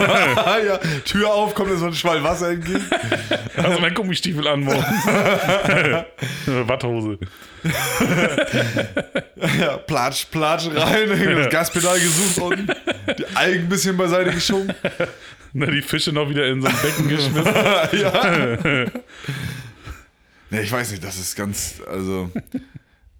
ja, 0.00 0.80
Tür 1.04 1.32
auf, 1.32 1.54
kommt 1.54 1.70
da 1.70 1.76
so 1.76 1.86
ein 1.86 1.94
Schwall 1.94 2.24
Wasser 2.24 2.50
entgegen. 2.50 2.84
Du 3.54 3.80
meinen 3.80 3.94
Gummistiefel 3.94 4.48
an 4.48 4.60
morgens? 4.60 5.06
Watthose. 6.46 7.18
Ja, 9.60 9.76
platsch, 9.76 10.26
platsch 10.32 10.66
rein, 10.74 11.36
das 11.36 11.50
Gaspedal 11.50 11.98
gesucht 12.00 12.38
unten, 12.38 12.66
die 13.18 13.26
Algen 13.36 13.64
ein 13.64 13.68
bisschen 13.68 13.96
beiseite 13.96 14.32
geschoben. 14.32 14.72
Na, 15.52 15.66
die 15.66 15.82
Fische 15.82 16.12
noch 16.12 16.28
wieder 16.28 16.46
in 16.46 16.60
so 16.62 16.68
ein 16.68 16.76
Becken 16.82 17.08
geschmissen. 17.08 17.54
ja. 18.00 18.86
Ich 20.48 20.70
weiß 20.70 20.92
nicht, 20.92 21.02
das 21.02 21.18
ist 21.18 21.34
ganz, 21.34 21.82
also. 21.90 22.30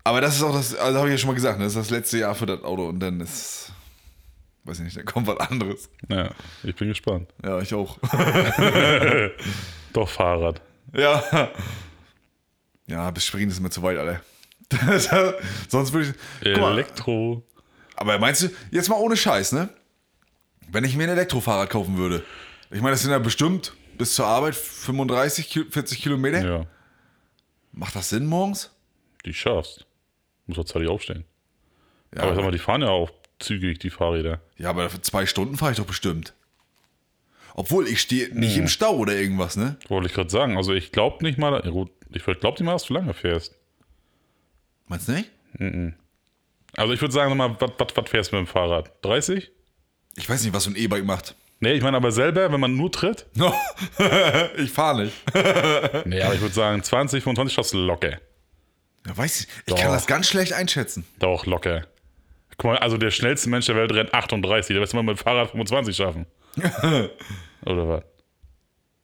Aber 0.05 0.21
das 0.21 0.37
ist 0.37 0.43
auch 0.45 0.55
das, 0.55 0.77
also 0.77 0.99
habe 0.99 1.09
ich 1.09 1.15
ja 1.15 1.19
schon 1.19 1.27
mal 1.27 1.35
gesagt, 1.35 1.59
ne, 1.59 1.65
das 1.65 1.75
ist 1.75 1.81
das 1.81 1.91
letzte 1.91 2.19
Jahr 2.19 2.37
für 2.37 2.47
das 2.47 2.63
Auto 2.63 2.87
und 2.89 3.01
dann 3.01 3.21
ist, 3.21 3.73
weiß 4.63 4.79
ich 4.79 4.85
nicht, 4.85 4.97
dann 4.97 5.05
kommt 5.05 5.27
was 5.27 5.37
anderes. 5.39 5.91
Ja, 6.09 6.31
ich 6.63 6.77
bin 6.77 6.87
gespannt. 6.87 7.29
Ja, 7.45 7.59
ich 7.61 7.75
auch. 7.75 7.99
Doch 9.93 10.09
Fahrrad. 10.09 10.63
Ja. 10.95 11.51
Ja, 12.87 13.11
bis 13.11 13.27
Schwerin 13.27 13.49
ist 13.49 13.59
mir 13.61 13.71
zu 13.71 13.83
weit, 13.83 13.99
Alter. 13.99 14.21
Sonst 15.69 15.93
würde 15.93 16.15
ich. 16.43 16.53
Guck 16.55 16.63
mal, 16.63 16.73
Elektro. 16.73 17.43
aber 17.97 18.19
meinst 18.21 18.43
du, 18.43 18.49
jetzt 18.71 18.89
mal 18.89 19.01
ohne 19.01 19.17
Scheiß, 19.17 19.51
ne? 19.51 19.69
Wenn 20.71 20.85
ich 20.85 20.97
mir 20.97 21.05
ein 21.05 21.11
Elektrofahrrad 21.11 21.71
kaufen 21.71 21.97
würde, 21.97 22.23
ich 22.71 22.81
meine, 22.81 22.93
das 22.93 23.03
sind 23.03 23.11
ja 23.13 23.19
bestimmt 23.19 23.75
bis 23.99 24.15
zur 24.15 24.27
Arbeit 24.27 24.55
35, 24.55 25.49
Ki- 25.49 25.65
40 25.71 26.03
Kilometer. 26.03 26.45
Ja, 26.45 26.67
Macht 27.73 27.95
das 27.97 28.09
Sinn 28.11 28.27
morgens? 28.27 28.71
die 29.25 29.35
schaffst. 29.35 29.85
Muss 30.47 30.59
auch 30.59 30.65
zeitig 30.65 30.89
aufstehen. 30.89 31.25
Ja, 32.15 32.23
Aber 32.23 32.35
sag 32.37 32.45
mal, 32.45 32.53
die 32.53 32.59
fahren 32.59 32.83
ja 32.83 32.89
auch 32.89 33.11
zügig, 33.39 33.79
die 33.81 33.91
Fahrräder. 33.91 34.41
ja, 34.57 34.71
aber 34.71 34.89
für 34.89 35.01
zwei 35.03 35.27
Stunden 35.27 35.57
fahre 35.57 35.73
ich 35.73 35.79
doch 35.79 35.87
bestimmt. 35.87 36.33
Obwohl, 37.55 37.89
ich 37.89 38.01
stehe 38.01 38.29
nicht 38.39 38.57
im 38.57 38.69
Stau 38.69 38.97
oder 38.97 39.15
irgendwas, 39.15 39.57
ne? 39.57 39.77
Wollte 39.89 40.09
ich 40.09 40.15
gerade 40.15 40.31
sagen. 40.31 40.57
Also 40.57 40.75
ich 40.75 40.93
glaube 40.93 41.25
nicht 41.25 41.39
mal, 41.39 41.61
ja 41.65 41.71
gut, 41.71 41.91
ich 42.11 42.23
glaube 42.23 42.51
nicht 42.51 42.61
mal, 42.63 42.73
dass 42.73 42.85
du 42.85 42.95
lange 42.95 43.15
fährst. 43.15 43.57
Meinst 44.89 45.09
du 45.09 45.13
nicht? 45.13 45.31
Also 46.77 46.93
ich 46.93 47.01
würde 47.01 47.13
sagen, 47.15 47.35
mal, 47.37 47.57
was 47.59 48.09
fährst 48.11 48.33
du 48.33 48.37
mit 48.37 48.47
dem 48.47 48.51
Fahrrad? 48.51 48.93
30? 49.03 49.51
Ich 50.17 50.29
weiß 50.29 50.43
nicht, 50.45 50.55
was 50.55 50.65
so 50.65 50.71
ein 50.71 50.77
E-Bike 50.77 51.05
macht. 51.05 51.35
Nee, 51.61 51.73
ich 51.73 51.83
meine 51.83 51.97
aber 51.97 52.13
selber, 52.13 52.53
wenn 52.53 52.61
man 52.61 52.77
nur 52.77 52.91
tritt. 52.93 53.27
ich 54.59 54.71
fahre 54.71 55.05
nicht. 55.05 55.15
Nee, 56.07 56.21
aber 56.23 56.35
ich 56.35 56.41
würde 56.41 56.55
sagen, 56.55 56.83
20, 56.83 57.23
25 57.23 57.55
schaffst 57.55 57.73
du 57.73 57.79
locker. 57.79 58.19
Ja, 59.07 59.17
weiß 59.17 59.41
ich. 59.41 59.47
Ich 59.67 59.75
Doch. 59.75 59.79
kann 59.81 59.93
das 59.93 60.07
ganz 60.07 60.29
schlecht 60.29 60.53
einschätzen. 60.53 61.07
Doch, 61.19 61.47
locker. 61.47 61.87
Guck 62.59 62.65
mal, 62.73 62.79
also 62.79 62.97
der 62.97 63.11
schnellste 63.11 63.49
Mensch 63.51 63.67
der 63.67 63.77
Welt 63.77 63.93
rennt 63.93 64.13
38. 64.15 64.75
Der 64.75 64.81
wirst 64.83 64.93
du 64.93 64.97
mal 64.97 65.03
mit 65.03 65.17
dem 65.19 65.23
Fahrrad 65.23 65.51
25 65.51 65.97
schaffen. 65.97 66.27
Oder 67.67 67.89
was? 67.89 68.03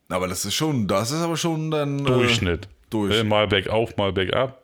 Aber 0.09 0.29
das 0.29 0.45
ist 0.45 0.55
schon, 0.55 0.87
das 0.89 1.11
ist 1.11 1.21
aber 1.23 1.37
schon 1.37 1.71
dann. 1.71 2.05
Durchschnitt. 2.05 2.69
durch. 2.91 3.15
Äh, 3.19 3.25
Mal 3.25 3.47
bergauf, 3.47 3.97
mal 3.97 4.13
bergab. 4.13 4.61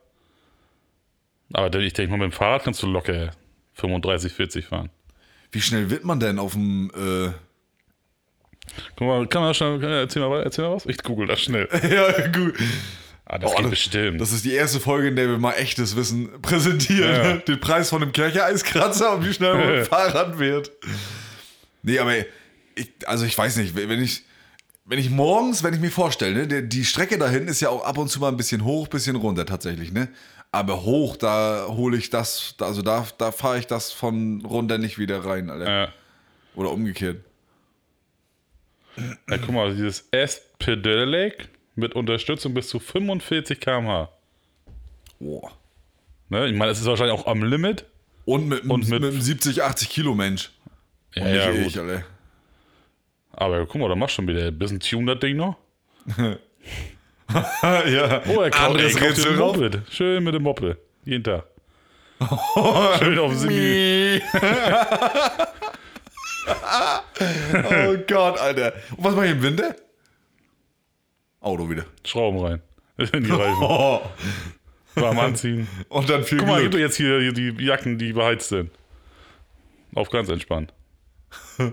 Aber 1.55 1.75
ich 1.79 1.93
denke 1.95 2.11
mal, 2.11 2.19
mit 2.19 2.33
dem 2.33 2.37
Fahrrad 2.37 2.65
kannst 2.65 2.83
du 2.83 2.87
locker 2.87 3.31
35, 3.75 4.33
40 4.33 4.67
fahren. 4.67 4.91
Wie 5.53 5.61
schnell 5.61 5.91
wird 5.91 6.05
man 6.05 6.21
denn 6.21 6.39
auf 6.39 6.53
dem. 6.53 6.91
Äh, 6.95 7.31
Guck 8.97 9.07
mal, 9.09 9.27
kann 9.27 9.43
man 9.43 9.55
schnell, 9.55 9.81
kann, 9.81 9.91
erzähl, 9.91 10.23
mal, 10.29 10.43
erzähl 10.43 10.65
mal 10.65 10.75
was? 10.77 10.87
Ich 10.87 11.03
google 11.03 11.27
das 11.27 11.41
schnell. 11.41 11.69
ja, 11.91 12.27
gut. 12.29 12.55
Ah, 13.25 13.39
das 13.39 13.51
Oh, 13.51 13.55
geht 13.57 13.65
das- 13.65 13.71
bestimmt. 13.71 14.21
Das 14.21 14.33
ist 14.33 14.45
die 14.45 14.53
erste 14.53 14.79
Folge, 14.81 15.09
in 15.09 15.17
der 15.17 15.29
wir 15.29 15.39
mal 15.39 15.53
echtes 15.55 15.97
Wissen 15.97 16.41
präsentieren. 16.43 17.13
Ja. 17.15 17.37
Den 17.49 17.61
Preis 17.61 17.89
von 17.91 18.03
einem 18.03 18.13
Kirche-Eiskratzer 18.13 19.15
und 19.17 19.27
wie 19.27 19.33
schnell 19.33 19.55
man 19.55 19.85
Fahrrad 19.87 20.39
wird. 20.39 20.71
Nee, 21.83 21.99
aber 21.99 22.13
ich, 22.75 22.91
also 23.07 23.25
ich 23.25 23.37
weiß 23.37 23.57
nicht, 23.57 23.75
wenn 23.75 24.03
ich, 24.03 24.23
wenn 24.85 24.99
ich 24.99 25.11
morgens, 25.11 25.63
wenn 25.63 25.75
ich 25.75 25.81
mir 25.81 25.91
vorstelle, 25.91 26.47
ne, 26.47 26.63
die 26.63 26.85
Strecke 26.85 27.19
dahin 27.19 27.49
ist 27.49 27.61
ja 27.61 27.71
auch 27.71 27.85
ab 27.85 27.99
und 27.99 28.09
zu 28.09 28.21
mal 28.21 28.29
ein 28.29 28.37
bisschen 28.37 28.65
hoch, 28.65 28.89
bisschen 28.89 29.17
runter 29.17 29.45
tatsächlich, 29.47 29.93
ne? 29.93 30.09
Aber 30.51 30.83
hoch, 30.85 31.17
da 31.17 31.67
hole 31.69 31.97
ich 31.99 32.09
das, 32.11 32.55
also 32.61 32.81
da, 32.83 33.07
da 33.19 33.33
fahre 33.33 33.59
ich 33.59 33.67
das 33.67 33.93
von 33.93 34.45
runter 34.47 34.79
nicht 34.79 34.99
wieder 34.99 35.25
rein, 35.25 35.51
Alter. 35.51 35.71
ja. 35.71 35.93
Oder 36.55 36.71
umgekehrt. 36.73 37.19
ja, 38.97 39.39
guck 39.39 39.51
mal, 39.51 39.75
dieses 39.75 40.09
S-Pedelec 40.11 41.49
mit 41.77 41.95
Unterstützung 41.95 42.55
bis 42.55 42.69
zu 42.69 42.81
45 42.81 43.61
km/h. 43.61 44.09
Boah. 45.21 45.53
Ne? 46.31 46.49
Ich 46.49 46.57
meine, 46.57 46.73
es 46.73 46.81
ist 46.81 46.87
wahrscheinlich 46.87 47.17
auch 47.19 47.27
am 47.27 47.43
Limit. 47.45 47.85
Und 48.25 48.49
mit, 48.49 48.65
Und 48.65 48.89
mit, 48.89 49.01
mit- 49.01 49.05
einem 49.13 49.21
70, 49.21 49.63
80 49.63 49.89
Kilo 49.89 50.15
Mensch. 50.15 50.51
Ja, 51.15 51.23
Und 51.25 51.35
ja, 51.35 51.51
nicht 51.51 51.63
gut. 51.63 51.67
ich, 51.69 51.79
Alter. 51.79 52.05
Aber 53.33 53.65
guck 53.67 53.81
mal, 53.81 53.89
da 53.89 53.95
machst 53.95 54.15
du 54.15 54.23
schon 54.23 54.29
wieder 54.29 54.47
ein 54.47 54.59
bisschen 54.59 54.81
Tune 54.81 55.13
das 55.15 55.21
Ding 55.21 55.37
noch. 55.37 55.57
ja. 57.63 58.23
Oh, 58.29 58.41
er 58.41 58.51
kauft, 58.51 58.71
Anderes 58.71 58.97
er 58.97 59.13
kauft. 59.13 59.37
Moped. 59.37 59.83
Schön 59.91 60.25
mit 60.25 60.35
dem 60.35 60.43
Moped. 60.43 60.79
Jeden 61.05 61.25
Tag. 61.25 61.45
Schön 62.99 63.19
auf 63.19 63.31
dem 63.31 63.39
Semi. 63.39 64.21
oh 67.55 67.97
Gott, 68.07 68.39
Alter. 68.39 68.73
Und 68.97 69.05
was 69.05 69.15
mach 69.15 69.23
ich 69.25 69.33
im 69.33 69.43
Winter? 69.43 69.77
Auto 71.41 71.69
wieder. 71.71 71.85
Schrauben 72.05 72.41
rein. 72.41 72.63
In 72.97 73.25
die 73.25 73.31
Reifen. 73.31 73.63
Oh. 73.63 74.01
Warm 74.97 75.19
anziehen. 75.21 75.69
Und 75.89 76.11
dann 76.11 76.25
viel 76.25 76.39
Guck 76.39 76.49
mal, 76.49 76.61
Glück. 76.61 76.73
dir 76.73 76.81
jetzt 76.81 76.97
hier 76.97 77.21
hier 77.21 77.33
die 77.33 77.55
Jacken, 77.65 77.99
die 77.99 78.13
beheizt 78.13 78.49
sind. 78.49 78.71
Auf 79.95 80.11
ganz 80.11 80.29
entspannt. 80.29 80.73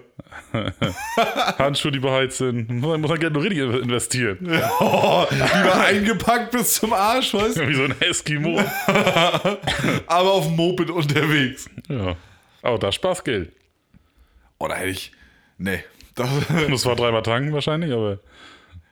Handschuhe, 1.58 1.92
die 1.92 2.00
beheizt 2.00 2.38
sind. 2.38 2.70
Muss 2.70 2.98
muss 2.98 3.10
man 3.10 3.20
Geld 3.20 3.34
nur 3.34 3.44
richtig 3.44 3.60
investieren. 3.60 4.38
Oh, 4.80 5.26
eingepackt 5.86 6.52
bis 6.52 6.76
zum 6.76 6.94
Arsch, 6.94 7.34
weißt 7.34 7.58
du? 7.58 7.68
Wie 7.68 7.74
so 7.74 7.84
ein 7.84 7.96
Eskimo. 8.02 8.60
Aber 10.08 10.34
auf 10.34 10.46
dem 10.48 10.56
Moped 10.56 10.90
unterwegs. 10.90 11.70
Ja. 11.88 12.16
Aber 12.62 12.80
da 12.80 12.92
Spaß 12.92 13.24
Geld. 13.24 13.52
Oh, 14.58 14.68
da 14.68 14.76
hätte 14.76 14.90
ich. 14.90 15.12
Nee. 15.58 15.84
Das, 16.16 16.30
Muss 16.70 16.82
zwar 16.82 16.96
dreimal 16.96 17.24
tanken 17.24 17.54
wahrscheinlich, 17.54 17.92
aber. 17.92 18.20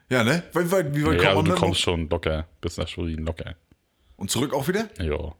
ja, 0.09 0.23
ne? 0.25 0.43
Wie 0.53 0.71
weit, 0.71 0.93
wie 0.93 1.05
weit 1.05 1.21
Ja, 1.21 1.33
kommt 1.33 1.37
also 1.37 1.41
man 1.41 1.45
du 1.45 1.55
kommst 1.55 1.79
schon 1.81 2.09
locker 2.09 2.47
bis 2.59 2.77
nach 2.77 2.87
Schwerin, 2.87 3.25
locker. 3.25 3.55
Und 4.17 4.29
zurück 4.29 4.53
auch 4.53 4.67
wieder? 4.67 4.89
Ja. 4.99 5.33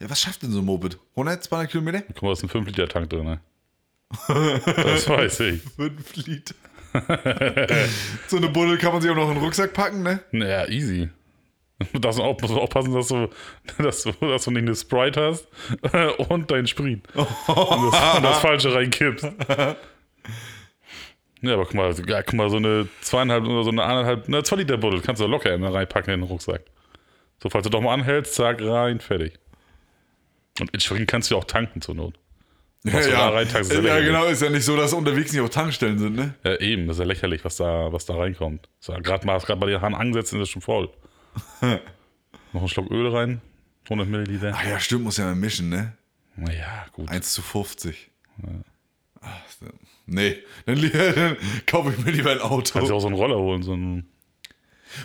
Ja, 0.00 0.10
was 0.10 0.20
schafft 0.20 0.42
denn 0.42 0.50
so 0.52 0.60
ein 0.60 0.64
Moped? 0.64 0.98
100, 1.12 1.44
200 1.44 1.70
Kilometer? 1.70 2.00
Guck 2.00 2.22
mal, 2.22 2.28
da 2.28 2.32
ist 2.32 2.42
ein 2.42 2.48
5-Liter-Tank 2.48 3.10
drin. 3.10 3.24
Ne? 3.24 3.40
Das 4.28 5.08
weiß 5.08 5.40
ich. 5.40 5.62
5 5.76 6.16
Liter. 6.26 6.54
so 8.28 8.36
eine 8.38 8.48
Buddel 8.48 8.78
kann 8.78 8.92
man 8.92 9.02
sich 9.02 9.10
auch 9.10 9.16
noch 9.16 9.28
in 9.28 9.34
den 9.34 9.42
Rucksack 9.42 9.72
packen, 9.74 10.02
ne? 10.02 10.20
Naja, 10.32 10.66
easy. 10.68 11.10
Du 11.92 11.98
darfst 11.98 12.18
auch, 12.18 12.40
musst 12.40 12.54
aufpassen, 12.54 12.94
dass 12.94 13.08
du, 13.08 13.28
dass, 13.78 14.02
du, 14.04 14.12
dass 14.12 14.44
du 14.44 14.50
nicht 14.50 14.62
eine 14.62 14.74
Sprite 14.74 15.20
hast 15.20 15.48
und 16.30 16.50
dein 16.50 16.66
Sprit. 16.66 17.02
Und 17.14 17.28
das, 17.46 18.16
und 18.16 18.22
das 18.22 18.38
Falsche 18.38 18.74
reinkippst. 18.74 19.26
Ja, 21.42 21.52
aber 21.52 21.64
guck 21.66 21.74
mal, 21.74 21.94
ja, 22.06 22.22
guck 22.22 22.34
mal, 22.34 22.48
so 22.48 22.56
eine 22.56 22.88
zweieinhalb 23.02 23.44
oder 23.44 23.62
so 23.62 23.70
eine 23.70 23.84
anderthalb, 23.84 24.26
eine 24.26 24.42
zwei 24.42 24.56
Liter 24.56 24.78
Buddel 24.78 25.02
kannst 25.02 25.20
du 25.20 25.26
locker 25.26 25.52
immer 25.52 25.74
reinpacken 25.74 26.14
in 26.14 26.20
den 26.20 26.28
Rucksack. 26.28 26.62
So, 27.42 27.50
falls 27.50 27.64
du 27.64 27.70
doch 27.70 27.82
mal 27.82 27.92
anhältst, 27.92 28.34
zack, 28.34 28.62
rein, 28.62 29.00
fertig. 29.00 29.38
Und 30.58 30.82
Schwerin 30.82 31.06
kannst 31.06 31.30
du 31.30 31.34
ja 31.34 31.40
auch 31.40 31.44
tanken 31.44 31.82
zur 31.82 31.94
Not. 31.94 32.14
Was 32.92 33.08
da 33.08 33.30
reintankst, 33.30 33.72
ist 33.72 33.82
ja 33.84 33.98
ja, 33.98 34.04
genau, 34.04 34.26
ist 34.26 34.42
ja 34.42 34.50
nicht 34.50 34.64
so, 34.64 34.76
dass 34.76 34.92
unterwegs 34.92 35.32
nicht 35.32 35.42
auch 35.42 35.48
Tankstellen 35.48 35.98
sind, 35.98 36.14
ne? 36.14 36.34
Ja, 36.44 36.56
eben, 36.60 36.86
das 36.86 36.96
ist 36.96 37.00
ja 37.00 37.06
lächerlich, 37.06 37.44
was 37.44 37.56
da, 37.56 37.92
was 37.92 38.06
da 38.06 38.14
reinkommt. 38.14 38.68
So, 38.78 38.92
gerade 38.92 39.26
mal 39.26 39.38
gerade 39.40 39.58
bei 39.58 39.66
den 39.66 39.80
Haaren 39.80 39.94
angesetzt, 39.94 40.32
ist 40.32 40.38
das 40.38 40.48
schon 40.48 40.62
voll. 40.62 40.90
Noch 42.52 42.60
einen 42.60 42.68
Schluck 42.68 42.90
Öl 42.90 43.08
rein, 43.08 43.40
100 43.84 44.08
Milliliter. 44.08 44.52
Ach 44.54 44.64
ja, 44.64 44.78
stimmt, 44.78 45.04
muss 45.04 45.16
ja 45.16 45.24
mal 45.24 45.34
mischen, 45.34 45.68
ne? 45.68 45.94
Naja, 46.36 46.86
gut. 46.92 47.10
1 47.10 47.32
zu 47.32 47.42
50. 47.42 48.10
Ach, 49.20 49.28
so. 49.60 49.66
nee, 50.06 50.36
dann, 50.66 50.90
dann 50.92 51.36
kaufe 51.66 51.92
ich 51.92 52.04
mir 52.04 52.12
lieber 52.12 52.30
ein 52.30 52.40
Auto. 52.40 52.72
Kannst 52.72 52.90
du 52.90 52.94
auch 52.94 53.00
so 53.00 53.06
einen 53.06 53.16
Roller 53.16 53.38
holen, 53.38 53.62
so 53.62 53.72
einen. 53.72 54.08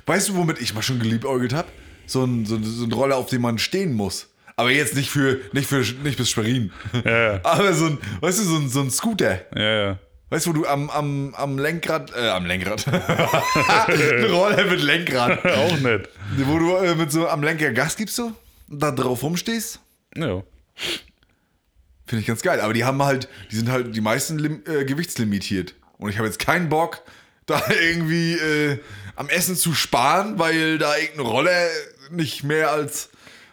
Weißt 0.06 0.30
du, 0.30 0.36
womit 0.36 0.62
ich 0.62 0.74
mal 0.74 0.82
schon 0.82 1.00
geliebäugelt 1.00 1.54
habe? 1.54 1.68
So 2.06 2.24
ein, 2.24 2.46
so, 2.46 2.62
so 2.62 2.86
ein 2.86 2.92
Roller, 2.92 3.18
auf 3.18 3.28
dem 3.28 3.42
man 3.42 3.58
stehen 3.58 3.94
muss. 3.94 4.31
Aber 4.62 4.70
jetzt 4.70 4.94
nicht 4.94 5.10
für, 5.10 5.40
nicht 5.54 5.68
für, 5.68 5.80
nicht 6.04 6.18
bis 6.18 6.30
Schwerin. 6.30 6.72
Ja, 7.04 7.34
ja. 7.34 7.40
Aber 7.44 7.74
so 7.74 7.88
ein, 7.88 7.98
weißt 8.20 8.38
du, 8.38 8.44
so 8.44 8.56
ein, 8.58 8.70
so 8.70 8.82
ein 8.82 8.92
Scooter. 8.92 9.42
Ja, 9.56 9.88
ja. 9.88 10.00
Weißt 10.30 10.46
du, 10.46 10.52
wo 10.52 10.54
du 10.54 10.68
am, 10.68 10.92
am, 10.92 11.34
am 11.34 11.58
Lenkrad, 11.58 12.14
äh, 12.16 12.30
am 12.30 12.46
Lenkrad. 12.46 12.88
ein 12.88 14.24
Roller 14.26 14.66
mit 14.66 14.84
Lenkrad. 14.84 15.44
Auch 15.46 15.80
nett. 15.80 16.10
Wo 16.38 16.60
du 16.60 16.76
äh, 16.76 16.94
mit 16.94 17.12
so 17.12 17.28
am 17.28 17.42
Lenker 17.42 17.72
Gas 17.72 17.96
gibst 17.96 18.20
du 18.20 18.36
und 18.70 18.84
da 18.84 18.92
drauf 18.92 19.24
rumstehst. 19.24 19.80
Ja. 20.16 20.44
Finde 22.06 22.22
ich 22.22 22.28
ganz 22.28 22.44
geil. 22.44 22.62
Aber 22.62 22.74
die 22.74 22.86
haben 22.86 23.02
halt, 23.02 23.30
die 23.50 23.56
sind 23.56 23.72
halt 23.72 23.96
die 23.96 24.02
meisten 24.02 24.38
lim 24.38 24.62
äh, 24.68 24.86
gewichtslimitiert. 24.86 25.74
Und 25.98 26.12
ich 26.12 26.18
habe 26.18 26.28
jetzt 26.28 26.38
keinen 26.38 26.70
Bock, 26.70 27.02
da 27.48 27.60
irgendwie 27.82 28.34
äh, 28.34 28.80
am 29.16 29.28
Essen 29.28 29.56
zu 29.56 29.74
sparen, 29.74 30.38
weil 30.38 30.78
da 30.78 30.96
irgendein 30.98 31.26
Roller 31.26 31.68
nicht 32.12 32.44
mehr 32.44 32.72
als, 32.72 33.10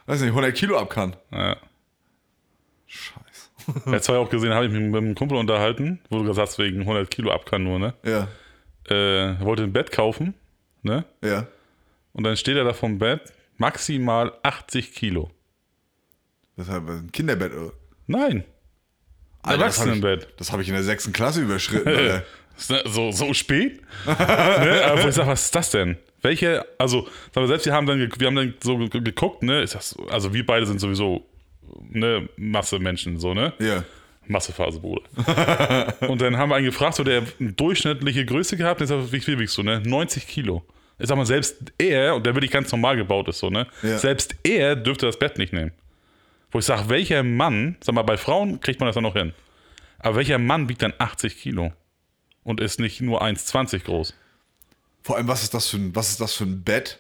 weiß 0.09 0.21
nicht, 0.21 0.31
100 0.31 0.55
Kilo 0.55 0.79
ab 0.79 0.91
kann. 0.91 1.15
ja. 1.33 1.57
Scheiße. 2.87 3.21
Jetzt 3.93 4.09
habe 4.09 4.19
ich 4.19 4.25
auch 4.27 4.31
gesehen, 4.31 4.53
habe 4.55 4.67
ich 4.67 4.73
mich 4.73 4.81
mit 4.81 4.97
einem 4.97 5.15
Kumpel 5.15 5.37
unterhalten, 5.37 6.01
wo 6.09 6.19
du 6.19 6.25
gesagt 6.25 6.49
hast, 6.49 6.59
wegen 6.59 6.81
100 6.81 7.11
Kilo 7.11 7.31
ab 7.31 7.45
kann 7.47 7.65
nur, 7.65 7.79
ne? 7.79 7.95
Ja, 8.05 8.29
Äh, 8.89 9.35
er 9.35 9.41
wollte 9.45 9.63
ein 9.65 9.73
Bett 9.73 9.93
kaufen, 9.93 10.35
ne? 10.83 11.05
ja. 11.23 11.47
Und 12.15 12.25
dann 12.25 12.37
steht 12.39 12.57
er 12.57 12.65
da 12.65 12.73
vom 12.73 12.99
Bett, 12.99 13.33
maximal 13.59 14.33
80 14.43 14.93
Kilo. 14.95 15.31
Das 16.57 16.67
ist 16.67 16.73
halt 16.73 16.89
ein 16.89 17.13
Kinderbett. 17.13 17.53
Oder? 17.53 17.73
Nein. 18.07 18.45
Alter, 19.43 19.65
das 19.65 19.79
habe 19.79 19.91
Erwachsenenbett. 19.91 20.25
ich, 20.31 20.37
das 20.37 20.51
hab 20.51 20.59
ich 20.61 20.69
in 20.69 20.75
der 20.75 20.83
sechsten 20.83 21.13
Klasse 21.13 21.43
überschritten. 21.43 22.23
So, 22.87 23.13
so 23.13 23.33
spät? 23.35 23.83
ne? 24.07 24.83
Aber 24.85 25.05
wo 25.05 25.09
ich 25.09 25.15
sage, 25.15 25.29
was 25.31 25.45
ist 25.45 25.55
das 25.55 25.71
denn? 25.71 25.97
Welche, 26.23 26.67
also, 26.79 27.03
sagen 27.33 27.45
wir 27.45 27.47
selbst, 27.49 27.67
wir 27.67 27.73
haben 27.73 27.87
dann, 27.87 27.99
wir 28.19 28.27
haben 28.27 28.35
dann 28.37 28.55
so 28.63 28.77
ge- 28.79 29.01
geguckt, 29.01 29.43
ne? 29.43 29.63
Ist 29.63 29.75
das, 29.75 29.97
also 30.11 30.35
wir 30.35 30.45
beide 30.45 30.67
sind 30.67 30.81
sowieso, 30.81 31.25
ne, 31.91 32.29
Masse 32.37 32.79
Menschen, 32.79 33.19
so, 33.19 33.35
ne? 33.35 33.53
Ja. 33.61 33.85
Massephase, 34.27 34.79
Bruder. 34.81 35.03
und 36.09 36.21
dann 36.21 36.37
haben 36.37 36.51
wir 36.51 36.57
einen 36.57 36.67
gefragt, 36.67 36.97
so 36.97 37.05
der 37.05 37.23
durchschnittliche 37.39 38.25
Größe 38.27 38.57
gehabt, 38.57 38.81
und 38.83 38.91
jetzt 38.91 39.13
wie 39.13 39.21
viel 39.21 39.39
wiegst 39.39 39.57
du, 39.57 39.63
ne? 39.63 39.81
90 39.85 40.27
Kilo. 40.27 40.65
Ich 40.99 41.07
sag 41.09 41.17
mal, 41.17 41.25
selbst 41.25 41.73
er, 41.79 42.17
und 42.17 42.27
der 42.27 42.35
wirklich 42.35 42.51
ganz 42.51 42.73
normal 42.73 42.97
gebaut 42.97 43.29
ist, 43.29 43.39
so, 43.39 43.49
ne? 43.51 43.67
Ja. 43.83 43.99
Selbst 43.99 44.35
er 44.43 44.75
dürfte 44.77 45.07
das 45.07 45.19
Bett 45.19 45.39
nicht 45.39 45.53
nehmen. 45.53 45.71
Wo 46.51 46.59
ich 46.59 46.65
sage, 46.65 46.89
welcher 46.89 47.23
Mann, 47.23 47.77
sag 47.81 47.95
mal, 47.95 48.03
bei 48.03 48.17
Frauen 48.17 48.61
kriegt 48.61 48.81
man 48.81 48.89
das 48.89 48.95
dann 48.95 49.05
noch 49.05 49.15
hin. 49.15 49.33
Aber 50.01 50.17
welcher 50.17 50.39
Mann 50.39 50.69
wiegt 50.69 50.83
dann 50.83 50.95
80 50.99 51.39
Kilo? 51.39 51.73
Und 52.43 52.61
ist 52.61 52.81
nicht 52.81 53.01
nur 53.01 53.23
1,20 53.23 53.85
groß? 53.85 54.15
Vor 55.09 55.17
allem, 55.17 55.27
was 55.27 55.43
ist 55.43 55.55
das 55.55 55.69
für 55.69 55.79
ein, 55.79 55.97
was 55.97 56.11
ist 56.11 56.21
das 56.21 56.35
für 56.35 56.45
ein 56.45 56.63
Bett, 56.63 56.99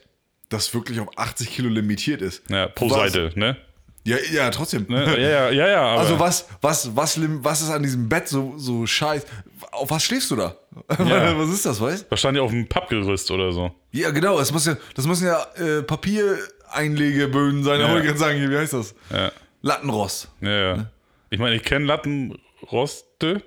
das 0.48 0.72
wirklich 0.72 0.98
auf 0.98 1.08
80 1.18 1.50
Kilo 1.50 1.68
limitiert 1.68 2.22
ist? 2.22 2.42
Ja, 2.48 2.66
pro 2.66 2.88
Was? 2.88 3.12
Seite, 3.12 3.38
ne? 3.38 3.58
Ja, 4.02 4.16
ja, 4.32 4.48
trotzdem. 4.50 4.86
ne? 4.88 5.04
Ja, 5.20 5.28
ja, 5.28 5.50
ja, 5.50 5.68
ja. 5.68 5.94
Also 5.94 6.18
was, 6.18 6.46
was, 6.62 6.96
was, 6.96 7.20
was 7.20 7.60
ist 7.60 7.68
an 7.68 7.82
diesem 7.82 8.08
Bett 8.08 8.26
so, 8.26 8.54
so 8.56 8.86
scheiß? 8.86 9.26
Auf 9.72 9.90
was 9.90 10.02
schläfst 10.04 10.30
du 10.30 10.36
da? 10.36 10.56
Ja. 10.98 11.38
was 11.38 11.50
ist 11.50 11.66
das, 11.66 11.78
weißt? 11.82 12.10
Wahrscheinlich 12.10 12.42
auf 12.42 12.50
dem 12.50 12.66
Pappgerüst 12.66 13.30
oder 13.30 13.52
so. 13.52 13.74
Ja, 13.92 14.10
genau. 14.10 14.38
Das, 14.38 14.52
muss 14.52 14.64
ja, 14.64 14.78
das 14.94 15.06
müssen 15.06 15.26
ja 15.26 15.46
äh, 15.56 15.82
Papiereinlegeböden 15.82 17.62
sein. 17.62 17.78
Ja. 17.78 17.88
Da 17.88 17.92
wollte 17.92 18.06
ich 18.06 18.06
gerade 18.06 18.20
sagen, 18.20 18.50
wie 18.50 18.56
heißt 18.56 18.72
das? 18.72 18.94
Ja, 19.10 19.32
Lattenrost. 19.60 20.28
ja. 20.40 20.76
ja. 20.76 20.90
Ich 21.28 21.38
meine, 21.38 21.56
ich 21.56 21.62
kenne 21.62 21.84
Lattenroste, 21.84 23.42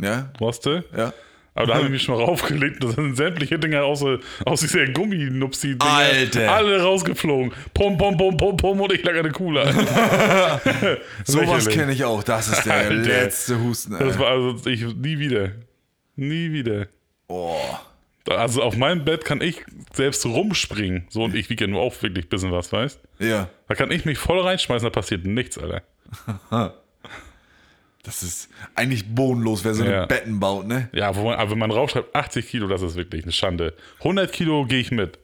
Ja, 0.00 0.32
Roste, 0.40 0.86
ja. 0.96 1.12
Aber 1.56 1.66
da 1.66 1.74
habe 1.74 1.86
ich 1.86 1.90
mich 1.92 2.02
schon 2.02 2.16
mal 2.16 2.24
raufgelegt. 2.24 2.84
Das 2.84 2.94
sind 2.94 3.16
sämtliche 3.16 3.58
Dinger 3.58 3.84
aus, 3.84 4.04
aus 4.44 4.60
dieser 4.60 4.86
Gumminupsi-Dinger. 4.86 5.92
Alter. 5.92 6.52
Alle 6.52 6.82
rausgeflogen. 6.82 7.52
Pum, 7.74 7.96
pum, 7.98 8.16
pum, 8.16 8.36
pum, 8.36 8.56
pum 8.56 8.80
und 8.80 8.92
ich 8.92 9.02
lag 9.02 9.14
der 9.14 9.32
Kuhle. 9.32 9.64
Sowas 11.24 11.68
kenne 11.68 11.92
ich 11.92 12.04
auch. 12.04 12.22
Das 12.22 12.48
ist 12.48 12.64
der 12.64 12.74
Alter. 12.74 12.94
letzte 12.94 13.60
Husten. 13.60 13.92
Das 13.92 14.00
Alter. 14.02 14.18
war 14.18 14.28
also, 14.28 14.68
ich, 14.70 14.82
nie 14.94 15.18
wieder. 15.18 15.52
Nie 16.14 16.52
wieder. 16.52 16.86
Oh. 17.28 17.56
Also 18.28 18.62
auf 18.62 18.76
meinem 18.76 19.04
Bett 19.04 19.24
kann 19.24 19.40
ich 19.40 19.64
selbst 19.92 20.26
rumspringen. 20.26 21.06
So, 21.10 21.24
und 21.24 21.34
ich 21.34 21.48
wiege 21.48 21.64
ja 21.64 21.70
nur 21.70 21.80
auch 21.80 21.94
wirklich 22.02 22.26
ein 22.26 22.28
bisschen 22.28 22.52
was, 22.52 22.72
weißt 22.72 23.00
Ja, 23.20 23.48
Da 23.68 23.74
kann 23.74 23.90
ich 23.90 24.04
mich 24.04 24.18
voll 24.18 24.40
reinschmeißen, 24.40 24.84
da 24.86 24.90
passiert 24.90 25.24
nichts, 25.24 25.58
Alter. 25.58 25.82
Das 28.06 28.22
ist 28.22 28.48
eigentlich 28.74 29.04
bodenlos, 29.14 29.64
wer 29.64 29.74
so 29.74 29.82
eine 29.82 29.92
Ja. 29.92 30.06
Betten 30.06 30.40
baut, 30.40 30.66
ne? 30.66 30.88
Ja, 30.92 31.12
man, 31.12 31.34
aber 31.34 31.50
wenn 31.50 31.58
man 31.58 31.70
raufschreibt, 31.70 32.14
80 32.14 32.48
Kilo, 32.48 32.68
das 32.68 32.80
ist 32.82 32.94
wirklich 32.96 33.24
eine 33.24 33.32
Schande. 33.32 33.74
100 33.98 34.32
Kilo 34.32 34.64
gehe 34.64 34.80
ich 34.80 34.90
mit. 34.90 35.18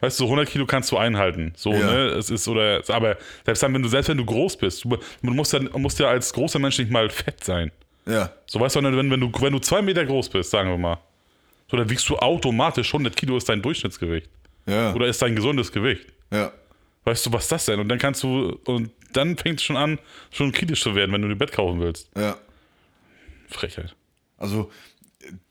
Weißt 0.00 0.20
du, 0.20 0.24
100 0.24 0.48
Kilo 0.48 0.66
kannst 0.66 0.92
du 0.92 0.98
einhalten. 0.98 1.52
So, 1.56 1.72
Ja. 1.72 1.78
ne? 1.90 1.96
Es 2.08 2.28
ist, 2.30 2.46
oder, 2.46 2.82
aber 2.88 3.16
selbst 3.44 3.62
dann, 3.62 3.72
wenn 3.74 3.82
du, 3.82 3.88
selbst 3.88 4.08
wenn 4.08 4.18
du 4.18 4.24
groß 4.24 4.56
bist, 4.58 4.84
du, 4.84 4.98
musst 5.22 5.52
ja, 5.54 5.60
musst 5.78 5.98
ja 5.98 6.08
als 6.08 6.32
großer 6.32 6.58
Mensch 6.58 6.78
nicht 6.78 6.90
mal 6.90 7.08
fett 7.10 7.42
sein. 7.42 7.70
Ja. 8.06 8.30
So, 8.46 8.60
weißt 8.60 8.76
du, 8.76 8.82
wenn, 8.82 9.10
wenn, 9.10 9.20
du, 9.20 9.32
wenn 9.40 9.52
du 9.52 9.58
zwei 9.60 9.80
Meter 9.80 10.04
groß 10.04 10.28
bist, 10.28 10.50
sagen 10.50 10.68
wir 10.68 10.76
mal, 10.76 10.98
so, 11.70 11.76
dann 11.78 11.88
wiegst 11.88 12.06
du 12.10 12.16
automatisch 12.18 12.88
100 12.92 13.16
Kilo 13.16 13.36
ist 13.38 13.48
dein 13.48 13.62
Durchschnittsgewicht. 13.62 14.28
Ja. 14.66 14.92
Oder 14.94 15.06
ist 15.06 15.22
dein 15.22 15.34
gesundes 15.34 15.72
Gewicht. 15.72 16.06
ja. 16.30 16.52
Weißt 17.06 17.26
du, 17.26 17.32
was 17.34 17.48
das 17.48 17.66
denn? 17.66 17.80
Und 17.80 17.88
dann 17.90 17.98
kannst 17.98 18.22
du, 18.22 18.58
und 18.64 18.90
dann 19.16 19.36
fängt 19.36 19.60
es 19.60 19.64
schon 19.64 19.76
an, 19.76 19.98
schon 20.30 20.52
kritisch 20.52 20.82
zu 20.82 20.94
werden, 20.94 21.12
wenn 21.12 21.22
du 21.22 21.28
dir 21.28 21.36
Bett 21.36 21.52
kaufen 21.52 21.80
willst. 21.80 22.10
Ja. 22.16 22.36
Frechheit. 23.48 23.94
Also, 24.36 24.70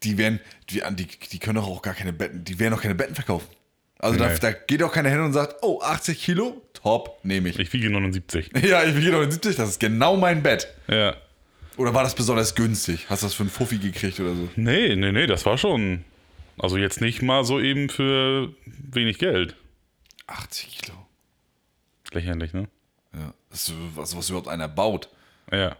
die 0.03 0.18
werden, 0.18 0.39
die, 0.70 0.82
die, 0.91 1.07
die 1.32 1.39
können 1.39 1.55
doch 1.55 1.68
auch 1.68 1.82
gar 1.82 1.93
keine 1.93 2.14
Betten, 2.14 2.43
die 2.43 2.59
werden 2.59 2.74
auch 2.74 2.82
keine 2.82 2.95
Betten 2.95 3.16
verkaufen. 3.16 3.48
Also 3.99 4.19
da, 4.19 4.30
Nee. 4.30 4.38
da 4.41 4.52
geht 4.52 4.84
auch 4.84 4.91
keiner 4.91 5.10
hin 5.10 5.22
und 5.22 5.31
sagt, 5.34 5.57
oh, 5.61 5.80
80 5.81 6.22
Kilo, 6.22 6.61
top, 6.73 7.19
nehme 7.23 7.48
ich. 7.49 7.57
Ich 7.57 7.72
wiege 7.72 7.90
79. 7.90 8.52
Ja, 8.64 8.84
ich 8.84 8.95
wiege 8.98 9.11
doch 9.11 9.22
in 9.22 9.31
70, 9.31 9.56
das 9.56 9.69
ist 9.69 9.80
genau 9.80 10.18
mein 10.18 10.44
Bett. 10.44 10.68
Ja. 10.90 11.15
Oder 11.77 11.94
war 11.94 12.03
das 12.03 12.14
besonders 12.14 12.53
günstig? 12.53 13.06
Hast 13.10 13.23
du 13.23 13.27
das 13.27 13.34
für 13.34 13.44
einen 13.44 13.49
Fuffi 13.49 13.77
gekriegt 13.77 14.19
oder 14.19 14.35
so? 14.35 14.49
Nee, 14.57 14.95
nee, 14.95 15.11
nee, 15.11 15.26
das 15.26 15.45
war 15.45 15.57
schon. 15.57 16.03
Also 16.60 16.77
jetzt 16.77 17.02
nicht 17.02 17.22
mal 17.22 17.45
so 17.45 17.60
eben 17.60 17.90
für 17.90 18.53
wenig 18.65 19.18
Geld. 19.18 19.56
80 20.27 20.80
Kilo. 20.81 20.98
Lächerlich, 22.11 22.53
ne? 22.53 22.68
Ja. 23.14 23.34
Das 23.49 23.69
ist 23.69 23.76
was, 23.95 24.18
was 24.18 24.30
überhaupt 24.30 24.48
einer 24.48 24.68
baut. 24.68 25.10
Ja. 25.52 25.76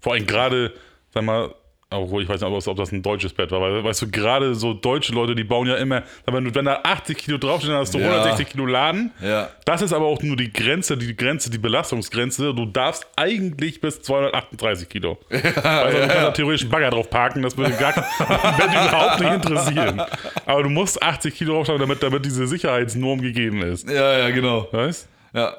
Vor 0.00 0.14
allem 0.14 0.26
gerade, 0.26 0.72
sag 1.12 1.24
mal, 1.24 1.54
obwohl 1.92 2.22
ich 2.22 2.28
weiß 2.28 2.40
nicht, 2.40 2.68
ob 2.68 2.76
das 2.76 2.92
ein 2.92 3.02
deutsches 3.02 3.32
Bett 3.32 3.50
war, 3.50 3.60
weil, 3.60 3.82
weißt 3.82 4.02
du, 4.02 4.10
gerade 4.12 4.54
so 4.54 4.72
deutsche 4.74 5.12
Leute, 5.12 5.34
die 5.34 5.42
bauen 5.42 5.66
ja 5.66 5.74
immer, 5.74 6.04
wenn, 6.24 6.54
wenn 6.54 6.64
da 6.64 6.80
80 6.84 7.18
Kilo 7.18 7.36
draufsteht, 7.36 7.72
dann 7.72 7.78
hast 7.80 7.92
du 7.92 7.98
Ja. 7.98 8.10
160 8.10 8.48
Kilo 8.48 8.64
Laden. 8.66 9.10
Ja. 9.20 9.50
Das 9.64 9.82
ist 9.82 9.92
aber 9.92 10.06
auch 10.06 10.22
nur 10.22 10.36
die 10.36 10.52
Grenze, 10.52 10.96
die 10.96 11.16
Grenze, 11.16 11.50
die 11.50 11.58
Belastungsgrenze. 11.58 12.54
Du 12.54 12.64
darfst 12.66 13.04
eigentlich 13.16 13.80
bis 13.80 14.00
238 14.02 14.88
Kilo. 14.88 15.18
Ja, 15.30 15.84
weißt 15.84 15.96
du, 15.96 16.00
du 16.00 16.06
kannst 16.06 16.16
da 16.22 16.30
theoretisch 16.30 16.62
einen 16.62 16.70
Bagger 16.70 16.90
drauf 16.90 17.10
parken, 17.10 17.42
das 17.42 17.56
würde 17.56 17.72
gar 17.72 17.92
Bett 18.56 18.70
überhaupt 18.70 19.20
nicht 19.20 19.32
interessieren. 19.32 20.00
Aber 20.46 20.62
du 20.62 20.68
musst 20.68 21.02
80 21.02 21.34
Kilo 21.34 21.54
draufschreiben, 21.54 21.80
damit, 21.80 22.02
damit 22.02 22.24
diese 22.24 22.46
Sicherheitsnorm 22.46 23.20
gegeben 23.20 23.62
ist. 23.62 23.88
Ja, 23.90 24.16
ja, 24.18 24.30
genau. 24.30 24.68
Weißt 24.70 25.08
Ja. 25.34 25.56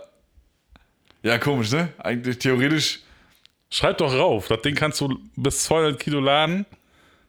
Ja, 1.23 1.38
komisch, 1.38 1.72
ne? 1.72 1.89
Eigentlich 1.99 2.39
theoretisch. 2.39 2.99
Schreib 3.69 3.99
doch 3.99 4.14
rauf, 4.14 4.48
das 4.48 4.61
Ding 4.64 4.76
kannst 4.76 4.99
du 4.99 5.18
bis 5.35 5.64
200 5.64 5.99
Kilo 5.99 6.19
laden. 6.19 6.65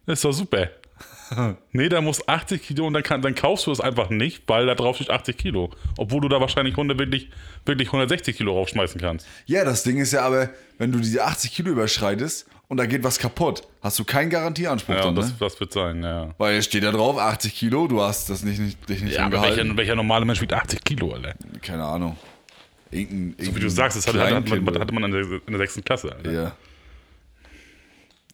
Ist 0.06 0.24
doch 0.24 0.32
super. 0.32 0.68
nee, 1.72 1.88
da 1.88 2.00
muss 2.00 2.26
80 2.26 2.62
Kilo 2.62 2.86
und 2.86 2.94
dann, 2.94 3.02
kann, 3.02 3.22
dann 3.22 3.34
kaufst 3.34 3.66
du 3.66 3.70
es 3.70 3.80
einfach 3.80 4.10
nicht, 4.10 4.42
weil 4.46 4.66
da 4.66 4.74
drauf 4.74 4.96
steht 4.96 5.10
80 5.10 5.36
Kilo. 5.36 5.70
Obwohl 5.96 6.20
du 6.20 6.28
da 6.28 6.40
wahrscheinlich 6.40 6.74
100, 6.74 6.98
wirklich, 6.98 7.30
wirklich 7.64 7.88
160 7.88 8.36
Kilo 8.36 8.54
raufschmeißen 8.54 9.00
kannst. 9.00 9.26
Ja, 9.46 9.64
das 9.64 9.82
Ding 9.82 9.98
ist 9.98 10.12
ja 10.12 10.22
aber, 10.22 10.50
wenn 10.78 10.92
du 10.92 10.98
diese 10.98 11.24
80 11.24 11.54
Kilo 11.54 11.70
überschreitest 11.70 12.46
und 12.68 12.76
da 12.76 12.86
geht 12.86 13.04
was 13.04 13.18
kaputt, 13.18 13.62
hast 13.80 13.98
du 13.98 14.04
keinen 14.04 14.30
Garantieanspruch 14.30 14.94
Ja, 14.94 15.02
dann, 15.02 15.14
das, 15.14 15.28
ne? 15.28 15.36
das 15.38 15.58
wird 15.60 15.72
sein, 15.72 16.02
ja. 16.02 16.34
Weil 16.38 16.56
es 16.56 16.64
steht 16.64 16.84
da 16.84 16.90
drauf, 16.90 17.18
80 17.18 17.54
Kilo, 17.54 17.86
du 17.86 18.00
hast 18.02 18.28
das 18.30 18.42
nicht, 18.42 18.58
nicht, 18.58 18.88
dich 18.88 19.02
nicht 19.02 19.14
Ja, 19.14 19.28
dran 19.28 19.34
aber 19.34 19.56
welcher, 19.56 19.76
welcher 19.76 19.94
normale 19.94 20.24
Mensch 20.24 20.40
wiegt 20.40 20.52
80 20.52 20.82
Kilo, 20.84 21.12
Alter? 21.12 21.34
Keine 21.62 21.84
Ahnung. 21.84 22.16
Irgendein, 22.92 23.44
So 23.44 23.56
wie 23.56 23.60
du 23.60 23.70
sagst, 23.70 23.96
das 23.96 24.06
hatte, 24.06 24.20
hatte, 24.22 24.60
man, 24.60 24.78
hatte 24.78 24.94
man 24.94 25.04
in 25.04 25.10
der, 25.12 25.22
in 25.22 25.40
der 25.48 25.58
sechsten 25.58 25.82
Klasse, 25.82 26.14
Alter. 26.14 26.30
Ja. 26.30 26.56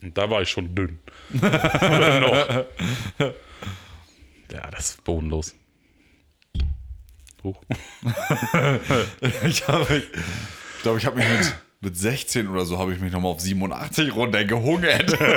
Und 0.03 0.17
da 0.17 0.29
war 0.29 0.43
ich 0.43 0.51
schon 0.51 0.75
dünn. 0.75 0.99
Oder 1.35 2.21
noch. 2.21 2.67
Ja, 4.53 4.71
das 4.71 4.91
ist 4.91 5.05
bodenlos. 5.05 5.55
Rechtsbruch. 7.39 7.63
Ich 9.45 9.67
habe, 9.69 9.97
ich 9.97 10.83
glaube, 10.83 10.99
ich 10.99 11.07
habe 11.07 11.17
mich 11.17 11.29
mit, 11.29 11.55
mit 11.81 11.97
16 11.97 12.49
oder 12.49 12.65
so 12.65 12.79
habe 12.79 12.93
ich 12.93 13.01
mich 13.01 13.13
nochmal 13.13 13.33
auf 13.33 13.41
87 13.41 14.15
runtergehungert. 14.15 15.17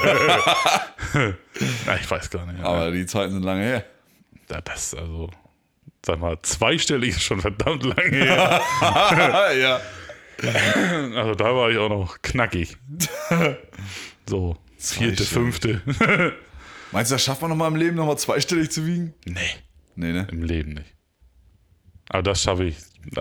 Ja, 1.86 1.98
ich 2.00 2.10
weiß 2.10 2.30
gar 2.30 2.46
nicht. 2.46 2.64
Aber 2.64 2.90
die 2.92 3.06
Zeiten 3.06 3.34
sind 3.34 3.44
lange 3.44 3.64
her. 3.64 3.86
Ja, 4.50 4.62
das, 4.62 4.96
also, 4.96 5.30
sag 6.06 6.20
mal, 6.20 6.38
zweistellig 6.42 7.12
ist 7.12 7.24
schon 7.24 7.42
verdammt 7.42 7.84
lange 7.84 8.10
her. 8.18 8.62
ja. 9.60 9.82
Also 11.16 11.36
da 11.36 11.56
war 11.56 11.70
ich 11.70 11.78
auch 11.78 11.90
noch 11.90 12.22
knackig. 12.22 12.78
So, 14.28 14.58
vierte, 14.78 15.24
fünfte. 15.24 15.82
Meinst 16.92 17.12
du, 17.12 17.16
das 17.16 17.24
schafft 17.24 17.42
man 17.42 17.50
nochmal 17.52 17.70
im 17.70 17.76
Leben, 17.78 17.96
nochmal 17.96 18.18
zweistellig 18.18 18.72
zu 18.72 18.86
wiegen? 18.86 19.14
nee, 19.26 19.36
Nee, 19.96 20.14
ne? 20.14 20.28
im 20.32 20.44
Leben 20.44 20.74
nicht. 20.74 20.96
Aber 22.10 22.24
das 22.24 22.42
schaffe 22.42 22.64
ich, 22.66 22.78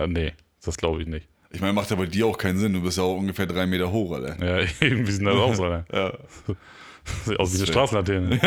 nee, 0.07 0.33
das 0.63 0.77
glaube 0.77 1.01
ich 1.01 1.07
nicht. 1.07 1.27
Ich 1.51 1.59
meine, 1.59 1.73
macht 1.73 1.89
ja 1.89 1.97
bei 1.97 2.05
dir 2.05 2.25
auch 2.27 2.37
keinen 2.37 2.57
Sinn. 2.57 2.73
Du 2.73 2.81
bist 2.81 2.97
ja 2.97 3.03
auch 3.03 3.17
ungefähr 3.17 3.45
drei 3.45 3.65
Meter 3.65 3.91
hoch, 3.91 4.13
Alter. 4.13 4.37
Ja, 4.43 4.67
eben, 4.87 5.05
wie 5.05 5.11
sieht 5.11 5.25
das 5.25 5.35
aus, 5.35 5.59
Alter? 5.59 5.85
Ja. 5.93 6.13
Sieht 7.25 7.39
aus 7.39 7.53
wie 7.53 7.57
eine 7.57 7.67
Straßenlaterne. 7.67 8.39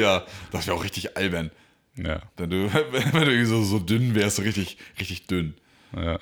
ja, 0.00 0.24
das 0.50 0.66
wäre 0.66 0.76
auch 0.76 0.84
richtig 0.84 1.16
albern. 1.16 1.50
Ja, 1.96 2.22
Wenn 2.36 2.50
du, 2.50 2.72
wenn 2.72 3.10
du 3.12 3.18
irgendwie 3.30 3.44
so, 3.44 3.62
so 3.62 3.78
dünn 3.78 4.14
wärst, 4.14 4.36
so 4.36 4.42
richtig, 4.42 4.78
richtig 4.98 5.26
dünn. 5.26 5.54
ja. 5.94 6.18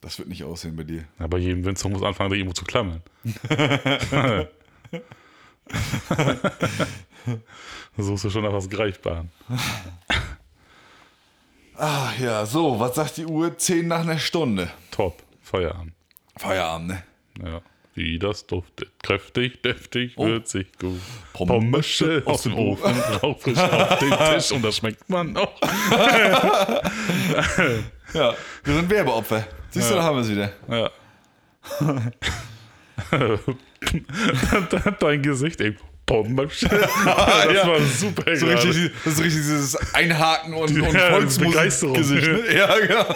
Das 0.00 0.18
wird 0.18 0.28
nicht 0.28 0.44
aussehen 0.44 0.76
bei 0.76 0.82
dir. 0.84 1.06
Aber 1.18 1.38
jedem 1.38 1.64
Winzer 1.64 1.88
muss 1.88 2.02
anfangen, 2.02 2.28
sich 2.28 2.38
irgendwo 2.40 2.52
zu 2.52 2.66
klammern. 2.66 3.00
Suchst 7.96 8.24
du 8.24 8.30
schon 8.30 8.42
nach 8.44 8.52
was 8.52 8.68
Greifbaren. 8.68 9.30
Ah, 11.76 12.10
ja, 12.20 12.44
so, 12.44 12.78
was 12.78 12.94
sagt 12.96 13.16
die 13.16 13.24
Uhr? 13.24 13.56
Zehn 13.56 13.88
nach 13.88 14.00
einer 14.00 14.18
Stunde. 14.18 14.70
Top, 14.90 15.22
Feierabend. 15.40 15.94
Feierabend, 16.36 16.88
ne? 16.88 17.02
Ja. 17.42 17.62
Wie 17.94 18.18
das 18.18 18.46
duftet. 18.46 18.90
Kräftig, 19.02 19.62
deftig, 19.62 20.14
Oh. 20.16 20.26
würzig, 20.26 20.66
gut. 20.80 20.98
Pommes 21.32 21.70
Pommes 21.98 22.26
aus 22.26 22.42
dem 22.42 22.54
Ofen, 22.54 22.92
rauchfrisch 23.22 23.58
auf 23.58 23.98
den 24.00 24.10
Tisch 24.10 24.50
und 24.52 24.62
das 24.64 24.76
schmeckt 24.76 25.08
man 25.08 25.36
auch. 25.36 25.52
Ja, 28.12 28.34
wir 28.62 28.74
sind 28.74 28.88
Werbeopfer. 28.90 29.44
Siehst 29.70 29.90
du, 29.90 29.94
da 29.96 30.02
haben 30.04 30.16
wir 30.16 30.22
es 30.22 30.30
wieder. 30.30 30.52
Ja. 30.68 30.90
Dein 35.00 35.22
Gesicht, 35.22 35.60
ey. 35.60 35.76
Pommes. 36.06 36.60
Das 36.68 36.70
Ja. 37.54 37.66
war 37.66 37.80
super 37.80 38.36
So 38.36 38.46
gerade. 38.46 38.68
richtig, 38.68 38.92
das 39.04 39.12
ist 39.14 39.20
richtig 39.20 39.40
dieses 39.42 39.94
Einhaken 39.94 40.54
und, 40.54 40.80
und 40.80 40.92
Ja, 40.94 41.10
Volksmusik-Gesicht. 41.10 42.26
Ne? 42.26 42.54
Ja, 42.54 42.78
genau. 42.78 43.06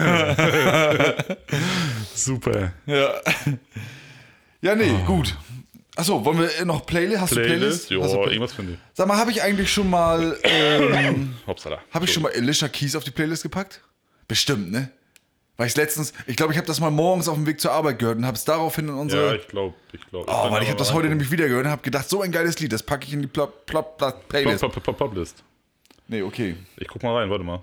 Super. 2.14 2.72
Ja, 2.86 3.14
ja 4.60 4.74
nee, 4.74 4.92
gut. 5.06 5.36
Achso, 5.96 6.24
wollen 6.24 6.38
wir 6.38 6.64
noch 6.64 6.86
Playlist? 6.86 7.20
Hast 7.20 7.32
Playlist? 7.32 7.90
du 7.90 7.94
Playlist? 7.94 8.04
Hast 8.04 8.14
du 8.14 8.22
Play- 8.22 8.32
irgendwas 8.32 8.52
finde 8.52 8.72
ich. 8.74 8.78
Sag 8.94 9.08
mal, 9.08 9.16
habe 9.18 9.30
ich 9.30 9.42
eigentlich 9.42 9.72
schon 9.72 9.90
mal, 9.90 10.38
ähm, 10.44 11.34
habe 11.92 12.04
ich 12.04 12.12
schon 12.12 12.22
mal 12.22 12.32
Alicia 12.32 12.68
Keys 12.68 12.94
auf 12.96 13.04
die 13.04 13.10
Playlist 13.10 13.42
gepackt? 13.42 13.80
Bestimmt, 14.28 14.70
ne? 14.70 14.90
Weil 15.60 15.66
ich 15.66 15.76
letztens, 15.76 16.14
ich 16.26 16.36
glaube, 16.36 16.54
ich 16.54 16.56
habe 16.56 16.66
das 16.66 16.80
mal 16.80 16.90
morgens 16.90 17.28
auf 17.28 17.34
dem 17.34 17.44
Weg 17.44 17.60
zur 17.60 17.72
Arbeit 17.72 17.98
gehört 17.98 18.16
und 18.16 18.24
habe 18.24 18.34
es 18.34 18.46
daraufhin 18.46 18.88
in 18.88 18.94
Ja, 18.94 19.00
unsere. 19.02 19.36
ich 19.36 19.46
glaube, 19.46 19.74
ich 19.92 20.00
glaube. 20.06 20.24
oh, 20.26 20.50
weil 20.50 20.62
ich 20.62 20.70
habe 20.70 20.78
das 20.78 20.94
heute 20.94 21.10
nämlich 21.10 21.30
wieder 21.30 21.48
gehört 21.48 21.66
und 21.66 21.70
habe 21.70 21.82
gedacht, 21.82 22.08
so 22.08 22.22
ein 22.22 22.32
geiles 22.32 22.58
Lied, 22.60 22.72
das 22.72 22.82
packe 22.82 23.06
ich 23.06 23.12
in 23.12 23.20
die 23.20 23.26
Plop, 23.26 23.66
Plop, 23.66 23.98
Plop, 23.98 24.26
Playlist. 24.26 24.62
Pop, 24.62 24.72
Pop, 24.72 24.82
Pop, 24.84 24.96
Poplist. 24.96 25.44
Nee, 26.08 26.22
okay. 26.22 26.56
Ich 26.78 26.88
guck 26.88 27.02
mal 27.02 27.14
rein, 27.14 27.28
warte 27.28 27.44
mal. 27.44 27.62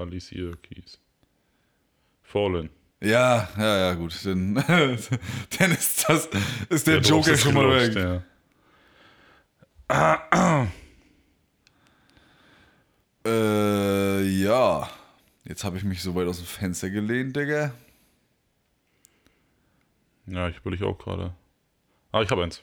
Alicia 0.00 0.52
Keys. 0.62 0.98
Fallen. 2.22 2.70
Ja, 3.02 3.50
ja, 3.58 3.76
ja, 3.76 3.92
gut. 3.92 4.18
Dann, 4.24 4.54
dann 5.58 5.72
ist 5.72 6.08
das, 6.08 6.30
ist 6.70 6.86
der, 6.86 7.00
Der 7.00 7.10
Joker 7.10 7.36
schon 7.36 7.52
mal 7.52 7.68
weg. 7.70 8.22
Ja. 9.90 10.62
Äh, 13.26 14.22
ja. 14.22 14.88
Jetzt 15.44 15.64
habe 15.64 15.76
ich 15.76 15.84
mich 15.84 16.02
so 16.02 16.14
weit 16.14 16.26
aus 16.26 16.38
dem 16.38 16.46
Fenster 16.46 16.90
gelehnt, 16.90 17.36
Digga. 17.36 17.72
ja, 20.26 20.48
ich 20.48 20.64
will 20.64 20.74
ich 20.74 20.82
auch 20.82 20.96
gerade. 20.98 21.34
Ah, 22.12 22.22
ich 22.22 22.30
habe 22.30 22.42
eins. 22.44 22.62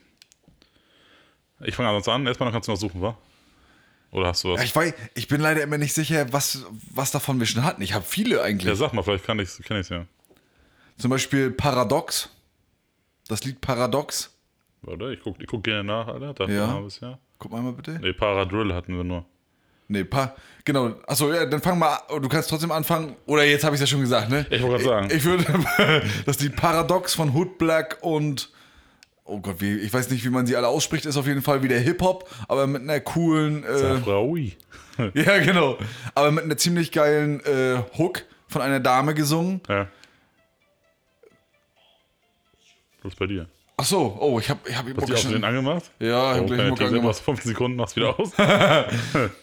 Ich 1.59 1.75
fange 1.75 1.89
sonst 1.91 2.07
an. 2.07 2.25
Erstmal 2.25 2.51
kannst 2.51 2.67
du 2.67 2.71
noch 2.71 2.79
suchen, 2.79 3.01
wa? 3.01 3.17
Oder 4.11 4.27
hast 4.27 4.43
du 4.43 4.49
Ja, 4.49 4.55
was? 4.55 4.63
ich, 4.63 4.75
weiß, 4.75 4.93
ich 5.13 5.27
bin 5.27 5.41
leider 5.41 5.61
immer 5.61 5.77
nicht 5.77 5.93
sicher, 5.93 6.33
was, 6.33 6.65
was 6.91 7.11
davon 7.11 7.39
wir 7.39 7.45
schon 7.45 7.63
hatten. 7.63 7.81
Ich 7.81 7.93
habe 7.93 8.03
viele 8.03 8.41
eigentlich. 8.41 8.67
Ja, 8.67 8.75
sag 8.75 8.93
mal, 8.93 9.03
vielleicht 9.03 9.25
kann 9.25 9.39
ich 9.39 9.49
kenn 9.63 9.77
ich's 9.77 9.89
ja. 9.89 10.05
Zum 10.97 11.11
Beispiel 11.11 11.51
Paradox. 11.51 12.29
Das 13.27 13.43
Lied 13.43 13.61
Paradox. 13.61 14.35
Warte, 14.81 15.13
ich 15.13 15.21
guck, 15.21 15.39
ich 15.39 15.47
guck 15.47 15.63
gerne 15.63 15.83
nach, 15.83 16.07
Alter. 16.07 16.33
Dachte 16.33 16.53
Ja. 16.53 17.19
Guck 17.37 17.51
mal 17.51 17.61
mal 17.61 17.73
bitte. 17.73 17.99
Nee, 17.99 18.13
Paradrill 18.13 18.73
hatten 18.73 18.95
wir 18.95 19.03
nur. 19.03 19.25
Nee, 19.91 20.05
pa 20.05 20.35
genau. 20.63 20.95
Achso, 21.05 21.33
ja, 21.33 21.45
dann 21.45 21.61
fang 21.61 21.77
mal. 21.77 21.99
Du 22.21 22.29
kannst 22.29 22.49
trotzdem 22.49 22.71
anfangen. 22.71 23.15
Oder 23.25 23.43
jetzt 23.43 23.63
habe 23.63 23.75
ich 23.75 23.81
es 23.81 23.89
ja 23.89 23.93
schon 23.93 24.01
gesagt, 24.01 24.29
ne? 24.29 24.45
Ich 24.49 24.61
wollte 24.61 24.83
gerade 24.83 25.07
sagen. 25.07 25.15
Ich 25.15 25.25
würde 25.25 25.45
das 26.25 26.39
Lied 26.39 26.55
Paradox 26.55 27.13
von 27.13 27.33
Hood 27.33 27.57
Black 27.57 27.97
und 28.01 28.49
oh 29.25 29.39
Gott, 29.39 29.57
wie, 29.59 29.75
ich 29.79 29.93
weiß 29.93 30.09
nicht, 30.09 30.23
wie 30.23 30.29
man 30.29 30.45
sie 30.45 30.55
alle 30.55 30.67
ausspricht, 30.67 31.05
ist 31.05 31.17
auf 31.17 31.27
jeden 31.27 31.41
Fall 31.41 31.61
wieder 31.63 31.77
Hip-Hop, 31.77 32.29
aber 32.47 32.67
mit 32.67 32.81
einer 32.81 32.99
coolen, 32.99 33.63
äh, 33.63 35.11
ja 35.13 35.39
genau, 35.39 35.77
aber 36.15 36.31
mit 36.31 36.43
einer 36.43 36.57
ziemlich 36.57 36.91
geilen 36.91 37.39
äh, 37.45 37.81
Hook 37.97 38.23
von 38.47 38.61
einer 38.61 38.79
Dame 38.79 39.13
gesungen. 39.13 39.61
Ja. 39.69 39.87
Was 43.03 43.15
bei 43.15 43.27
dir? 43.27 43.47
Ach 43.77 43.85
so, 43.85 44.17
oh, 44.19 44.37
ich 44.39 44.49
habe 44.49 44.59
ich 44.67 44.75
hab 44.77 44.85
Hast 44.85 45.09
du 45.09 45.13
die 45.13 45.13
auch 45.13 45.31
den 45.31 45.43
angemacht? 45.43 45.91
Ja, 45.99 46.33
ich 46.35 46.37
Oh, 46.37 46.41
hab 46.41 46.47
gleich 46.47 46.69
Mucke 46.69 46.83
Ahnung, 46.83 46.95
angemacht. 46.97 47.19
15 47.19 47.51
Sekunden, 47.51 47.77
machst 47.77 47.95
wieder 47.95 48.19
aus? 48.19 48.31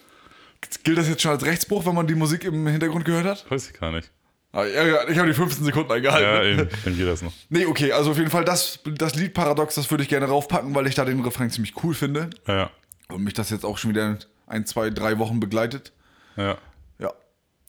Gilt 0.83 0.97
das 0.97 1.07
jetzt 1.09 1.21
schon 1.21 1.31
als 1.31 1.43
Rechtsbruch, 1.45 1.85
wenn 1.85 1.95
man 1.95 2.07
die 2.07 2.15
Musik 2.15 2.43
im 2.43 2.65
Hintergrund 2.67 3.05
gehört 3.05 3.25
hat? 3.25 3.49
Weiß 3.51 3.69
ich 3.69 3.79
gar 3.79 3.91
nicht. 3.91 4.11
Ah, 4.51 4.63
ja, 4.65 5.07
ich 5.07 5.17
habe 5.17 5.27
die 5.27 5.33
15 5.35 5.63
Sekunden 5.63 5.91
eingehalten. 5.91 6.27
Ja, 6.27 6.43
eben, 6.43 6.69
dann 6.83 6.97
geht 6.97 7.07
das 7.07 7.21
noch. 7.21 7.31
Nee, 7.49 7.65
okay, 7.67 7.91
also 7.91 8.11
auf 8.11 8.17
jeden 8.17 8.31
Fall 8.31 8.43
das, 8.45 8.79
das 8.83 9.13
Lied 9.15 9.33
Paradox, 9.35 9.75
das 9.75 9.91
würde 9.91 10.01
ich 10.03 10.09
gerne 10.09 10.25
raufpacken, 10.25 10.73
weil 10.73 10.87
ich 10.87 10.95
da 10.95 11.05
den 11.05 11.19
Refrain 11.21 11.51
ziemlich 11.51 11.73
cool 11.83 11.93
finde. 11.93 12.29
Ja, 12.47 12.55
ja. 12.55 12.71
Und 13.09 13.23
mich 13.23 13.35
das 13.35 13.49
jetzt 13.51 13.63
auch 13.63 13.77
schon 13.77 13.91
wieder 13.91 14.17
ein, 14.47 14.65
zwei, 14.65 14.89
drei 14.89 15.19
Wochen 15.19 15.39
begleitet. 15.39 15.91
ja. 16.35 16.57
Ja, 16.97 17.13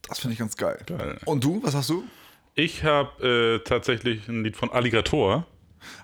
das 0.09 0.19
finde 0.21 0.33
ich 0.33 0.39
ganz 0.39 0.57
geil. 0.57 0.79
Geil. 0.87 1.19
Und 1.27 1.45
du, 1.45 1.63
was 1.63 1.75
hast 1.75 1.91
du? 1.91 2.03
Ich 2.55 2.83
habe 2.83 3.61
äh, 3.63 3.69
tatsächlich 3.69 4.27
ein 4.29 4.43
Lied 4.43 4.57
von 4.57 4.71
Alligator. 4.73 5.47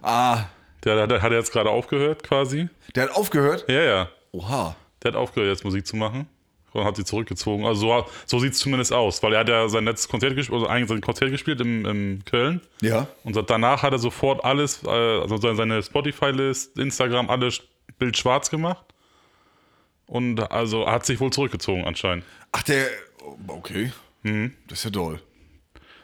Ah, 0.02 0.44
Der, 0.85 1.06
der 1.06 1.23
hat 1.23 1.32
jetzt 1.32 1.52
gerade 1.52 1.70
aufgehört 1.70 2.23
quasi. 2.23 2.68
der 2.94 3.05
hat 3.05 3.10
aufgehört. 3.16 3.64
Ja, 3.68 3.82
ja. 3.82 4.09
Oha. 4.32 4.77
Der 5.02 5.12
hat 5.12 5.16
aufgehört, 5.16 5.51
jetzt 5.51 5.64
Musik 5.64 5.86
zu 5.86 5.97
machen. 5.97 6.28
Und 6.77 6.85
hat 6.85 6.97
sie 6.97 7.05
zurückgezogen. 7.05 7.65
Also 7.65 7.81
so, 7.81 8.07
so 8.27 8.39
sieht 8.39 8.53
es 8.53 8.59
zumindest 8.59 8.93
aus. 8.93 9.23
Weil 9.23 9.32
er 9.35 9.40
hat 9.40 9.48
ja 9.48 9.69
sein 9.69 9.85
letztes 9.85 10.09
Konzert 10.09 10.36
gespielt, 10.36 10.55
also 10.55 10.66
eigentlich 10.69 10.89
sein 10.89 11.01
Konzert 11.01 11.31
gespielt 11.31 11.61
in, 11.61 11.85
in 11.85 12.24
Köln. 12.24 12.61
Ja. 12.82 13.07
Und 13.24 13.39
danach 13.51 13.82
hat 13.82 13.93
er 13.93 13.98
sofort 13.98 14.44
alles, 14.44 14.82
äh, 14.85 14.89
also 14.89 15.36
seine- 15.39 15.82
Spotify-List, 15.82 16.78
Instagram, 16.78 17.31
alles 17.31 17.61
Bild 17.98 18.16
schwarz 18.16 18.51
gemacht. 18.51 18.85
Und 20.07 20.39
also 20.53 20.86
hat 20.86 21.05
sich 21.05 21.19
wohl 21.20 21.32
zurückgezogen 21.32 21.85
anscheinend. 21.85 22.24
Ach, 22.53 22.62
der. 22.62 22.86
Okay. 23.48 23.93
Das 24.69 24.78
ist 24.78 24.85
ja 24.85 24.90
doll. 24.90 25.20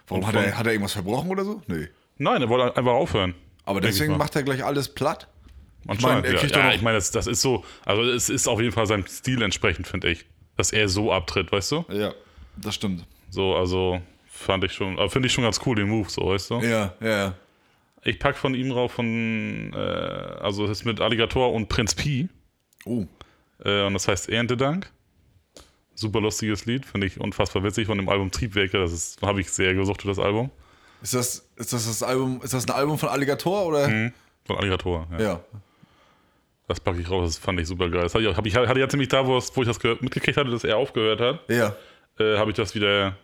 Warum 0.09 0.27
hat 0.27 0.35
er, 0.35 0.57
hat 0.59 0.67
er 0.67 0.73
irgendwas 0.73 0.93
verbrochen 0.93 1.31
oder 1.31 1.45
so? 1.45 1.63
Nee. 1.67 1.89
Nein, 2.19 2.43
er 2.43 2.49
wollte 2.49 2.77
einfach 2.77 2.93
aufhören. 2.93 3.35
Aber 3.65 3.79
ich 3.81 3.87
deswegen 3.87 4.17
macht 4.17 4.35
er 4.37 4.43
gleich 4.43 4.65
alles 4.65 4.89
platt. 4.89 5.29
Anscheinend, 5.89 6.27
ja. 6.27 6.35
kriegt 6.35 6.55
doch 6.55 6.61
ja 6.61 6.67
noch- 6.69 6.75
ich 6.75 6.83
meine, 6.83 6.97
das, 6.99 7.11
das 7.11 7.27
ist 7.27 7.41
so, 7.43 7.65
also 7.85 8.03
es 8.03 8.29
ist 8.29 8.47
auf 8.47 8.61
jeden 8.61 8.73
Fall 8.73 8.87
seinem 8.87 9.07
Stil 9.07 9.43
entsprechend, 9.43 9.89
finde 9.89 10.11
ich. 10.11 10.25
Dass 10.57 10.73
er 10.73 10.89
so 10.89 11.13
abtritt, 11.13 11.51
weißt 11.51 11.73
du? 11.73 11.85
Ja, 11.89 12.13
das 12.57 12.75
stimmt. 12.75 13.07
So, 13.31 13.57
also 13.57 14.01
fand 14.27 14.65
ich 14.65 14.73
schon, 14.73 14.99
äh, 14.99 15.09
finde 15.09 15.27
ich 15.27 15.33
schon 15.33 15.45
ganz 15.45 15.61
cool, 15.65 15.77
den 15.77 15.89
Move, 15.89 16.09
so, 16.11 16.27
weißt 16.27 16.51
du? 16.51 16.61
Ja, 16.61 16.95
ja, 17.01 17.09
ja. 17.09 17.35
Ich 18.05 18.19
pack 18.19 18.37
von 18.37 18.55
ihm 18.55 18.73
rauf 18.73 18.93
von, 18.93 19.73
äh, 19.73 19.77
also 19.77 20.65
es 20.65 20.71
ist 20.71 20.85
mit 20.85 21.01
Alligator 21.01 21.53
und 21.53 21.69
Prinz 21.69 21.95
Pi. 21.95 22.29
Oh. 22.85 23.07
Äh, 23.65 23.85
und 23.87 23.95
das 23.95 24.09
heißt 24.09 24.29
Erntedank. 24.29 24.91
Super 25.95 26.21
lustiges 26.21 26.67
Lied, 26.67 26.85
finde 26.85 27.07
ich 27.07 27.21
unfassbar 27.21 27.63
witzig 27.63 27.87
von 27.87 27.99
dem 27.99 28.09
Album 28.09 28.31
Triebwerke. 28.31 28.79
Das 28.79 28.93
ist, 28.93 29.23
habe 29.23 29.41
ich 29.41 29.51
sehr 29.51 29.75
gesucht, 29.75 30.05
das 30.05 30.19
Album. 30.19 30.51
Ist 31.01 31.15
das, 31.15 31.49
ist 31.57 31.73
das 31.73 31.87
das 31.87 32.03
Album, 32.03 32.41
ist 32.43 32.55
das 32.55 32.67
ein 32.67 32.75
Album 32.75 32.99
von 32.99 33.09
Alligator 33.09 33.67
oder? 33.67 33.89
Von 34.47 34.57
Alligator. 34.57 35.07
Ja. 35.13 35.21
Ja. 35.21 35.41
Das 36.73 36.81
packe 36.81 37.03
ich 37.03 37.11
raus, 37.11 37.35
das 37.35 37.37
fand 37.37 37.61
ich 37.61 37.69
super 37.69 37.91
geil. 37.91 38.01
Das 38.01 38.15
hatte 38.15 38.25
ich, 38.25 38.35
hab 38.35 38.47
ich, 38.47 38.57
hatte 38.57 38.81
jetzt 38.81 38.93
nämlich 38.93 39.11
da, 39.11 39.27
wo, 39.27 39.37
ich 39.37 39.67
das 39.67 39.79
gehört, 39.79 40.01
mitgekriegt 40.01 40.39
hatte, 40.39 40.49
dass 40.49 40.65
er 40.65 40.79
aufgehört 40.79 41.21
hat, 41.21 41.41
Ja. 41.51 41.77
äh, 42.19 42.39
habe 42.39 42.51
ich 42.51 42.57
das 42.57 42.75
wieder, 42.75 43.15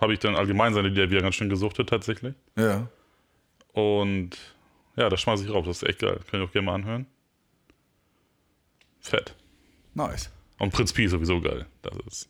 habe 0.00 0.14
ich 0.14 0.18
dann 0.18 0.34
allgemein 0.34 0.72
seine 0.72 0.88
Lieder 0.88 1.10
wieder 1.10 1.20
ganz 1.20 1.34
schön 1.34 1.50
gesuchtet 1.50 1.90
tatsächlich. 1.90 2.32
Ja. 2.56 2.88
Und 3.74 4.30
ja, 4.96 5.10
das 5.10 5.20
schmeiße 5.20 5.44
ich 5.44 5.50
rauf, 5.50 5.66
das 5.66 5.82
ist 5.82 5.88
echt 5.90 5.98
geil. 5.98 6.20
Könnt 6.30 6.42
ihr 6.42 6.46
auch 6.48 6.52
gerne 6.52 6.64
mal 6.64 6.74
anhören. 6.74 7.04
Fett. 8.98 9.34
Nice. 9.92 10.30
Und 10.58 10.72
Prinz 10.72 10.94
Pi 10.94 11.04
ist 11.04 11.10
sowieso 11.10 11.38
geil. 11.42 11.66
Das 11.82 11.92
ist. 12.06 12.28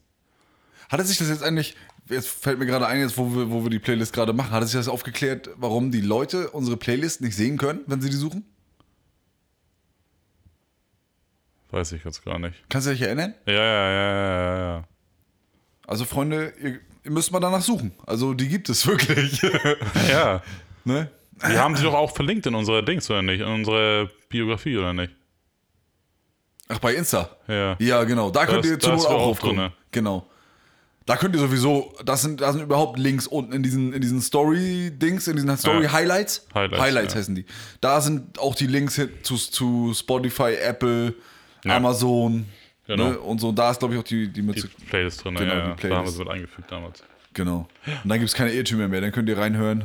Hatte 0.88 1.04
sich 1.04 1.16
das 1.18 1.28
jetzt 1.28 1.44
eigentlich, 1.44 1.76
jetzt 2.10 2.26
fällt 2.26 2.58
mir 2.58 2.66
gerade 2.66 2.88
ein, 2.88 2.98
jetzt 2.98 3.16
wo 3.16 3.32
wir, 3.32 3.50
wo 3.52 3.62
wir 3.62 3.70
die 3.70 3.78
Playlist 3.78 4.12
gerade 4.12 4.32
machen, 4.32 4.50
hatte 4.50 4.66
sich 4.66 4.74
das 4.74 4.88
aufgeklärt, 4.88 5.48
warum 5.54 5.92
die 5.92 6.00
Leute 6.00 6.50
unsere 6.50 6.76
Playlist 6.76 7.20
nicht 7.20 7.36
sehen 7.36 7.56
können, 7.56 7.82
wenn 7.86 8.00
sie 8.00 8.10
die 8.10 8.16
suchen? 8.16 8.44
Weiß 11.76 11.92
ich 11.92 12.02
jetzt 12.04 12.24
gar 12.24 12.38
nicht. 12.38 12.54
Kannst 12.70 12.86
du 12.86 12.92
dich 12.92 13.02
erinnern? 13.02 13.34
Ja, 13.46 13.52
ja, 13.52 13.90
ja, 13.90 14.12
ja, 14.16 14.58
ja. 14.78 14.84
Also 15.86 16.04
Freunde, 16.06 16.52
ihr, 16.62 16.80
ihr 17.04 17.10
müsst 17.10 17.30
mal 17.32 17.40
danach 17.40 17.60
suchen. 17.60 17.92
Also 18.06 18.32
die 18.32 18.48
gibt 18.48 18.68
es 18.70 18.86
wirklich. 18.86 19.42
Ja. 20.10 20.42
ne? 20.84 21.10
Wir 21.46 21.60
haben 21.62 21.76
sie 21.76 21.82
doch 21.82 21.92
auch 21.92 22.14
verlinkt 22.14 22.46
in 22.46 22.54
unserer 22.54 22.80
Dings, 22.82 23.10
oder 23.10 23.20
nicht? 23.20 23.40
In 23.40 23.46
unserer 23.46 24.08
Biografie, 24.30 24.78
oder 24.78 24.94
nicht? 24.94 25.12
Ach, 26.68 26.78
bei 26.78 26.94
Insta. 26.94 27.28
Ja. 27.46 27.76
Ja, 27.78 28.04
genau. 28.04 28.30
Da 28.30 28.46
könnt 28.46 28.64
Das- 28.64 28.70
ihr 28.70 28.78
zur 28.80 28.94
Not 28.94 29.06
auch 29.06 29.10
auch 29.10 29.18
drauf 29.24 29.40
gucken. 29.40 29.56
drinne. 29.58 29.72
Genau. 29.92 30.26
Da 31.04 31.16
könnt 31.16 31.34
ihr 31.36 31.40
sowieso, 31.40 31.94
das 32.04 32.22
sind, 32.22 32.40
da 32.40 32.52
sind 32.52 32.62
überhaupt 32.62 32.98
Links 32.98 33.26
unten 33.28 33.52
in 33.52 33.62
diesen, 33.62 33.92
in 33.92 34.00
diesen 34.00 34.20
Story-Dings, 34.20 35.28
in 35.28 35.36
diesen 35.36 35.56
Story-Highlights. 35.56 36.48
Highlights, 36.52 37.12
ja. 37.14 37.20
heißen 37.20 37.34
die. 37.36 37.44
Da 37.80 38.00
sind 38.00 38.40
auch 38.40 38.56
die 38.56 38.66
Links 38.66 38.98
zu, 39.22 39.36
zu 39.36 39.92
Spotify, 39.94 40.54
Apple, 40.60 41.14
Ja. 41.64 41.76
Amazon 41.76 42.46
Genau. 42.86 43.08
ne? 43.10 43.18
und 43.18 43.40
so. 43.40 43.50
Da 43.52 43.70
ist, 43.72 43.78
glaube 43.80 43.94
ich, 43.94 44.00
auch 44.00 44.04
die, 44.04 44.26
die 44.28 44.32
Die 44.34 44.42
Mütze. 44.42 44.68
Playlist 44.88 45.24
drin, 45.24 45.34
Genau, 45.34 45.52
ja, 45.54 45.54
die 45.54 45.58
ja. 45.58 45.62
Da 45.64 45.70
haben 45.70 45.80
wir 45.80 45.88
Playlist. 45.88 46.12
sie 46.14 46.18
mit 46.20 46.28
eingefügt 46.28 46.70
damals. 46.70 47.02
Genau. 47.34 47.68
Und 48.04 48.08
dann 48.08 48.18
gibt 48.18 48.28
es 48.30 48.34
keine 48.34 48.52
Irrtümer 48.52 48.86
mehr. 48.88 49.00
Dann 49.00 49.12
könnt 49.12 49.28
ihr 49.28 49.36
reinhören, 49.36 49.84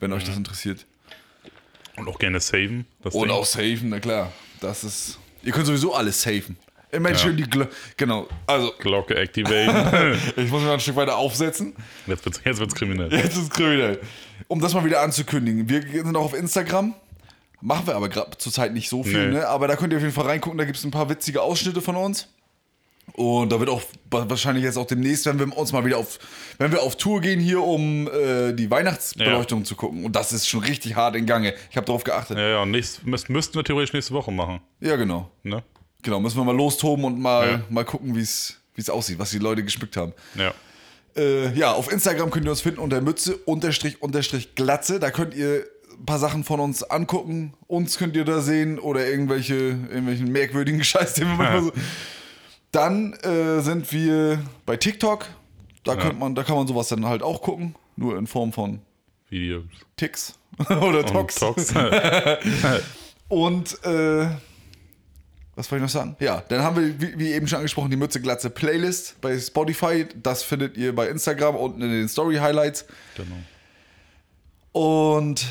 wenn 0.00 0.12
euch 0.12 0.24
das 0.24 0.36
interessiert. 0.36 0.84
Und 1.96 2.06
auch 2.08 2.18
gerne 2.18 2.38
saven. 2.40 2.84
Und 3.02 3.12
Ding. 3.14 3.30
auch 3.30 3.46
safen, 3.46 3.88
na 3.88 4.00
klar. 4.00 4.30
Das 4.60 4.84
ist. 4.84 5.18
Ihr 5.42 5.52
könnt 5.52 5.66
sowieso 5.66 5.94
alles 5.94 6.20
safen. 6.20 6.56
Immer 6.92 7.10
Ja. 7.10 7.18
schön 7.18 7.36
die 7.36 7.44
Glo 7.44 7.66
Genau. 7.96 8.28
Also, 8.46 8.72
Glocke 8.78 9.16
activaten. 9.18 10.18
ich 10.36 10.50
muss 10.50 10.60
mich 10.60 10.64
mal 10.68 10.74
ein 10.74 10.80
Stück 10.80 10.96
weiter 10.96 11.16
aufsetzen. 11.16 11.74
jetzt, 12.06 12.24
wird's, 12.24 12.40
jetzt 12.44 12.58
wird's 12.60 12.74
kriminell. 12.74 13.12
Jetzt 13.12 13.36
ist 13.36 13.50
kriminell. 13.50 14.00
Um 14.48 14.60
das 14.60 14.74
mal 14.74 14.84
wieder 14.84 15.00
anzukündigen. 15.02 15.68
Wir 15.68 15.82
sind 16.04 16.14
auch 16.16 16.24
auf 16.26 16.34
Instagram. 16.34 16.94
Machen 17.60 17.86
wir 17.86 17.94
aber 17.96 18.08
gerade 18.08 18.36
zurzeit 18.38 18.72
nicht 18.74 18.88
so 18.88 19.02
viel, 19.02 19.28
Nee. 19.28 19.34
ne? 19.38 19.48
Aber 19.48 19.66
da 19.66 19.76
könnt 19.76 19.92
ihr 19.92 19.96
auf 19.96 20.02
jeden 20.02 20.14
Fall 20.14 20.26
reingucken. 20.26 20.58
Da 20.58 20.64
gibt 20.64 20.76
es 20.78 20.84
ein 20.84 20.90
paar 20.90 21.08
witzige 21.08 21.42
Ausschnitte 21.42 21.80
von 21.80 21.96
uns. 21.96 22.28
Und 23.12 23.50
da 23.52 23.60
wird 23.60 23.70
auch 23.70 23.82
wa- 24.10 24.26
wahrscheinlich 24.28 24.64
jetzt 24.64 24.76
auch 24.76 24.86
demnächst, 24.86 25.26
wenn 25.26 25.38
wir 25.38 25.56
uns 25.56 25.72
mal 25.72 25.84
wieder 25.84 25.96
auf, 25.96 26.18
wenn 26.58 26.72
wir 26.72 26.82
auf 26.82 26.96
Tour 26.96 27.20
gehen 27.20 27.40
hier, 27.40 27.62
um 27.62 28.08
äh, 28.08 28.52
die 28.52 28.70
Weihnachtsbeleuchtung 28.70 29.64
zu 29.64 29.74
gucken. 29.76 30.04
Und 30.04 30.16
das 30.16 30.32
ist 30.32 30.48
schon 30.48 30.60
richtig 30.60 30.96
hart 30.96 31.14
in 31.16 31.24
Gange. 31.24 31.54
Ich 31.70 31.76
habe 31.76 31.86
darauf 31.86 32.02
geachtet. 32.04 32.36
Ja, 32.36 32.48
ja, 32.48 32.62
und 32.62 32.72
nächst, 32.72 33.06
müsst, 33.06 33.30
müssten 33.30 33.54
wir 33.54 33.64
theoretisch 33.64 33.92
nächste 33.94 34.12
Woche 34.12 34.32
machen. 34.32 34.60
Ja, 34.80 34.96
genau. 34.96 35.30
Ne? 35.44 35.62
Genau, 36.02 36.20
müssen 36.20 36.36
wir 36.36 36.44
mal 36.44 36.54
lostoben 36.56 37.04
und 37.04 37.18
mal, 37.20 37.48
Ja. 37.48 37.60
mal 37.70 37.84
gucken, 37.84 38.14
wie 38.16 38.20
es 38.20 38.90
aussieht, 38.90 39.18
was 39.18 39.30
die 39.30 39.38
Leute 39.38 39.62
gespickt 39.64 39.96
haben. 39.96 40.12
Ja. 40.34 40.52
Äh, 41.16 41.56
ja, 41.56 41.72
auf 41.72 41.90
Instagram 41.90 42.30
könnt 42.30 42.44
ihr 42.44 42.50
uns 42.50 42.60
finden 42.60 42.80
unter 42.80 43.00
Mütze 43.00 43.36
unterstrich 43.36 44.02
unterstrich 44.02 44.54
Glatze. 44.56 45.00
Da 45.00 45.10
könnt 45.10 45.32
ihr 45.34 45.64
ein 46.00 46.06
paar 46.06 46.18
Sachen 46.18 46.44
von 46.44 46.60
uns 46.60 46.82
angucken. 46.82 47.54
Uns 47.66 47.98
könnt 47.98 48.16
ihr 48.16 48.24
da 48.24 48.40
sehen 48.40 48.78
oder 48.78 49.06
irgendwelche, 49.06 49.54
irgendwelchen 49.54 50.30
merkwürdigen 50.30 50.82
Scheiß, 50.84 51.14
den 51.14 51.28
wir 51.28 51.34
manchmal 51.36 51.62
so. 51.62 51.72
Dann 52.72 53.12
äh, 53.14 53.60
sind 53.60 53.90
wir 53.92 54.40
bei 54.66 54.76
TikTok. 54.76 55.26
Da, 55.84 55.96
könnt 55.96 56.18
man, 56.18 56.34
da 56.34 56.42
kann 56.42 56.56
man 56.56 56.66
sowas 56.66 56.88
dann 56.88 57.06
halt 57.06 57.22
auch 57.22 57.40
gucken. 57.42 57.74
Nur 57.96 58.18
in 58.18 58.26
Form 58.26 58.52
von 58.52 58.80
Videos. 59.28 59.64
Ticks 59.96 60.34
oder 60.68 60.98
Und 60.98 61.08
Tox. 61.08 61.36
Tox. 61.36 61.72
Und 63.28 63.84
äh, 63.84 64.28
was 65.54 65.70
wollte 65.70 65.84
ich 65.84 65.92
noch 65.94 66.00
sagen? 66.00 66.16
Ja, 66.20 66.42
dann 66.48 66.62
haben 66.62 66.76
wir, 66.76 67.00
wie, 67.00 67.18
wie 67.18 67.32
eben 67.32 67.48
schon 67.48 67.56
angesprochen, 67.58 67.90
die 67.90 67.96
Mütze 67.96 68.20
Glatze 68.20 68.50
Playlist 68.50 69.20
bei 69.20 69.38
Spotify. 69.38 70.06
Das 70.22 70.42
findet 70.42 70.76
ihr 70.76 70.94
bei 70.94 71.08
Instagram 71.08 71.56
unten 71.56 71.80
in 71.80 71.90
den 71.90 72.08
Story 72.08 72.36
Highlights. 72.36 72.84
genau. 73.16 73.36
Und 74.72 75.46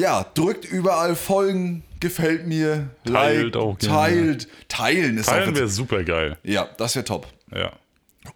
ja, 0.00 0.24
drückt 0.34 0.64
überall 0.64 1.14
folgen, 1.14 1.82
gefällt 2.00 2.46
mir, 2.46 2.88
Teilt 3.04 3.42
liked, 3.42 3.56
auch 3.56 3.78
gerne. 3.78 3.94
teilt, 3.94 4.48
teilen 4.68 5.18
ist 5.18 5.26
Teilen 5.26 5.42
einfach. 5.48 5.54
wäre 5.56 5.68
super 5.68 6.02
geil. 6.04 6.38
Ja, 6.42 6.68
das 6.78 6.94
wäre 6.96 7.04
top. 7.04 7.26
Ja. 7.54 7.72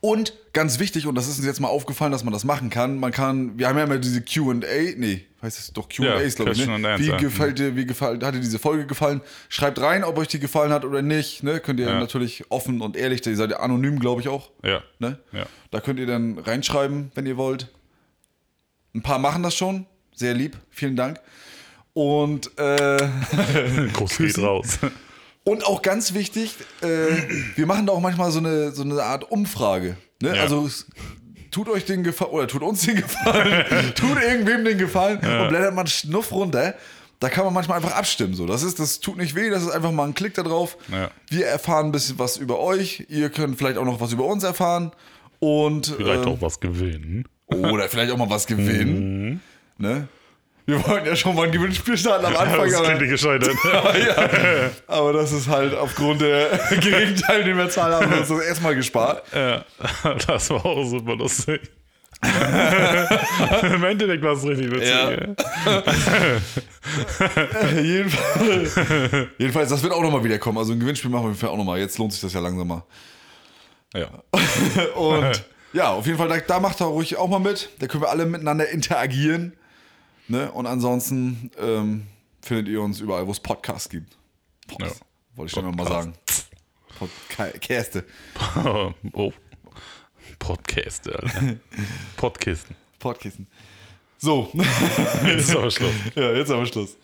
Und 0.00 0.32
ganz 0.54 0.78
wichtig, 0.78 1.06
und 1.06 1.14
das 1.14 1.28
ist 1.28 1.36
uns 1.38 1.46
jetzt 1.46 1.60
mal 1.60 1.68
aufgefallen, 1.68 2.10
dass 2.10 2.24
man 2.24 2.32
das 2.32 2.44
machen 2.44 2.70
kann. 2.70 2.98
Man 2.98 3.12
kann, 3.12 3.58
wir 3.58 3.68
haben 3.68 3.76
ja 3.78 3.84
immer 3.84 3.98
diese 3.98 4.22
QA, 4.22 4.54
nee, 4.96 5.26
heißt 5.42 5.58
es 5.58 5.72
doch 5.72 5.90
Ja, 5.92 6.18
QAs, 6.18 6.36
glaube 6.36 6.52
ich. 6.52 6.66
Ne? 6.66 6.96
Wie 6.98 7.10
gefällt 7.18 7.58
dir, 7.58 7.76
wie 7.76 7.84
gefällt, 7.86 8.22
hat 8.24 8.34
dir 8.34 8.40
diese 8.40 8.58
Folge 8.58 8.86
gefallen? 8.86 9.20
Schreibt 9.50 9.80
rein, 9.80 10.02
ob 10.02 10.16
euch 10.18 10.28
die 10.28 10.40
gefallen 10.40 10.72
hat 10.72 10.84
oder 10.86 11.02
nicht. 11.02 11.42
Ne? 11.42 11.60
Könnt 11.60 11.80
ihr 11.80 11.86
Ja. 11.86 12.00
natürlich 12.00 12.44
offen 12.50 12.80
und 12.80 12.96
ehrlich, 12.96 13.24
ihr 13.26 13.36
seid 13.36 13.50
ja 13.50 13.60
anonym, 13.60 13.98
glaube 14.00 14.22
ich 14.22 14.28
auch. 14.28 14.50
Ja. 14.62 14.82
Ne? 14.98 15.18
Ja. 15.32 15.44
Da 15.70 15.80
könnt 15.80 15.98
ihr 16.00 16.06
dann 16.06 16.38
reinschreiben, 16.38 17.12
wenn 17.14 17.26
ihr 17.26 17.36
wollt. 17.36 17.68
Ein 18.94 19.02
paar 19.02 19.18
machen 19.18 19.42
das 19.42 19.54
schon. 19.54 19.86
Sehr 20.14 20.32
lieb. 20.34 20.56
Vielen 20.70 20.96
Dank. 20.96 21.20
Und, 21.94 22.50
äh, 22.58 22.96
Groß 23.92 24.18
geht 24.18 24.38
raus. 24.38 24.78
und 25.44 25.64
auch 25.64 25.80
ganz 25.80 26.12
wichtig, 26.12 26.56
äh, 26.82 26.86
wir 27.56 27.66
machen 27.66 27.86
da 27.86 27.92
auch 27.92 28.00
manchmal 28.00 28.30
so 28.30 28.40
eine, 28.40 28.72
so 28.72 28.82
eine 28.82 29.02
Art 29.02 29.30
Umfrage. 29.30 29.96
Ne? 30.20 30.36
Ja. 30.36 30.42
Also 30.42 30.68
tut 31.50 31.68
euch 31.68 31.84
den 31.84 32.02
Gefallen, 32.02 32.32
oder 32.32 32.48
tut 32.48 32.62
uns 32.62 32.82
den 32.82 32.96
Gefallen, 32.96 33.64
tut 33.94 34.20
irgendwem 34.20 34.64
den 34.64 34.76
Gefallen 34.76 35.18
und 35.18 35.48
blättert 35.48 35.74
man 35.74 35.86
Schnuff 35.86 36.32
runter. 36.32 36.74
Da 37.20 37.28
kann 37.30 37.44
man 37.44 37.54
manchmal 37.54 37.78
einfach 37.78 37.96
abstimmen. 37.96 38.34
So. 38.34 38.44
Das, 38.44 38.62
ist, 38.62 38.80
das 38.80 39.00
tut 39.00 39.16
nicht 39.16 39.34
weh, 39.36 39.48
das 39.48 39.62
ist 39.62 39.70
einfach 39.70 39.92
mal 39.92 40.04
ein 40.04 40.14
Klick 40.14 40.34
da 40.34 40.42
drauf. 40.42 40.76
Ja. 40.90 41.10
Wir 41.30 41.46
erfahren 41.46 41.86
ein 41.86 41.92
bisschen 41.92 42.18
was 42.18 42.36
über 42.36 42.58
euch. 42.58 43.06
Ihr 43.08 43.30
könnt 43.30 43.56
vielleicht 43.56 43.78
auch 43.78 43.84
noch 43.84 44.00
was 44.00 44.12
über 44.12 44.26
uns 44.26 44.42
erfahren. 44.42 44.90
Und, 45.38 45.94
Vielleicht 45.96 46.26
äh, 46.26 46.28
auch 46.28 46.40
was 46.40 46.58
gewinnen. 46.58 47.26
Oder 47.46 47.88
vielleicht 47.88 48.10
auch 48.12 48.16
mal 48.16 48.30
was 48.30 48.46
gewinnen. 48.46 49.30
Mhm. 49.30 49.40
Ne? 49.78 50.08
Wir 50.66 50.82
wollten 50.86 51.06
ja 51.06 51.14
schon 51.14 51.34
mal 51.36 51.44
ein 51.46 51.52
Gewinnspiel 51.52 51.96
starten 51.98 52.24
am 52.24 52.36
Anfang, 52.36 52.60
Das 52.70 52.80
ist 52.80 52.88
aber, 52.88 52.98
gescheitert. 52.98 53.54
ja, 53.64 54.70
aber 54.86 55.12
das 55.12 55.32
ist 55.32 55.46
halt 55.48 55.74
aufgrund 55.74 56.22
der 56.22 56.58
geringen 56.80 57.16
Teilnehmerzahl 57.16 57.92
haben 57.94 58.10
wir 58.10 58.18
uns 58.20 58.28
das 58.28 58.40
erstmal 58.40 58.74
gespart. 58.74 59.22
ja. 59.34 59.64
Das 60.26 60.48
war 60.50 60.64
auch 60.64 60.84
super 60.86 61.16
lustig. 61.16 61.60
Im 63.62 63.84
Endeffekt 63.84 64.22
war 64.22 64.32
es 64.32 64.46
richtig 64.46 64.70
witzig. 64.70 64.88
Ja. 64.88 65.10
Ja. 65.10 65.34
jedenfalls, 67.82 68.74
jedenfalls, 69.36 69.68
das 69.68 69.82
wird 69.82 69.92
auch 69.92 70.00
nochmal 70.00 70.24
wieder 70.24 70.38
kommen. 70.38 70.56
Also 70.56 70.72
ein 70.72 70.80
Gewinnspiel 70.80 71.10
machen 71.10 71.36
wir 71.38 71.50
auch 71.50 71.56
nochmal. 71.58 71.78
Jetzt 71.78 71.98
lohnt 71.98 72.12
sich 72.12 72.22
das 72.22 72.32
ja 72.32 72.40
langsam 72.40 72.68
mal. 72.68 72.82
ja. 73.94 74.08
Und 74.94 75.44
ja, 75.74 75.90
auf 75.90 76.06
jeden 76.06 76.16
Fall, 76.16 76.28
da, 76.28 76.38
da 76.38 76.60
macht 76.60 76.80
er 76.80 76.86
ruhig 76.86 77.16
auch 77.18 77.28
mal 77.28 77.40
mit. 77.40 77.68
Da 77.80 77.86
können 77.88 78.02
wir 78.02 78.08
alle 78.08 78.24
miteinander 78.24 78.68
interagieren. 78.70 79.52
Ne? 80.28 80.50
Und 80.52 80.66
ansonsten 80.66 81.50
ähm, 81.58 82.06
findet 82.40 82.68
ihr 82.68 82.80
uns 82.80 83.00
überall, 83.00 83.26
wo 83.26 83.32
es 83.32 83.40
Podcasts 83.40 83.88
gibt. 83.88 84.16
Ja. 84.78 84.88
Wollte 85.36 85.50
ich 85.50 85.64
dann 85.64 85.74
mal 85.74 85.86
sagen. 85.86 86.14
Podcaste. 86.98 88.04
oh. 89.12 89.32
Podcast, 90.38 91.08
Alter. 91.08 91.56
Podkisten. 92.16 92.76
Podcasten. 92.98 93.46
So. 94.18 94.50
Jetzt 95.26 95.48
ist 95.48 95.56
aber 95.56 95.70
Schluss. 95.70 95.94
Ja, 96.14 96.32
jetzt 96.32 96.50
aber 96.50 96.66
Schluss. 96.66 96.96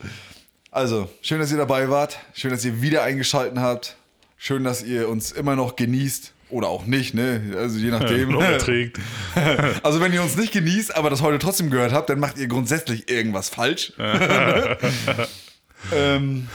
Also, 0.70 1.08
schön, 1.20 1.40
dass 1.40 1.50
ihr 1.50 1.58
dabei 1.58 1.90
wart. 1.90 2.18
Schön, 2.34 2.50
dass 2.50 2.64
ihr 2.64 2.80
wieder 2.80 3.02
eingeschaltet 3.02 3.58
habt. 3.58 3.96
Schön, 4.36 4.64
dass 4.64 4.82
ihr 4.82 5.08
uns 5.08 5.32
immer 5.32 5.56
noch 5.56 5.76
genießt. 5.76 6.32
Oder 6.50 6.68
auch 6.68 6.86
nicht, 6.86 7.14
ne? 7.14 7.40
Also 7.56 7.78
je 7.78 7.90
nachdem. 7.92 8.32
Noch 8.32 8.42
erträgt. 8.42 8.98
Also 9.82 10.00
wenn 10.00 10.12
ihr 10.12 10.22
uns 10.22 10.36
nicht 10.36 10.52
genießt, 10.52 10.96
aber 10.96 11.08
das 11.10 11.22
heute 11.22 11.38
trotzdem 11.38 11.70
gehört 11.70 11.92
habt, 11.92 12.10
dann 12.10 12.18
macht 12.18 12.36
ihr 12.38 12.48
grundsätzlich 12.48 13.08
irgendwas 13.10 13.48
falsch. 13.48 13.92
ähm, 15.92 16.48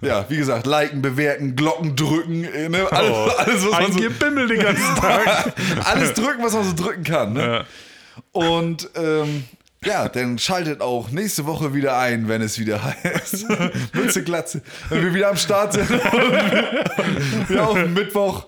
ja, 0.00 0.24
wie 0.28 0.36
gesagt, 0.36 0.66
liken, 0.66 1.02
bewerten, 1.02 1.56
Glocken 1.56 1.96
drücken, 1.96 2.44
äh, 2.44 2.68
ne? 2.68 2.86
alles, 2.90 3.10
Oh, 3.10 3.30
alles, 3.36 3.64
was 3.66 3.70
man 3.80 3.92
so, 3.92 3.98
Gebimmel 4.00 4.48
den 4.48 4.60
ganzen 4.60 4.94
Tag. 4.96 5.52
alles 5.84 6.14
drücken, 6.14 6.42
was 6.42 6.52
man 6.54 6.64
so 6.64 6.74
drücken 6.74 7.04
kann. 7.04 7.32
Ne? 7.34 7.42
Ja. 7.42 7.64
Und 8.32 8.88
ähm, 8.96 9.44
ja, 9.84 10.08
dann 10.08 10.38
schaltet 10.38 10.80
auch 10.80 11.10
nächste 11.10 11.46
Woche 11.46 11.74
wieder 11.74 11.98
ein, 11.98 12.28
wenn 12.28 12.42
es 12.42 12.58
wieder 12.58 12.82
heißt. 12.82 13.46
Mütze 13.92 14.24
Glatze. 14.24 14.62
Wenn 14.88 15.04
wir 15.04 15.14
wieder 15.14 15.28
am 15.30 15.36
Start 15.36 15.74
sind. 15.74 15.88
Wir 17.48 17.66
auf 17.66 17.86
Mittwoch. 17.86 18.46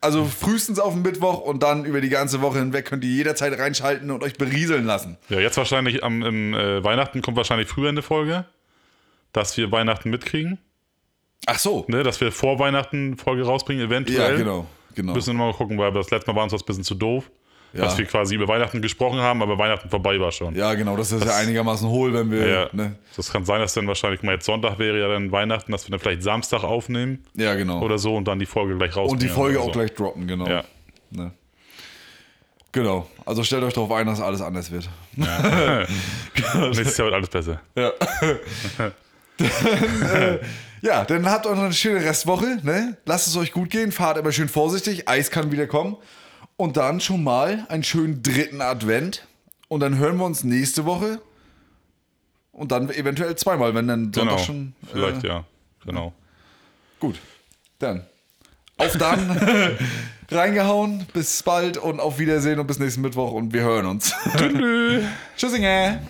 Also 0.00 0.24
frühestens 0.24 0.78
auf 0.78 0.92
den 0.92 1.02
Mittwoch 1.02 1.40
und 1.40 1.62
dann 1.62 1.84
über 1.84 2.00
die 2.00 2.08
ganze 2.08 2.40
Woche 2.40 2.58
hinweg 2.58 2.86
könnt 2.86 3.04
ihr 3.04 3.10
jederzeit 3.10 3.58
reinschalten 3.58 4.10
und 4.10 4.22
euch 4.22 4.34
berieseln 4.34 4.84
lassen. 4.84 5.16
Ja, 5.28 5.40
jetzt 5.40 5.56
wahrscheinlich 5.56 6.04
am 6.04 6.22
im, 6.22 6.54
äh, 6.54 6.82
Weihnachten 6.84 7.22
kommt 7.22 7.36
wahrscheinlich 7.36 7.68
früher 7.68 7.88
eine 7.88 8.02
Folge, 8.02 8.44
dass 9.32 9.56
wir 9.56 9.72
Weihnachten 9.72 10.10
mitkriegen. 10.10 10.58
Ach 11.46 11.58
so. 11.58 11.84
Ne, 11.88 12.02
dass 12.02 12.20
wir 12.20 12.32
vor 12.32 12.58
Weihnachten 12.58 13.16
Folge 13.16 13.44
rausbringen, 13.44 13.86
eventuell. 13.86 14.32
Ja, 14.32 14.36
genau. 14.36 14.66
genau. 14.94 15.14
Müssen 15.14 15.36
wir 15.36 15.46
mal 15.46 15.52
gucken, 15.52 15.78
weil 15.78 15.92
das 15.92 16.10
letzte 16.10 16.30
Mal 16.30 16.36
war 16.36 16.42
uns 16.44 16.52
das 16.52 16.62
ein 16.62 16.66
bisschen 16.66 16.84
zu 16.84 16.94
doof. 16.94 17.30
Ja. 17.76 17.84
Dass 17.84 17.98
wir 17.98 18.06
quasi 18.06 18.34
über 18.34 18.48
Weihnachten 18.48 18.80
gesprochen 18.80 19.18
haben, 19.20 19.42
aber 19.42 19.58
Weihnachten 19.58 19.90
vorbei 19.90 20.18
war 20.18 20.32
schon. 20.32 20.54
Ja, 20.54 20.74
genau. 20.74 20.96
Das 20.96 21.12
ist 21.12 21.24
ja 21.24 21.36
einigermaßen 21.36 21.88
hohl, 21.88 22.14
wenn 22.14 22.30
wir. 22.30 22.48
Ja. 22.48 22.68
Ne? 22.72 22.96
Das 23.16 23.30
kann 23.30 23.44
sein, 23.44 23.60
dass 23.60 23.74
dann 23.74 23.86
wahrscheinlich 23.86 24.22
mal 24.22 24.32
jetzt 24.32 24.46
Sonntag 24.46 24.78
wäre 24.78 24.98
ja 24.98 25.08
dann 25.08 25.30
Weihnachten, 25.32 25.72
dass 25.72 25.86
wir 25.86 25.90
dann 25.90 26.00
vielleicht 26.00 26.22
Samstag 26.22 26.64
aufnehmen 26.64 27.24
Ja, 27.34 27.54
genau. 27.54 27.82
oder 27.82 27.98
so 27.98 28.16
und 28.16 28.26
dann 28.26 28.38
die 28.38 28.46
Folge 28.46 28.76
gleich 28.76 28.96
rausbringen. 28.96 29.12
und 29.12 29.22
die 29.22 29.28
Folge 29.28 29.60
auch 29.60 29.66
so. 29.66 29.72
gleich 29.72 29.94
droppen, 29.94 30.26
genau. 30.26 30.46
Ja. 30.46 30.64
Ne? 31.10 31.32
Genau. 32.72 33.08
Also 33.24 33.42
stellt 33.42 33.64
euch 33.64 33.72
darauf 33.72 33.90
ein, 33.92 34.06
dass 34.06 34.20
alles 34.20 34.42
anders 34.42 34.70
wird. 34.70 34.88
Nächstes 35.16 36.96
Jahr 36.98 37.06
wird 37.06 37.14
alles 37.14 37.30
besser. 37.30 37.60
Ja. 37.74 37.92
dann, 39.38 39.50
äh, 40.12 40.38
ja, 40.82 41.04
dann 41.04 41.28
habt 41.30 41.46
euch 41.46 41.56
noch 41.56 41.64
eine 41.64 41.72
schöne 41.72 42.04
Restwoche. 42.04 42.58
Ne? 42.62 42.98
Lasst 43.06 43.28
es 43.28 43.36
euch 43.36 43.52
gut 43.52 43.70
gehen. 43.70 43.92
Fahrt 43.92 44.18
immer 44.18 44.30
schön 44.30 44.48
vorsichtig. 44.48 45.08
Eis 45.08 45.30
kann 45.30 45.50
wieder 45.52 45.66
kommen. 45.66 45.96
Und 46.56 46.76
dann 46.76 47.00
schon 47.00 47.22
mal 47.22 47.66
einen 47.68 47.82
schönen 47.84 48.22
dritten 48.22 48.60
Advent. 48.60 49.26
Und 49.68 49.80
dann 49.80 49.98
hören 49.98 50.16
wir 50.16 50.24
uns 50.24 50.44
nächste 50.44 50.84
Woche. 50.84 51.20
Und 52.52 52.72
dann 52.72 52.88
eventuell 52.88 53.36
zweimal, 53.36 53.74
wenn 53.74 53.86
dann 53.88 54.04
Sonntag 54.12 54.22
Genau. 54.36 54.38
schon. 54.38 54.72
Vielleicht, 54.90 55.24
äh, 55.24 55.28
ja. 55.28 55.44
Genau. 55.84 56.12
Gut. 57.00 57.20
Dann. 57.78 58.06
Auf 58.78 58.96
dann. 58.96 59.30
Reingehauen. 60.30 61.06
Bis 61.12 61.42
bald 61.42 61.76
und 61.76 62.00
auf 62.00 62.18
Wiedersehen 62.18 62.58
und 62.58 62.66
bis 62.66 62.78
nächsten 62.78 63.02
Mittwoch. 63.02 63.32
Und 63.32 63.52
wir 63.52 63.62
hören 63.62 63.86
uns. 63.86 64.12
Tschüss. 64.36 65.04
Tschüssinge. 65.36 66.00